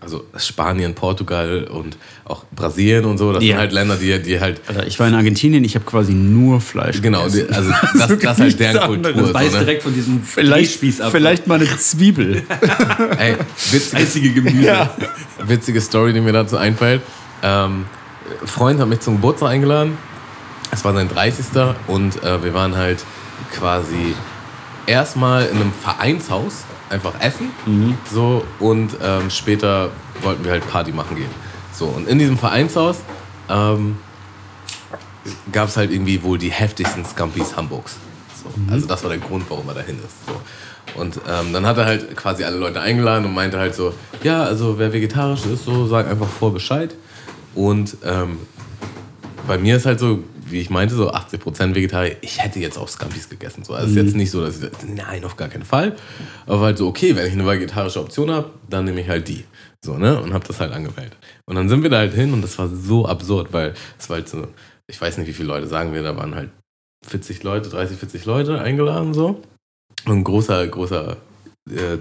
also 0.00 0.24
Spanien, 0.36 0.94
Portugal 0.94 1.64
und 1.64 1.96
auch 2.24 2.44
Brasilien 2.54 3.04
und 3.04 3.18
so, 3.18 3.32
das 3.32 3.42
Ja. 3.42 3.48
sind 3.48 3.58
halt 3.58 3.72
Länder, 3.72 3.96
die, 3.96 4.22
die 4.22 4.38
halt 4.40 4.60
Alter, 4.68 4.86
ich 4.86 4.98
war 5.00 5.08
in 5.08 5.14
Argentinien, 5.14 5.64
ich 5.64 5.74
habe 5.74 5.84
quasi 5.84 6.12
nur 6.12 6.60
Fleisch. 6.60 7.02
Genau, 7.02 7.24
gegessen. 7.24 7.46
die, 7.48 7.54
also 7.54 7.70
das, 7.94 8.06
das 8.08 8.10
ist 8.38 8.40
halt 8.40 8.60
deren 8.60 8.86
Kultur. 8.86 9.06
anderes. 9.10 9.26
So, 9.28 9.32
beißt 9.32 9.52
ne? 9.54 9.58
direkt 9.60 9.82
von 9.82 9.94
diesem 9.94 10.22
vielleicht, 10.22 11.00
ab. 11.02 11.10
vielleicht 11.10 11.46
mal 11.48 11.56
eine 11.56 11.76
Zwiebel. 11.78 12.42
Ey, 13.18 13.36
witzige, 13.72 13.96
einzige 13.96 14.30
Gemüse. 14.32 14.90
witzige 15.44 15.80
Story, 15.80 16.12
die 16.12 16.20
mir 16.20 16.32
dazu 16.32 16.56
einfällt. 16.56 17.02
Ähm, 17.42 17.86
ein 18.40 18.46
Freund 18.46 18.80
hat 18.80 18.88
mich 18.88 19.00
zum 19.00 19.16
Geburtstag 19.16 19.48
eingeladen. 19.50 19.98
Es 20.70 20.84
war 20.84 20.92
sein 20.94 21.08
30. 21.08 21.46
und 21.88 22.22
äh, 22.22 22.44
wir 22.44 22.54
waren 22.54 22.76
halt 22.76 23.02
quasi 23.52 24.14
erstmal 24.86 25.46
in 25.46 25.56
einem 25.56 25.72
Vereinshaus 25.72 26.64
einfach 26.90 27.20
essen. 27.20 27.50
So, 28.12 28.44
und 28.58 28.96
ähm, 29.02 29.30
später 29.30 29.90
wollten 30.22 30.44
wir 30.44 30.52
halt 30.52 30.68
Party 30.68 30.92
machen 30.92 31.16
gehen. 31.16 31.30
So, 31.72 31.86
und 31.86 32.08
in 32.08 32.18
diesem 32.18 32.38
Vereinshaus 32.38 32.98
ähm, 33.48 33.96
gab 35.52 35.68
es 35.68 35.76
halt 35.76 35.90
irgendwie 35.90 36.22
wohl 36.22 36.38
die 36.38 36.50
heftigsten 36.50 37.04
Scampis 37.04 37.56
Hamburgs. 37.56 37.96
So. 38.42 38.50
Also 38.72 38.86
das 38.86 39.02
war 39.02 39.10
der 39.10 39.18
Grund, 39.18 39.44
warum 39.48 39.68
er 39.68 39.74
dahin 39.74 39.96
ist. 39.96 40.26
So. 40.26 41.00
Und 41.00 41.20
ähm, 41.28 41.52
dann 41.52 41.66
hat 41.66 41.78
er 41.78 41.84
halt 41.84 42.16
quasi 42.16 42.44
alle 42.44 42.56
Leute 42.56 42.80
eingeladen 42.80 43.24
und 43.26 43.34
meinte 43.34 43.58
halt 43.58 43.74
so, 43.74 43.92
ja, 44.22 44.42
also 44.42 44.78
wer 44.78 44.92
vegetarisch 44.92 45.44
ist, 45.46 45.64
so 45.64 45.86
sag 45.86 46.08
einfach 46.08 46.28
vor 46.28 46.52
Bescheid. 46.52 46.94
Und 47.54 47.96
ähm, 48.04 48.38
bei 49.46 49.58
mir 49.58 49.76
ist 49.76 49.86
halt 49.86 50.00
so, 50.00 50.24
wie 50.50 50.60
ich 50.60 50.70
meinte, 50.70 50.94
so 50.94 51.12
80% 51.12 51.74
Vegetarier. 51.74 52.16
Ich 52.20 52.42
hätte 52.42 52.58
jetzt 52.60 52.78
auch 52.78 52.88
Scampis 52.88 53.28
gegessen. 53.28 53.64
So. 53.64 53.74
Also 53.74 53.86
es 53.86 53.96
ist 53.96 54.04
jetzt 54.04 54.16
nicht 54.16 54.30
so, 54.30 54.40
dass 54.44 54.62
ich 54.62 54.70
nein, 54.86 55.24
auf 55.24 55.36
gar 55.36 55.48
keinen 55.48 55.64
Fall. 55.64 55.96
Aber 56.46 56.60
halt 56.60 56.78
so, 56.78 56.86
okay, 56.86 57.14
wenn 57.16 57.26
ich 57.26 57.32
eine 57.32 57.46
vegetarische 57.46 58.00
Option 58.00 58.30
habe, 58.30 58.50
dann 58.68 58.84
nehme 58.84 59.00
ich 59.00 59.08
halt 59.08 59.28
die. 59.28 59.44
So, 59.84 59.96
ne? 59.96 60.20
Und 60.20 60.32
habe 60.32 60.46
das 60.46 60.60
halt 60.60 60.72
angewählt. 60.72 61.16
Und 61.46 61.56
dann 61.56 61.68
sind 61.68 61.82
wir 61.82 61.90
da 61.90 61.98
halt 61.98 62.14
hin 62.14 62.32
und 62.32 62.42
das 62.42 62.58
war 62.58 62.68
so 62.68 63.06
absurd, 63.06 63.52
weil 63.52 63.74
es 63.98 64.08
war 64.08 64.16
halt 64.16 64.28
so, 64.28 64.48
ich 64.86 65.00
weiß 65.00 65.18
nicht, 65.18 65.28
wie 65.28 65.32
viele 65.32 65.48
Leute 65.48 65.66
sagen 65.66 65.92
wir, 65.92 66.02
da 66.02 66.16
waren 66.16 66.34
halt 66.34 66.50
40 67.06 67.42
Leute, 67.42 67.68
30, 67.68 67.98
40 67.98 68.24
Leute 68.24 68.60
eingeladen 68.60 69.14
so. 69.14 69.42
Und 70.04 70.18
ein 70.18 70.24
großer, 70.24 70.66
großer 70.66 71.16
äh, 71.70 71.98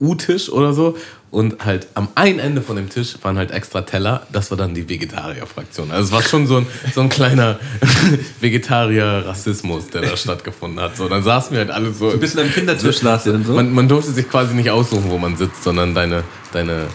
U-Tisch 0.00 0.50
oder 0.50 0.72
so. 0.72 0.96
Und 1.30 1.64
halt 1.64 1.88
am 1.94 2.08
einen 2.14 2.38
Ende 2.38 2.62
von 2.62 2.76
dem 2.76 2.88
Tisch 2.88 3.16
waren 3.22 3.36
halt 3.36 3.50
extra 3.50 3.82
Teller. 3.82 4.26
Das 4.32 4.50
war 4.50 4.56
dann 4.56 4.72
die 4.72 4.88
Vegetarier-Fraktion. 4.88 5.90
Also 5.90 6.04
es 6.04 6.12
war 6.12 6.22
schon 6.22 6.46
so 6.46 6.56
ein, 6.56 6.66
so 6.94 7.02
ein 7.02 7.10
kleiner 7.10 7.58
Vegetarier-Rassismus, 8.40 9.88
der 9.88 10.02
da 10.02 10.16
stattgefunden 10.16 10.80
hat. 10.80 10.96
So, 10.96 11.06
dann 11.06 11.22
saßen 11.22 11.52
wir 11.52 11.58
halt 11.58 11.70
alle 11.70 11.92
so. 11.92 12.10
Ein 12.10 12.18
bisschen 12.18 12.40
am 12.40 12.50
Kindertisch 12.50 13.00
saß 13.00 13.26
ihr 13.26 13.32
dann 13.32 13.44
so. 13.44 13.52
Man, 13.52 13.72
man 13.72 13.88
durfte 13.88 14.10
sich 14.12 14.28
quasi 14.28 14.54
nicht 14.54 14.70
aussuchen, 14.70 15.10
wo 15.10 15.18
man 15.18 15.36
sitzt, 15.36 15.62
sondern 15.64 15.94
deine, 15.94 16.24
deine 16.52 16.86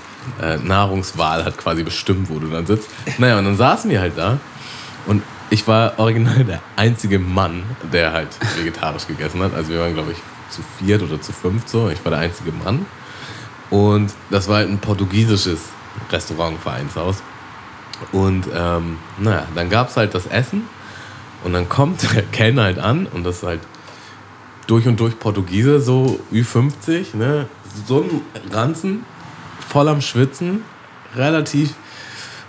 äh, 0.41 0.57
Nahrungswahl 0.57 1.45
hat 1.45 1.57
quasi 1.57 1.83
bestimmt, 1.83 2.29
wo 2.29 2.39
du 2.39 2.47
dann 2.47 2.65
sitzt. 2.65 2.89
Naja, 3.19 3.37
und 3.37 3.45
dann 3.45 3.57
saßen 3.57 3.89
wir 3.91 4.01
halt 4.01 4.13
da 4.17 4.39
und 5.05 5.21
ich 5.49 5.67
war 5.67 5.99
original 5.99 6.43
der 6.43 6.61
einzige 6.75 7.19
Mann, 7.19 7.63
der 7.91 8.11
halt 8.11 8.29
vegetarisch 8.57 9.05
gegessen 9.05 9.41
hat. 9.41 9.53
Also 9.53 9.71
wir 9.71 9.79
waren, 9.81 9.93
glaube 9.93 10.13
ich, 10.13 10.17
zu 10.49 10.61
viert 10.79 11.03
oder 11.03 11.21
zu 11.21 11.31
fünft 11.31 11.69
so. 11.69 11.89
Ich 11.89 12.03
war 12.03 12.09
der 12.09 12.19
einzige 12.19 12.51
Mann. 12.51 12.85
Und 13.73 14.13
das 14.29 14.47
war 14.47 14.57
halt 14.57 14.69
ein 14.69 14.77
portugiesisches 14.77 15.59
Restaurant, 16.11 16.59
Vereinshaus. 16.59 17.23
Und 18.11 18.45
ähm, 18.53 18.99
naja, 19.17 19.47
dann 19.55 19.71
gab 19.71 19.89
es 19.89 19.97
halt 19.97 20.13
das 20.13 20.27
Essen 20.27 20.69
und 21.43 21.53
dann 21.53 21.67
kommt 21.67 22.03
der 22.15 22.21
Kellner 22.21 22.65
halt 22.65 22.77
an 22.77 23.07
und 23.07 23.23
das 23.23 23.37
ist 23.37 23.43
halt 23.43 23.61
durch 24.67 24.87
und 24.87 24.99
durch 24.99 25.17
Portugiese, 25.17 25.81
so 25.81 26.19
Ü50, 26.31 27.17
ne? 27.17 27.47
So 27.87 28.03
ein 28.03 28.21
Ranzen, 28.51 29.05
voll 29.67 29.87
am 29.87 30.01
Schwitzen, 30.01 30.63
relativ 31.15 31.73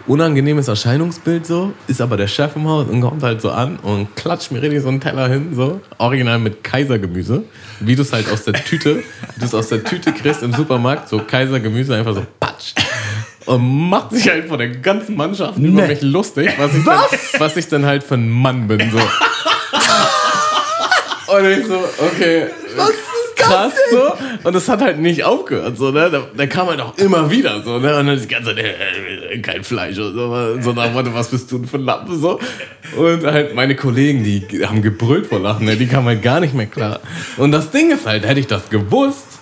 unangenehmes 0.07 0.69
Erscheinungsbild 0.69 1.47
so, 1.47 1.73
ist 1.87 2.01
aber 2.01 2.17
der 2.17 2.27
Chef 2.27 2.57
im 2.57 2.69
Haus 2.69 2.89
und 2.89 3.01
kommt 3.01 3.23
halt 3.23 3.41
so 3.41 3.51
an 3.51 3.77
und 3.77 4.15
klatscht 4.17 4.51
mir 4.51 4.61
richtig 4.61 4.83
so 4.83 4.89
einen 4.89 5.01
Teller 5.01 5.29
hin, 5.29 5.55
so, 5.55 5.81
original 5.99 6.39
mit 6.39 6.63
Kaisergemüse, 6.63 7.45
wie 7.81 7.97
du 7.97 8.03
es 8.03 8.13
halt 8.13 8.31
aus 8.31 8.45
der 8.45 8.55
Tüte, 8.55 8.97
wie 8.97 9.41
du 9.41 9.47
es 9.47 9.55
aus 9.55 9.69
der 9.69 9.83
Tüte 9.83 10.13
kriegst 10.13 10.43
im 10.43 10.53
Supermarkt, 10.53 11.09
so 11.09 11.19
Kaisergemüse 11.19 11.95
einfach 11.95 12.15
so 12.15 12.27
patsch. 12.39 12.75
Und 13.47 13.91
macht 13.91 14.13
sich 14.13 14.29
halt 14.29 14.49
vor 14.49 14.57
der 14.57 14.69
ganzen 14.69 15.17
Mannschaft 15.17 15.59
über 15.59 15.87
mich 15.87 16.01
lustig, 16.01 16.51
was 16.57 16.75
ich, 16.75 16.85
Dann, 16.85 17.01
was 17.39 17.57
ich 17.57 17.69
dann 17.69 17.85
halt 17.85 18.03
für 18.03 18.15
ein 18.15 18.31
Mann 18.31 18.67
bin, 18.67 18.91
so. 18.91 18.99
Und 21.37 21.47
ich 21.47 21.67
so, 21.67 21.85
okay. 21.99 22.47
Was 22.77 22.93
krass 23.37 23.73
so. 23.91 24.49
Und 24.49 24.55
es 24.55 24.69
hat 24.69 24.81
halt 24.81 24.99
nicht 24.99 25.25
aufgehört, 25.25 25.77
so, 25.77 25.91
ne? 25.91 26.11
Der, 26.11 26.23
der 26.37 26.49
kam 26.49 26.69
halt 26.69 26.81
auch 26.81 26.97
immer 26.99 27.31
wieder, 27.31 27.63
so, 27.63 27.79
ne? 27.79 27.97
Und 27.99 28.07
dann 28.07 28.21
die 28.21 28.29
ganze 28.29 28.55
Zeit, 28.55 28.65
äh, 28.65 29.39
kein 29.39 29.65
Fleisch 29.65 29.99
und 29.99 30.15
so, 30.15 30.61
so 30.61 30.73
nach 30.73 30.93
Motto, 30.93 31.13
was 31.15 31.29
bist 31.29 31.51
du 31.51 31.59
denn 31.59 31.69
für 31.69 31.79
ein 31.79 31.85
Lampe 31.85 32.15
so? 32.17 32.41
Und 32.97 33.25
halt 33.25 33.55
meine 33.55 33.77
Kollegen, 33.77 34.25
die 34.25 34.65
haben 34.67 34.83
gebrüllt 34.83 35.27
vor 35.27 35.41
Lachen, 35.41 35.67
ne? 35.67 35.77
die 35.77 35.87
kamen 35.87 36.07
halt 36.07 36.23
gar 36.23 36.41
nicht 36.41 36.55
mehr 36.55 36.67
klar. 36.67 37.01
Und 37.37 37.53
das 37.53 37.71
Ding 37.71 37.91
ist 37.91 38.07
halt, 38.07 38.27
hätte 38.27 38.41
ich 38.41 38.47
das 38.47 38.71
gewusst, 38.71 39.35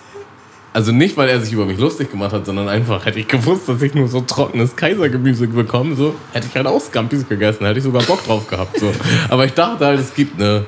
also 0.73 0.91
nicht, 0.91 1.15
weil 1.17 1.29
er 1.29 1.39
sich 1.39 1.53
über 1.53 1.65
mich 1.65 1.77
lustig 1.77 2.09
gemacht 2.09 2.33
hat, 2.33 2.47
sondern 2.47 2.67
einfach 2.67 3.05
hätte 3.05 3.19
ich 3.19 3.27
gewusst, 3.27 3.69
dass 3.69 3.81
ich 3.83 3.93
nur 3.93 4.07
so 4.07 4.21
trockenes 4.21 4.75
Kaisergemüse 4.75 5.47
bekomme, 5.47 5.95
so 5.95 6.15
hätte 6.33 6.47
ich 6.49 6.55
halt 6.55 6.65
auch 6.65 6.81
Scampis 6.81 7.29
gegessen, 7.29 7.65
hätte 7.65 7.77
ich 7.77 7.83
sogar 7.83 8.01
Bock 8.01 8.25
drauf 8.25 8.47
gehabt. 8.47 8.79
So. 8.79 8.91
Aber 9.29 9.45
ich 9.45 9.53
dachte 9.53 9.85
halt, 9.85 9.99
es 9.99 10.15
gibt 10.15 10.41
eine 10.41 10.65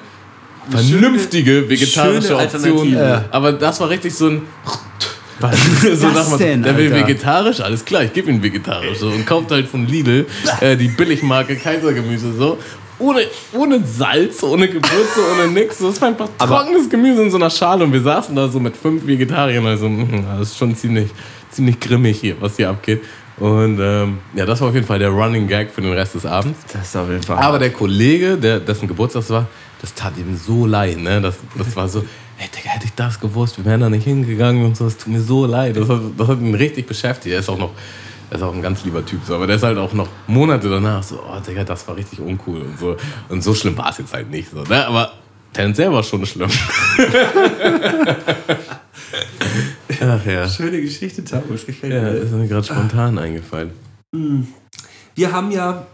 vernünftige 0.70 1.70
vegetarische 1.70 2.36
Option. 2.38 2.98
Aber 3.32 3.54
das 3.54 3.80
war 3.80 3.90
richtig 3.90 4.14
so 4.14 4.28
ein 4.28 4.42
Was 5.40 5.54
so 5.82 5.88
ist 5.90 6.02
nach 6.02 6.14
das 6.14 6.30
dem- 6.30 6.38
denn, 6.40 6.64
Der 6.64 6.78
will 6.78 6.94
Alter? 6.94 7.08
vegetarisch, 7.08 7.60
alles 7.60 7.84
klar, 7.84 8.04
ich 8.04 8.14
gebe 8.14 8.30
ihm 8.32 8.42
vegetarisch. 8.42 9.00
So, 9.00 9.08
und 9.10 9.26
kauft 9.26 9.52
halt 9.52 9.68
von 9.68 9.86
Lidl 9.86 10.26
äh, 10.62 10.78
die 10.78 10.88
Billigmarke 10.88 11.58
Kaisergemüse 11.58 12.32
so. 12.34 12.58
Ohne, 12.98 13.24
ohne 13.52 13.84
Salz, 13.86 14.42
ohne 14.44 14.70
Gewürze, 14.70 15.20
ohne 15.34 15.52
nix. 15.52 15.80
So, 15.80 15.90
Das 15.90 16.00
war 16.00 16.08
einfach 16.08 16.30
trockenes 16.40 16.90
Gemüse 16.90 17.24
in 17.24 17.30
so 17.32 17.36
einer 17.36 17.50
Schale. 17.50 17.84
Und 17.84 17.92
wir 17.92 18.00
saßen 18.02 18.34
da 18.34 18.48
so 18.48 18.62
mit 18.62 18.78
fünf 18.78 19.06
Vegetariern. 19.06 19.66
Also, 19.66 19.90
mh, 19.90 20.38
das 20.40 20.52
ist 20.52 20.58
schon 20.58 20.74
ziemlich, 20.74 21.10
ziemlich 21.52 21.78
grimmig 21.82 22.22
hier, 22.22 22.38
was 22.40 22.56
hier 22.56 22.70
abgeht. 22.70 23.04
Und 23.38 23.78
ähm, 23.82 24.20
ja, 24.34 24.46
das 24.46 24.62
war 24.62 24.70
auf 24.70 24.74
jeden 24.74 24.88
Fall 24.88 25.00
der 25.00 25.10
Running 25.10 25.46
Gag 25.46 25.72
für 25.72 25.82
den 25.82 25.92
Rest 25.92 26.16
des 26.16 26.26
Abends. 26.26 26.58
Das 26.72 26.84
ist 26.88 26.96
auf 26.96 27.10
jeden 27.10 27.22
Fall. 27.24 27.38
Aber 27.38 27.60
der 27.60 27.72
Kollege, 27.72 28.38
der, 28.38 28.62
dessen 28.62 28.88
Geburtstag 28.88 29.24
es 29.24 29.30
war, 29.30 29.46
das 29.86 29.94
tat 29.94 30.18
ihm 30.18 30.36
so 30.36 30.66
leid. 30.66 30.98
Ne? 30.98 31.22
Das, 31.22 31.36
das 31.57 31.76
war 31.76 31.88
so, 31.88 32.03
hey 32.38 32.49
Digga, 32.56 32.70
hätte 32.72 32.86
ich 32.86 32.94
das 32.95 33.20
gewusst, 33.20 33.57
wir 33.57 33.66
wären 33.66 33.82
da 33.82 33.90
nicht 33.90 34.03
hingegangen 34.03 34.66
und 34.66 34.76
so, 34.76 34.88
es 34.88 34.98
tut 34.98 35.14
mir 35.14 35.22
so 35.22 35.45
leid. 35.45 35.78
Das 35.78 35.88
hat, 35.88 36.02
das 36.18 36.28
hat 36.28 36.40
ihn 36.41 36.56
richtig 36.56 36.88
beschäftigt. 36.88 37.34
Er 37.34 37.40
ist 37.40 37.49
auch 37.49 37.57
noch, 37.57 37.72
er 38.32 38.38
ist 38.38 38.41
auch 38.44 38.53
ein 38.53 38.62
ganz 38.64 38.84
lieber 38.84 39.06
Typ, 39.06 39.22
so, 39.26 39.36
aber 39.36 39.45
der 39.48 39.57
ist 39.57 39.64
halt 39.64 39.78
auch 39.78 39.94
noch 39.94 40.07
Monate 40.28 40.70
danach 40.70 41.03
so, 41.03 41.20
oh 41.24 41.40
Digga, 41.40 41.64
das 41.64 41.88
war 41.88 41.95
richtig 41.95 42.20
uncool 42.20 42.62
und 42.62 42.80
so. 42.80 42.98
Und 43.30 43.44
so 43.44 43.53
schlimm 43.53 43.78
war 43.78 43.90
es 43.91 43.99
jetzt 43.99 44.14
halt 44.14 44.30
nicht. 44.32 44.49
So, 44.52 44.64
ne? 44.64 44.88
Aber 44.88 45.14
tendenziell 45.53 45.91
war 45.91 46.02
schon 46.03 46.26
schlimm. 46.26 46.49
Ach 50.02 50.26
ja. 50.26 50.49
Schöne 50.49 50.82
Geschichte, 50.82 51.22
das 51.22 51.66
gefällt 51.66 51.94
Ja, 51.94 52.02
mir. 52.02 52.10
ist 52.10 52.32
mir 52.32 52.48
gerade 52.48 52.66
spontan 52.66 53.18
eingefallen. 53.18 53.72
Wir 55.16 55.32
haben 55.32 55.52
ja 55.52 55.86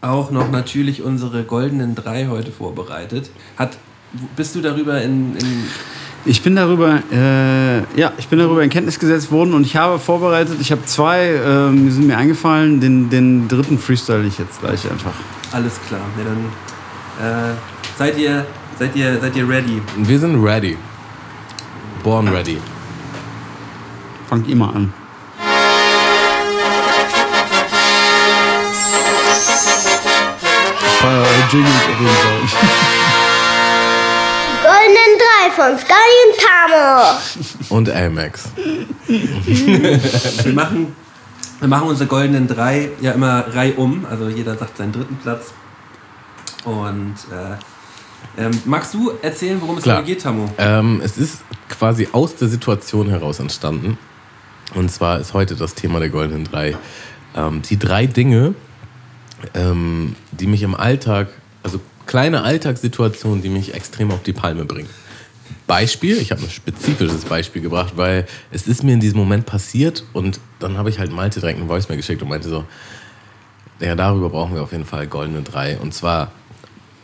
auch 0.00 0.30
noch 0.30 0.50
natürlich 0.50 1.02
unsere 1.02 1.44
goldenen 1.44 1.94
drei 1.94 2.26
heute 2.26 2.50
vorbereitet. 2.50 3.30
Hat, 3.56 3.78
bist 4.34 4.54
du 4.54 4.60
darüber 4.60 5.00
in, 5.00 5.36
in 5.36 5.64
Ich 6.24 6.42
bin 6.42 6.56
darüber, 6.56 7.02
äh, 7.12 7.78
ja, 7.98 8.12
ich 8.18 8.26
bin 8.28 8.38
darüber 8.38 8.62
in 8.62 8.70
Kenntnis 8.70 8.98
gesetzt 8.98 9.30
worden 9.30 9.54
und 9.54 9.64
ich 9.64 9.76
habe 9.76 9.98
vorbereitet. 9.98 10.56
Ich 10.60 10.72
habe 10.72 10.84
zwei, 10.84 11.34
ähm, 11.34 11.84
die 11.84 11.90
sind 11.90 12.06
mir 12.06 12.18
eingefallen. 12.18 12.80
Den, 12.80 13.10
den 13.10 13.48
dritten 13.48 13.78
freestyle 13.78 14.26
ich 14.26 14.38
jetzt 14.38 14.60
gleich 14.60 14.90
einfach. 14.90 15.14
alles 15.52 15.78
klar? 15.86 16.00
Ja, 16.18 16.24
dann 16.24 17.52
äh, 17.52 17.54
seid 17.96 18.18
ihr, 18.18 18.44
seid 18.78 18.96
ihr, 18.96 19.20
seid 19.20 19.36
ihr 19.36 19.48
ready? 19.48 19.80
Wir 19.96 20.18
sind 20.18 20.42
ready. 20.42 20.76
Born 22.02 22.28
ready. 22.28 22.58
Fangt 24.28 24.52
mal 24.56 24.70
an. 24.70 24.92
Jingles 31.50 31.74
auf 31.74 32.00
jeden 32.00 32.48
Fall. 32.48 32.66
Goldenen 34.62 35.12
drei 35.18 35.50
von 35.50 35.78
Sky 35.78 36.08
und 36.24 36.34
Tamo. 36.40 37.18
Und 37.68 37.90
Amex. 37.90 38.44
Wir 39.06 40.52
machen, 40.52 40.96
wir 41.60 41.68
machen 41.68 41.88
unsere 41.88 42.08
goldenen 42.08 42.48
drei 42.48 42.90
ja 43.00 43.12
immer 43.12 43.54
reihum. 43.54 44.06
Also 44.10 44.28
jeder 44.28 44.56
sagt 44.56 44.76
seinen 44.76 44.92
dritten 44.92 45.16
Platz. 45.16 45.52
Und 46.64 47.14
äh, 47.30 48.42
ähm, 48.42 48.50
magst 48.64 48.92
du 48.94 49.12
erzählen, 49.22 49.60
worum 49.60 49.78
es 49.78 49.84
Klar. 49.84 50.02
geht, 50.02 50.22
Tamo? 50.22 50.50
Ähm, 50.58 51.00
es 51.04 51.16
ist 51.16 51.42
quasi 51.68 52.08
aus 52.12 52.34
der 52.36 52.48
Situation 52.48 53.08
heraus 53.08 53.38
entstanden. 53.38 53.98
Und 54.74 54.90
zwar 54.90 55.20
ist 55.20 55.32
heute 55.32 55.54
das 55.54 55.74
Thema 55.74 56.00
der 56.00 56.08
Goldenen 56.08 56.44
Drei. 56.44 56.76
Ähm, 57.36 57.62
die 57.62 57.78
drei 57.78 58.06
Dinge, 58.06 58.54
ähm, 59.54 60.16
die 60.32 60.46
mich 60.46 60.62
im 60.62 60.74
Alltag, 60.74 61.28
also 61.62 61.80
kleine 62.06 62.42
Alltagssituationen, 62.42 63.42
die 63.42 63.48
mich 63.48 63.74
extrem 63.74 64.10
auf 64.10 64.22
die 64.22 64.32
Palme 64.32 64.64
bringen. 64.64 64.88
Beispiel, 65.66 66.18
ich 66.18 66.30
habe 66.30 66.42
ein 66.42 66.50
spezifisches 66.50 67.24
Beispiel 67.24 67.62
gebracht, 67.62 67.94
weil 67.96 68.26
es 68.52 68.66
ist 68.68 68.84
mir 68.84 68.92
in 68.92 69.00
diesem 69.00 69.18
Moment 69.18 69.46
passiert 69.46 70.04
und 70.12 70.40
dann 70.60 70.78
habe 70.78 70.90
ich 70.90 70.98
halt 70.98 71.12
Malte 71.12 71.40
direkt 71.40 71.58
eine 71.58 71.68
Voice-Mail 71.68 71.96
geschickt 71.96 72.22
und 72.22 72.28
meinte 72.28 72.48
so, 72.48 72.64
ja, 73.80 73.94
darüber 73.94 74.30
brauchen 74.30 74.54
wir 74.54 74.62
auf 74.62 74.72
jeden 74.72 74.84
Fall 74.84 75.06
goldene 75.06 75.42
drei. 75.42 75.76
Und 75.78 75.92
zwar 75.92 76.32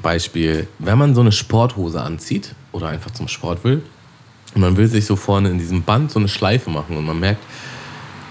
Beispiel, 0.01 0.69
wenn 0.79 0.97
man 0.97 1.15
so 1.15 1.21
eine 1.21 1.33
Sporthose 1.33 2.01
anzieht 2.01 2.55
oder 2.73 2.89
einfach 2.89 3.11
zum 3.11 3.29
Sport 3.29 3.65
will 3.65 3.83
und 4.55 4.61
man 4.61 4.77
will 4.77 4.87
sich 4.87 5.07
so 5.07 5.17
vorne 5.17 5.51
in 5.51 5.59
diesem 5.59 5.83
Band 5.83 6.11
so 6.11 6.19
eine 6.19 6.29
Schleife 6.29 6.71
machen 6.71 6.97
und 6.97 7.05
man 7.05 7.19
merkt, 7.19 7.43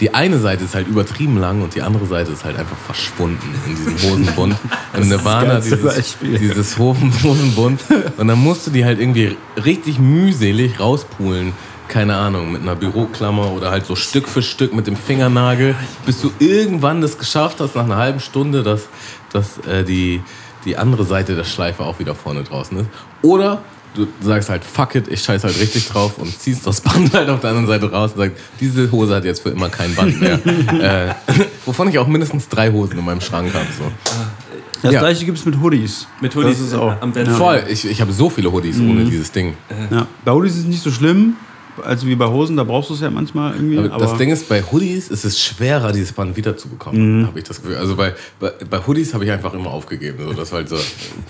die 0.02 0.14
eine 0.14 0.40
Seite 0.40 0.64
ist 0.65 0.73
halt 0.76 0.88
übertrieben 0.88 1.38
lang 1.38 1.61
und 1.61 1.76
die 1.76 1.82
andere 1.84 2.06
Seite 2.07 2.32
ist 2.32 2.44
halt 2.44 2.57
einfach 2.57 2.76
verschwunden 2.76 3.53
in 3.68 3.76
diesem 3.76 3.94
Hosenbund. 4.11 4.56
Und 4.98 5.07
Nirvana, 5.07 5.60
dieses, 5.60 5.82
Beispiel. 5.82 6.38
dieses 6.38 6.78
Hosen- 6.78 7.14
Hosenbund. 7.23 7.80
Und 8.18 8.28
dann 8.28 8.40
musst 8.40 8.68
du 8.68 8.72
die 8.72 8.84
halt 8.84 8.99
irgendwie 8.99 9.38
richtig 9.64 9.99
mühselig 9.99 10.80
rauspulen. 10.80 11.53
Keine 11.88 12.15
Ahnung, 12.18 12.52
mit 12.52 12.61
einer 12.61 12.76
Büroklammer 12.76 13.52
oder 13.52 13.69
halt 13.72 13.86
so 13.86 13.95
Stück 13.95 14.28
für 14.28 14.41
Stück 14.41 14.73
mit 14.73 14.88
dem 14.88 14.95
Fingernagel, 14.95 15.76
bis 16.06 16.19
du 16.22 16.32
irgendwann 16.40 17.02
das 17.02 17.18
geschafft 17.18 17.60
hast, 17.60 17.76
nach 17.76 17.84
einer 17.84 17.98
halben 17.98 18.19
Stunde, 18.19 18.64
dass, 18.64 18.88
dass 19.32 19.57
äh, 19.68 19.84
die, 19.84 20.22
die 20.65 20.78
andere 20.78 21.03
Seite 21.06 21.36
der 21.36 21.44
Schleife 21.44 21.84
auch 21.84 21.99
wieder 21.99 22.15
vorne 22.15 22.44
draußen 22.44 22.78
ist. 22.80 22.88
Oder 23.22 23.61
du 23.95 24.07
sagst 24.22 24.49
halt, 24.49 24.63
fuck 24.63 24.95
it, 24.95 25.07
ich 25.07 25.22
scheiß 25.22 25.43
halt 25.43 25.59
richtig 25.59 25.88
drauf 25.89 26.18
und 26.18 26.38
ziehst 26.39 26.65
das 26.68 26.81
Band 26.81 27.13
halt 27.13 27.30
auf 27.30 27.41
der 27.41 27.49
anderen 27.51 27.68
Seite 27.68 27.91
raus 27.91 28.11
und 28.13 28.19
sagst, 28.19 28.38
diese 28.59 28.91
Hose 28.91 29.15
hat 29.15 29.26
jetzt 29.26 29.41
für 29.43 29.49
immer 29.49 29.69
kein 29.69 29.93
Band 29.95 30.19
mehr. 30.22 30.39
äh, 30.45 31.13
wovon 31.65 31.89
ich 31.89 31.99
auch 31.99 32.07
mindestens 32.07 32.47
drei 32.49 32.72
Hosen 32.72 32.97
in 32.97 33.05
meinem 33.05 33.22
Schrank 33.22 33.53
habe. 33.53 33.65
So. 33.77 33.91
Das 34.81 34.93
Ja. 34.93 34.99
gleiche 34.99 35.26
gibt 35.26 35.38
es 35.38 35.45
mit 35.45 35.59
Hoodies. 35.59 36.07
Mit 36.22 36.35
Hoodies 36.35 36.57
Das 36.57 36.68
ist 36.68 36.73
auch. 36.73 36.99
am. 37.01 37.13
Voll, 37.13 37.63
ich, 37.69 37.85
ich 37.85 38.01
habe 38.01 38.11
so 38.11 38.30
viele 38.30 38.51
Hoodies 38.51 38.80
ohne 38.80 39.05
dieses 39.05 39.31
Ding. 39.31 39.55
Ja. 39.91 40.07
Bei 40.26 40.31
Hoodies 40.31 40.53
ist 40.53 40.59
es 40.61 40.65
nicht 40.65 40.81
so 40.81 40.91
schlimm, 40.91 41.35
als 41.84 42.06
wie 42.06 42.15
bei 42.15 42.27
Hosen. 42.27 42.57
Da 42.57 42.64
brauchst 42.64 42.89
du 42.89 42.93
es 42.93 43.02
ja 43.02 43.10
manchmal 43.10 43.56
irgendwie. 43.56 43.77
Aber, 43.77 43.93
Aber, 43.93 44.06
das 44.06 44.18
Ding 44.18 44.30
ist, 44.30 44.48
bei 44.49 44.61
Hoodies 44.61 45.10
ist 45.10 45.26
es 45.26 45.39
schwerer, 45.39 45.91
dieses 45.91 46.14
Band 46.14 46.35
wiederzubekommen, 46.35 47.27
habe 47.27 47.39
ich 47.39 47.45
das 47.45 47.61
Gefühl. 47.61 47.77
Also 47.77 47.95
bei, 47.95 48.14
bei, 48.39 48.52
bei 48.69 48.80
Hoodies 48.80 49.14
habe 49.14 49.26
ich 49.26 49.31
einfach 49.31 49.53
immer 49.53 49.72
aufgegeben. 49.72 50.23
So, 50.23 50.34
das 50.34 50.52
war 50.52 50.60
halt 50.60 50.69
so, 50.69 50.77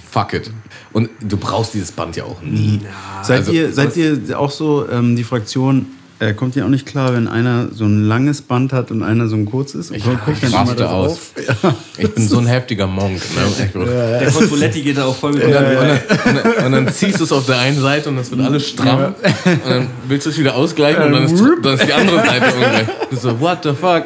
fuck 0.10 0.34
it. 0.34 0.52
Und 0.94 1.10
du 1.22 1.38
brauchst 1.38 1.74
dieses 1.74 1.92
Band 1.92 2.16
ja 2.16 2.24
auch 2.24 2.42
nie. 2.42 2.82
seid, 3.22 3.40
also, 3.40 3.52
ihr, 3.52 3.72
seid 3.74 3.96
ihr 3.98 4.40
auch 4.40 4.52
so 4.52 4.88
ähm, 4.90 5.16
die 5.16 5.24
Fraktion, 5.24 5.86
äh, 6.22 6.34
kommt 6.34 6.56
ihr 6.56 6.64
auch 6.66 6.70
nicht 6.70 6.86
klar, 6.86 7.14
wenn 7.14 7.28
einer 7.28 7.70
so 7.74 7.86
ein 7.86 8.04
langes 8.08 8.42
Band 8.44 8.74
hat 8.74 8.92
und 8.92 9.02
einer 9.02 9.28
so 9.28 9.36
ein 9.36 9.46
kurzes? 9.46 9.90
Ich, 9.90 10.04
Guckt 10.04 10.20
ich 10.32 10.40
dann 10.40 10.50
immer 10.52 10.60
raste 10.60 10.76
da 10.76 10.90
aus. 10.92 11.34
drauf? 11.62 11.74
Ich 11.98 12.14
bin 12.14 12.28
so 12.28 12.38
ein 12.38 12.46
heftiger 12.46 12.86
Monk. 12.88 13.14
Ne? 13.14 13.66
Ich, 13.66 13.72
Der 13.74 14.32
Consoletti 14.32 14.82
geht 14.84 14.98
da 14.98 15.06
auch 15.06 15.16
voll 15.16 15.34
mit 15.34 15.44
Und 15.44 15.52
dann, 15.52 15.66
und, 15.66 15.76
dann, 15.76 15.90
und, 15.90 16.46
dann, 16.46 16.66
und 16.66 16.72
dann 16.72 16.88
ziehst 16.94 17.20
du 17.20 17.24
es 17.24 17.32
auf 17.32 17.48
der 17.48 17.58
einen 17.60 17.80
Seite 17.82 18.10
und 18.10 18.18
das 18.18 18.30
wird 18.30 18.42
alles 18.42 18.70
stramm. 18.70 19.16
Und 19.16 19.70
dann 19.70 19.88
willst 20.08 20.28
du 20.28 20.30
es 20.30 20.38
wieder 20.38 20.56
ausgleichen 20.56 21.04
und 21.04 21.12
dann 21.14 21.24
ist, 21.24 21.44
dann 21.64 21.74
ist 21.74 21.88
die 21.88 21.94
andere 21.94 22.18
Seite 22.18 22.46
ungleich. 22.56 22.88
Du 23.10 23.16
so, 23.16 23.40
what 23.40 23.60
the 23.64 23.74
fuck? 23.74 24.04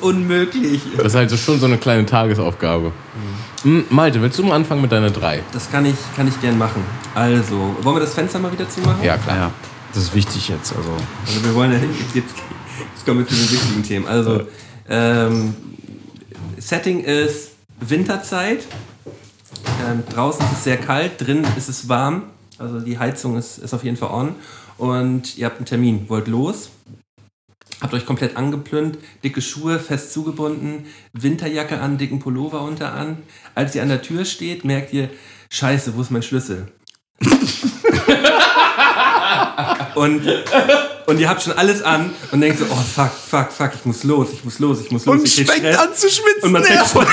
unmöglich. 0.00 0.80
Das 0.96 1.06
ist 1.06 1.14
halt 1.16 1.30
so 1.30 1.36
schon 1.36 1.58
so 1.58 1.66
eine 1.66 1.76
kleine 1.76 2.06
Tagesaufgabe. 2.06 2.92
Hm, 3.62 3.84
Malte, 3.90 4.22
willst 4.22 4.38
du 4.38 4.44
mal 4.44 4.54
anfangen 4.54 4.80
mit 4.82 4.92
deiner 4.92 5.10
drei? 5.10 5.42
Das 5.52 5.70
kann 5.70 5.84
ich, 5.84 5.96
kann 6.14 6.28
ich 6.28 6.40
gern 6.40 6.56
machen. 6.56 6.84
Also, 7.16 7.74
wollen 7.82 7.96
wir 7.96 8.00
das 8.00 8.14
Fenster 8.14 8.38
mal 8.38 8.52
wieder 8.52 8.68
zumachen? 8.68 9.02
Ja, 9.02 9.16
klar. 9.16 9.36
Ja, 9.36 9.50
das 9.92 10.04
ist 10.04 10.14
wichtig 10.14 10.48
jetzt. 10.48 10.74
Also. 10.76 10.90
Also 11.26 11.44
wir 11.44 11.54
wollen 11.54 11.72
ja 11.72 11.78
jetzt, 12.14 12.34
jetzt 12.94 13.04
kommen 13.04 13.20
wir 13.20 13.26
zu 13.26 13.34
den 13.34 13.50
wichtigen 13.50 13.82
Themen. 13.82 14.06
Also 14.06 14.42
ähm, 14.88 15.54
Setting 16.58 17.04
ist 17.04 17.52
Winterzeit. 17.80 18.66
Ähm, 19.86 20.02
draußen 20.10 20.44
ist 20.46 20.52
es 20.52 20.64
sehr 20.64 20.76
kalt, 20.76 21.12
drin 21.18 21.46
ist 21.56 21.68
es 21.68 21.88
warm. 21.88 22.24
Also 22.58 22.80
die 22.80 22.98
Heizung 22.98 23.36
ist, 23.36 23.58
ist 23.58 23.72
auf 23.72 23.84
jeden 23.84 23.96
Fall 23.96 24.10
on. 24.10 24.34
Und 24.76 25.36
ihr 25.38 25.46
habt 25.46 25.56
einen 25.56 25.66
Termin, 25.66 26.08
wollt 26.08 26.28
los. 26.28 26.70
Habt 27.80 27.94
euch 27.94 28.06
komplett 28.06 28.36
angeplünt, 28.36 28.98
dicke 29.22 29.40
Schuhe 29.40 29.78
fest 29.78 30.12
zugebunden, 30.12 30.86
Winterjacke 31.12 31.80
an, 31.80 31.96
dicken 31.96 32.18
Pullover 32.18 32.62
unter 32.62 32.92
an. 32.92 33.18
Als 33.54 33.76
ihr 33.76 33.82
an 33.82 33.88
der 33.88 34.02
Tür 34.02 34.24
steht, 34.24 34.64
merkt 34.64 34.92
ihr, 34.92 35.10
scheiße, 35.50 35.96
wo 35.96 36.00
ist 36.00 36.10
mein 36.10 36.22
Schlüssel? 36.22 36.72
Und, 39.98 40.22
und 41.06 41.18
ihr 41.18 41.28
habt 41.28 41.42
schon 41.42 41.54
alles 41.54 41.82
an 41.82 42.10
und 42.30 42.40
denkt 42.40 42.58
so, 42.58 42.66
oh 42.70 42.76
fuck, 42.76 43.10
fuck, 43.10 43.50
fuck, 43.50 43.70
ich 43.74 43.84
muss 43.84 44.04
los, 44.04 44.28
ich 44.32 44.44
muss 44.44 44.58
los, 44.58 44.80
ich 44.80 44.90
muss 44.90 45.04
los. 45.04 45.22
ich 45.24 45.36
krieg 45.36 45.48
Stress. 45.48 46.00
zu 46.00 46.08
schwitzen. 46.08 46.44
Und, 46.44 46.52
man 46.52 46.62
fängt 46.62 46.86
voll, 46.86 47.06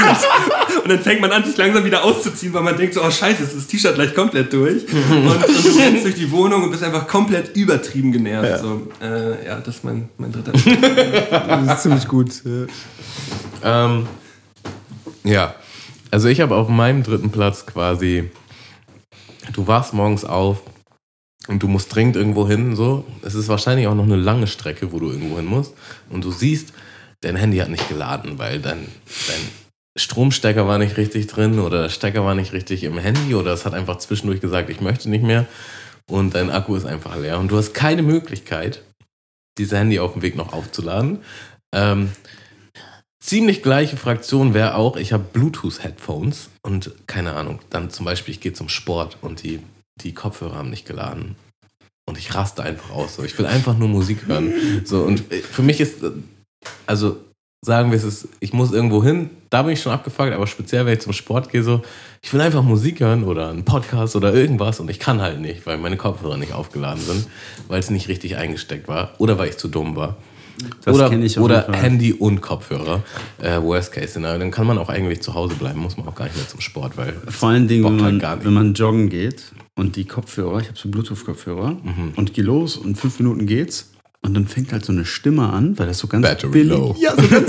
und 0.84 0.90
dann 0.90 1.00
fängt 1.00 1.22
man 1.22 1.32
an, 1.32 1.44
sich 1.44 1.58
langsam 1.58 1.84
wieder 1.84 2.04
auszuziehen, 2.04 2.54
weil 2.54 2.62
man 2.62 2.78
denkt 2.78 2.94
so, 2.94 3.04
oh 3.04 3.10
scheiße, 3.10 3.44
ist 3.44 3.56
das 3.56 3.68
T-Shirt 3.68 3.96
gleich 3.96 4.14
komplett 4.14 4.54
durch. 4.54 4.84
Und, 4.94 5.28
und 5.28 5.66
du 5.66 5.80
rennst 5.80 6.06
durch 6.06 6.16
die 6.16 6.30
Wohnung 6.32 6.64
und 6.64 6.72
bist 6.72 6.84
einfach 6.84 7.08
komplett 7.08 7.56
übertrieben 7.56 8.12
genervt. 8.12 8.62
So, 8.62 8.88
äh, 9.02 9.46
ja, 9.46 9.60
das 9.60 9.76
ist 9.76 9.84
mein, 9.84 10.10
mein 10.18 10.32
dritter. 10.32 10.52
Das 11.66 11.78
ist 11.78 11.84
ziemlich 11.84 12.08
gut. 12.08 12.32
Ähm, 13.64 14.08
ja, 15.24 15.56
also 16.12 16.28
ich 16.28 16.42
habe 16.42 16.56
auf 16.56 16.70
meinem 16.70 17.04
dritten 17.04 17.32
Platz 17.32 17.66
quasi, 17.66 18.30
du 19.54 19.68
wachst 19.68 19.94
morgens 19.94 20.24
auf 20.24 20.62
und 21.48 21.62
du 21.62 21.68
musst 21.68 21.94
dringend 21.94 22.16
irgendwo 22.16 22.48
hin, 22.48 22.76
so. 22.76 23.06
Es 23.22 23.36
ist 23.36 23.48
wahrscheinlich 23.48 23.88
auch 23.88 23.96
noch 23.96 24.06
eine 24.06 24.16
lange 24.16 24.48
Strecke, 24.48 24.92
wo 24.92 25.00
du 25.00 25.12
irgendwo 25.12 25.38
hin 25.38 25.46
musst. 25.46 25.74
Und 26.10 26.24
du 26.24 26.32
siehst, 26.32 26.74
dein 27.22 27.36
Handy 27.36 27.58
hat 27.58 27.70
nicht 27.70 27.88
geladen, 27.88 28.38
weil 28.40 28.60
dein, 28.60 28.88
dein 29.28 29.42
Stromstecker 29.98 30.68
war 30.68 30.78
nicht 30.78 30.98
richtig 30.98 31.28
drin 31.28 31.60
oder 31.60 31.84
der 31.84 31.90
Stecker 31.90 32.26
war 32.26 32.36
nicht 32.36 32.54
richtig 32.54 32.84
im 32.84 32.98
Handy 32.98 33.36
oder 33.36 33.54
es 33.54 33.66
hat 33.66 33.74
einfach 33.74 33.98
zwischendurch 33.98 34.42
gesagt, 34.42 34.70
ich 34.70 34.82
möchte 34.82 35.10
nicht 35.10 35.24
mehr. 35.24 35.46
Und 36.10 36.36
dein 36.36 36.52
Akku 36.52 36.76
ist 36.76 36.86
einfach 36.86 37.18
leer. 37.18 37.40
Und 37.40 37.50
du 37.50 37.58
hast 37.58 37.74
keine 37.74 38.04
Möglichkeit, 38.04 38.84
dieses 39.58 39.78
Handy 39.78 40.00
auf 40.00 40.14
dem 40.14 40.22
Weg 40.22 40.36
noch 40.36 40.54
aufzuladen. 40.54 41.20
Ähm, 41.74 42.12
ziemlich 43.20 43.64
gleiche 43.64 43.98
Fraktion 43.98 44.54
wäre 44.54 44.76
auch, 44.76 44.98
ich 44.98 45.14
habe 45.14 45.26
Bluetooth-Headphones 45.32 46.50
und 46.62 46.92
keine 47.08 47.34
Ahnung, 47.34 47.60
dann 47.70 47.90
zum 47.90 48.06
Beispiel, 48.06 48.34
ich 48.34 48.42
gehe 48.42 48.54
zum 48.54 48.70
Sport 48.70 49.18
und 49.22 49.44
die, 49.44 49.62
die 50.02 50.14
Kopfhörer 50.14 50.56
haben 50.56 50.70
nicht 50.70 50.86
geladen. 50.86 51.36
Und 52.08 52.18
ich 52.18 52.36
raste 52.36 52.64
einfach 52.64 52.92
aus. 52.92 53.16
So. 53.16 53.24
Ich 53.24 53.38
will 53.38 53.46
einfach 53.46 53.78
nur 53.78 53.88
Musik 53.88 54.28
hören. 54.28 54.54
So, 54.86 55.02
und 55.02 55.32
äh, 55.32 55.40
für 55.40 55.64
mich 55.64 55.82
ist, 55.82 56.04
äh, 56.04 56.12
also 56.86 57.18
sagen 57.66 57.90
wir 57.90 57.98
es 57.98 58.04
ist, 58.04 58.28
ich 58.40 58.54
muss 58.54 58.72
irgendwo 58.72 59.04
hin, 59.04 59.32
da 59.50 59.64
bin 59.64 59.74
ich 59.74 59.82
schon 59.82 59.92
abgefuckt, 59.92 60.32
aber 60.32 60.46
speziell, 60.46 60.86
wenn 60.86 60.94
ich 60.94 61.00
zum 61.00 61.14
Sport 61.14 61.50
gehe, 61.50 61.64
so, 61.64 61.82
ich 62.22 62.32
will 62.32 62.42
einfach 62.42 62.62
Musik 62.62 63.00
hören 63.00 63.24
oder 63.24 63.50
einen 63.50 63.66
Podcast 63.66 64.16
oder 64.16 64.34
irgendwas 64.34 64.80
und 64.80 64.90
ich 64.90 65.00
kann 65.00 65.20
halt 65.20 65.40
nicht, 65.40 65.66
weil 65.66 65.78
meine 65.80 65.98
Kopfhörer 65.98 66.38
nicht 66.38 66.54
aufgeladen 66.54 67.02
sind, 67.02 67.28
weil 67.68 67.80
es 67.80 67.90
nicht 67.90 68.08
richtig 68.08 68.38
eingesteckt 68.38 68.88
war 68.88 69.14
oder 69.18 69.40
weil 69.40 69.50
ich 69.50 69.58
zu 69.58 69.68
dumm 69.68 69.96
war. 69.96 70.18
Das 70.84 70.96
oder 70.96 71.12
ich 71.12 71.40
oder. 71.40 71.68
Handy 71.74 72.14
und 72.14 72.42
Kopfhörer. 72.42 73.04
Äh, 73.42 73.62
Worst 73.62 73.92
Case 73.92 74.08
Szenario. 74.10 74.40
Dann 74.40 74.52
kann 74.52 74.66
man 74.68 74.78
auch 74.78 74.90
eigentlich 74.90 75.22
zu 75.22 75.34
Hause 75.34 75.56
bleiben, 75.56 75.80
muss 75.80 75.98
man 75.98 76.08
auch 76.08 76.16
gar 76.16 76.26
nicht 76.26 76.38
mehr 76.38 76.48
zum 76.48 76.62
Sport, 76.62 76.98
weil 76.98 77.14
Vor 77.30 77.50
allen 77.50 77.68
Dingen, 77.68 77.84
wenn 77.86 77.92
halt 78.04 78.14
man, 78.14 78.20
gar 78.20 78.36
nicht. 78.36 78.46
wenn 78.46 78.54
man 78.54 78.74
joggen 78.74 79.10
geht 79.10 79.44
und 79.76 79.96
die 79.96 80.06
Kopfhörer, 80.06 80.60
ich 80.62 80.68
habe 80.68 80.78
so 80.78 80.90
Bluetooth-Kopfhörer 80.90 81.72
Mhm. 81.84 82.14
und 82.16 82.34
geh 82.34 82.42
los 82.42 82.78
und 82.78 82.98
fünf 82.98 83.20
Minuten 83.20 83.46
geht's 83.46 83.92
und 84.22 84.34
dann 84.34 84.48
fängt 84.48 84.72
halt 84.72 84.86
so 84.86 84.92
eine 84.94 85.06
Stimme 85.06 85.50
an, 85.50 85.78
weil 85.78 85.88
das 85.88 86.00
so 86.00 86.08
ganz 86.08 86.26
Battery 86.26 86.52
billig 86.52 86.70
low. 86.78 86.96
Ja, 87.00 87.12
so 87.16 87.28
ganz, 87.28 87.48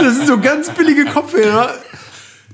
das 0.00 0.16
sind 0.16 0.26
so 0.26 0.38
ganz 0.40 0.70
billige 0.70 1.04
Kopfhörer. 1.04 1.70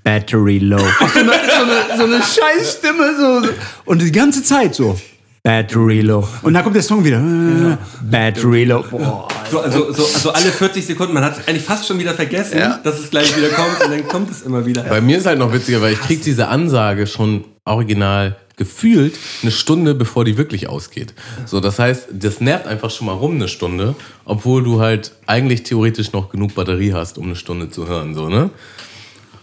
Battery 0.02 0.58
low. 0.58 0.78
So 0.78 1.18
eine, 1.20 1.30
so 1.30 1.62
eine, 1.62 1.96
so 1.98 2.04
eine 2.04 2.22
Scheißstimme 2.22 3.16
so, 3.18 3.42
so. 3.46 3.52
und 3.84 4.00
die 4.00 4.10
ganze 4.12 4.42
Zeit 4.42 4.74
so. 4.74 4.98
Battery 5.42 6.02
low. 6.02 6.28
Und 6.42 6.52
dann 6.54 6.62
kommt 6.62 6.76
der 6.76 6.82
Song 6.82 7.02
wieder. 7.02 7.18
Äh, 7.18 7.76
Battery 8.02 8.64
low. 8.64 8.84
Boah. 8.90 9.26
So, 9.50 9.60
also, 9.60 9.92
so, 9.92 10.04
also 10.04 10.30
alle 10.32 10.50
40 10.50 10.86
Sekunden, 10.86 11.14
man 11.14 11.24
hat 11.24 11.48
eigentlich 11.48 11.64
fast 11.64 11.86
schon 11.86 11.98
wieder 11.98 12.14
vergessen, 12.14 12.60
dass 12.84 13.00
es 13.00 13.10
gleich 13.10 13.36
wieder 13.36 13.48
kommt 13.48 13.82
und 13.84 13.90
dann 13.90 14.06
kommt 14.06 14.30
es 14.30 14.42
immer 14.42 14.64
wieder. 14.64 14.82
Bei 14.82 15.00
mir 15.00 15.18
ist 15.18 15.26
halt 15.26 15.38
noch 15.38 15.52
witziger, 15.52 15.80
weil 15.80 15.94
ich 15.94 16.00
krieg 16.00 16.22
diese 16.22 16.48
Ansage 16.48 17.06
schon 17.06 17.44
original 17.64 18.36
gefühlt 18.56 19.14
eine 19.42 19.50
Stunde, 19.50 19.94
bevor 19.94 20.26
die 20.26 20.36
wirklich 20.36 20.68
ausgeht. 20.68 21.14
So, 21.46 21.60
das 21.60 21.78
heißt, 21.78 22.08
das 22.12 22.42
nervt 22.42 22.66
einfach 22.66 22.90
schon 22.90 23.06
mal 23.06 23.14
rum 23.14 23.36
eine 23.36 23.48
Stunde, 23.48 23.94
obwohl 24.26 24.62
du 24.62 24.80
halt 24.80 25.12
eigentlich 25.26 25.62
theoretisch 25.62 26.12
noch 26.12 26.30
genug 26.30 26.54
Batterie 26.54 26.92
hast, 26.92 27.16
um 27.16 27.24
eine 27.24 27.36
Stunde 27.36 27.70
zu 27.70 27.88
hören, 27.88 28.14
so, 28.14 28.28
ne? 28.28 28.50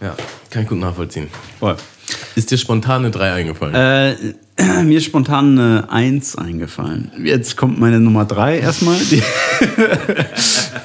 Ja, 0.00 0.14
kann 0.50 0.62
ich 0.62 0.68
gut 0.68 0.78
nachvollziehen. 0.78 1.26
Voll. 1.58 1.76
Ist 2.36 2.52
dir 2.52 2.58
spontan 2.58 3.02
eine 3.04 3.10
3 3.10 3.32
eingefallen? 3.32 3.74
Äh, 3.74 4.34
mir 4.84 4.98
ist 4.98 5.04
spontan 5.04 5.58
eine 5.58 5.90
1 5.90 6.36
eingefallen. 6.36 7.10
Jetzt 7.22 7.56
kommt 7.56 7.78
meine 7.78 8.00
Nummer 8.00 8.24
3 8.24 8.58
erstmal. 8.58 8.98
Die, 8.98 9.22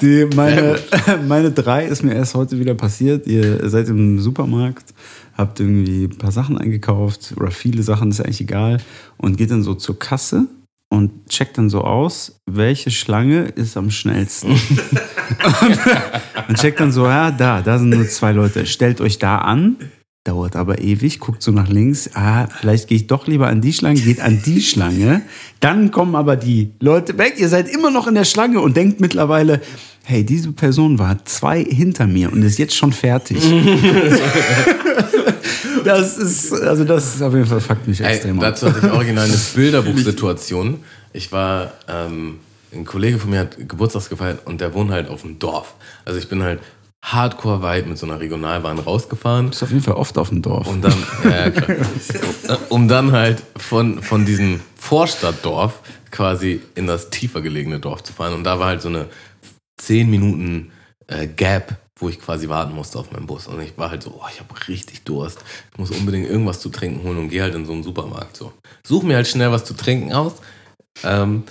die 0.00 0.36
meine, 0.36 0.78
meine 1.28 1.50
3 1.50 1.86
ist 1.86 2.02
mir 2.02 2.14
erst 2.14 2.34
heute 2.34 2.58
wieder 2.58 2.74
passiert. 2.74 3.26
Ihr 3.26 3.68
seid 3.68 3.88
im 3.88 4.20
Supermarkt, 4.20 4.94
habt 5.36 5.60
irgendwie 5.60 6.04
ein 6.04 6.18
paar 6.18 6.32
Sachen 6.32 6.58
eingekauft 6.58 7.34
oder 7.36 7.50
viele 7.50 7.82
Sachen, 7.82 8.10
ist 8.10 8.20
eigentlich 8.20 8.40
egal. 8.40 8.78
Und 9.16 9.36
geht 9.36 9.50
dann 9.50 9.62
so 9.62 9.74
zur 9.74 9.98
Kasse 9.98 10.46
und 10.88 11.28
checkt 11.28 11.58
dann 11.58 11.68
so 11.68 11.80
aus, 11.80 12.40
welche 12.46 12.90
Schlange 12.90 13.46
ist 13.46 13.76
am 13.76 13.90
schnellsten. 13.90 14.50
und, 15.60 15.78
und 16.48 16.58
checkt 16.58 16.78
dann 16.78 16.92
so, 16.92 17.06
ja, 17.06 17.30
da, 17.32 17.62
da 17.62 17.78
sind 17.78 17.90
nur 17.90 18.06
zwei 18.06 18.32
Leute. 18.32 18.66
Stellt 18.66 19.00
euch 19.00 19.18
da 19.18 19.38
an. 19.38 19.76
Dauert 20.24 20.56
aber 20.56 20.80
ewig, 20.80 21.20
guckt 21.20 21.42
so 21.42 21.50
nach 21.52 21.68
links. 21.68 22.08
Ah, 22.14 22.46
vielleicht 22.46 22.88
gehe 22.88 22.96
ich 22.96 23.06
doch 23.06 23.26
lieber 23.26 23.48
an 23.48 23.60
die 23.60 23.74
Schlange, 23.74 24.00
geht 24.00 24.20
an 24.20 24.40
die 24.42 24.62
Schlange. 24.62 25.20
Dann 25.60 25.90
kommen 25.90 26.14
aber 26.14 26.36
die 26.36 26.70
Leute 26.80 27.18
weg. 27.18 27.34
Ihr 27.36 27.50
seid 27.50 27.68
immer 27.68 27.90
noch 27.90 28.06
in 28.06 28.14
der 28.14 28.24
Schlange 28.24 28.62
und 28.62 28.74
denkt 28.74 29.00
mittlerweile, 29.02 29.60
hey, 30.02 30.24
diese 30.24 30.52
Person 30.52 30.98
war 30.98 31.22
zwei 31.26 31.62
hinter 31.62 32.06
mir 32.06 32.32
und 32.32 32.42
ist 32.42 32.56
jetzt 32.58 32.74
schon 32.74 32.94
fertig. 32.94 33.36
das 35.84 36.16
ist, 36.16 36.54
also 36.54 36.84
das 36.84 37.16
ist 37.16 37.22
auf 37.22 37.34
jeden 37.34 37.46
Fall 37.46 37.60
fuckt 37.60 37.86
mich 37.86 38.00
Ey, 38.00 38.14
extrem 38.14 38.38
ab. 38.38 38.44
dazu 38.44 38.66
hatte 38.68 38.86
ich 38.86 38.92
original 38.92 39.24
eine 39.26 39.36
Bilderbuchsituation. 39.54 40.78
Ich 41.12 41.32
war, 41.32 41.72
ähm, 41.86 42.38
ein 42.72 42.86
Kollege 42.86 43.18
von 43.18 43.30
mir 43.30 43.40
hat 43.40 43.56
Geburtstags 43.68 44.08
gefeiert 44.08 44.40
und 44.46 44.60
der 44.60 44.72
wohnt 44.74 44.90
halt 44.90 45.08
auf 45.08 45.20
dem 45.22 45.38
Dorf. 45.38 45.74
Also 46.04 46.18
ich 46.18 46.28
bin 46.28 46.42
halt 46.42 46.60
hardcore 47.04 47.60
weit 47.60 47.86
mit 47.86 47.98
so 47.98 48.06
einer 48.06 48.18
Regionalbahn 48.18 48.78
rausgefahren. 48.78 49.50
ist 49.50 49.62
auf 49.62 49.70
jeden 49.70 49.82
Fall 49.82 49.94
oft 49.94 50.16
auf 50.16 50.30
dem 50.30 50.40
Dorf. 50.40 50.66
Und 50.66 50.82
dann, 50.82 50.94
ja, 51.24 51.50
klar. 51.50 51.86
um 52.70 52.88
dann 52.88 53.12
halt 53.12 53.42
von, 53.56 54.02
von 54.02 54.24
diesem 54.24 54.60
Vorstadtdorf 54.76 55.80
quasi 56.10 56.62
in 56.74 56.86
das 56.86 57.10
tiefer 57.10 57.42
gelegene 57.42 57.78
Dorf 57.78 58.02
zu 58.02 58.14
fahren. 58.14 58.32
Und 58.32 58.44
da 58.44 58.58
war 58.58 58.68
halt 58.68 58.80
so 58.80 58.88
eine 58.88 59.06
10 59.76 60.08
Minuten 60.08 60.72
äh, 61.06 61.26
Gap, 61.26 61.76
wo 61.96 62.08
ich 62.08 62.18
quasi 62.20 62.48
warten 62.48 62.74
musste 62.74 62.98
auf 62.98 63.12
meinen 63.12 63.26
Bus. 63.26 63.48
Und 63.48 63.60
ich 63.60 63.76
war 63.76 63.90
halt 63.90 64.02
so, 64.02 64.18
oh, 64.18 64.26
ich 64.32 64.40
habe 64.40 64.68
richtig 64.68 65.04
Durst. 65.04 65.44
Ich 65.72 65.78
muss 65.78 65.90
unbedingt 65.90 66.26
irgendwas 66.26 66.60
zu 66.60 66.70
trinken 66.70 67.06
holen 67.06 67.18
und 67.18 67.28
gehe 67.28 67.42
halt 67.42 67.54
in 67.54 67.66
so 67.66 67.72
einen 67.72 67.82
Supermarkt. 67.82 68.36
So. 68.36 68.52
Such 68.82 69.02
mir 69.02 69.16
halt 69.16 69.28
schnell 69.28 69.52
was 69.52 69.66
zu 69.66 69.74
trinken 69.74 70.14
aus. 70.14 70.36
Ähm, 71.02 71.44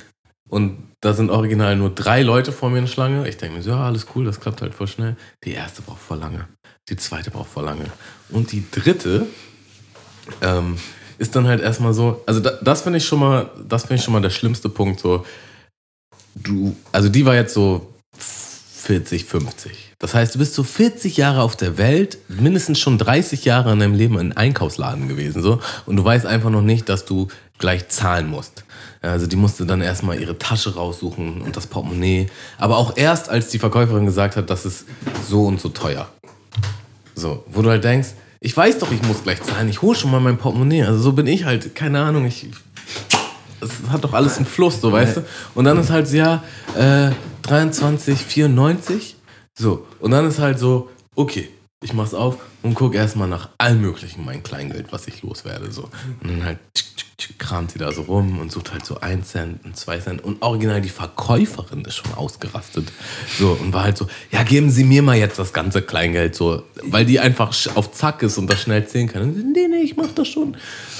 und 0.53 0.77
da 1.01 1.13
sind 1.13 1.31
original 1.31 1.75
nur 1.75 1.89
drei 1.89 2.21
Leute 2.21 2.51
vor 2.51 2.69
mir 2.69 2.77
in 2.77 2.87
Schlange. 2.87 3.27
Ich 3.27 3.37
denke 3.37 3.57
mir 3.57 3.63
so, 3.63 3.71
ja, 3.71 3.87
alles 3.87 4.05
cool, 4.13 4.23
das 4.23 4.39
klappt 4.39 4.61
halt 4.61 4.75
voll 4.75 4.87
schnell. 4.87 5.15
Die 5.43 5.51
erste 5.51 5.81
braucht 5.81 5.99
voll 5.99 6.19
lange. 6.19 6.47
Die 6.89 6.95
zweite 6.95 7.31
braucht 7.31 7.49
voll 7.49 7.65
lange. 7.65 7.85
Und 8.29 8.51
die 8.51 8.63
dritte 8.69 9.25
ähm, 10.41 10.77
ist 11.17 11.35
dann 11.35 11.47
halt 11.47 11.59
erstmal 11.59 11.95
so, 11.95 12.21
also 12.27 12.39
da, 12.39 12.51
das 12.61 12.83
finde 12.83 12.97
ich 12.97 13.05
schon 13.05 13.19
mal, 13.19 13.49
das 13.67 13.81
finde 13.85 13.95
ich 13.95 14.03
schon 14.03 14.13
mal 14.13 14.21
der 14.21 14.29
schlimmste 14.29 14.69
Punkt, 14.69 14.99
so, 14.99 15.25
du, 16.35 16.75
also 16.91 17.09
die 17.09 17.25
war 17.25 17.33
jetzt 17.33 17.55
so 17.55 17.91
40, 18.15 19.25
50. 19.25 19.95
Das 19.97 20.13
heißt, 20.13 20.35
du 20.35 20.39
bist 20.39 20.53
so 20.53 20.63
40 20.63 21.17
Jahre 21.17 21.41
auf 21.41 21.55
der 21.55 21.79
Welt, 21.79 22.19
mindestens 22.27 22.77
schon 22.77 22.99
30 22.99 23.43
Jahre 23.43 23.73
in 23.73 23.79
deinem 23.79 23.95
Leben 23.95 24.19
in 24.19 24.33
Einkaufsladen 24.33 25.07
gewesen, 25.07 25.41
so, 25.41 25.61
und 25.87 25.95
du 25.95 26.05
weißt 26.05 26.27
einfach 26.27 26.51
noch 26.51 26.61
nicht, 26.61 26.89
dass 26.89 27.05
du 27.05 27.29
gleich 27.57 27.89
zahlen 27.89 28.27
musst. 28.29 28.62
Also 29.03 29.27
die 29.27 29.35
musste 29.35 29.65
dann 29.65 29.81
erstmal 29.81 30.19
ihre 30.19 30.37
Tasche 30.37 30.75
raussuchen 30.75 31.41
und 31.41 31.57
das 31.57 31.67
Portemonnaie. 31.67 32.27
Aber 32.57 32.77
auch 32.77 32.95
erst, 32.95 33.29
als 33.29 33.49
die 33.49 33.59
Verkäuferin 33.59 34.05
gesagt 34.05 34.37
hat, 34.37 34.49
das 34.49 34.65
ist 34.65 34.85
so 35.27 35.45
und 35.45 35.59
so 35.59 35.69
teuer. 35.69 36.07
So, 37.13 37.43
wo 37.51 37.61
du 37.61 37.69
halt 37.69 37.83
denkst, 37.83 38.09
ich 38.39 38.55
weiß 38.55 38.79
doch, 38.79 38.91
ich 38.91 39.01
muss 39.03 39.23
gleich 39.23 39.43
zahlen, 39.43 39.67
ich 39.67 39.81
hole 39.81 39.95
schon 39.95 40.09
mal 40.09 40.21
mein 40.21 40.37
Portemonnaie. 40.37 40.83
Also 40.83 40.99
so 40.99 41.11
bin 41.11 41.27
ich 41.27 41.43
halt, 41.43 41.75
keine 41.75 42.01
Ahnung, 42.01 42.25
ich. 42.25 42.47
Es 43.59 43.71
hat 43.89 44.03
doch 44.03 44.13
alles 44.13 44.37
einen 44.37 44.45
Fluss, 44.45 44.79
so 44.79 44.91
weißt 44.91 45.17
du? 45.17 45.25
Und 45.53 45.65
dann 45.65 45.77
ist 45.77 45.89
halt 45.89 46.07
so, 46.07 46.17
ja, 46.17 46.43
äh, 46.75 47.11
23,94. 47.43 49.15
So, 49.57 49.85
und 49.99 50.11
dann 50.11 50.25
ist 50.27 50.39
halt 50.39 50.59
so, 50.59 50.89
okay, 51.15 51.49
ich 51.81 51.93
mach's 51.93 52.13
auf 52.13 52.37
und 52.63 52.75
guck 52.75 52.95
erstmal 52.95 53.27
nach 53.27 53.49
allem 53.57 53.81
möglichen 53.81 54.25
mein 54.25 54.41
Kleingeld, 54.41 54.87
was 54.91 55.07
ich 55.07 55.21
loswerde. 55.21 55.71
So. 55.71 55.89
Und 56.21 56.29
dann 56.29 56.45
halt 56.45 56.59
tsch, 56.73 56.85
tsch, 56.95 57.05
tsch, 57.17 57.29
kramt 57.37 57.71
sie 57.71 57.79
da 57.79 57.91
so 57.91 58.03
rum 58.03 58.39
und 58.39 58.51
sucht 58.51 58.71
halt 58.71 58.85
so 58.85 59.01
ein 59.01 59.23
Cent 59.23 59.63
und 59.65 59.75
zwei 59.75 59.99
Cent. 59.99 60.23
Und 60.23 60.41
original 60.41 60.81
die 60.81 60.89
Verkäuferin 60.89 61.81
ist 61.81 61.95
schon 61.95 62.13
ausgerastet. 62.13 62.91
So, 63.37 63.57
und 63.61 63.73
war 63.73 63.83
halt 63.83 63.97
so, 63.97 64.07
ja, 64.31 64.43
geben 64.43 64.69
Sie 64.69 64.85
mir 64.85 65.03
mal 65.03 65.17
jetzt 65.17 65.37
das 65.37 65.51
ganze 65.51 65.81
Kleingeld 65.81 66.35
so, 66.35 66.63
weil 66.83 67.05
die 67.05 67.19
einfach 67.19 67.53
auf 67.75 67.91
Zack 67.91 68.23
ist 68.23 68.37
und 68.37 68.49
das 68.49 68.61
schnell 68.61 68.87
zählen 68.87 69.09
kann. 69.09 69.23
Und 69.23 69.51
nee, 69.51 69.67
nee, 69.69 69.83
ich 69.83 69.97
mach 69.97 70.11
das 70.15 70.29
schon. 70.29 70.55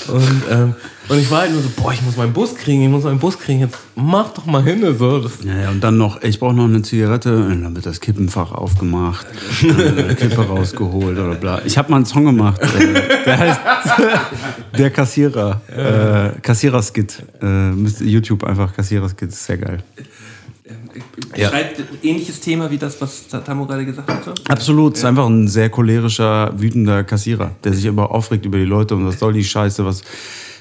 Und, 0.09 0.43
ähm, 0.51 0.75
und 1.09 1.19
ich 1.19 1.31
war 1.31 1.41
halt 1.41 1.51
nur 1.51 1.61
so, 1.61 1.69
boah, 1.75 1.93
ich 1.93 2.01
muss 2.01 2.17
meinen 2.17 2.33
Bus 2.33 2.55
kriegen, 2.55 2.83
ich 2.83 2.89
muss 2.89 3.03
meinen 3.03 3.19
Bus 3.19 3.39
kriegen, 3.39 3.59
jetzt 3.61 3.77
mach 3.95 4.33
doch 4.33 4.45
mal 4.45 4.63
hin. 4.63 4.83
So. 4.97 5.19
Das, 5.19 5.43
Ja, 5.43 5.61
ja, 5.61 5.69
und 5.69 5.81
dann 5.81 5.97
noch, 5.97 6.21
ich 6.21 6.39
brauche 6.39 6.53
noch 6.53 6.65
eine 6.65 6.81
Zigarette, 6.81 7.35
und 7.35 7.63
dann 7.63 7.75
wird 7.75 7.85
das 7.85 7.99
Kippenfach 7.99 8.51
aufgemacht, 8.51 9.27
Kippe 9.59 10.47
rausgeholt 10.47 11.17
oder 11.17 11.35
bla. 11.35 11.52
Ich 11.65 11.77
habe 11.77 11.89
mal 11.89 11.97
einen 11.97 12.05
Song 12.05 12.25
gemacht, 12.25 12.61
äh, 12.61 13.23
der 13.25 13.37
heißt 13.37 13.59
Der 14.77 14.89
Kassierer, 14.89 15.61
äh, 16.35 16.39
Kassiererskit. 16.41 17.23
Äh, 17.41 17.71
YouTube 18.03 18.43
einfach 18.43 18.73
Kassiererskit, 18.73 19.29
ist 19.29 19.45
sehr 19.45 19.57
geil. 19.57 19.83
Ja. 21.35 21.49
Schreibt 21.49 21.79
ein 21.79 21.87
ähnliches 22.03 22.39
Thema 22.39 22.69
wie 22.69 22.77
das, 22.77 22.99
was 23.01 23.27
Tamo 23.27 23.65
gerade 23.65 23.85
gesagt 23.85 24.09
hat. 24.09 24.23
so? 24.23 24.33
Absolut, 24.47 24.95
ist 24.95 25.05
einfach 25.05 25.25
ein 25.25 25.47
sehr 25.47 25.69
cholerischer, 25.69 26.53
wütender 26.55 27.03
Kassierer, 27.03 27.51
der 27.63 27.73
sich 27.73 27.85
immer 27.85 28.11
aufregt 28.11 28.45
über 28.45 28.57
die 28.57 28.65
Leute 28.65 28.95
und 28.95 29.05
was 29.05 29.19
soll 29.19 29.33
die 29.33 29.43
Scheiße, 29.43 29.83
was 29.85 30.03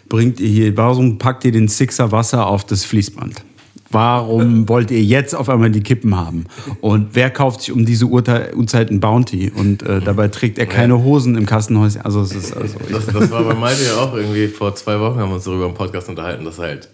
bringt 0.09 0.40
ihr 0.40 0.48
hier? 0.48 0.77
Warum 0.77 1.19
packt 1.19 1.44
ihr 1.44 1.52
den 1.52 1.69
Sixer 1.69 2.10
Wasser 2.12 2.47
auf 2.47 2.64
das 2.64 2.85
Fließband? 2.85 3.43
Warum 3.93 4.69
wollt 4.69 4.90
ihr 4.90 5.02
jetzt 5.02 5.35
auf 5.35 5.48
einmal 5.48 5.70
die 5.70 5.82
Kippen 5.82 6.16
haben? 6.16 6.47
Und 6.81 7.10
wer 7.12 7.31
kauft 7.31 7.60
sich 7.60 7.73
um 7.73 7.85
diese 7.85 8.06
Uhrzeit 8.06 8.55
Uhrzeit 8.56 8.90
ein 8.90 9.01
Bounty? 9.01 9.52
Und 9.55 9.82
äh, 9.82 10.01
dabei 10.01 10.28
trägt 10.28 10.59
er 10.59 10.66
keine 10.66 11.02
Hosen 11.05 11.36
im 11.36 11.47
Kassenhäuschen. 11.47 12.02
Also 12.02 12.23
es 12.23 12.32
ist 12.32 12.56
also 12.56 12.78
Das, 12.90 13.06
das 13.06 13.31
war 13.31 13.44
bei 13.44 13.55
Malte 13.55 13.85
ja 13.85 13.97
auch 13.97 14.14
irgendwie 14.14 14.48
vor 14.48 14.74
zwei 14.74 14.98
Wochen, 14.98 15.19
haben 15.19 15.31
wir 15.31 15.36
uns 15.36 15.44
darüber 15.44 15.66
im 15.66 15.74
Podcast 15.74 16.09
unterhalten, 16.09 16.44
dass 16.44 16.59
er 16.59 16.64
halt 16.64 16.89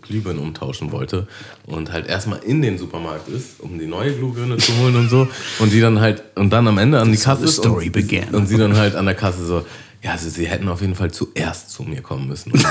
Glühbirnen 0.00 0.42
umtauschen 0.42 0.92
wollte 0.92 1.26
und 1.66 1.92
halt 1.92 2.06
erstmal 2.06 2.38
in 2.38 2.62
den 2.62 2.78
Supermarkt 2.78 3.28
ist, 3.28 3.60
um 3.60 3.78
die 3.78 3.86
neue 3.86 4.12
Glühbirne 4.12 4.56
zu 4.56 4.76
holen 4.78 4.96
und 4.96 5.10
so. 5.10 5.28
Und 5.58 5.72
die 5.72 5.80
dann 5.80 6.00
halt, 6.00 6.22
und 6.36 6.52
dann 6.52 6.66
am 6.68 6.78
Ende 6.78 7.00
an 7.00 7.12
die 7.12 7.18
Kasse 7.18 7.44
ist 7.44 7.56
story 7.56 7.90
und, 7.94 8.34
und 8.34 8.46
sie 8.46 8.56
dann 8.56 8.76
halt 8.76 8.94
an 8.94 9.04
der 9.04 9.14
Kasse 9.14 9.44
so, 9.44 9.64
ja, 10.02 10.12
also 10.12 10.28
sie 10.30 10.46
hätten 10.46 10.68
auf 10.68 10.80
jeden 10.80 10.94
Fall 10.94 11.10
zuerst 11.10 11.70
zu 11.70 11.82
mir 11.82 12.00
kommen 12.00 12.26
müssen. 12.28 12.52
So. 12.56 12.66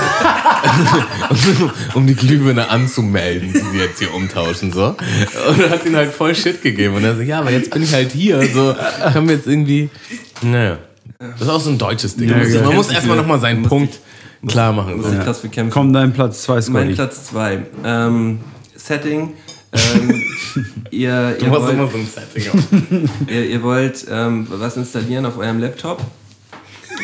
um 1.94 2.06
die 2.06 2.14
Glühbirne 2.14 2.68
anzumelden, 2.68 3.52
die 3.52 3.58
sie 3.58 3.78
jetzt 3.78 3.98
hier 4.00 4.12
umtauschen. 4.12 4.72
So. 4.72 4.86
Und 5.48 5.60
dann 5.60 5.70
hat 5.70 5.86
ihn 5.86 5.94
halt 5.94 6.12
voll 6.12 6.34
Shit 6.34 6.60
gegeben. 6.62 6.94
Und 6.96 7.04
er 7.04 7.14
so, 7.16 7.22
ja, 7.22 7.38
aber 7.40 7.50
jetzt 7.52 7.70
bin 7.70 7.82
ich 7.84 7.92
halt 7.92 8.10
hier. 8.12 8.42
So, 8.52 8.74
kann 9.12 9.26
mir 9.26 9.34
jetzt 9.34 9.46
irgendwie. 9.46 9.90
Naja. 10.42 10.78
Das 11.18 11.42
ist 11.42 11.48
auch 11.48 11.60
so 11.60 11.70
ein 11.70 11.78
deutsches 11.78 12.16
Ding. 12.16 12.28
Ja, 12.30 12.36
Man 12.36 12.44
muss- 12.44 12.54
ja. 12.54 12.62
Man 12.62 12.74
muss 12.74 12.90
erstmal 12.90 13.16
nochmal 13.16 13.38
seinen 13.40 13.62
Punkt 13.62 14.00
klar 14.48 14.72
machen. 14.72 15.00
So. 15.02 15.08
Das 15.08 15.18
ist 15.18 15.24
krass 15.24 15.38
bekämpft. 15.40 15.74
Komm, 15.74 15.92
dein 15.92 16.12
Platz 16.12 16.42
2, 16.42 16.54
Mein 16.54 16.62
Scotty. 16.62 16.94
Platz 16.94 17.24
2. 17.26 17.58
Ähm, 17.84 18.40
Setting. 18.74 19.34
Ähm, 19.72 20.22
ihr, 20.90 21.36
Du 21.38 21.44
ihr, 21.44 21.50
machst 21.52 21.70
immer 21.70 21.92
wollt, 21.92 21.92
so 21.92 21.98
ein 21.98 22.08
Setting 22.08 22.50
auf. 22.52 23.28
ihr, 23.28 23.46
ihr 23.50 23.62
wollt 23.62 24.04
ähm, 24.10 24.46
was 24.50 24.76
installieren 24.76 25.26
auf 25.26 25.38
eurem 25.38 25.60
Laptop. 25.60 26.00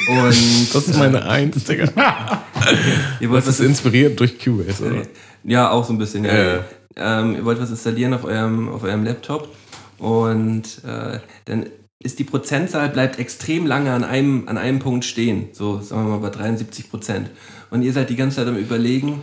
Und 0.08 0.26
Das 0.74 0.88
ist 0.88 0.98
meine 0.98 1.26
Eins, 1.26 1.64
Digga. 1.64 1.84
ihr 3.20 3.30
wollt 3.30 3.46
Das 3.46 3.54
ist 3.54 3.60
was 3.60 3.66
inspiriert 3.66 4.18
durch 4.18 4.38
Cubase, 4.38 4.84
oder? 4.84 5.02
Ja, 5.44 5.70
auch 5.70 5.84
so 5.84 5.92
ein 5.92 5.98
bisschen, 5.98 6.24
ja. 6.24 6.34
Ja. 6.34 6.64
Ähm, 6.96 7.36
ihr 7.36 7.44
wollt 7.44 7.60
was 7.60 7.70
installieren 7.70 8.14
auf 8.14 8.24
eurem, 8.24 8.68
auf 8.68 8.82
eurem 8.82 9.04
Laptop 9.04 9.48
und 9.98 10.64
äh, 10.84 11.18
dann 11.44 11.66
ist 11.98 12.18
die 12.18 12.24
Prozentzahl 12.24 12.88
bleibt 12.88 13.18
extrem 13.18 13.66
lange 13.66 13.92
an 13.92 14.04
einem, 14.04 14.48
an 14.48 14.58
einem 14.58 14.78
Punkt 14.78 15.04
stehen. 15.04 15.48
So, 15.52 15.80
sagen 15.80 16.04
wir 16.04 16.18
mal 16.18 16.20
bei 16.20 16.30
73 16.30 16.90
Prozent. 16.90 17.30
Und 17.70 17.82
ihr 17.82 17.92
seid 17.92 18.10
die 18.10 18.16
ganze 18.16 18.36
Zeit 18.36 18.48
am 18.48 18.56
überlegen, 18.56 19.22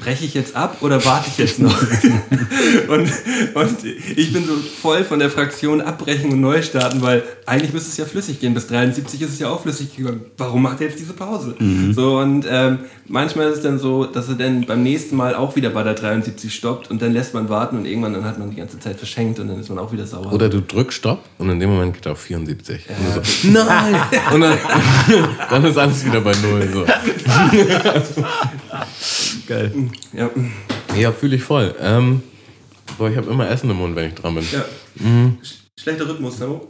breche 0.00 0.24
ich 0.24 0.34
jetzt 0.34 0.56
ab 0.56 0.78
oder 0.80 1.04
warte 1.04 1.28
ich 1.28 1.38
jetzt 1.38 1.58
noch? 1.58 1.80
und, 2.88 3.12
und 3.54 3.84
ich 4.16 4.32
bin 4.32 4.44
so 4.46 4.56
voll 4.56 5.04
von 5.04 5.18
der 5.18 5.30
Fraktion 5.30 5.80
abbrechen 5.80 6.32
und 6.32 6.40
neu 6.40 6.62
starten, 6.62 7.02
weil 7.02 7.22
eigentlich 7.46 7.72
müsste 7.72 7.90
es 7.90 7.96
ja 7.96 8.06
flüssig 8.06 8.40
gehen. 8.40 8.54
Bis 8.54 8.66
73 8.66 9.20
ist 9.20 9.34
es 9.34 9.38
ja 9.38 9.48
auch 9.50 9.62
flüssig 9.62 9.94
gegangen. 9.94 10.22
Warum 10.38 10.62
macht 10.62 10.80
er 10.80 10.88
jetzt 10.88 10.98
diese 10.98 11.12
Pause? 11.12 11.54
So 11.92 12.18
und 12.18 12.46
ähm, 12.48 12.78
manchmal 13.06 13.50
ist 13.50 13.58
es 13.58 13.62
dann 13.62 13.78
so, 13.78 14.04
dass 14.06 14.28
er 14.28 14.36
dann 14.36 14.66
beim 14.66 14.82
nächsten 14.82 15.16
Mal 15.16 15.34
auch 15.34 15.54
wieder 15.56 15.70
bei 15.70 15.82
der 15.82 15.94
73 15.94 16.52
stoppt 16.52 16.90
und 16.90 17.02
dann 17.02 17.12
lässt 17.12 17.34
man 17.34 17.48
warten 17.48 17.76
und 17.76 17.84
irgendwann 17.84 18.14
dann 18.14 18.24
hat 18.24 18.38
man 18.38 18.50
die 18.50 18.56
ganze 18.56 18.78
Zeit 18.78 18.96
verschenkt 18.96 19.38
und 19.38 19.48
dann 19.48 19.60
ist 19.60 19.68
man 19.68 19.78
auch 19.78 19.92
wieder 19.92 20.06
sauer. 20.06 20.32
Oder 20.32 20.48
du 20.48 20.62
drückst 20.62 20.98
Stopp 20.98 21.24
und 21.38 21.50
in 21.50 21.60
dem 21.60 21.70
Moment 21.70 21.94
geht 21.94 22.06
er 22.06 22.12
auf 22.12 22.20
74. 22.20 22.86
Und 22.88 23.16
du 23.16 23.22
so, 23.24 23.48
nein! 23.50 23.96
Und 24.32 24.40
dann, 24.42 24.58
dann 25.50 25.64
ist 25.64 25.78
alles 25.78 26.04
wieder 26.04 26.20
bei 26.20 26.32
Null. 26.42 26.68
So. 26.72 26.84
Geil. 29.46 29.72
Ja. 30.12 30.30
Ja, 30.96 31.12
fühle 31.12 31.36
ich 31.36 31.42
voll. 31.42 31.74
Ähm, 31.80 32.22
boah, 32.98 33.08
ich 33.10 33.16
habe 33.16 33.30
immer 33.30 33.48
Essen 33.48 33.70
im 33.70 33.76
Mund, 33.76 33.94
wenn 33.96 34.08
ich 34.08 34.14
dran 34.14 34.34
bin. 34.34 34.44
ja. 34.50 34.64
Sch- 35.42 35.60
Schlechter 35.80 36.08
Rhythmus, 36.08 36.38
ne? 36.40 36.60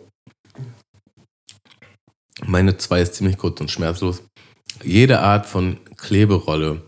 Meine 2.46 2.76
zwei 2.76 3.02
ist 3.02 3.14
ziemlich 3.14 3.36
kurz 3.38 3.60
und 3.60 3.70
schmerzlos. 3.70 4.22
Jede 4.82 5.20
Art 5.20 5.46
von 5.46 5.78
Kleberolle, 5.96 6.82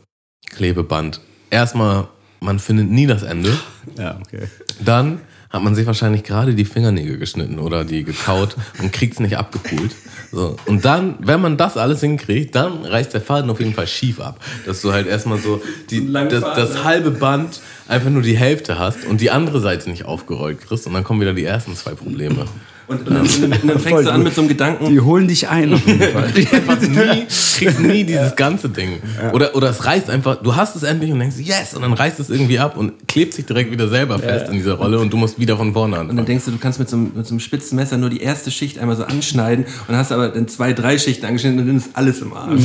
Klebeband. 0.46 1.20
Erstmal, 1.50 2.08
man 2.40 2.58
findet 2.58 2.90
nie 2.90 3.06
das 3.06 3.22
Ende. 3.22 3.52
Ja, 3.98 4.16
okay. 4.24 4.46
Dann 4.84 5.20
hat 5.52 5.62
man 5.62 5.74
sich 5.74 5.86
wahrscheinlich 5.86 6.24
gerade 6.24 6.54
die 6.54 6.64
Fingernägel 6.64 7.18
geschnitten 7.18 7.58
oder 7.58 7.84
die 7.84 8.04
gekaut 8.04 8.56
und 8.80 8.92
kriegt 8.92 9.14
es 9.14 9.20
nicht 9.20 9.36
abgepult. 9.36 9.94
So. 10.32 10.56
Und 10.64 10.84
dann, 10.86 11.16
wenn 11.20 11.42
man 11.42 11.58
das 11.58 11.76
alles 11.76 12.00
hinkriegt, 12.00 12.54
dann 12.54 12.86
reißt 12.86 13.12
der 13.12 13.20
Faden 13.20 13.50
auf 13.50 13.60
jeden 13.60 13.74
Fall 13.74 13.86
schief 13.86 14.18
ab. 14.18 14.42
Dass 14.64 14.80
du 14.80 14.92
halt 14.92 15.06
erstmal 15.06 15.38
so 15.38 15.62
die, 15.90 16.10
das, 16.10 16.40
das 16.40 16.74
ne? 16.74 16.84
halbe 16.84 17.10
Band 17.10 17.60
einfach 17.86 18.08
nur 18.08 18.22
die 18.22 18.36
Hälfte 18.36 18.78
hast 18.78 19.04
und 19.04 19.20
die 19.20 19.30
andere 19.30 19.60
Seite 19.60 19.90
nicht 19.90 20.06
aufgerollt 20.06 20.62
kriegst 20.62 20.86
und 20.86 20.94
dann 20.94 21.04
kommen 21.04 21.20
wieder 21.20 21.34
die 21.34 21.44
ersten 21.44 21.76
zwei 21.76 21.92
Probleme. 21.92 22.46
Und, 22.92 23.08
und, 23.08 23.14
dann, 23.14 23.22
und, 23.22 23.42
dann, 23.42 23.52
und 23.62 23.68
dann 23.68 23.78
fängst 23.78 24.06
du 24.06 24.12
an 24.12 24.22
mit 24.22 24.34
so 24.34 24.40
einem 24.42 24.48
Gedanken, 24.48 24.88
Die 24.88 25.00
holen 25.00 25.28
dich 25.28 25.48
ein 25.48 25.72
auf 25.72 25.86
jeden 25.86 26.02
Fall. 26.12 26.24
einfach 26.26 26.80
nie, 26.80 27.26
kriegst 27.56 27.80
nie 27.80 28.04
dieses 28.04 28.36
ganze 28.36 28.68
Ding. 28.68 28.98
Oder, 29.32 29.54
oder 29.54 29.70
es 29.70 29.84
reißt 29.84 30.10
einfach, 30.10 30.36
du 30.42 30.54
hast 30.54 30.76
es 30.76 30.82
endlich 30.82 31.10
und 31.12 31.18
denkst, 31.18 31.36
yes, 31.38 31.74
und 31.74 31.82
dann 31.82 31.92
reißt 31.92 32.20
es 32.20 32.30
irgendwie 32.30 32.58
ab 32.58 32.76
und 32.76 33.08
klebt 33.08 33.34
sich 33.34 33.46
direkt 33.46 33.70
wieder 33.70 33.88
selber 33.88 34.18
fest 34.18 34.48
in 34.48 34.54
dieser 34.54 34.74
Rolle 34.74 34.98
und 34.98 35.12
du 35.12 35.16
musst 35.16 35.38
wieder 35.38 35.56
von 35.56 35.72
vorne 35.72 36.00
Und 36.00 36.16
dann 36.16 36.26
denkst 36.26 36.44
du, 36.44 36.50
du 36.50 36.58
kannst 36.58 36.78
mit 36.78 36.88
so, 36.88 36.96
einem, 36.96 37.12
mit 37.14 37.26
so 37.26 37.32
einem 37.32 37.40
spitzen 37.40 37.76
Messer 37.76 37.96
nur 37.96 38.10
die 38.10 38.20
erste 38.20 38.50
Schicht 38.50 38.78
einmal 38.78 38.96
so 38.96 39.04
anschneiden 39.04 39.64
und 39.64 39.88
dann 39.88 39.96
hast 39.96 40.12
aber 40.12 40.28
dann 40.28 40.48
zwei, 40.48 40.72
drei 40.72 40.98
Schichten 40.98 41.26
angeschnitten 41.26 41.60
und 41.60 41.66
dann 41.66 41.76
ist 41.76 41.90
alles 41.94 42.20
im 42.20 42.32
Arsch. 42.32 42.62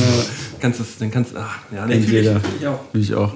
Kannst 0.60 0.80
es, 0.80 0.98
dann 0.98 1.10
kannst 1.10 1.32
ach, 1.36 1.58
ja, 1.74 1.86
nee, 1.86 1.96
ich, 1.96 2.12
ich 2.12 2.66
auch. 2.66 2.80
Ich 2.92 3.14
auch. 3.14 3.32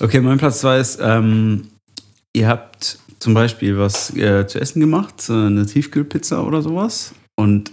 Okay, 0.00 0.20
mein 0.20 0.38
Platz 0.38 0.60
2 0.60 0.78
ist, 0.78 0.98
ähm, 1.02 1.68
ihr 2.32 2.48
habt 2.48 2.98
zum 3.18 3.34
Beispiel 3.34 3.78
was 3.78 4.14
äh, 4.16 4.46
zu 4.46 4.60
essen 4.60 4.80
gemacht, 4.80 5.20
so 5.20 5.32
eine 5.34 5.66
Tiefkühlpizza 5.66 6.42
oder 6.42 6.62
sowas 6.62 7.12
und 7.36 7.72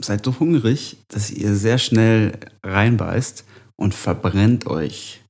seid 0.00 0.24
so 0.24 0.38
hungrig, 0.38 0.96
dass 1.08 1.30
ihr 1.30 1.54
sehr 1.54 1.78
schnell 1.78 2.32
reinbeißt 2.64 3.44
und 3.76 3.94
verbrennt 3.94 4.66
euch. 4.66 5.20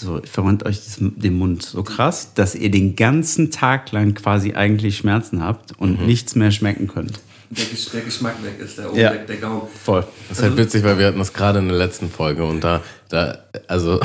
So, 0.00 0.20
verbrennt 0.24 0.64
euch 0.64 0.76
das, 0.84 0.96
den 0.98 1.34
Mund 1.36 1.62
so 1.62 1.82
krass, 1.82 2.32
dass 2.34 2.54
ihr 2.54 2.70
den 2.70 2.96
ganzen 2.96 3.50
Tag 3.50 3.92
lang 3.92 4.14
quasi 4.14 4.54
eigentlich 4.54 4.96
Schmerzen 4.96 5.42
habt 5.42 5.72
und 5.78 6.06
nichts 6.06 6.34
mehr 6.34 6.50
schmecken 6.50 6.88
könnt. 6.88 7.20
Der, 7.50 7.64
Gesch- 7.66 7.90
der 7.92 8.00
Geschmack 8.02 8.42
weg 8.42 8.58
ist, 8.60 8.78
der, 8.78 8.86
Ja. 8.94 9.10
der, 9.12 9.24
der 9.26 9.36
Gaumen. 9.36 9.62
Voll. 9.84 10.06
Das 10.28 10.38
ist 10.38 10.44
halt 10.44 10.56
witzig, 10.56 10.84
weil 10.84 10.98
wir 10.98 11.06
hatten 11.08 11.18
das 11.18 11.32
gerade 11.34 11.58
in 11.58 11.68
der 11.68 11.76
letzten 11.76 12.08
Folge 12.08 12.44
und 12.44 12.62
da, 12.64 12.80
da 13.10 13.36
also, 13.66 14.00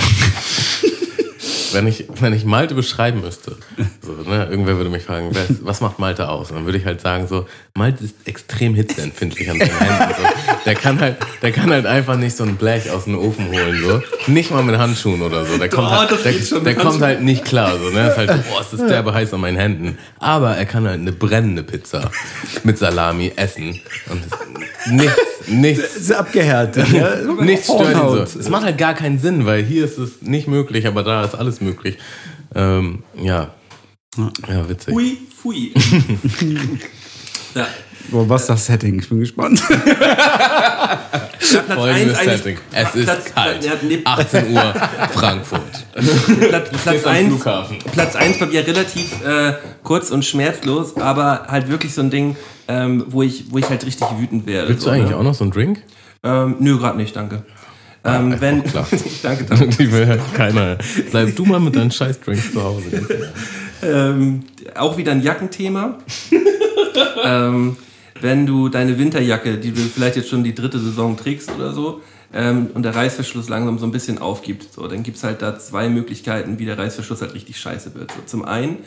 wenn 1.75 1.85
ich, 1.87 2.05
wenn 2.19 2.33
ich 2.33 2.45
Malte 2.45 2.73
beschreiben 2.73 3.21
müsste, 3.21 3.57
so, 4.01 4.11
ne, 4.27 4.47
irgendwer 4.49 4.77
würde 4.77 4.89
mich 4.89 5.03
fragen, 5.03 5.29
ist, 5.31 5.63
was 5.65 5.81
macht 5.81 5.99
Malte 5.99 6.29
aus? 6.29 6.49
Und 6.49 6.57
dann 6.57 6.65
würde 6.65 6.77
ich 6.77 6.85
halt 6.85 7.01
sagen, 7.01 7.27
so, 7.27 7.45
Malte 7.75 8.03
ist 8.03 8.15
extrem 8.25 8.73
hitzeempfindlich 8.73 9.49
an 9.49 9.59
seinen 9.59 9.77
Händen. 9.77 10.15
So. 10.17 10.23
Der 10.65 10.73
kann 10.73 10.99
halt, 10.99 11.17
der 11.43 11.51
kann 11.51 11.69
halt 11.69 11.85
einfach 11.85 12.17
nicht 12.17 12.35
so 12.35 12.43
ein 12.43 12.55
Blech 12.55 12.89
aus 12.89 13.03
dem 13.03 13.17
Ofen 13.17 13.49
holen, 13.49 13.79
so. 13.83 14.31
Nicht 14.31 14.49
mal 14.49 14.63
mit 14.63 14.77
Handschuhen 14.77 15.21
oder 15.21 15.45
so. 15.45 15.57
Der 15.59 15.69
kommt, 15.69 15.87
Doch, 15.87 15.99
halt, 15.99 16.11
das 16.11 16.49
der, 16.49 16.59
der 16.61 16.75
kommt 16.75 17.01
halt 17.01 17.21
nicht 17.21 17.45
klar, 17.45 17.77
so, 17.77 17.89
ne. 17.89 18.09
Ist 18.09 18.17
halt, 18.17 18.29
boah, 18.49 18.61
es 18.61 18.73
ist 18.73 18.89
derbe 18.89 19.13
heiß 19.13 19.33
an 19.35 19.41
meinen 19.41 19.57
Händen. 19.57 19.97
Aber 20.17 20.57
er 20.57 20.65
kann 20.65 20.87
halt 20.87 20.99
eine 20.99 21.11
brennende 21.11 21.61
Pizza 21.61 22.09
mit 22.63 22.79
Salami 22.79 23.31
essen. 23.35 23.79
Und 24.09 24.23
nichts, 24.91 25.17
nichts, 25.47 25.95
ist 25.95 26.11
abgehärtet. 26.11 26.89
Ja? 26.91 27.15
Nichts 27.41 27.65
stört 27.65 27.95
ihn 27.95 28.25
so. 28.25 28.39
Es 28.39 28.49
macht 28.49 28.63
halt 28.63 28.79
gar 28.79 28.95
keinen 28.95 29.19
Sinn, 29.19 29.45
weil 29.45 29.63
hier 29.63 29.85
ist 29.85 29.99
es 29.99 30.23
nicht 30.23 30.47
möglich, 30.47 30.87
aber 30.87 31.03
da 31.03 31.23
ist 31.23 31.35
alles 31.35 31.61
möglich. 31.61 31.97
Ähm, 32.55 33.03
ja. 33.21 33.53
Ja, 34.47 34.67
witzig. 34.67 34.93
Fui, 34.93 35.17
fui. 35.41 35.73
ja. 37.55 37.67
Boah, 38.09 38.29
was 38.29 38.41
ist 38.41 38.49
das 38.49 38.65
Setting? 38.65 38.99
Ich 38.99 39.09
bin 39.09 39.19
gespannt. 39.19 39.61
Platz 41.39 41.73
Folgendes 41.73 42.17
1 42.17 42.31
Setting. 42.31 42.57
Es 42.71 42.95
ist 42.95 43.05
Platz, 43.05 43.25
kalt. 43.33 43.65
Ja, 43.65 43.71
nee, 43.81 43.99
18 44.03 44.53
Uhr, 44.53 44.73
Frankfurt. 45.13 45.61
Platz, 46.49 46.69
Platz 46.69 46.93
Jetzt 46.93 47.07
am 47.07 47.13
1 47.13 47.27
Flughafen. 47.27 47.77
Platz 47.91 48.15
1 48.15 48.39
bei 48.39 48.45
mir 48.45 48.67
relativ 48.67 49.25
äh, 49.25 49.53
kurz 49.83 50.11
und 50.11 50.23
schmerzlos, 50.23 50.97
aber 50.97 51.47
halt 51.47 51.67
wirklich 51.69 51.93
so 51.93 52.01
ein 52.01 52.09
Ding, 52.11 52.35
ähm, 52.67 53.05
wo, 53.07 53.23
ich, 53.23 53.45
wo 53.51 53.57
ich 53.57 53.69
halt 53.69 53.85
richtig 53.85 54.07
wütend 54.19 54.45
wäre. 54.45 54.67
Willst 54.67 54.83
so, 54.83 54.89
du 54.89 54.95
eigentlich 54.95 55.11
ne? 55.11 55.17
auch 55.17 55.23
noch 55.23 55.35
so 55.35 55.43
einen 55.43 55.51
Drink? 55.51 55.81
Ähm, 56.23 56.57
nö, 56.59 56.77
gerade 56.77 56.97
nicht, 56.97 57.15
danke. 57.15 57.43
Ähm, 58.03 58.33
Ah, 58.33 58.35
wenn, 58.39 58.63
klar. 58.63 58.85
danke, 59.23 59.45
danke. 59.45 59.67
Die 59.67 59.91
will 59.91 60.07
halt 60.07 60.21
keiner. 60.35 60.77
Bleib 61.09 61.35
du 61.35 61.45
mal 61.45 61.59
mit 61.59 61.75
deinen 61.75 61.89
Scheiß-Drinks 61.89 62.53
zu 62.53 62.63
Hause. 62.63 62.83
Ähm, 63.83 64.43
auch 64.75 64.97
wieder 64.97 65.11
ein 65.11 65.21
Jackenthema. 65.21 65.97
ähm, 67.23 67.77
wenn 68.21 68.45
du 68.45 68.69
deine 68.69 68.97
Winterjacke, 68.97 69.57
die 69.57 69.71
du 69.71 69.81
vielleicht 69.81 70.15
jetzt 70.15 70.29
schon 70.29 70.43
die 70.43 70.55
dritte 70.55 70.79
Saison 70.79 71.17
trägst 71.17 71.51
oder 71.51 71.73
so, 71.73 72.01
ähm, 72.35 72.67
und 72.73 72.83
der 72.83 72.93
Reißverschluss 72.93 73.47
langsam 73.47 73.79
so 73.79 73.85
ein 73.85 73.91
bisschen 73.91 74.19
aufgibt, 74.19 74.73
so, 74.73 74.85
dann 74.87 75.03
gibt 75.03 75.15
es 75.17 75.23
halt 75.23 75.41
da 75.41 75.57
zwei 75.57 75.87
Möglichkeiten, 75.87 76.59
wie 76.59 76.65
der 76.65 76.77
Reißverschluss 76.77 77.21
halt 77.21 77.33
richtig 77.33 77.57
scheiße 77.57 77.95
wird. 77.95 78.11
So, 78.11 78.17
zum 78.25 78.43
einen, 78.43 78.79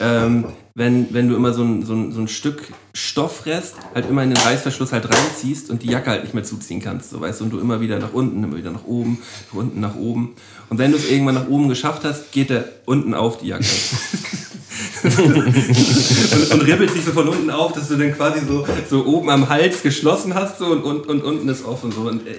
ähm, 0.00 0.46
wenn, 0.74 1.14
wenn 1.14 1.28
du 1.28 1.36
immer 1.36 1.54
so 1.54 1.62
ein, 1.62 1.84
so, 1.84 1.94
ein, 1.94 2.10
so 2.10 2.20
ein 2.20 2.26
Stück 2.26 2.62
Stoffrest 2.92 3.76
halt 3.94 4.10
immer 4.10 4.24
in 4.24 4.30
den 4.30 4.38
Reißverschluss 4.38 4.92
halt 4.92 5.08
reinziehst 5.08 5.70
und 5.70 5.84
die 5.84 5.90
Jacke 5.90 6.10
halt 6.10 6.24
nicht 6.24 6.34
mehr 6.34 6.42
zuziehen 6.42 6.82
kannst, 6.82 7.10
so 7.10 7.20
weißt 7.20 7.40
du, 7.40 7.44
und 7.44 7.50
du 7.50 7.60
immer 7.60 7.80
wieder 7.80 8.00
nach 8.00 8.12
unten, 8.12 8.42
immer 8.42 8.56
wieder 8.56 8.72
nach 8.72 8.84
oben, 8.84 9.22
nach 9.52 9.58
unten, 9.58 9.80
nach 9.80 9.94
oben. 9.94 10.34
Und 10.68 10.78
wenn 10.78 10.90
du 10.90 10.98
es 10.98 11.08
irgendwann 11.08 11.36
nach 11.36 11.48
oben 11.48 11.68
geschafft 11.68 12.02
hast, 12.04 12.32
geht 12.32 12.50
er 12.50 12.64
unten 12.86 13.14
auf 13.14 13.38
die 13.38 13.46
Jacke. 13.48 13.64
und, 15.04 16.52
und 16.52 16.60
ribbelt 16.62 16.90
sich 16.92 17.04
so 17.04 17.12
von 17.12 17.28
unten 17.28 17.50
auf, 17.50 17.72
dass 17.72 17.88
du 17.88 17.96
dann 17.96 18.12
quasi 18.14 18.40
so, 18.46 18.66
so 18.88 19.06
oben 19.06 19.30
am 19.30 19.48
Hals 19.48 19.82
geschlossen 19.82 20.34
hast 20.34 20.58
so, 20.58 20.66
und, 20.66 20.82
und, 20.84 21.06
und 21.06 21.22
unten 21.22 21.48
ist 21.48 21.64
offen. 21.64 21.92
So. 21.92 22.02
Und, 22.02 22.26
äh, 22.26 22.32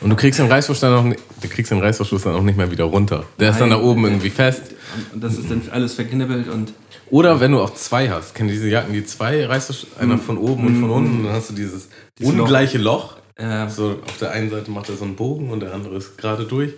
Und 0.00 0.10
du 0.10 0.16
kriegst 0.16 0.38
den 0.38 0.46
Reißverschluss 0.46 0.80
dann 0.80 0.94
auch, 0.94 1.04
nicht- 1.04 1.20
du 1.42 1.48
kriegst 1.48 1.70
den 1.70 1.80
Reißverschluss 1.80 2.22
dann 2.22 2.34
auch 2.34 2.42
nicht 2.42 2.56
mehr 2.56 2.70
wieder 2.70 2.84
runter. 2.84 3.24
Der 3.38 3.50
ist 3.50 3.60
dann 3.60 3.70
da 3.70 3.76
Nein. 3.76 3.84
oben 3.84 4.04
irgendwie 4.04 4.30
fest. 4.30 4.62
und, 5.12 5.22
das 5.22 5.36
ist 5.38 5.50
dann 5.50 5.62
alles 5.70 5.94
verknibbelt 5.94 6.48
und 6.48 6.72
Oder 7.10 7.40
wenn 7.40 7.52
du 7.52 7.60
auch 7.60 7.74
zwei 7.74 8.08
hast, 8.10 8.34
kennen 8.34 8.48
diese 8.48 8.68
Jacken, 8.68 8.92
die 8.92 9.04
zwei 9.04 9.44
Reißverschlüsse, 9.46 10.00
einer 10.00 10.18
von 10.18 10.38
oben 10.38 10.66
und 10.66 10.80
von 10.80 10.90
unten, 10.90 11.24
dann 11.24 11.32
hast 11.32 11.50
du 11.50 11.54
dieses 11.54 11.88
ungleiche 12.20 12.78
Loch. 12.78 13.16
Ja. 13.38 13.68
So 13.68 13.96
auf 14.06 14.16
der 14.18 14.30
einen 14.32 14.50
Seite 14.50 14.70
macht 14.70 14.88
er 14.88 14.96
so 14.96 15.04
einen 15.04 15.14
Bogen 15.14 15.50
und 15.50 15.60
der 15.60 15.74
andere 15.74 15.96
ist 15.96 16.16
gerade 16.16 16.44
durch. 16.44 16.72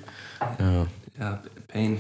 Ja. 0.59 0.87
ja, 1.19 1.43
Pain. 1.69 1.99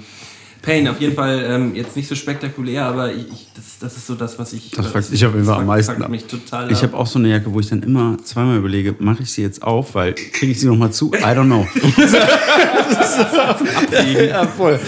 Pain, 0.63 0.89
auf 0.89 1.01
jeden 1.01 1.15
Fall 1.15 1.45
ähm, 1.49 1.75
jetzt 1.75 1.97
nicht 1.97 2.09
so 2.09 2.15
spektakulär, 2.15 2.85
aber 2.85 3.13
ich, 3.13 3.27
ich, 3.33 3.49
das, 3.55 3.79
das 3.81 3.97
ist 3.97 4.07
so 4.07 4.15
das, 4.15 4.39
was 4.39 4.53
ich. 4.53 4.71
Das 4.73 4.87
fuckt 4.87 5.05
auf 5.05 5.11
jeden 5.13 5.45
Fall 5.45 5.61
am 5.61 5.67
meisten 5.67 6.11
mich 6.11 6.27
total 6.27 6.71
Ich 6.71 6.79
ab. 6.79 6.83
habe 6.85 6.97
auch 6.97 7.07
so 7.07 7.19
eine 7.19 7.29
Jacke, 7.29 7.53
wo 7.53 7.61
ich 7.61 7.69
dann 7.69 7.83
immer 7.83 8.17
zweimal 8.23 8.59
überlege, 8.59 8.95
mache 8.99 9.23
ich 9.23 9.33
sie 9.33 9.43
jetzt 9.43 9.63
auf, 9.63 9.95
weil 9.95 10.15
kriege 10.15 10.53
ich 10.53 10.61
sie 10.61 10.67
noch 10.67 10.77
mal 10.77 10.91
zu? 10.91 11.13
I 11.15 11.19
don't 11.19 11.47
know. 11.47 11.67
ja, 14.29 14.47
voll. 14.47 14.79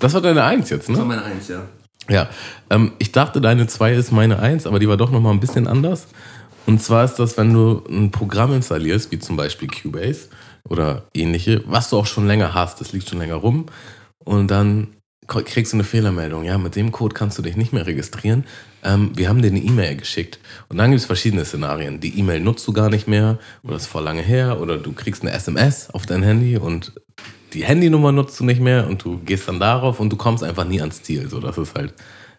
Das 0.00 0.14
war 0.14 0.20
deine 0.20 0.44
Eins 0.44 0.70
jetzt, 0.70 0.88
Das 0.88 0.96
war 0.96 1.04
ne? 1.04 1.08
meine 1.08 1.24
Eins, 1.24 1.48
ja. 1.48 1.62
Ja. 2.08 2.28
Ähm, 2.70 2.92
ich 2.98 3.12
dachte, 3.12 3.40
deine 3.40 3.66
zwei 3.66 3.94
ist 3.94 4.12
meine 4.12 4.38
Eins, 4.38 4.66
aber 4.66 4.78
die 4.78 4.88
war 4.88 4.96
doch 4.96 5.10
nochmal 5.10 5.32
ein 5.32 5.40
bisschen 5.40 5.66
anders. 5.66 6.06
Und 6.66 6.82
zwar 6.82 7.04
ist 7.04 7.16
das, 7.16 7.36
wenn 7.36 7.52
du 7.52 7.82
ein 7.88 8.10
Programm 8.10 8.52
installierst, 8.54 9.12
wie 9.12 9.18
zum 9.18 9.36
Beispiel 9.36 9.68
Cubase 9.68 10.28
oder 10.68 11.04
ähnliche, 11.14 11.62
was 11.66 11.90
du 11.90 11.98
auch 11.98 12.06
schon 12.06 12.26
länger 12.26 12.54
hast, 12.54 12.80
das 12.80 12.92
liegt 12.92 13.08
schon 13.08 13.18
länger 13.18 13.36
rum, 13.36 13.66
und 14.24 14.50
dann 14.50 14.88
kriegst 15.26 15.72
du 15.72 15.76
eine 15.76 15.84
Fehlermeldung. 15.84 16.44
Ja, 16.44 16.58
mit 16.58 16.76
dem 16.76 16.92
Code 16.92 17.14
kannst 17.14 17.38
du 17.38 17.42
dich 17.42 17.56
nicht 17.56 17.72
mehr 17.72 17.86
registrieren. 17.86 18.44
Ähm, 18.82 19.12
wir 19.14 19.28
haben 19.28 19.40
dir 19.40 19.48
eine 19.48 19.60
E-Mail 19.60 19.96
geschickt. 19.96 20.38
Und 20.68 20.76
dann 20.76 20.90
gibt 20.90 21.00
es 21.00 21.06
verschiedene 21.06 21.44
Szenarien. 21.44 22.00
Die 22.00 22.18
E-Mail 22.18 22.40
nutzt 22.40 22.66
du 22.66 22.72
gar 22.72 22.90
nicht 22.90 23.08
mehr 23.08 23.38
oder 23.62 23.76
ist 23.76 23.86
vor 23.86 24.02
lange 24.02 24.22
her 24.22 24.60
oder 24.60 24.76
du 24.76 24.92
kriegst 24.92 25.22
eine 25.22 25.32
SMS 25.32 25.88
auf 25.90 26.04
dein 26.04 26.22
Handy 26.22 26.58
und 26.58 26.92
die 27.54 27.64
Handynummer 27.64 28.12
nutzt 28.12 28.38
du 28.40 28.44
nicht 28.44 28.60
mehr 28.60 28.86
und 28.86 29.04
du 29.04 29.18
gehst 29.18 29.48
dann 29.48 29.60
darauf 29.60 30.00
und 30.00 30.10
du 30.10 30.16
kommst 30.16 30.42
einfach 30.42 30.64
nie 30.64 30.80
ans 30.80 31.02
Ziel. 31.02 31.28
So, 31.28 31.40
das 31.40 31.56
ist 31.56 31.74
halt 31.74 31.94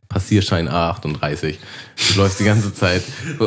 Passierschein 0.10 0.70
A38. 0.70 1.56
Du 2.14 2.20
läufst 2.20 2.40
die 2.40 2.44
ganze 2.44 2.74
Zeit 2.74 3.02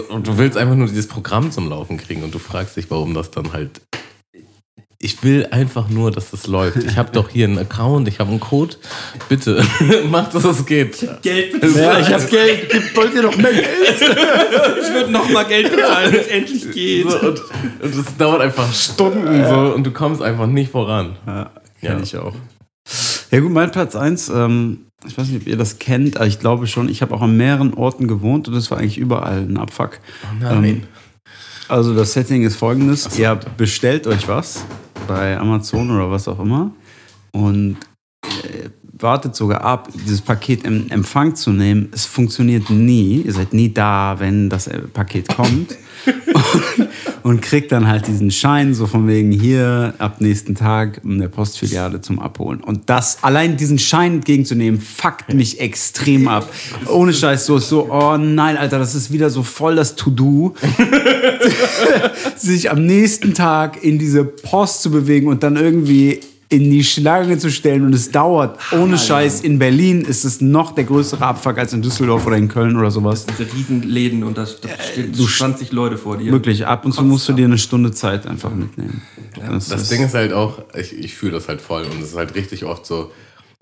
und 0.08 0.26
du 0.26 0.38
willst 0.38 0.56
einfach 0.56 0.74
nur 0.74 0.88
dieses 0.88 1.06
Programm 1.06 1.52
zum 1.52 1.68
Laufen 1.68 1.98
kriegen 1.98 2.24
und 2.24 2.34
du 2.34 2.38
fragst 2.38 2.76
dich, 2.76 2.90
warum 2.90 3.14
das 3.14 3.30
dann 3.30 3.52
halt. 3.52 3.80
Ich 5.00 5.22
will 5.22 5.46
einfach 5.52 5.88
nur, 5.88 6.10
dass 6.10 6.32
das 6.32 6.48
läuft. 6.48 6.78
Ich 6.82 6.96
habe 6.96 7.12
doch 7.12 7.28
hier 7.28 7.46
einen 7.46 7.56
Account, 7.58 8.08
ich 8.08 8.18
habe 8.18 8.30
einen 8.30 8.40
Code. 8.40 8.74
Bitte, 9.28 9.64
mach, 10.10 10.28
dass 10.30 10.42
es 10.44 10.66
geht. 10.66 11.06
Geld 11.22 11.52
bezahlen. 11.60 11.76
Ja, 11.76 12.00
ich 12.00 12.12
habe 12.12 12.24
Geld. 12.24 12.68
Gib- 12.68 12.96
Wollt 12.96 13.14
ihr 13.14 13.22
noch 13.22 13.36
mehr 13.36 13.52
Geld? 13.52 13.68
Ich 14.00 14.92
würde 14.94 15.12
nochmal 15.12 15.44
Geld 15.46 15.70
bezahlen, 15.70 16.12
wenn 16.12 16.20
es 16.20 16.26
endlich 16.26 16.70
geht. 16.72 17.08
So, 17.08 17.16
und, 17.20 17.40
und 17.82 17.94
es 17.94 18.16
dauert 18.16 18.40
einfach 18.40 18.72
Stunden 18.74 19.44
so 19.48 19.72
und 19.74 19.84
du 19.84 19.92
kommst 19.92 20.20
einfach 20.20 20.46
nicht 20.48 20.72
voran. 20.72 21.16
Ja, 21.26 21.50
Ja. 21.80 21.92
kenn 21.92 22.02
ich 22.02 22.16
auch. 22.16 22.34
Ja 23.30 23.38
gut, 23.40 23.52
mein 23.52 23.70
Platz 23.70 23.94
1, 23.94 24.30
ähm, 24.30 24.86
ich 25.06 25.16
weiß 25.16 25.28
nicht, 25.28 25.42
ob 25.42 25.46
ihr 25.46 25.56
das 25.56 25.78
kennt, 25.78 26.16
aber 26.16 26.26
ich 26.26 26.40
glaube 26.40 26.66
schon, 26.66 26.88
ich 26.88 27.02
habe 27.02 27.14
auch 27.14 27.20
an 27.22 27.36
mehreren 27.36 27.74
Orten 27.74 28.08
gewohnt 28.08 28.48
und 28.48 28.54
das 28.54 28.68
war 28.72 28.78
eigentlich 28.78 28.98
überall 28.98 29.38
ein 29.42 29.58
Abfuck. 29.58 30.00
Ähm, 30.42 30.82
also 31.68 31.94
das 31.94 32.14
Setting 32.14 32.42
ist 32.44 32.56
folgendes, 32.56 33.16
ihr 33.18 33.38
bestellt 33.56 34.06
euch 34.08 34.26
was 34.26 34.64
bei 35.08 35.36
Amazon 35.36 35.90
oder 35.90 36.08
was 36.10 36.28
auch 36.28 36.38
immer 36.38 36.70
und 37.32 37.76
äh, 38.22 38.68
wartet 39.00 39.34
sogar 39.34 39.62
ab, 39.62 39.88
dieses 39.92 40.20
Paket 40.20 40.64
in 40.64 40.90
Empfang 40.90 41.34
zu 41.34 41.50
nehmen. 41.50 41.88
Es 41.92 42.04
funktioniert 42.04 42.70
nie, 42.70 43.22
ihr 43.22 43.32
seid 43.32 43.52
nie 43.52 43.72
da, 43.72 44.16
wenn 44.18 44.48
das 44.48 44.66
äh, 44.66 44.78
Paket 44.80 45.28
kommt. 45.28 45.76
und, 46.06 46.87
und 47.28 47.42
kriegt 47.42 47.72
dann 47.72 47.86
halt 47.86 48.06
diesen 48.06 48.30
Schein, 48.30 48.72
so 48.72 48.86
von 48.86 49.06
wegen 49.06 49.30
hier 49.32 49.92
ab 49.98 50.20
nächsten 50.20 50.54
Tag 50.54 51.02
in 51.04 51.18
der 51.18 51.28
Postfiliale 51.28 52.00
zum 52.00 52.20
Abholen. 52.20 52.60
Und 52.60 52.88
das, 52.88 53.22
allein 53.22 53.58
diesen 53.58 53.78
Schein 53.78 54.14
entgegenzunehmen, 54.14 54.80
fuckt 54.80 55.34
mich 55.34 55.60
extrem 55.60 56.26
ab. 56.26 56.50
Ohne 56.90 57.12
Scheiß, 57.12 57.44
so 57.44 57.58
ist 57.58 57.68
so, 57.68 57.92
oh 57.92 58.16
nein, 58.16 58.56
Alter, 58.56 58.78
das 58.78 58.94
ist 58.94 59.12
wieder 59.12 59.28
so 59.28 59.42
voll 59.42 59.76
das 59.76 59.94
To-Do. 59.94 60.54
sich 62.36 62.70
am 62.70 62.86
nächsten 62.86 63.34
Tag 63.34 63.84
in 63.84 63.98
diese 63.98 64.24
Post 64.24 64.80
zu 64.80 64.90
bewegen 64.90 65.28
und 65.28 65.42
dann 65.42 65.56
irgendwie 65.56 66.20
in 66.50 66.70
die 66.70 66.82
Schlange 66.82 67.36
zu 67.38 67.50
stellen 67.50 67.84
und 67.84 67.94
es 67.94 68.10
dauert. 68.10 68.58
Ohne 68.72 68.96
Scheiß, 68.96 69.42
in 69.42 69.58
Berlin 69.58 70.00
ist 70.02 70.24
es 70.24 70.40
noch 70.40 70.74
der 70.74 70.84
größere 70.84 71.24
Abfuck 71.24 71.58
als 71.58 71.72
in 71.74 71.82
Düsseldorf 71.82 72.26
oder 72.26 72.36
in 72.36 72.48
Köln 72.48 72.76
oder 72.76 72.90
sowas. 72.90 73.26
Diese 73.26 73.52
Riesenläden 73.52 74.24
und 74.24 74.38
da 74.38 74.44
da 74.44 74.68
stehen 74.82 75.12
du 75.12 75.26
20 75.26 75.72
Leute 75.72 75.98
vor 75.98 76.16
dir. 76.16 76.32
Wirklich, 76.32 76.66
ab 76.66 76.84
und 76.86 76.92
zu 76.92 77.02
musst 77.02 77.28
du 77.28 77.34
dir 77.34 77.44
eine 77.44 77.58
Stunde 77.58 77.92
Zeit 77.92 78.26
einfach 78.26 78.50
mitnehmen. 78.54 79.02
Das, 79.36 79.68
Das 79.68 79.82
ist- 79.82 79.90
Ding 79.90 80.02
ist 80.04 80.14
halt 80.14 80.32
auch, 80.32 80.58
ich, 80.74 80.92
ich 80.98 81.14
fühle 81.14 81.32
das 81.32 81.48
halt 81.48 81.60
voll 81.60 81.82
und 81.84 82.00
es 82.02 82.10
ist 82.10 82.16
halt 82.16 82.34
richtig 82.34 82.64
oft 82.64 82.86
so, 82.86 83.12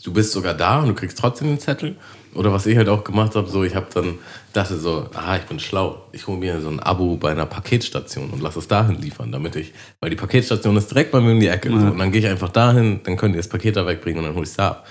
du 0.04 0.12
bist 0.12 0.30
sogar 0.30 0.54
da 0.54 0.80
und 0.80 0.88
du 0.88 0.94
kriegst 0.94 1.18
trotzdem 1.18 1.48
den 1.48 1.58
Zettel. 1.58 1.96
Oder 2.36 2.52
was 2.52 2.66
ich 2.66 2.76
halt 2.76 2.88
auch 2.88 3.04
gemacht 3.04 3.34
habe, 3.34 3.48
so 3.48 3.64
ich 3.64 3.74
habe 3.74 3.86
dann 3.92 4.18
dachte 4.52 4.76
so, 4.78 5.06
aha, 5.14 5.36
ich 5.36 5.42
bin 5.42 5.58
schlau. 5.58 6.02
Ich 6.12 6.26
hole 6.26 6.38
mir 6.38 6.60
so 6.60 6.68
ein 6.68 6.80
Abo 6.80 7.16
bei 7.16 7.30
einer 7.32 7.46
Paketstation 7.46 8.30
und 8.30 8.40
lass 8.42 8.56
es 8.56 8.68
dahin 8.68 9.00
liefern, 9.00 9.32
damit 9.32 9.56
ich, 9.56 9.72
weil 10.00 10.10
die 10.10 10.16
Paketstation 10.16 10.76
ist 10.76 10.90
direkt 10.90 11.10
bei 11.10 11.20
mir 11.20 11.32
um 11.32 11.40
die 11.40 11.48
Ecke. 11.48 11.68
So, 11.70 11.74
und 11.76 11.98
dann 11.98 12.12
gehe 12.12 12.20
ich 12.20 12.26
einfach 12.26 12.48
dahin, 12.50 13.00
dann 13.04 13.16
können 13.16 13.32
die 13.32 13.38
das 13.38 13.48
Paket 13.48 13.76
da 13.76 13.86
wegbringen 13.86 14.20
und 14.20 14.26
dann 14.26 14.34
hole 14.34 14.44
ich 14.44 14.50
es 14.50 14.56
da 14.56 14.68
ab. 14.68 14.86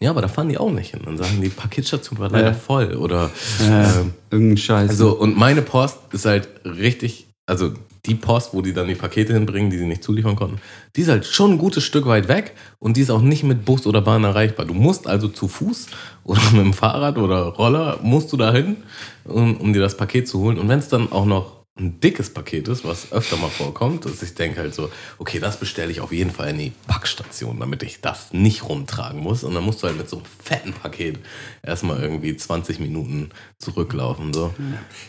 Ja, 0.00 0.10
aber 0.10 0.22
da 0.22 0.28
fahren 0.28 0.48
die 0.48 0.56
auch 0.56 0.70
nicht 0.70 0.92
hin. 0.92 1.02
Dann 1.04 1.18
sagen 1.18 1.40
die, 1.42 1.50
Paketstation 1.50 2.18
war 2.18 2.30
leider 2.30 2.48
Ja. 2.48 2.54
voll. 2.54 2.94
Oder 2.96 3.30
äh, 3.60 3.64
ähm, 3.64 4.14
irgendein 4.30 4.56
Scheiß. 4.56 4.90
also, 4.90 5.18
und 5.18 5.36
meine 5.36 5.60
Post 5.60 5.98
ist 6.12 6.24
halt 6.24 6.48
richtig, 6.64 7.26
also 7.44 7.72
die 8.06 8.14
Post, 8.14 8.54
wo 8.54 8.62
die 8.62 8.72
dann 8.72 8.88
die 8.88 8.94
Pakete 8.94 9.34
hinbringen, 9.34 9.70
die 9.70 9.76
sie 9.76 9.84
nicht 9.84 10.02
zuliefern 10.02 10.36
konnten, 10.36 10.58
die 10.96 11.02
ist 11.02 11.08
halt 11.08 11.26
schon 11.26 11.52
ein 11.52 11.58
gutes 11.58 11.84
Stück 11.84 12.06
weit 12.06 12.28
weg 12.28 12.54
und 12.78 12.96
die 12.96 13.02
ist 13.02 13.10
auch 13.10 13.20
nicht 13.20 13.42
mit 13.42 13.66
Bus 13.66 13.86
oder 13.86 14.00
Bahn 14.00 14.24
erreichbar. 14.24 14.64
Du 14.64 14.72
musst 14.74 15.06
also 15.06 15.28
zu 15.28 15.48
Fuß 15.48 15.88
oder 16.30 16.50
mit 16.52 16.60
dem 16.64 16.72
Fahrrad 16.72 17.18
oder 17.18 17.42
Roller, 17.46 17.98
musst 18.02 18.32
du 18.32 18.36
da 18.36 18.52
hin, 18.52 18.76
um, 19.24 19.56
um 19.56 19.72
dir 19.72 19.80
das 19.80 19.96
Paket 19.96 20.28
zu 20.28 20.38
holen. 20.40 20.58
Und 20.58 20.68
wenn 20.68 20.78
es 20.78 20.88
dann 20.88 21.10
auch 21.12 21.24
noch 21.26 21.60
ein 21.78 21.98
dickes 22.00 22.28
Paket 22.34 22.68
ist, 22.68 22.84
was 22.84 23.10
öfter 23.10 23.36
mal 23.38 23.48
vorkommt, 23.48 24.04
dass 24.04 24.22
ich 24.22 24.34
denke 24.34 24.60
halt 24.60 24.74
so, 24.74 24.90
okay, 25.18 25.38
das 25.38 25.58
bestelle 25.58 25.90
ich 25.90 26.00
auf 26.00 26.12
jeden 26.12 26.30
Fall 26.30 26.50
in 26.50 26.58
die 26.58 26.72
Packstation, 26.86 27.58
damit 27.58 27.82
ich 27.82 28.00
das 28.02 28.32
nicht 28.34 28.68
rumtragen 28.68 29.20
muss. 29.20 29.44
Und 29.44 29.54
dann 29.54 29.64
musst 29.64 29.82
du 29.82 29.86
halt 29.86 29.96
mit 29.96 30.08
so 30.10 30.16
einem 30.16 30.26
fetten 30.44 30.72
Paket 30.74 31.18
erstmal 31.62 32.02
irgendwie 32.02 32.36
20 32.36 32.80
Minuten 32.80 33.30
zurücklaufen. 33.58 34.32
So. 34.34 34.52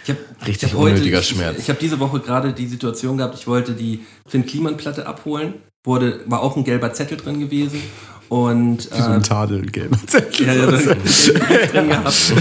Ich 0.05 0.11
hab, 0.11 0.17
Richtig 0.47 0.63
ich 0.69 0.73
hab 0.73 0.79
heute- 0.79 0.93
unnötiger 0.95 1.19
ich, 1.19 1.27
Schmerz. 1.27 1.57
Ich, 1.57 1.63
ich 1.63 1.69
habe 1.69 1.79
diese 1.79 1.99
Woche 1.99 2.19
gerade 2.21 2.53
die 2.53 2.67
Situation 2.67 3.17
gehabt, 3.17 3.35
ich 3.37 3.47
wollte 3.47 3.73
die 3.73 4.05
Finn 4.25 4.45
Kliman 4.45 4.77
Platte 4.77 5.07
abholen, 5.07 5.55
wurde, 5.83 6.21
war 6.27 6.41
auch 6.41 6.55
ein 6.55 6.63
gelber 6.63 6.93
Zettel 6.93 7.17
drin 7.17 7.39
gewesen 7.41 7.81
und 8.31 8.83
so 8.83 8.95
ein 8.95 9.23
Tadel, 9.23 9.65
gelber 9.65 9.97
Zettel. 10.07 10.47
ja, 10.47 10.53
ja, 10.53 10.65
drin 11.67 11.89
gehabt. 11.89 12.33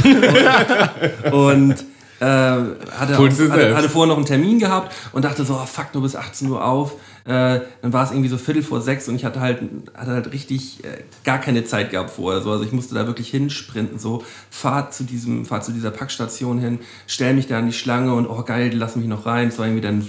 Und 1.32 1.72
äh, 2.20 2.24
hatte, 2.24 3.18
auch, 3.18 3.28
du 3.28 3.50
hatte, 3.50 3.74
hatte 3.74 3.88
vorher 3.88 4.06
noch 4.06 4.16
einen 4.16 4.24
Termin 4.24 4.60
gehabt 4.60 4.94
und 5.10 5.24
dachte 5.24 5.44
so, 5.44 5.54
oh, 5.54 5.66
fuck, 5.66 5.92
nur 5.92 6.04
bis 6.04 6.14
18 6.14 6.48
Uhr 6.48 6.64
auf. 6.64 6.92
Äh, 7.24 7.62
dann 7.82 7.92
war 7.92 8.04
es 8.04 8.12
irgendwie 8.12 8.28
so 8.28 8.38
Viertel 8.38 8.62
vor 8.62 8.80
sechs 8.82 9.08
und 9.08 9.16
ich 9.16 9.24
hatte 9.24 9.40
halt, 9.40 9.62
hatte 9.92 10.12
halt 10.12 10.32
richtig 10.32 10.84
äh, 10.84 11.02
gar 11.24 11.40
keine 11.40 11.64
Zeit 11.64 11.90
gehabt 11.90 12.10
vorher. 12.10 12.40
So. 12.40 12.52
Also 12.52 12.62
ich 12.62 12.70
musste 12.70 12.94
da 12.94 13.08
wirklich 13.08 13.28
hinsprinten. 13.28 13.98
So, 13.98 14.22
fahr 14.48 14.92
zu, 14.92 15.02
diesem, 15.02 15.44
fahr 15.44 15.60
zu 15.60 15.72
dieser 15.72 15.90
Packstation 15.90 16.60
hin, 16.60 16.78
stell 17.08 17.34
mich 17.34 17.48
da 17.48 17.58
an 17.58 17.66
die 17.66 17.72
Schlange 17.72 18.14
und 18.14 18.28
oh 18.28 18.44
geil, 18.44 18.72
lassen 18.76 19.00
mich 19.00 19.08
noch 19.08 19.26
rein. 19.26 19.48
Es 19.48 19.58
war 19.58 19.66
irgendwie 19.66 19.82
dann 19.82 20.08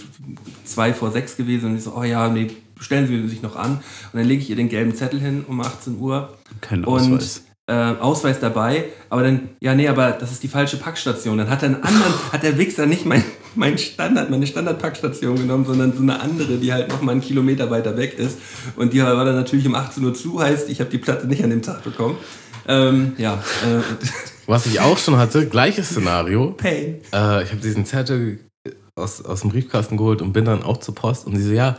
zwei 0.64 0.94
vor 0.94 1.10
sechs 1.10 1.38
gewesen 1.38 1.72
und 1.72 1.78
ich 1.78 1.84
so, 1.86 1.96
oh 1.98 2.04
ja, 2.04 2.30
nee, 2.30 2.52
stellen 2.82 3.08
Sie 3.08 3.28
sich 3.30 3.42
noch 3.42 3.56
an. 3.56 3.76
Und 4.12 4.20
dann 4.20 4.26
lege 4.26 4.42
ich 4.42 4.50
ihr 4.50 4.56
den 4.58 4.68
gelben 4.70 4.94
Zettel 4.94 5.20
hin 5.20 5.46
um 5.48 5.62
18 5.62 5.98
Uhr. 6.00 6.38
Kein 6.60 6.84
Und 6.84 7.14
Ausweis. 7.14 7.44
äh, 7.68 7.74
Ausweis 7.74 8.40
dabei, 8.40 8.86
aber 9.10 9.24
dann, 9.24 9.50
ja, 9.62 9.74
nee, 9.76 9.88
aber 9.88 10.12
das 10.12 10.32
ist 10.32 10.44
die 10.44 10.48
falsche 10.50 10.78
Packstation. 10.78 11.38
Dann 11.38 11.50
hat 11.50 11.62
er 11.64 11.68
einen 11.70 11.84
anderen, 11.84 12.14
hat 12.32 12.44
der 12.44 12.58
Wichser 12.58 12.86
nicht 12.88 13.06
mein, 13.06 13.24
mein 13.56 13.78
Standard, 13.78 14.30
meine 14.30 14.48
Standardpackstation 14.48 15.36
genommen, 15.38 15.66
sondern 15.66 15.94
so 15.94 16.02
eine 16.02 16.20
andere, 16.20 16.58
die 16.58 16.74
halt 16.74 16.90
noch 16.90 17.02
mal 17.02 17.14
einen 17.14 17.22
Kilometer 17.22 17.70
weiter 17.70 17.96
weg 17.98 18.18
ist. 18.18 18.38
Und 18.76 18.94
die 18.94 19.02
war 19.02 19.24
dann 19.26 19.36
natürlich 19.36 19.66
um 19.68 19.76
18 19.76 20.04
Uhr 20.04 20.14
zu, 20.14 20.42
heißt, 20.42 20.70
ich 20.70 20.80
habe 20.82 20.90
die 20.90 20.98
Platte 20.98 21.28
nicht 21.28 21.44
an 21.44 21.50
dem 21.52 21.62
Tag 21.62 21.84
bekommen. 21.84 22.18
Ähm, 22.68 23.14
ja, 23.18 23.36
äh, 23.36 23.82
Was 24.48 24.66
ich 24.66 24.80
auch 24.80 24.98
schon 24.98 25.18
hatte, 25.18 25.46
gleiches 25.50 25.90
Szenario. 25.90 26.52
Pain. 26.52 27.02
Äh, 27.14 27.44
ich 27.44 27.52
habe 27.52 27.62
diesen 27.64 27.86
Zettel 27.86 28.40
aus, 28.96 29.24
aus 29.24 29.42
dem 29.42 29.50
Briefkasten 29.50 29.98
geholt 29.98 30.22
und 30.22 30.34
bin 30.34 30.46
dann 30.46 30.62
auch 30.64 30.78
zur 30.78 30.94
Post 30.94 31.26
und 31.26 31.36
sie 31.36 31.44
so, 31.44 31.54
ja, 31.54 31.78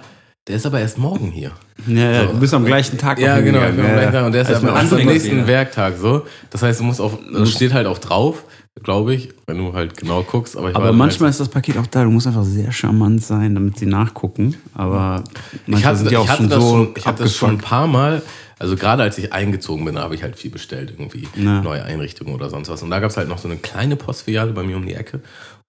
der 0.48 0.56
ist 0.56 0.66
aber 0.66 0.80
erst 0.80 0.98
morgen 0.98 1.30
hier. 1.30 1.52
Ja, 1.86 2.10
ja, 2.10 2.26
So. 2.26 2.32
du 2.32 2.40
bist 2.40 2.54
am 2.54 2.64
gleichen 2.64 2.98
Tag 2.98 3.18
Ja, 3.18 3.40
genau, 3.40 3.60
ich 3.60 3.76
bin 3.76 3.84
am 3.84 3.92
gleichen. 3.92 4.12
Tag 4.12 4.26
und 4.26 4.32
der 4.32 4.42
ist 4.42 4.48
Also 4.48 4.66
erst 4.66 4.92
am 4.92 5.04
nächsten 5.04 5.46
Werktag 5.46 5.94
so. 5.98 6.22
Das 6.50 6.62
heißt, 6.62 6.80
du 6.80 6.84
musst 6.84 7.00
auch, 7.00 7.18
das 7.32 7.50
steht 7.50 7.72
halt 7.72 7.86
auch 7.86 7.98
drauf, 7.98 8.44
glaube 8.82 9.14
ich, 9.14 9.30
wenn 9.46 9.58
du 9.58 9.72
halt 9.72 9.96
genau 9.96 10.22
guckst. 10.22 10.56
Aber, 10.56 10.68
Aber 10.74 10.86
dann 10.86 10.96
manchmal 10.96 11.26
halt, 11.26 11.34
ist 11.34 11.40
das 11.40 11.48
Paket 11.48 11.76
auch 11.78 11.86
da. 11.86 12.04
Du 12.04 12.10
musst 12.10 12.26
einfach 12.26 12.44
sehr 12.44 12.72
charmant 12.72 13.22
sein, 13.24 13.54
damit 13.54 13.78
sie 13.78 13.86
nachgucken. 13.86 14.56
Aber 14.74 15.22
ich 15.66 15.84
hatte, 15.84 16.08
ich 16.08 16.16
hatte 16.28 16.36
schon 16.42 16.48
das 16.48 16.60
so 16.62 16.70
schon, 16.70 16.94
ich 16.96 17.06
hatte 17.06 17.22
das 17.22 17.36
schon 17.36 17.50
ein 17.50 17.58
paar 17.58 17.86
Mal, 17.86 18.22
Also 18.58 18.76
gerade 18.76 19.02
als 19.02 19.18
ich 19.18 19.32
eingezogen 19.32 19.84
bin, 19.84 19.98
habe 19.98 20.14
ich 20.14 20.22
halt 20.22 20.36
viel 20.36 20.50
bestellt, 20.50 20.92
irgendwie 20.96 21.26
Ja. 21.36 21.60
neue 21.62 21.84
Einrichtungen 21.84 22.32
oder 22.34 22.48
sonst 22.48 22.68
was. 22.68 22.82
Und 22.82 22.90
da 22.90 23.00
gab 23.00 23.10
es 23.10 23.16
halt 23.16 23.28
noch 23.28 23.38
so 23.38 23.48
eine 23.48 23.56
kleine 23.58 23.96
Postfiliale 23.96 24.52
bei 24.52 24.62
mir 24.62 24.76
um 24.76 24.86
die 24.86 24.94
Ecke. 24.94 25.20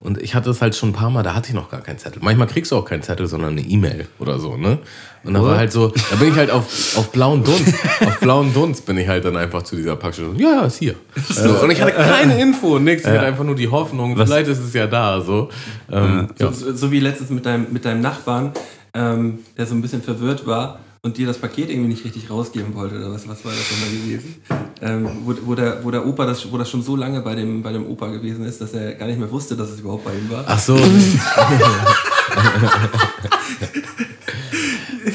Und 0.03 0.21
ich 0.21 0.35
hatte 0.35 0.49
es 0.49 0.61
halt 0.61 0.75
schon 0.75 0.89
ein 0.89 0.93
paar 0.93 1.09
Mal, 1.09 1.23
da 1.23 1.33
hatte 1.33 1.47
ich 1.47 1.53
noch 1.53 1.71
gar 1.71 1.79
keinen 1.79 1.97
Zettel. 1.97 2.21
Manchmal 2.21 2.47
kriegst 2.47 2.73
du 2.73 2.75
auch 2.75 2.83
keinen 2.83 3.03
Zettel, 3.03 3.25
sondern 3.25 3.53
eine 3.53 3.61
E-Mail 3.61 4.05
oder 4.19 4.37
so, 4.37 4.57
ne? 4.57 4.79
Und 5.23 5.33
da 5.33 5.41
war 5.41 5.57
halt 5.57 5.71
so, 5.71 5.93
da 6.09 6.17
bin 6.17 6.27
ich 6.27 6.35
halt 6.35 6.51
auf, 6.51 6.97
auf 6.97 7.09
blauen 7.13 7.41
Dunst, 7.41 7.73
auf 8.05 8.19
blauen 8.19 8.53
Dunst 8.53 8.85
bin 8.85 8.97
ich 8.97 9.07
halt 9.07 9.23
dann 9.23 9.37
einfach 9.37 9.63
zu 9.63 9.77
dieser 9.77 9.95
Packstation. 9.95 10.37
Ja, 10.37 10.55
ja, 10.55 10.65
ist 10.65 10.79
hier. 10.79 10.95
So, 11.29 11.61
und 11.61 11.71
ich 11.71 11.81
hatte 11.81 11.93
keine 11.93 12.37
Info 12.41 12.75
und 12.75 12.83
nichts. 12.83 13.05
Ich 13.05 13.11
hatte 13.11 13.25
einfach 13.25 13.45
nur 13.45 13.55
die 13.55 13.69
Hoffnung, 13.69 14.17
vielleicht 14.17 14.49
ist 14.49 14.59
es 14.59 14.73
ja 14.73 14.87
da, 14.87 15.21
so. 15.21 15.47
Ähm, 15.89 16.27
ja. 16.37 16.51
So, 16.51 16.75
so 16.75 16.91
wie 16.91 16.99
letztens 16.99 17.29
mit 17.29 17.45
deinem, 17.45 17.67
mit 17.71 17.85
deinem 17.85 18.01
Nachbarn, 18.01 18.51
ähm, 18.93 19.39
der 19.57 19.65
so 19.65 19.73
ein 19.73 19.81
bisschen 19.81 20.03
verwirrt 20.03 20.45
war 20.45 20.79
und 21.05 21.17
dir 21.17 21.27
das 21.27 21.37
Paket 21.37 21.69
irgendwie 21.69 21.89
nicht 21.89 22.05
richtig 22.05 22.29
rausgeben 22.29 22.73
wollte 22.75 22.95
oder 22.95 23.11
was, 23.11 23.27
was 23.27 23.43
war 23.43 23.51
das 23.51 23.69
nochmal 23.71 23.89
gewesen? 23.89 24.41
Ähm, 24.81 25.09
wo, 25.25 25.35
wo, 25.43 25.53
der, 25.53 25.83
wo 25.83 25.91
der 25.91 26.07
Opa 26.07 26.25
das, 26.25 26.49
wo 26.49 26.57
das 26.57 26.69
schon 26.69 26.81
so 26.81 26.95
lange 26.95 27.19
bei 27.19 27.35
dem, 27.35 27.61
bei 27.61 27.73
dem 27.73 27.85
Opa 27.85 28.07
gewesen 28.07 28.45
ist, 28.45 28.61
dass 28.61 28.73
er 28.73 28.93
gar 28.93 29.07
nicht 29.07 29.19
mehr 29.19 29.29
wusste, 29.29 29.57
dass 29.57 29.69
es 29.69 29.81
überhaupt 29.81 30.05
bei 30.05 30.13
ihm 30.13 30.29
war. 30.29 30.45
Ach 30.47 30.57
so. 30.57 30.75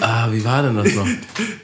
ah, 0.00 0.30
wie 0.30 0.44
war 0.44 0.62
denn 0.62 0.76
das 0.76 0.94
noch? 0.94 1.08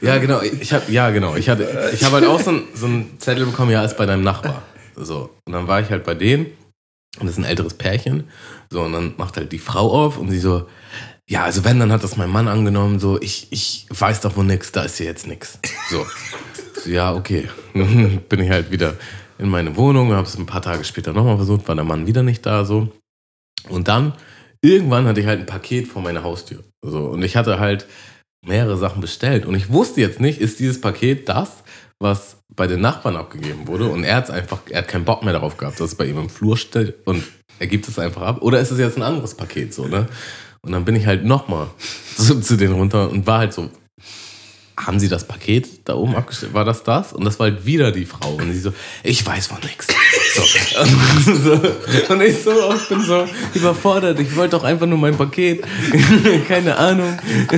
Ja, 0.01 0.17
genau. 0.17 0.41
Ich 0.41 0.73
hab, 0.73 0.89
ja, 0.89 1.11
genau. 1.11 1.35
Ich 1.35 1.47
hatte, 1.47 1.91
ich 1.93 2.03
habe 2.03 2.15
halt 2.15 2.25
auch 2.25 2.41
so 2.41 2.49
einen 2.49 2.63
so 2.73 2.87
einen 2.87 3.19
Zettel 3.19 3.45
bekommen, 3.45 3.69
ja, 3.69 3.85
ist 3.85 3.95
bei 3.95 4.07
deinem 4.07 4.23
Nachbar. 4.23 4.63
So. 4.95 5.29
Und 5.45 5.53
dann 5.53 5.67
war 5.67 5.81
ich 5.81 5.91
halt 5.91 6.03
bei 6.03 6.15
denen 6.15 6.47
und 7.19 7.27
das 7.27 7.33
ist 7.33 7.37
ein 7.37 7.45
älteres 7.45 7.75
Pärchen. 7.75 8.23
So, 8.71 8.81
und 8.81 8.93
dann 8.93 9.13
macht 9.17 9.37
halt 9.37 9.51
die 9.51 9.59
Frau 9.59 9.91
auf 9.91 10.17
und 10.17 10.31
sie 10.31 10.39
so, 10.39 10.65
ja, 11.27 11.43
also 11.43 11.63
wenn, 11.63 11.79
dann 11.79 11.91
hat 11.91 12.03
das 12.03 12.17
mein 12.17 12.29
Mann 12.29 12.47
angenommen, 12.47 12.99
so, 12.99 13.19
ich, 13.19 13.47
ich 13.51 13.87
weiß 13.89 14.21
doch 14.21 14.35
wohl 14.37 14.45
nix, 14.45 14.71
da 14.71 14.83
ist 14.83 14.97
hier 14.97 15.07
jetzt 15.07 15.27
nix. 15.27 15.57
So. 15.89 16.05
ja, 16.85 17.13
okay. 17.13 17.49
Bin 17.73 18.39
ich 18.39 18.49
halt 18.49 18.71
wieder 18.71 18.95
in 19.37 19.49
meine 19.49 19.75
Wohnung, 19.75 20.13
habe 20.13 20.27
es 20.27 20.37
ein 20.37 20.45
paar 20.45 20.61
Tage 20.61 20.83
später 20.83 21.13
nochmal 21.13 21.37
versucht, 21.37 21.67
war 21.67 21.75
der 21.75 21.83
Mann 21.83 22.07
wieder 22.07 22.23
nicht 22.23 22.45
da, 22.45 22.63
so. 22.63 22.91
Und 23.69 23.87
dann, 23.87 24.13
irgendwann 24.61 25.07
hatte 25.07 25.19
ich 25.19 25.25
halt 25.25 25.39
ein 25.39 25.45
Paket 25.45 25.87
vor 25.87 26.01
meiner 26.01 26.23
Haustür. 26.23 26.63
So, 26.83 27.05
und 27.07 27.23
ich 27.23 27.35
hatte 27.35 27.59
halt 27.59 27.87
mehrere 28.45 28.77
Sachen 28.77 29.01
bestellt. 29.01 29.45
Und 29.45 29.55
ich 29.55 29.71
wusste 29.71 30.01
jetzt 30.01 30.19
nicht, 30.19 30.39
ist 30.39 30.59
dieses 30.59 30.79
Paket 30.79 31.27
das, 31.27 31.63
was 31.99 32.37
bei 32.55 32.67
den 32.67 32.81
Nachbarn 32.81 33.15
abgegeben 33.15 33.67
wurde? 33.67 33.89
Und 33.89 34.03
er 34.03 34.17
hat 34.17 34.29
einfach, 34.29 34.59
er 34.69 34.79
hat 34.79 34.87
keinen 34.87 35.05
Bock 35.05 35.23
mehr 35.23 35.33
darauf 35.33 35.57
gehabt, 35.57 35.79
dass 35.79 35.89
es 35.89 35.95
bei 35.95 36.05
ihm 36.05 36.19
im 36.19 36.29
Flur 36.29 36.55
steht 36.55 36.95
und 37.05 37.23
er 37.57 37.67
gibt 37.67 37.87
es 37.87 37.97
einfach 37.97 38.21
ab. 38.21 38.41
Oder 38.41 38.59
ist 38.59 38.71
es 38.71 38.79
jetzt 38.79 38.97
ein 38.97 39.03
anderes 39.03 39.33
Paket 39.33 39.73
so, 39.73 39.87
ne? 39.87 40.07
Und 40.65 40.71
dann 40.71 40.85
bin 40.85 40.95
ich 40.95 41.05
halt 41.05 41.23
nochmal 41.23 41.67
zu, 42.17 42.41
zu 42.41 42.57
denen 42.57 42.73
runter 42.73 43.09
und 43.09 43.27
war 43.27 43.39
halt 43.39 43.53
so, 43.53 43.69
haben 44.77 44.99
Sie 44.99 45.07
das 45.07 45.25
Paket 45.25 45.87
da 45.87 45.95
oben 45.95 46.15
abgestellt? 46.15 46.53
War 46.53 46.65
das 46.65 46.83
das? 46.83 47.13
Und 47.13 47.23
das 47.23 47.39
war 47.39 47.49
halt 47.49 47.65
wieder 47.65 47.91
die 47.91 48.05
Frau. 48.05 48.35
Und 48.35 48.51
sie 48.51 48.59
so, 48.59 48.73
ich 49.03 49.25
weiß 49.25 49.47
von 49.47 49.59
nichts. 49.61 49.87
So. 51.25 52.13
Und, 52.13 52.21
ich 52.21 52.43
so, 52.43 52.51
ich 52.73 52.87
bin 52.89 53.01
so 53.01 53.25
überfordert. 53.53 54.19
Ich 54.19 54.35
wollte 54.35 54.57
doch 54.57 54.63
einfach 54.63 54.85
nur 54.85 54.97
mein 54.97 55.15
Paket. 55.15 55.63
Keine 56.47 56.77
Ahnung. 56.77 57.17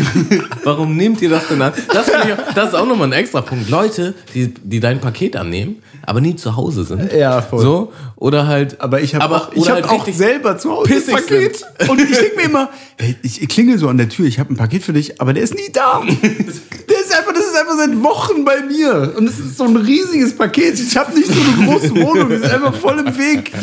Warum 0.64 0.96
nehmt 0.96 1.22
ihr 1.22 1.30
das 1.30 1.48
denn 1.48 1.62
an? 1.62 1.74
Das, 1.92 2.08
ich 2.08 2.54
das 2.56 2.70
ist 2.70 2.76
auch 2.76 2.86
nochmal 2.86 3.10
ein 3.10 3.14
extra 3.14 3.42
Punkt. 3.42 3.70
Leute, 3.70 4.14
die, 4.34 4.54
die 4.54 4.80
dein 4.80 5.00
Paket 5.00 5.36
annehmen, 5.36 5.82
aber 6.06 6.22
nie 6.22 6.36
zu 6.36 6.56
Hause 6.56 6.84
sind. 6.84 7.12
Ja, 7.12 7.42
voll. 7.42 7.62
So. 7.62 7.94
Oder 8.16 8.48
halt. 8.48 8.82
Aber 8.82 9.02
ich 9.02 9.14
habe 9.14 9.36
auch, 9.36 9.52
ich 9.54 9.70
hab 9.70 9.76
halt 9.76 9.90
auch 9.90 10.08
selber 10.08 10.58
zu 10.58 10.72
Hause 10.72 10.94
das 10.94 11.06
pissig 11.06 11.16
Paket. 11.16 11.66
Und 11.90 12.02
ich 12.02 12.18
denke 12.18 12.36
mir 12.36 12.44
immer, 12.44 12.70
hey, 12.98 13.16
ich, 13.22 13.48
klingel 13.48 13.78
so 13.78 13.90
an 13.90 13.98
der 13.98 14.10
Tür, 14.10 14.26
ich 14.26 14.40
habe 14.40 14.54
ein 14.54 14.58
Paket 14.58 14.84
für 14.84 14.94
dich, 14.94 15.22
aber 15.22 15.34
der 15.34 15.44
ist 15.44 15.54
nie 15.54 15.72
da. 15.72 16.02
Der 16.02 17.00
ist 17.00 17.14
einfach, 17.16 17.34
das 17.34 17.46
ist 17.46 17.56
einfach 17.56 17.78
seit 17.78 18.04
Wochen 18.04 18.44
bei 18.44 18.62
mir. 18.62 19.14
Und 19.18 19.28
es 19.28 19.38
ist 19.38 19.58
so 19.58 19.66
ein 19.66 19.76
riesiges 19.76 20.36
Paket. 20.36 20.80
Ich 20.80 20.98
habe 20.98 21.14
nicht 21.14 21.28
so 21.28 21.40
eine 21.40 21.68
große 21.68 21.96
Wohnung, 21.96 22.30
die 22.30 22.36
ist 22.36 22.46
einfach 22.46 22.67
voll 22.74 23.00
im 23.00 23.18
Weg. 23.18 23.52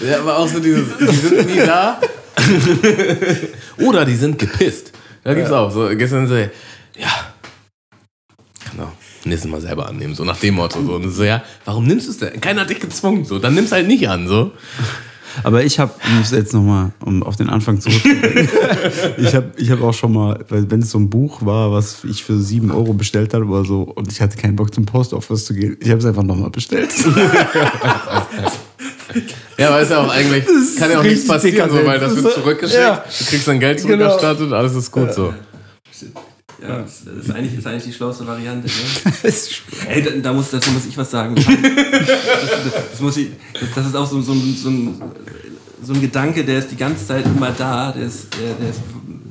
Ja, 0.00 0.18
aber 0.18 0.38
auch 0.38 0.48
so 0.48 0.58
dieses, 0.58 0.98
die 0.98 1.06
sind 1.06 1.46
nie 1.46 1.60
da. 1.60 2.00
Oder 3.78 4.04
die 4.04 4.16
sind 4.16 4.36
gepisst. 4.36 4.90
Da 5.22 5.32
gibt's 5.32 5.52
auch 5.52 5.70
so, 5.70 5.88
gestern 5.96 6.26
so, 6.26 6.34
ja, 6.34 6.48
auch 8.80 8.92
nächstes 9.24 9.50
Mal 9.50 9.60
selber 9.60 9.88
annehmen, 9.88 10.14
so 10.14 10.24
nach 10.24 10.38
dem 10.38 10.54
Motto. 10.56 10.82
So. 10.82 10.94
Und 10.94 11.10
so, 11.10 11.22
ja, 11.22 11.44
warum 11.64 11.86
nimmst 11.86 12.06
du 12.06 12.10
es 12.10 12.18
denn? 12.18 12.40
Keiner 12.40 12.62
hat 12.62 12.70
dich 12.70 12.80
gezwungen, 12.80 13.24
so, 13.24 13.38
dann 13.38 13.54
nimm's 13.54 13.70
halt 13.70 13.86
nicht 13.86 14.08
an, 14.08 14.26
so. 14.26 14.52
Aber 15.42 15.64
ich 15.64 15.78
habe, 15.78 15.92
um 16.10 16.20
es 16.20 16.30
jetzt 16.30 16.52
nochmal, 16.54 16.92
um 17.04 17.22
auf 17.22 17.36
den 17.36 17.48
Anfang 17.48 17.80
zurückzubringen, 17.80 18.48
ich 19.18 19.34
habe 19.34 19.52
ich 19.56 19.70
hab 19.70 19.82
auch 19.82 19.94
schon 19.94 20.12
mal, 20.12 20.44
weil 20.48 20.70
wenn 20.70 20.80
es 20.80 20.90
so 20.90 20.98
ein 20.98 21.08
Buch 21.10 21.44
war, 21.44 21.72
was 21.72 22.04
ich 22.04 22.24
für 22.24 22.38
7 22.38 22.70
Euro 22.70 22.92
bestellt 22.92 23.34
habe 23.34 23.46
oder 23.46 23.64
so, 23.64 23.82
und 23.82 24.10
ich 24.12 24.20
hatte 24.20 24.36
keinen 24.36 24.56
Bock 24.56 24.74
zum 24.74 24.84
Post 24.86 25.12
Office 25.14 25.44
zu 25.46 25.54
gehen, 25.54 25.76
ich 25.80 25.88
habe 25.90 25.98
es 25.98 26.04
einfach 26.06 26.22
nochmal 26.22 26.50
bestellt. 26.50 26.90
Ja, 29.58 29.68
aber 29.68 29.80
ist 29.82 29.90
ja 29.90 29.98
auch 30.02 30.08
eigentlich, 30.10 30.44
kann 30.78 30.90
ja 30.90 30.98
auch 30.98 31.02
nichts 31.02 31.26
passieren, 31.26 31.70
so, 31.70 31.84
weil 31.84 32.00
das 32.00 32.16
wird 32.16 32.32
zurückgeschickt, 32.32 32.80
Ja. 32.80 33.04
du 33.06 33.24
kriegst 33.26 33.46
dein 33.46 33.60
Geld 33.60 33.76
Genau. 33.82 33.88
zurückerstattet, 34.08 34.52
alles 34.52 34.74
ist 34.74 34.90
gut 34.90 35.12
so. 35.12 35.34
Ja, 36.66 36.78
das 36.78 37.02
ist 37.02 37.30
eigentlich, 37.30 37.58
ist 37.58 37.66
eigentlich 37.66 37.84
die 37.84 37.92
schlauste 37.92 38.26
Variante. 38.26 38.68
Ne? 38.68 39.32
Ey, 39.88 40.02
da, 40.02 40.10
da 40.10 40.32
muss, 40.32 40.50
dazu 40.50 40.70
muss 40.70 40.86
ich 40.86 40.96
was 40.96 41.10
sagen. 41.10 41.34
Das, 41.34 41.44
das, 42.92 43.00
muss 43.00 43.16
ich, 43.16 43.30
das, 43.74 43.86
ist 43.86 43.96
auch 43.96 44.06
so, 44.06 44.20
so, 44.20 44.32
ein, 44.32 44.56
so, 44.56 44.68
ein, 44.68 45.02
so 45.82 45.92
ein 45.92 46.00
Gedanke, 46.00 46.44
der 46.44 46.58
ist 46.58 46.70
die 46.70 46.76
ganze 46.76 47.06
Zeit 47.06 47.26
immer 47.26 47.50
da. 47.50 47.92
Der 47.92 48.06
ist, 48.06 48.28
der, 48.34 48.54
der 48.54 48.70
ist 48.70 48.80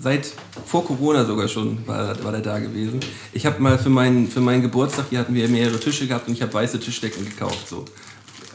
seit 0.02 0.32
vor 0.66 0.86
Corona 0.86 1.26
sogar 1.26 1.48
schon 1.48 1.78
war, 1.86 2.22
war 2.24 2.32
der 2.32 2.41
da 2.41 2.60
gewesen. 2.60 2.99
Ich 3.34 3.45
habe 3.45 3.62
mal 3.62 3.78
für 3.78 3.90
meinen, 3.90 4.28
für 4.28 4.41
meinen 4.41 4.62
Geburtstag, 4.62 5.06
hier 5.10 5.20
hatten 5.20 5.34
wir 5.34 5.48
mehrere 5.48 5.80
Tische 5.80 6.08
gehabt 6.08 6.28
und 6.28 6.34
ich 6.34 6.41
habe 6.41 6.53
weiße 6.53 6.80
Tischdecken 6.80 7.26
gekauft. 7.26 7.68
So. 7.68 7.86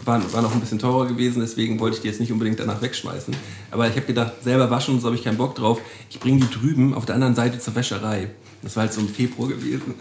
War, 0.07 0.33
war 0.33 0.41
noch 0.41 0.55
ein 0.55 0.61
bisschen 0.61 0.79
teurer 0.79 1.07
gewesen, 1.07 1.41
deswegen 1.41 1.81
wollte 1.81 1.97
ich 1.97 2.03
die 2.03 2.09
jetzt 2.09 2.21
nicht 2.21 2.31
unbedingt 2.31 2.61
danach 2.61 2.81
wegschmeißen. 2.81 3.35
Aber 3.73 3.89
ich 3.89 3.97
habe 3.97 4.07
gedacht, 4.07 4.33
selber 4.43 4.71
waschen 4.71 5.01
so 5.01 5.07
habe 5.07 5.17
ich 5.17 5.25
keinen 5.25 5.37
Bock 5.37 5.57
drauf. 5.57 5.81
Ich 6.09 6.21
bringe 6.21 6.41
die 6.41 6.51
drüben 6.51 6.95
auf 6.95 7.07
der 7.07 7.17
anderen 7.17 7.35
Seite 7.35 7.59
zur 7.59 7.75
Wäscherei. 7.75 8.31
Das 8.63 8.77
war 8.77 8.85
halt 8.85 8.93
so 8.93 9.01
im 9.01 9.09
Februar 9.09 9.49
gewesen. 9.49 9.95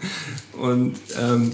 Und 0.58 0.94
ähm, 1.20 1.52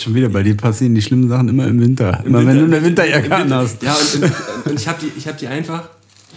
Schon 0.00 0.14
wieder, 0.14 0.28
bei 0.30 0.42
dir 0.42 0.56
passieren 0.56 0.94
die 0.94 1.02
schlimmen 1.02 1.28
Sachen 1.28 1.48
immer 1.48 1.66
im 1.66 1.78
Winter. 1.80 2.22
Immer 2.24 2.46
wenn 2.46 2.58
du 2.58 2.64
eine 2.64 2.82
Winterjacke 2.82 3.26
Im 3.26 3.30
Winter- 3.32 3.44
anhast. 3.44 3.82
Ja, 3.82 3.94
und, 3.94 4.22
und, 4.22 4.32
und 4.66 4.80
ich 4.80 4.88
habe 4.88 4.98
die, 5.00 5.12
ich 5.16 5.28
hab 5.28 5.36
die 5.38 5.46
einfach, 5.46 5.88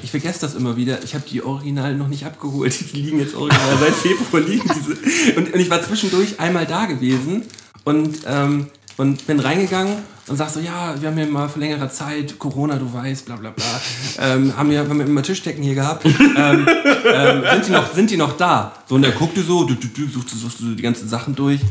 ich 0.03 0.11
vergesse 0.11 0.41
das 0.41 0.53
immer 0.55 0.75
wieder, 0.75 1.03
ich 1.03 1.15
habe 1.15 1.23
die 1.29 1.41
original 1.41 1.95
noch 1.95 2.09
nicht 2.09 2.25
abgeholt. 2.25 2.77
Die 2.93 3.01
liegen 3.01 3.19
jetzt 3.19 3.35
original 3.35 3.77
seit 3.79 3.93
Februar 3.93 4.41
liegen 4.43 4.69
diese. 4.75 5.37
Und, 5.39 5.53
und 5.53 5.59
ich 5.59 5.69
war 5.69 5.81
zwischendurch 5.81 6.39
einmal 6.39 6.65
da 6.65 6.85
gewesen 6.85 7.43
und, 7.85 8.19
ähm, 8.27 8.67
und 8.97 9.25
bin 9.27 9.39
reingegangen 9.39 9.93
und 10.27 10.37
sag 10.37 10.49
so, 10.49 10.59
ja, 10.59 10.99
wir 10.99 11.09
haben 11.09 11.17
hier 11.17 11.27
mal 11.27 11.47
vor 11.47 11.59
längerer 11.59 11.89
Zeit, 11.89 12.39
Corona, 12.39 12.77
du 12.77 12.91
weißt, 12.91 13.25
bla 13.25 13.35
bla 13.35 13.51
bla, 13.51 13.81
ähm, 14.19 14.57
haben, 14.57 14.71
wir, 14.71 14.79
haben 14.79 14.97
wir 14.97 15.05
immer 15.05 15.21
Tischdecken 15.21 15.61
hier 15.63 15.75
gehabt. 15.75 16.03
ähm, 16.05 16.67
ähm, 17.05 17.43
sind, 17.51 17.67
die 17.67 17.71
noch, 17.71 17.93
sind 17.93 18.09
die 18.09 18.17
noch 18.17 18.35
da? 18.35 18.73
So, 18.87 18.95
und 18.95 19.03
er 19.03 19.11
guckte 19.11 19.43
so, 19.43 19.65
du, 19.65 19.75
du, 19.75 19.87
du, 19.87 20.07
suchst, 20.07 20.29
suchst 20.31 20.59
du 20.61 20.73
die 20.73 20.81
ganzen 20.81 21.07
Sachen 21.07 21.35
durch. 21.35 21.61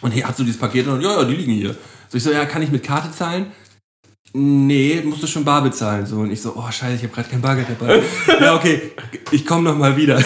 Und 0.00 0.10
hier 0.10 0.26
hat 0.26 0.36
so 0.36 0.42
dieses 0.42 0.58
Paket 0.58 0.88
und 0.88 1.00
ja, 1.00 1.20
ja, 1.20 1.24
die 1.24 1.34
liegen 1.34 1.52
hier. 1.52 1.76
So, 2.08 2.18
ich 2.18 2.24
so, 2.24 2.32
ja, 2.32 2.44
kann 2.44 2.62
ich 2.62 2.70
mit 2.70 2.82
Karte 2.82 3.10
zahlen? 3.12 3.52
Nee, 4.32 5.02
musst 5.04 5.22
du 5.22 5.26
schon 5.28 5.44
bar 5.44 5.62
bezahlen. 5.62 6.06
So, 6.06 6.16
und 6.16 6.30
ich 6.30 6.42
so, 6.42 6.54
oh 6.56 6.70
scheiße, 6.70 6.96
ich 6.96 7.02
habe 7.04 7.14
gerade 7.14 7.28
kein 7.28 7.40
Bargeld 7.40 7.68
dabei. 7.70 8.02
ja, 8.40 8.54
okay, 8.54 8.92
ich 9.30 9.46
komme 9.46 9.70
noch 9.70 9.78
mal 9.78 9.96
wieder. 9.96 10.20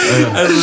also, 0.34 0.54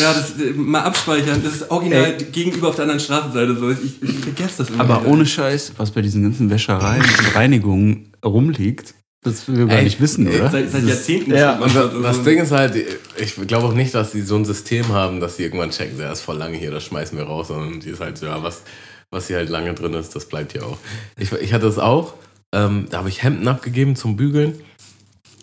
ja, 0.00 0.12
das 0.14 0.30
äh, 0.40 0.52
mal 0.52 0.82
abspeichern, 0.82 1.42
das 1.42 1.56
ist 1.56 1.70
original 1.70 2.16
gegenüber 2.16 2.68
auf 2.68 2.76
der 2.76 2.84
anderen 2.84 3.00
Straßenseite 3.00 3.56
so. 3.56 3.70
Ich, 3.70 4.02
ich 4.02 4.18
vergesse 4.18 4.58
das 4.58 4.70
immer. 4.70 4.80
Aber 4.80 5.00
wieder. 5.00 5.10
ohne 5.10 5.26
Scheiß, 5.26 5.72
was 5.76 5.90
bei 5.90 6.02
diesen 6.02 6.22
ganzen 6.22 6.50
Wäschereien 6.50 7.02
und 7.02 7.34
Reinigungen 7.34 8.12
rumliegt, 8.24 8.94
das 9.22 9.48
will 9.48 9.58
wir 9.58 9.66
gar 9.66 9.78
Ey, 9.78 9.84
nicht 9.84 10.00
wissen, 10.00 10.28
oder? 10.28 10.50
Seit, 10.50 10.70
seit 10.70 10.84
Jahrzehnten. 10.84 11.34
Ja, 11.34 11.58
Und 11.58 11.74
das, 11.74 11.90
das 12.02 12.22
Ding 12.22 12.38
ist 12.38 12.52
halt, 12.52 12.76
ich 13.16 13.34
glaube 13.46 13.66
auch 13.66 13.74
nicht, 13.74 13.92
dass 13.92 14.12
die 14.12 14.22
so 14.22 14.36
ein 14.36 14.44
System 14.44 14.88
haben, 14.88 15.20
dass 15.20 15.36
sie 15.36 15.42
irgendwann 15.42 15.70
checken, 15.70 15.98
der 15.98 16.12
ist 16.12 16.20
voll 16.20 16.36
lange 16.36 16.56
hier, 16.56 16.70
das 16.70 16.84
schmeißen 16.84 17.18
wir 17.18 17.24
raus, 17.24 17.48
sondern 17.48 17.80
die 17.80 17.90
ist 17.90 18.00
halt 18.00 18.16
so, 18.16 18.26
ja, 18.26 18.42
was, 18.42 18.62
was 19.10 19.26
hier 19.26 19.36
halt 19.36 19.48
lange 19.48 19.74
drin 19.74 19.94
ist, 19.94 20.14
das 20.14 20.26
bleibt 20.26 20.52
hier 20.52 20.64
auch. 20.64 20.78
Ich, 21.18 21.32
ich 21.32 21.52
hatte 21.52 21.66
es 21.66 21.78
auch, 21.78 22.14
ähm, 22.52 22.86
da 22.90 22.98
habe 22.98 23.08
ich 23.08 23.22
Hemden 23.22 23.48
abgegeben 23.48 23.96
zum 23.96 24.16
Bügeln, 24.16 24.60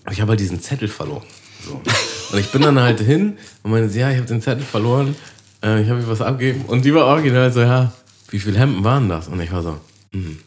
aber 0.05 0.13
ich 0.13 0.21
habe 0.21 0.29
halt 0.29 0.39
diesen 0.39 0.61
Zettel 0.61 0.87
verloren. 0.87 1.25
So. 1.65 1.81
Und 2.31 2.39
ich 2.39 2.51
bin 2.51 2.61
dann 2.61 2.79
halt 2.79 2.99
hin 2.99 3.37
und 3.63 3.71
meine, 3.71 3.87
ja, 3.87 4.09
ich 4.09 4.17
habe 4.17 4.27
den 4.27 4.41
Zettel 4.41 4.63
verloren, 4.63 5.15
äh, 5.63 5.81
ich 5.81 5.89
habe 5.89 5.99
ihr 5.99 6.07
was 6.07 6.21
abgegeben 6.21 6.65
und 6.67 6.85
die 6.85 6.93
war 6.93 7.05
original 7.05 7.51
so, 7.51 7.61
ja, 7.61 7.91
wie 8.29 8.39
viele 8.39 8.59
Hemden 8.59 8.83
waren 8.83 9.09
das? 9.09 9.27
Und 9.27 9.39
ich 9.39 9.51
war 9.51 9.61
so, 9.61 9.77
hm, 10.11 10.39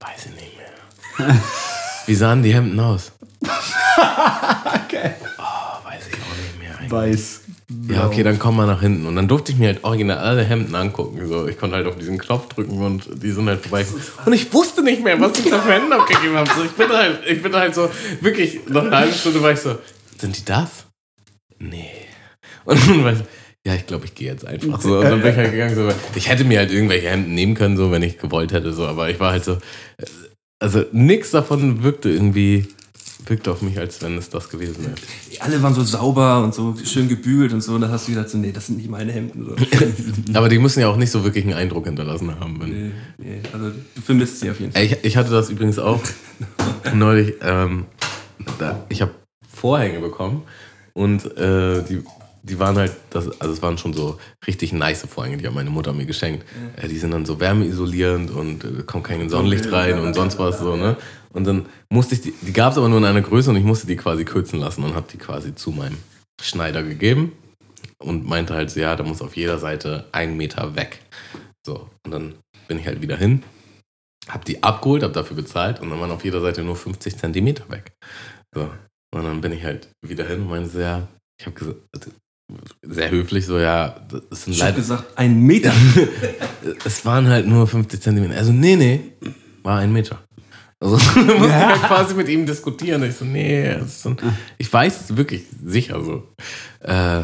weiß 0.00 0.26
ich 0.26 0.32
nicht 0.32 0.56
mehr. 0.56 1.36
Wie 2.06 2.14
sahen 2.14 2.42
die 2.42 2.52
Hemden 2.52 2.78
aus? 2.80 3.12
Okay. 3.44 5.12
Oh, 5.38 5.88
weiß 5.88 6.02
ich 6.08 6.14
auch 6.14 6.36
nicht 6.36 6.58
mehr. 6.58 6.78
eigentlich. 6.78 6.90
Weiß. 6.90 7.40
Ja, 7.88 8.06
okay, 8.06 8.22
dann 8.22 8.38
komm 8.38 8.56
mal 8.56 8.66
nach 8.66 8.80
hinten. 8.80 9.06
Und 9.06 9.16
dann 9.16 9.28
durfte 9.28 9.52
ich 9.52 9.58
mir 9.58 9.68
halt 9.68 9.84
original 9.84 10.18
alle 10.18 10.44
Hemden 10.44 10.74
angucken. 10.74 11.26
So, 11.26 11.46
ich 11.46 11.58
konnte 11.58 11.76
halt 11.76 11.86
auf 11.86 11.96
diesen 11.96 12.18
Knopf 12.18 12.48
drücken 12.48 12.78
und 12.84 13.22
die 13.22 13.30
sind 13.30 13.48
halt 13.48 13.62
vorbei. 13.62 13.86
Und 14.26 14.32
ich 14.32 14.52
wusste 14.52 14.82
nicht 14.82 15.02
mehr, 15.02 15.18
was 15.20 15.38
ich 15.38 15.48
da 15.48 15.58
für 15.60 15.72
Hemden 15.72 15.92
abgegeben 15.92 16.36
habe. 16.36 16.50
So, 16.54 16.64
ich 16.64 16.72
bin 16.72 16.88
halt, 16.88 17.20
ich 17.26 17.42
bin 17.42 17.54
halt 17.54 17.74
so, 17.74 17.88
wirklich, 18.20 18.60
nach 18.68 18.82
einer 18.82 18.98
halben 18.98 19.14
Stunde 19.14 19.42
war 19.42 19.52
ich 19.52 19.60
so, 19.60 19.78
sind 20.22 20.38
die 20.38 20.44
das? 20.44 20.86
nee. 21.58 21.90
Und 22.64 22.88
dann 22.88 23.04
war 23.04 23.12
ich 23.12 23.20
ja, 23.64 23.76
ich 23.76 23.86
glaube, 23.86 24.06
ich 24.06 24.14
gehe 24.16 24.26
jetzt 24.26 24.44
einfach 24.44 24.80
so. 24.80 24.98
Und 24.98 25.04
dann 25.04 25.22
bin 25.22 25.30
ich 25.30 25.36
halt 25.36 25.52
gegangen, 25.52 25.76
so, 25.76 25.88
ich 26.16 26.28
hätte 26.28 26.42
mir 26.42 26.58
halt 26.58 26.72
irgendwelche 26.72 27.08
Hemden 27.08 27.32
nehmen 27.32 27.54
können, 27.54 27.76
so, 27.76 27.92
wenn 27.92 28.02
ich 28.02 28.18
gewollt 28.18 28.52
hätte, 28.52 28.72
so, 28.72 28.86
aber 28.86 29.08
ich 29.08 29.20
war 29.20 29.30
halt 29.30 29.44
so, 29.44 29.52
äh, 29.52 30.04
also 30.58 30.84
nichts 30.90 31.30
davon 31.30 31.84
wirkte 31.84 32.10
irgendwie, 32.10 32.66
wirkte 33.26 33.52
auf 33.52 33.62
mich, 33.62 33.78
als 33.78 34.02
wenn 34.02 34.18
es 34.18 34.30
das 34.30 34.48
gewesen 34.48 34.84
wäre. 34.84 34.94
Alle 35.38 35.62
waren 35.62 35.74
so 35.74 35.82
sauber 35.84 36.42
und 36.42 36.54
so 36.54 36.74
schön 36.84 37.08
gebügelt 37.08 37.52
und 37.52 37.60
so. 37.60 37.74
Und 37.74 37.82
da 37.82 37.88
hast 37.88 38.08
du 38.08 38.12
gedacht, 38.12 38.30
so, 38.30 38.38
nee, 38.38 38.50
das 38.50 38.66
sind 38.66 38.78
nicht 38.78 38.90
meine 38.90 39.12
Hemden. 39.12 39.44
So. 39.44 39.54
Aber 40.34 40.48
die 40.48 40.58
müssen 40.58 40.80
ja 40.80 40.88
auch 40.88 40.96
nicht 40.96 41.12
so 41.12 41.22
wirklich 41.22 41.44
einen 41.44 41.54
Eindruck 41.54 41.86
hinterlassen 41.86 42.34
haben. 42.40 42.60
Wenn, 42.60 42.70
nee, 42.70 42.90
nee, 43.18 43.40
also 43.52 43.70
du 43.70 44.02
vermisst 44.02 44.40
sie 44.40 44.50
auf 44.50 44.58
jeden 44.58 44.72
Fall. 44.72 44.82
Ich, 44.82 45.04
ich 45.04 45.16
hatte 45.16 45.30
das 45.30 45.50
übrigens 45.50 45.78
auch 45.78 46.00
neulich. 46.92 47.34
Ähm, 47.42 47.86
da, 48.58 48.84
ich 48.88 49.02
habe 49.02 49.12
Vorhänge 49.62 50.00
bekommen 50.00 50.42
und 50.92 51.24
äh, 51.38 51.84
die, 51.84 52.02
die 52.42 52.58
waren 52.58 52.76
halt, 52.76 52.90
das, 53.10 53.40
also 53.40 53.54
es 53.54 53.62
waren 53.62 53.78
schon 53.78 53.92
so 53.92 54.18
richtig 54.44 54.72
nice 54.72 55.06
Vorhänge, 55.06 55.36
die 55.36 55.46
hat 55.46 55.54
meine 55.54 55.70
Mutter 55.70 55.92
mir 55.92 56.04
geschenkt. 56.04 56.44
Äh, 56.76 56.88
die 56.88 56.98
sind 56.98 57.12
dann 57.12 57.24
so 57.24 57.38
wärmeisolierend 57.38 58.32
und 58.32 58.64
äh, 58.64 58.82
kommt 58.84 59.04
kein 59.04 59.28
Sonnenlicht 59.28 59.70
rein 59.70 60.00
und 60.00 60.14
sonst 60.14 60.36
was 60.40 60.58
so, 60.58 60.74
ne? 60.74 60.96
Und 61.32 61.46
dann 61.46 61.66
musste 61.88 62.16
ich 62.16 62.22
die, 62.22 62.34
die 62.42 62.52
gab 62.52 62.72
es 62.72 62.78
aber 62.78 62.88
nur 62.88 62.98
in 62.98 63.04
einer 63.04 63.22
Größe 63.22 63.50
und 63.50 63.56
ich 63.56 63.62
musste 63.62 63.86
die 63.86 63.94
quasi 63.94 64.24
kürzen 64.24 64.58
lassen 64.58 64.82
und 64.82 64.96
habe 64.96 65.06
die 65.10 65.16
quasi 65.16 65.54
zu 65.54 65.70
meinem 65.70 65.96
Schneider 66.42 66.82
gegeben 66.82 67.32
und 67.98 68.26
meinte 68.26 68.54
halt, 68.54 68.70
so, 68.70 68.80
ja, 68.80 68.96
da 68.96 69.04
muss 69.04 69.22
auf 69.22 69.36
jeder 69.36 69.58
Seite 69.58 70.06
ein 70.10 70.36
Meter 70.36 70.74
weg. 70.74 70.98
So, 71.64 71.88
und 72.04 72.10
dann 72.10 72.34
bin 72.66 72.80
ich 72.80 72.86
halt 72.86 73.00
wieder 73.00 73.16
hin, 73.16 73.44
hab 74.28 74.44
die 74.44 74.60
abgeholt, 74.64 75.04
hab 75.04 75.12
dafür 75.12 75.36
bezahlt 75.36 75.80
und 75.80 75.88
dann 75.90 76.00
waren 76.00 76.10
auf 76.10 76.24
jeder 76.24 76.40
Seite 76.40 76.64
nur 76.64 76.74
50 76.74 77.16
Zentimeter 77.16 77.70
weg. 77.70 77.92
So, 78.52 78.68
und 79.14 79.24
dann 79.24 79.40
bin 79.40 79.52
ich 79.52 79.62
halt 79.62 79.88
wieder 80.06 80.26
hin 80.26 80.40
und 80.42 80.48
meinte, 80.48 80.68
so, 80.68 80.80
ja, 80.80 81.06
ich 81.38 81.46
habe 81.46 81.56
gesagt, 81.56 81.78
sehr 82.82 83.10
höflich, 83.10 83.46
so, 83.46 83.58
ja, 83.58 84.00
das 84.08 84.44
sind 84.44 84.54
Ich 84.54 84.58
leider, 84.58 84.76
gesagt, 84.76 85.04
ein 85.16 85.40
Meter. 85.40 85.72
es 86.84 87.04
waren 87.04 87.28
halt 87.28 87.46
nur 87.46 87.66
50 87.66 88.00
Zentimeter. 88.00 88.36
Also, 88.36 88.52
nee, 88.52 88.76
nee, 88.76 89.00
war 89.62 89.78
ein 89.78 89.92
Meter. 89.92 90.22
Also, 90.80 90.96
da 90.96 91.20
musste 91.38 91.46
ich 91.46 91.52
halt 91.52 91.82
quasi 91.82 92.14
mit 92.14 92.28
ihm 92.28 92.44
diskutieren. 92.44 93.02
Ich 93.04 93.16
so, 93.16 93.24
nee, 93.24 93.78
so 93.86 94.16
ich 94.58 94.72
weiß 94.72 95.00
es 95.10 95.16
wirklich 95.16 95.44
sicher 95.64 96.02
so. 96.02 96.28
Äh, 96.80 97.20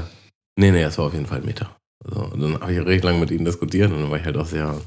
nee, 0.57 0.71
nee, 0.71 0.83
es 0.83 0.97
war 0.99 1.07
auf 1.07 1.13
jeden 1.15 1.27
Fall 1.27 1.39
ein 1.39 1.47
Meter. 1.47 1.75
So, 2.05 2.21
und 2.21 2.41
dann 2.41 2.61
habe 2.61 2.73
ich 2.73 2.81
recht 2.81 3.05
lange 3.05 3.19
mit 3.19 3.31
ihm 3.31 3.45
diskutiert 3.45 3.91
und 3.91 4.01
dann 4.01 4.11
war 4.11 4.19
ich 4.19 4.25
halt 4.25 4.37
auch 4.37 4.47
sehr, 4.47 4.81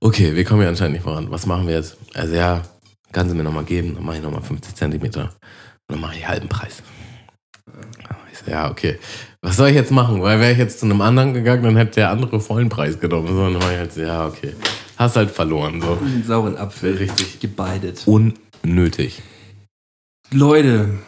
okay, 0.00 0.34
wir 0.34 0.44
kommen 0.44 0.62
ja 0.62 0.68
anscheinend 0.68 0.94
nicht 0.94 1.04
voran. 1.04 1.30
Was 1.30 1.46
machen 1.46 1.66
wir 1.66 1.74
jetzt? 1.74 1.96
Also, 2.14 2.34
ja, 2.34 2.62
kannst 3.12 3.32
du 3.32 3.36
mir 3.36 3.44
nochmal 3.44 3.64
geben, 3.64 3.94
dann 3.94 4.04
mache 4.04 4.16
ich 4.16 4.22
nochmal 4.22 4.42
50 4.42 4.74
Zentimeter. 4.74 5.32
Und 5.88 5.94
dann 5.94 6.00
mache 6.00 6.16
ich 6.16 6.26
halben 6.26 6.48
Preis. 6.48 6.82
Ich 8.32 8.38
so, 8.38 8.50
ja, 8.50 8.70
okay. 8.70 8.98
Was 9.42 9.56
soll 9.56 9.68
ich 9.68 9.74
jetzt 9.76 9.92
machen? 9.92 10.20
Weil 10.22 10.40
wäre 10.40 10.52
ich 10.52 10.58
jetzt 10.58 10.80
zu 10.80 10.86
einem 10.86 11.00
anderen 11.00 11.32
gegangen, 11.34 11.62
dann 11.62 11.76
hätte 11.76 11.96
der 11.96 12.10
andere 12.10 12.40
vollen 12.40 12.68
Preis 12.68 12.98
genommen. 12.98 13.28
So, 13.28 13.44
und 13.44 13.54
dann 13.54 13.62
war 13.62 13.72
ich 13.72 13.78
halt 13.78 13.92
so, 13.92 14.00
ja, 14.00 14.26
okay. 14.26 14.54
Hast 14.96 15.16
halt 15.16 15.30
verloren. 15.30 15.80
So. 15.80 15.98
einen 16.00 16.24
sauren 16.24 16.56
Apfel. 16.56 16.96
Richtig. 16.96 17.38
Gebeidet. 17.40 18.02
Unnötig. 18.06 19.22
Leute, 20.32 20.98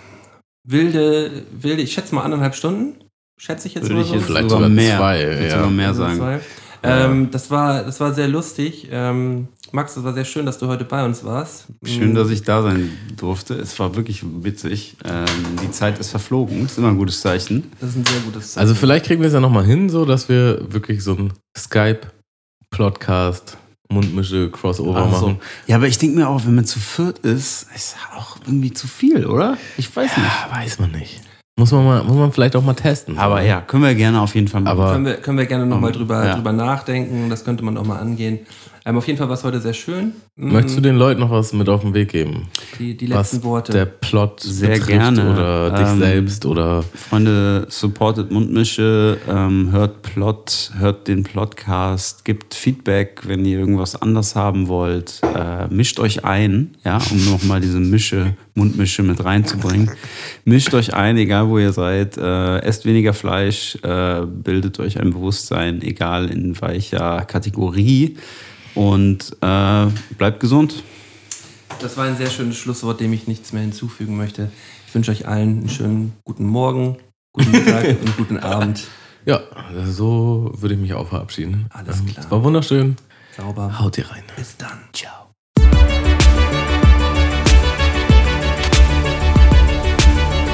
wilde, 0.64 1.42
wilde, 1.50 1.82
ich 1.82 1.92
schätze 1.92 2.14
mal 2.14 2.22
anderthalb 2.22 2.55
Stunden. 2.55 2.94
Schätze 3.40 3.68
ich 3.68 3.74
jetzt 3.74 3.84
Würde 3.84 3.94
mal 3.96 4.02
ich 4.02 4.09
so. 4.09 4.14
jetzt 4.14 4.26
Vielleicht 4.26 4.50
sogar 4.50 4.68
sogar 4.68 4.68
mehr, 4.68 4.96
zwei, 4.98 5.26
Würde 5.26 5.44
ja. 5.44 5.50
sogar 5.50 5.70
mehr 5.70 5.88
Also 5.88 6.02
sagen. 6.02 6.16
zwei. 6.18 6.40
Ähm, 6.82 7.30
das, 7.30 7.50
war, 7.50 7.82
das 7.82 8.00
war 8.00 8.14
sehr 8.14 8.28
lustig. 8.28 8.88
Ähm, 8.90 9.48
Max, 9.72 9.94
das 9.94 10.05
war 10.05 10.14
sehr 10.14 10.24
schön, 10.24 10.46
dass 10.46 10.59
du 10.59 10.68
heute 10.68 10.84
bei 10.84 11.05
uns 11.05 11.24
warst. 11.24 11.66
Schön, 11.84 12.14
dass 12.14 12.30
ich 12.30 12.42
da 12.42 12.62
sein 12.62 12.90
durfte. 13.16 13.55
Es 13.55 13.78
war 13.78 13.96
wirklich 13.96 14.22
witzig. 14.24 14.96
Ähm, 15.05 15.26
die 15.62 15.70
Zeit 15.70 15.98
ist 15.98 16.10
verflogen. 16.10 16.64
Ist 16.64 16.78
immer 16.78 16.88
ein 16.88 16.96
gutes 16.96 17.20
Zeichen. 17.20 17.70
Das 17.80 17.90
ist 17.90 17.96
ein 17.96 18.06
sehr 18.06 18.20
gutes 18.20 18.52
Zeichen. 18.52 18.60
Also 18.60 18.74
vielleicht 18.74 19.06
kriegen 19.06 19.20
wir 19.20 19.28
es 19.28 19.34
ja 19.34 19.40
nochmal 19.40 19.64
hin, 19.64 19.90
so 19.90 20.05
dass 20.05 20.28
wir 20.28 20.72
wirklich 20.72 21.05
so 21.05 21.14
ein 21.14 21.32
Skype-Podcast, 21.56 23.59
Mundmische, 23.90 24.50
Crossover 24.50 24.96
Ach 24.96 25.14
so. 25.14 25.26
machen. 25.26 25.40
Ja, 25.66 25.76
aber 25.76 25.88
ich 25.88 25.98
denke 25.98 26.16
mir 26.16 26.28
auch, 26.28 26.44
wenn 26.46 26.55
man 26.55 26.64
zu 26.64 26.78
viert 26.78 27.18
ist, 27.20 27.66
ist 27.74 27.96
auch 28.16 28.38
irgendwie 28.46 28.72
zu 28.72 28.86
viel, 28.86 29.26
oder? 29.26 29.59
Ich 29.76 29.94
weiß 29.94 30.16
nicht. 30.16 30.26
Ja, 30.26 30.48
weiß 30.50 30.78
man 30.78 30.92
nicht. 30.92 31.20
Muss 31.59 31.72
man, 31.72 31.85
mal, 31.85 32.05
muss 32.05 32.14
man 32.14 32.30
vielleicht 32.30 32.55
auch 32.55 32.62
mal 32.62 32.74
testen. 32.74 33.18
Aber 33.18 33.43
ja, 33.43 33.60
können 33.60 33.82
wir 33.82 33.93
gerne 33.97 34.20
auf 34.20 34.32
jeden 34.36 34.47
Fall 34.47 34.60
machen. 34.60 34.78
Aber- 34.78 34.93
können, 34.93 35.06
wir, 35.06 35.14
können 35.16 35.39
wir 35.39 35.47
gerne 35.47 35.66
nochmal 35.66 35.90
drüber, 35.90 36.24
ja. 36.24 36.35
drüber 36.36 36.52
nachdenken. 36.52 37.28
Das 37.30 37.44
könnte 37.44 37.64
man 37.64 37.76
auch 37.76 37.85
mal 37.85 37.98
angehen. 37.98 38.39
Ähm, 38.89 38.97
auf 38.97 39.06
jeden 39.06 39.19
Fall 39.19 39.28
war 39.28 39.35
es 39.35 39.44
heute 39.44 39.60
sehr 39.60 39.74
schön. 39.74 40.15
Mm, 40.36 40.52
Möchtest 40.52 40.78
du 40.78 40.81
den 40.81 40.97
Leuten 40.97 41.20
noch 41.20 41.31
was 41.31 41.52
mit 41.52 41.69
auf 41.69 41.82
den 41.82 41.93
Weg 41.93 42.09
geben? 42.09 42.48
die, 42.78 42.97
die 42.97 43.10
Was 43.10 43.32
letzten 43.32 43.47
Worte? 43.47 43.73
der 43.73 43.85
Plot 43.85 44.40
Sehr 44.40 44.70
betrifft 44.70 44.89
gerne. 44.89 45.32
oder 45.35 45.70
dich 45.73 45.86
Ähm, 45.89 45.98
selbst 45.98 46.47
oder 46.47 46.82
Freunde, 46.94 47.66
supportet 47.69 48.31
Mundmische, 48.31 49.19
ähm, 49.28 49.73
hört 49.73 50.01
Plot, 50.01 50.70
hört 50.78 51.06
den 51.06 51.23
Plotcast, 51.23 52.24
gibt 52.24 52.55
Feedback, 52.55 53.24
wenn 53.27 53.44
ihr 53.44 53.59
irgendwas 53.59 54.01
anders 54.01 54.35
haben 54.35 54.69
wollt. 54.69 55.20
Äh, 55.35 55.66
mischt 55.69 56.01
euch 56.01 56.24
ein, 56.24 56.74
ja, 56.82 56.98
um 57.10 57.23
nochmal 57.27 57.60
diese 57.60 57.81
Mische, 57.81 58.36
Mundmische 58.55 59.02
mit 59.02 59.23
reinzubringen. 59.23 59.90
Mischt 60.47 60.73
euch 60.73 60.94
ein, 60.94 61.19
egal 61.19 61.51
wo 61.51 61.59
ihr 61.59 61.73
seid. 61.73 62.16
Äh, 62.16 62.60
esst 62.60 62.86
weniger 62.86 63.12
Fleisch, 63.12 63.77
äh, 63.82 64.23
bildet 64.24 64.81
euch 64.81 64.98
ein 64.98 65.10
Bewusstsein, 65.10 65.82
egal 65.82 66.31
in 66.31 66.59
welcher 66.62 67.27
Kategorie. 67.27 68.16
Und 68.74 69.36
äh, 69.40 69.86
bleibt 70.16 70.40
gesund. 70.40 70.82
Das 71.81 71.97
war 71.97 72.05
ein 72.07 72.16
sehr 72.16 72.31
schönes 72.31 72.57
Schlusswort, 72.57 73.01
dem 73.01 73.12
ich 73.12 73.27
nichts 73.28 73.53
mehr 73.53 73.62
hinzufügen 73.62 74.16
möchte. 74.16 74.51
Ich 74.86 74.95
wünsche 74.95 75.11
euch 75.11 75.27
allen 75.28 75.61
einen 75.61 75.69
schönen 75.69 76.12
guten 76.24 76.47
Morgen, 76.47 76.97
guten 77.32 77.51
Mittag 77.53 77.86
und 78.01 78.16
guten 78.16 78.39
Abend. 78.39 78.85
ja, 79.24 79.40
so 79.86 80.53
würde 80.57 80.74
ich 80.74 80.81
mich 80.81 80.95
auch 80.95 81.09
verabschieden. 81.09 81.66
Alles 81.70 82.01
Ähm, 82.01 82.07
klar. 82.07 82.24
Es 82.24 82.31
war 82.31 82.43
wunderschön. 82.43 82.97
Sauber. 83.36 83.78
Haut 83.78 83.97
ihr 83.99 84.11
rein. 84.11 84.23
Bis 84.36 84.57
dann. 84.57 84.81
Ciao. 84.93 85.28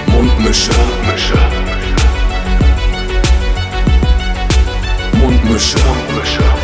Mundmische. 0.08 0.70
Mundmische. 0.72 1.38
Mundmische. 5.20 5.78
Mundmische. 5.78 6.63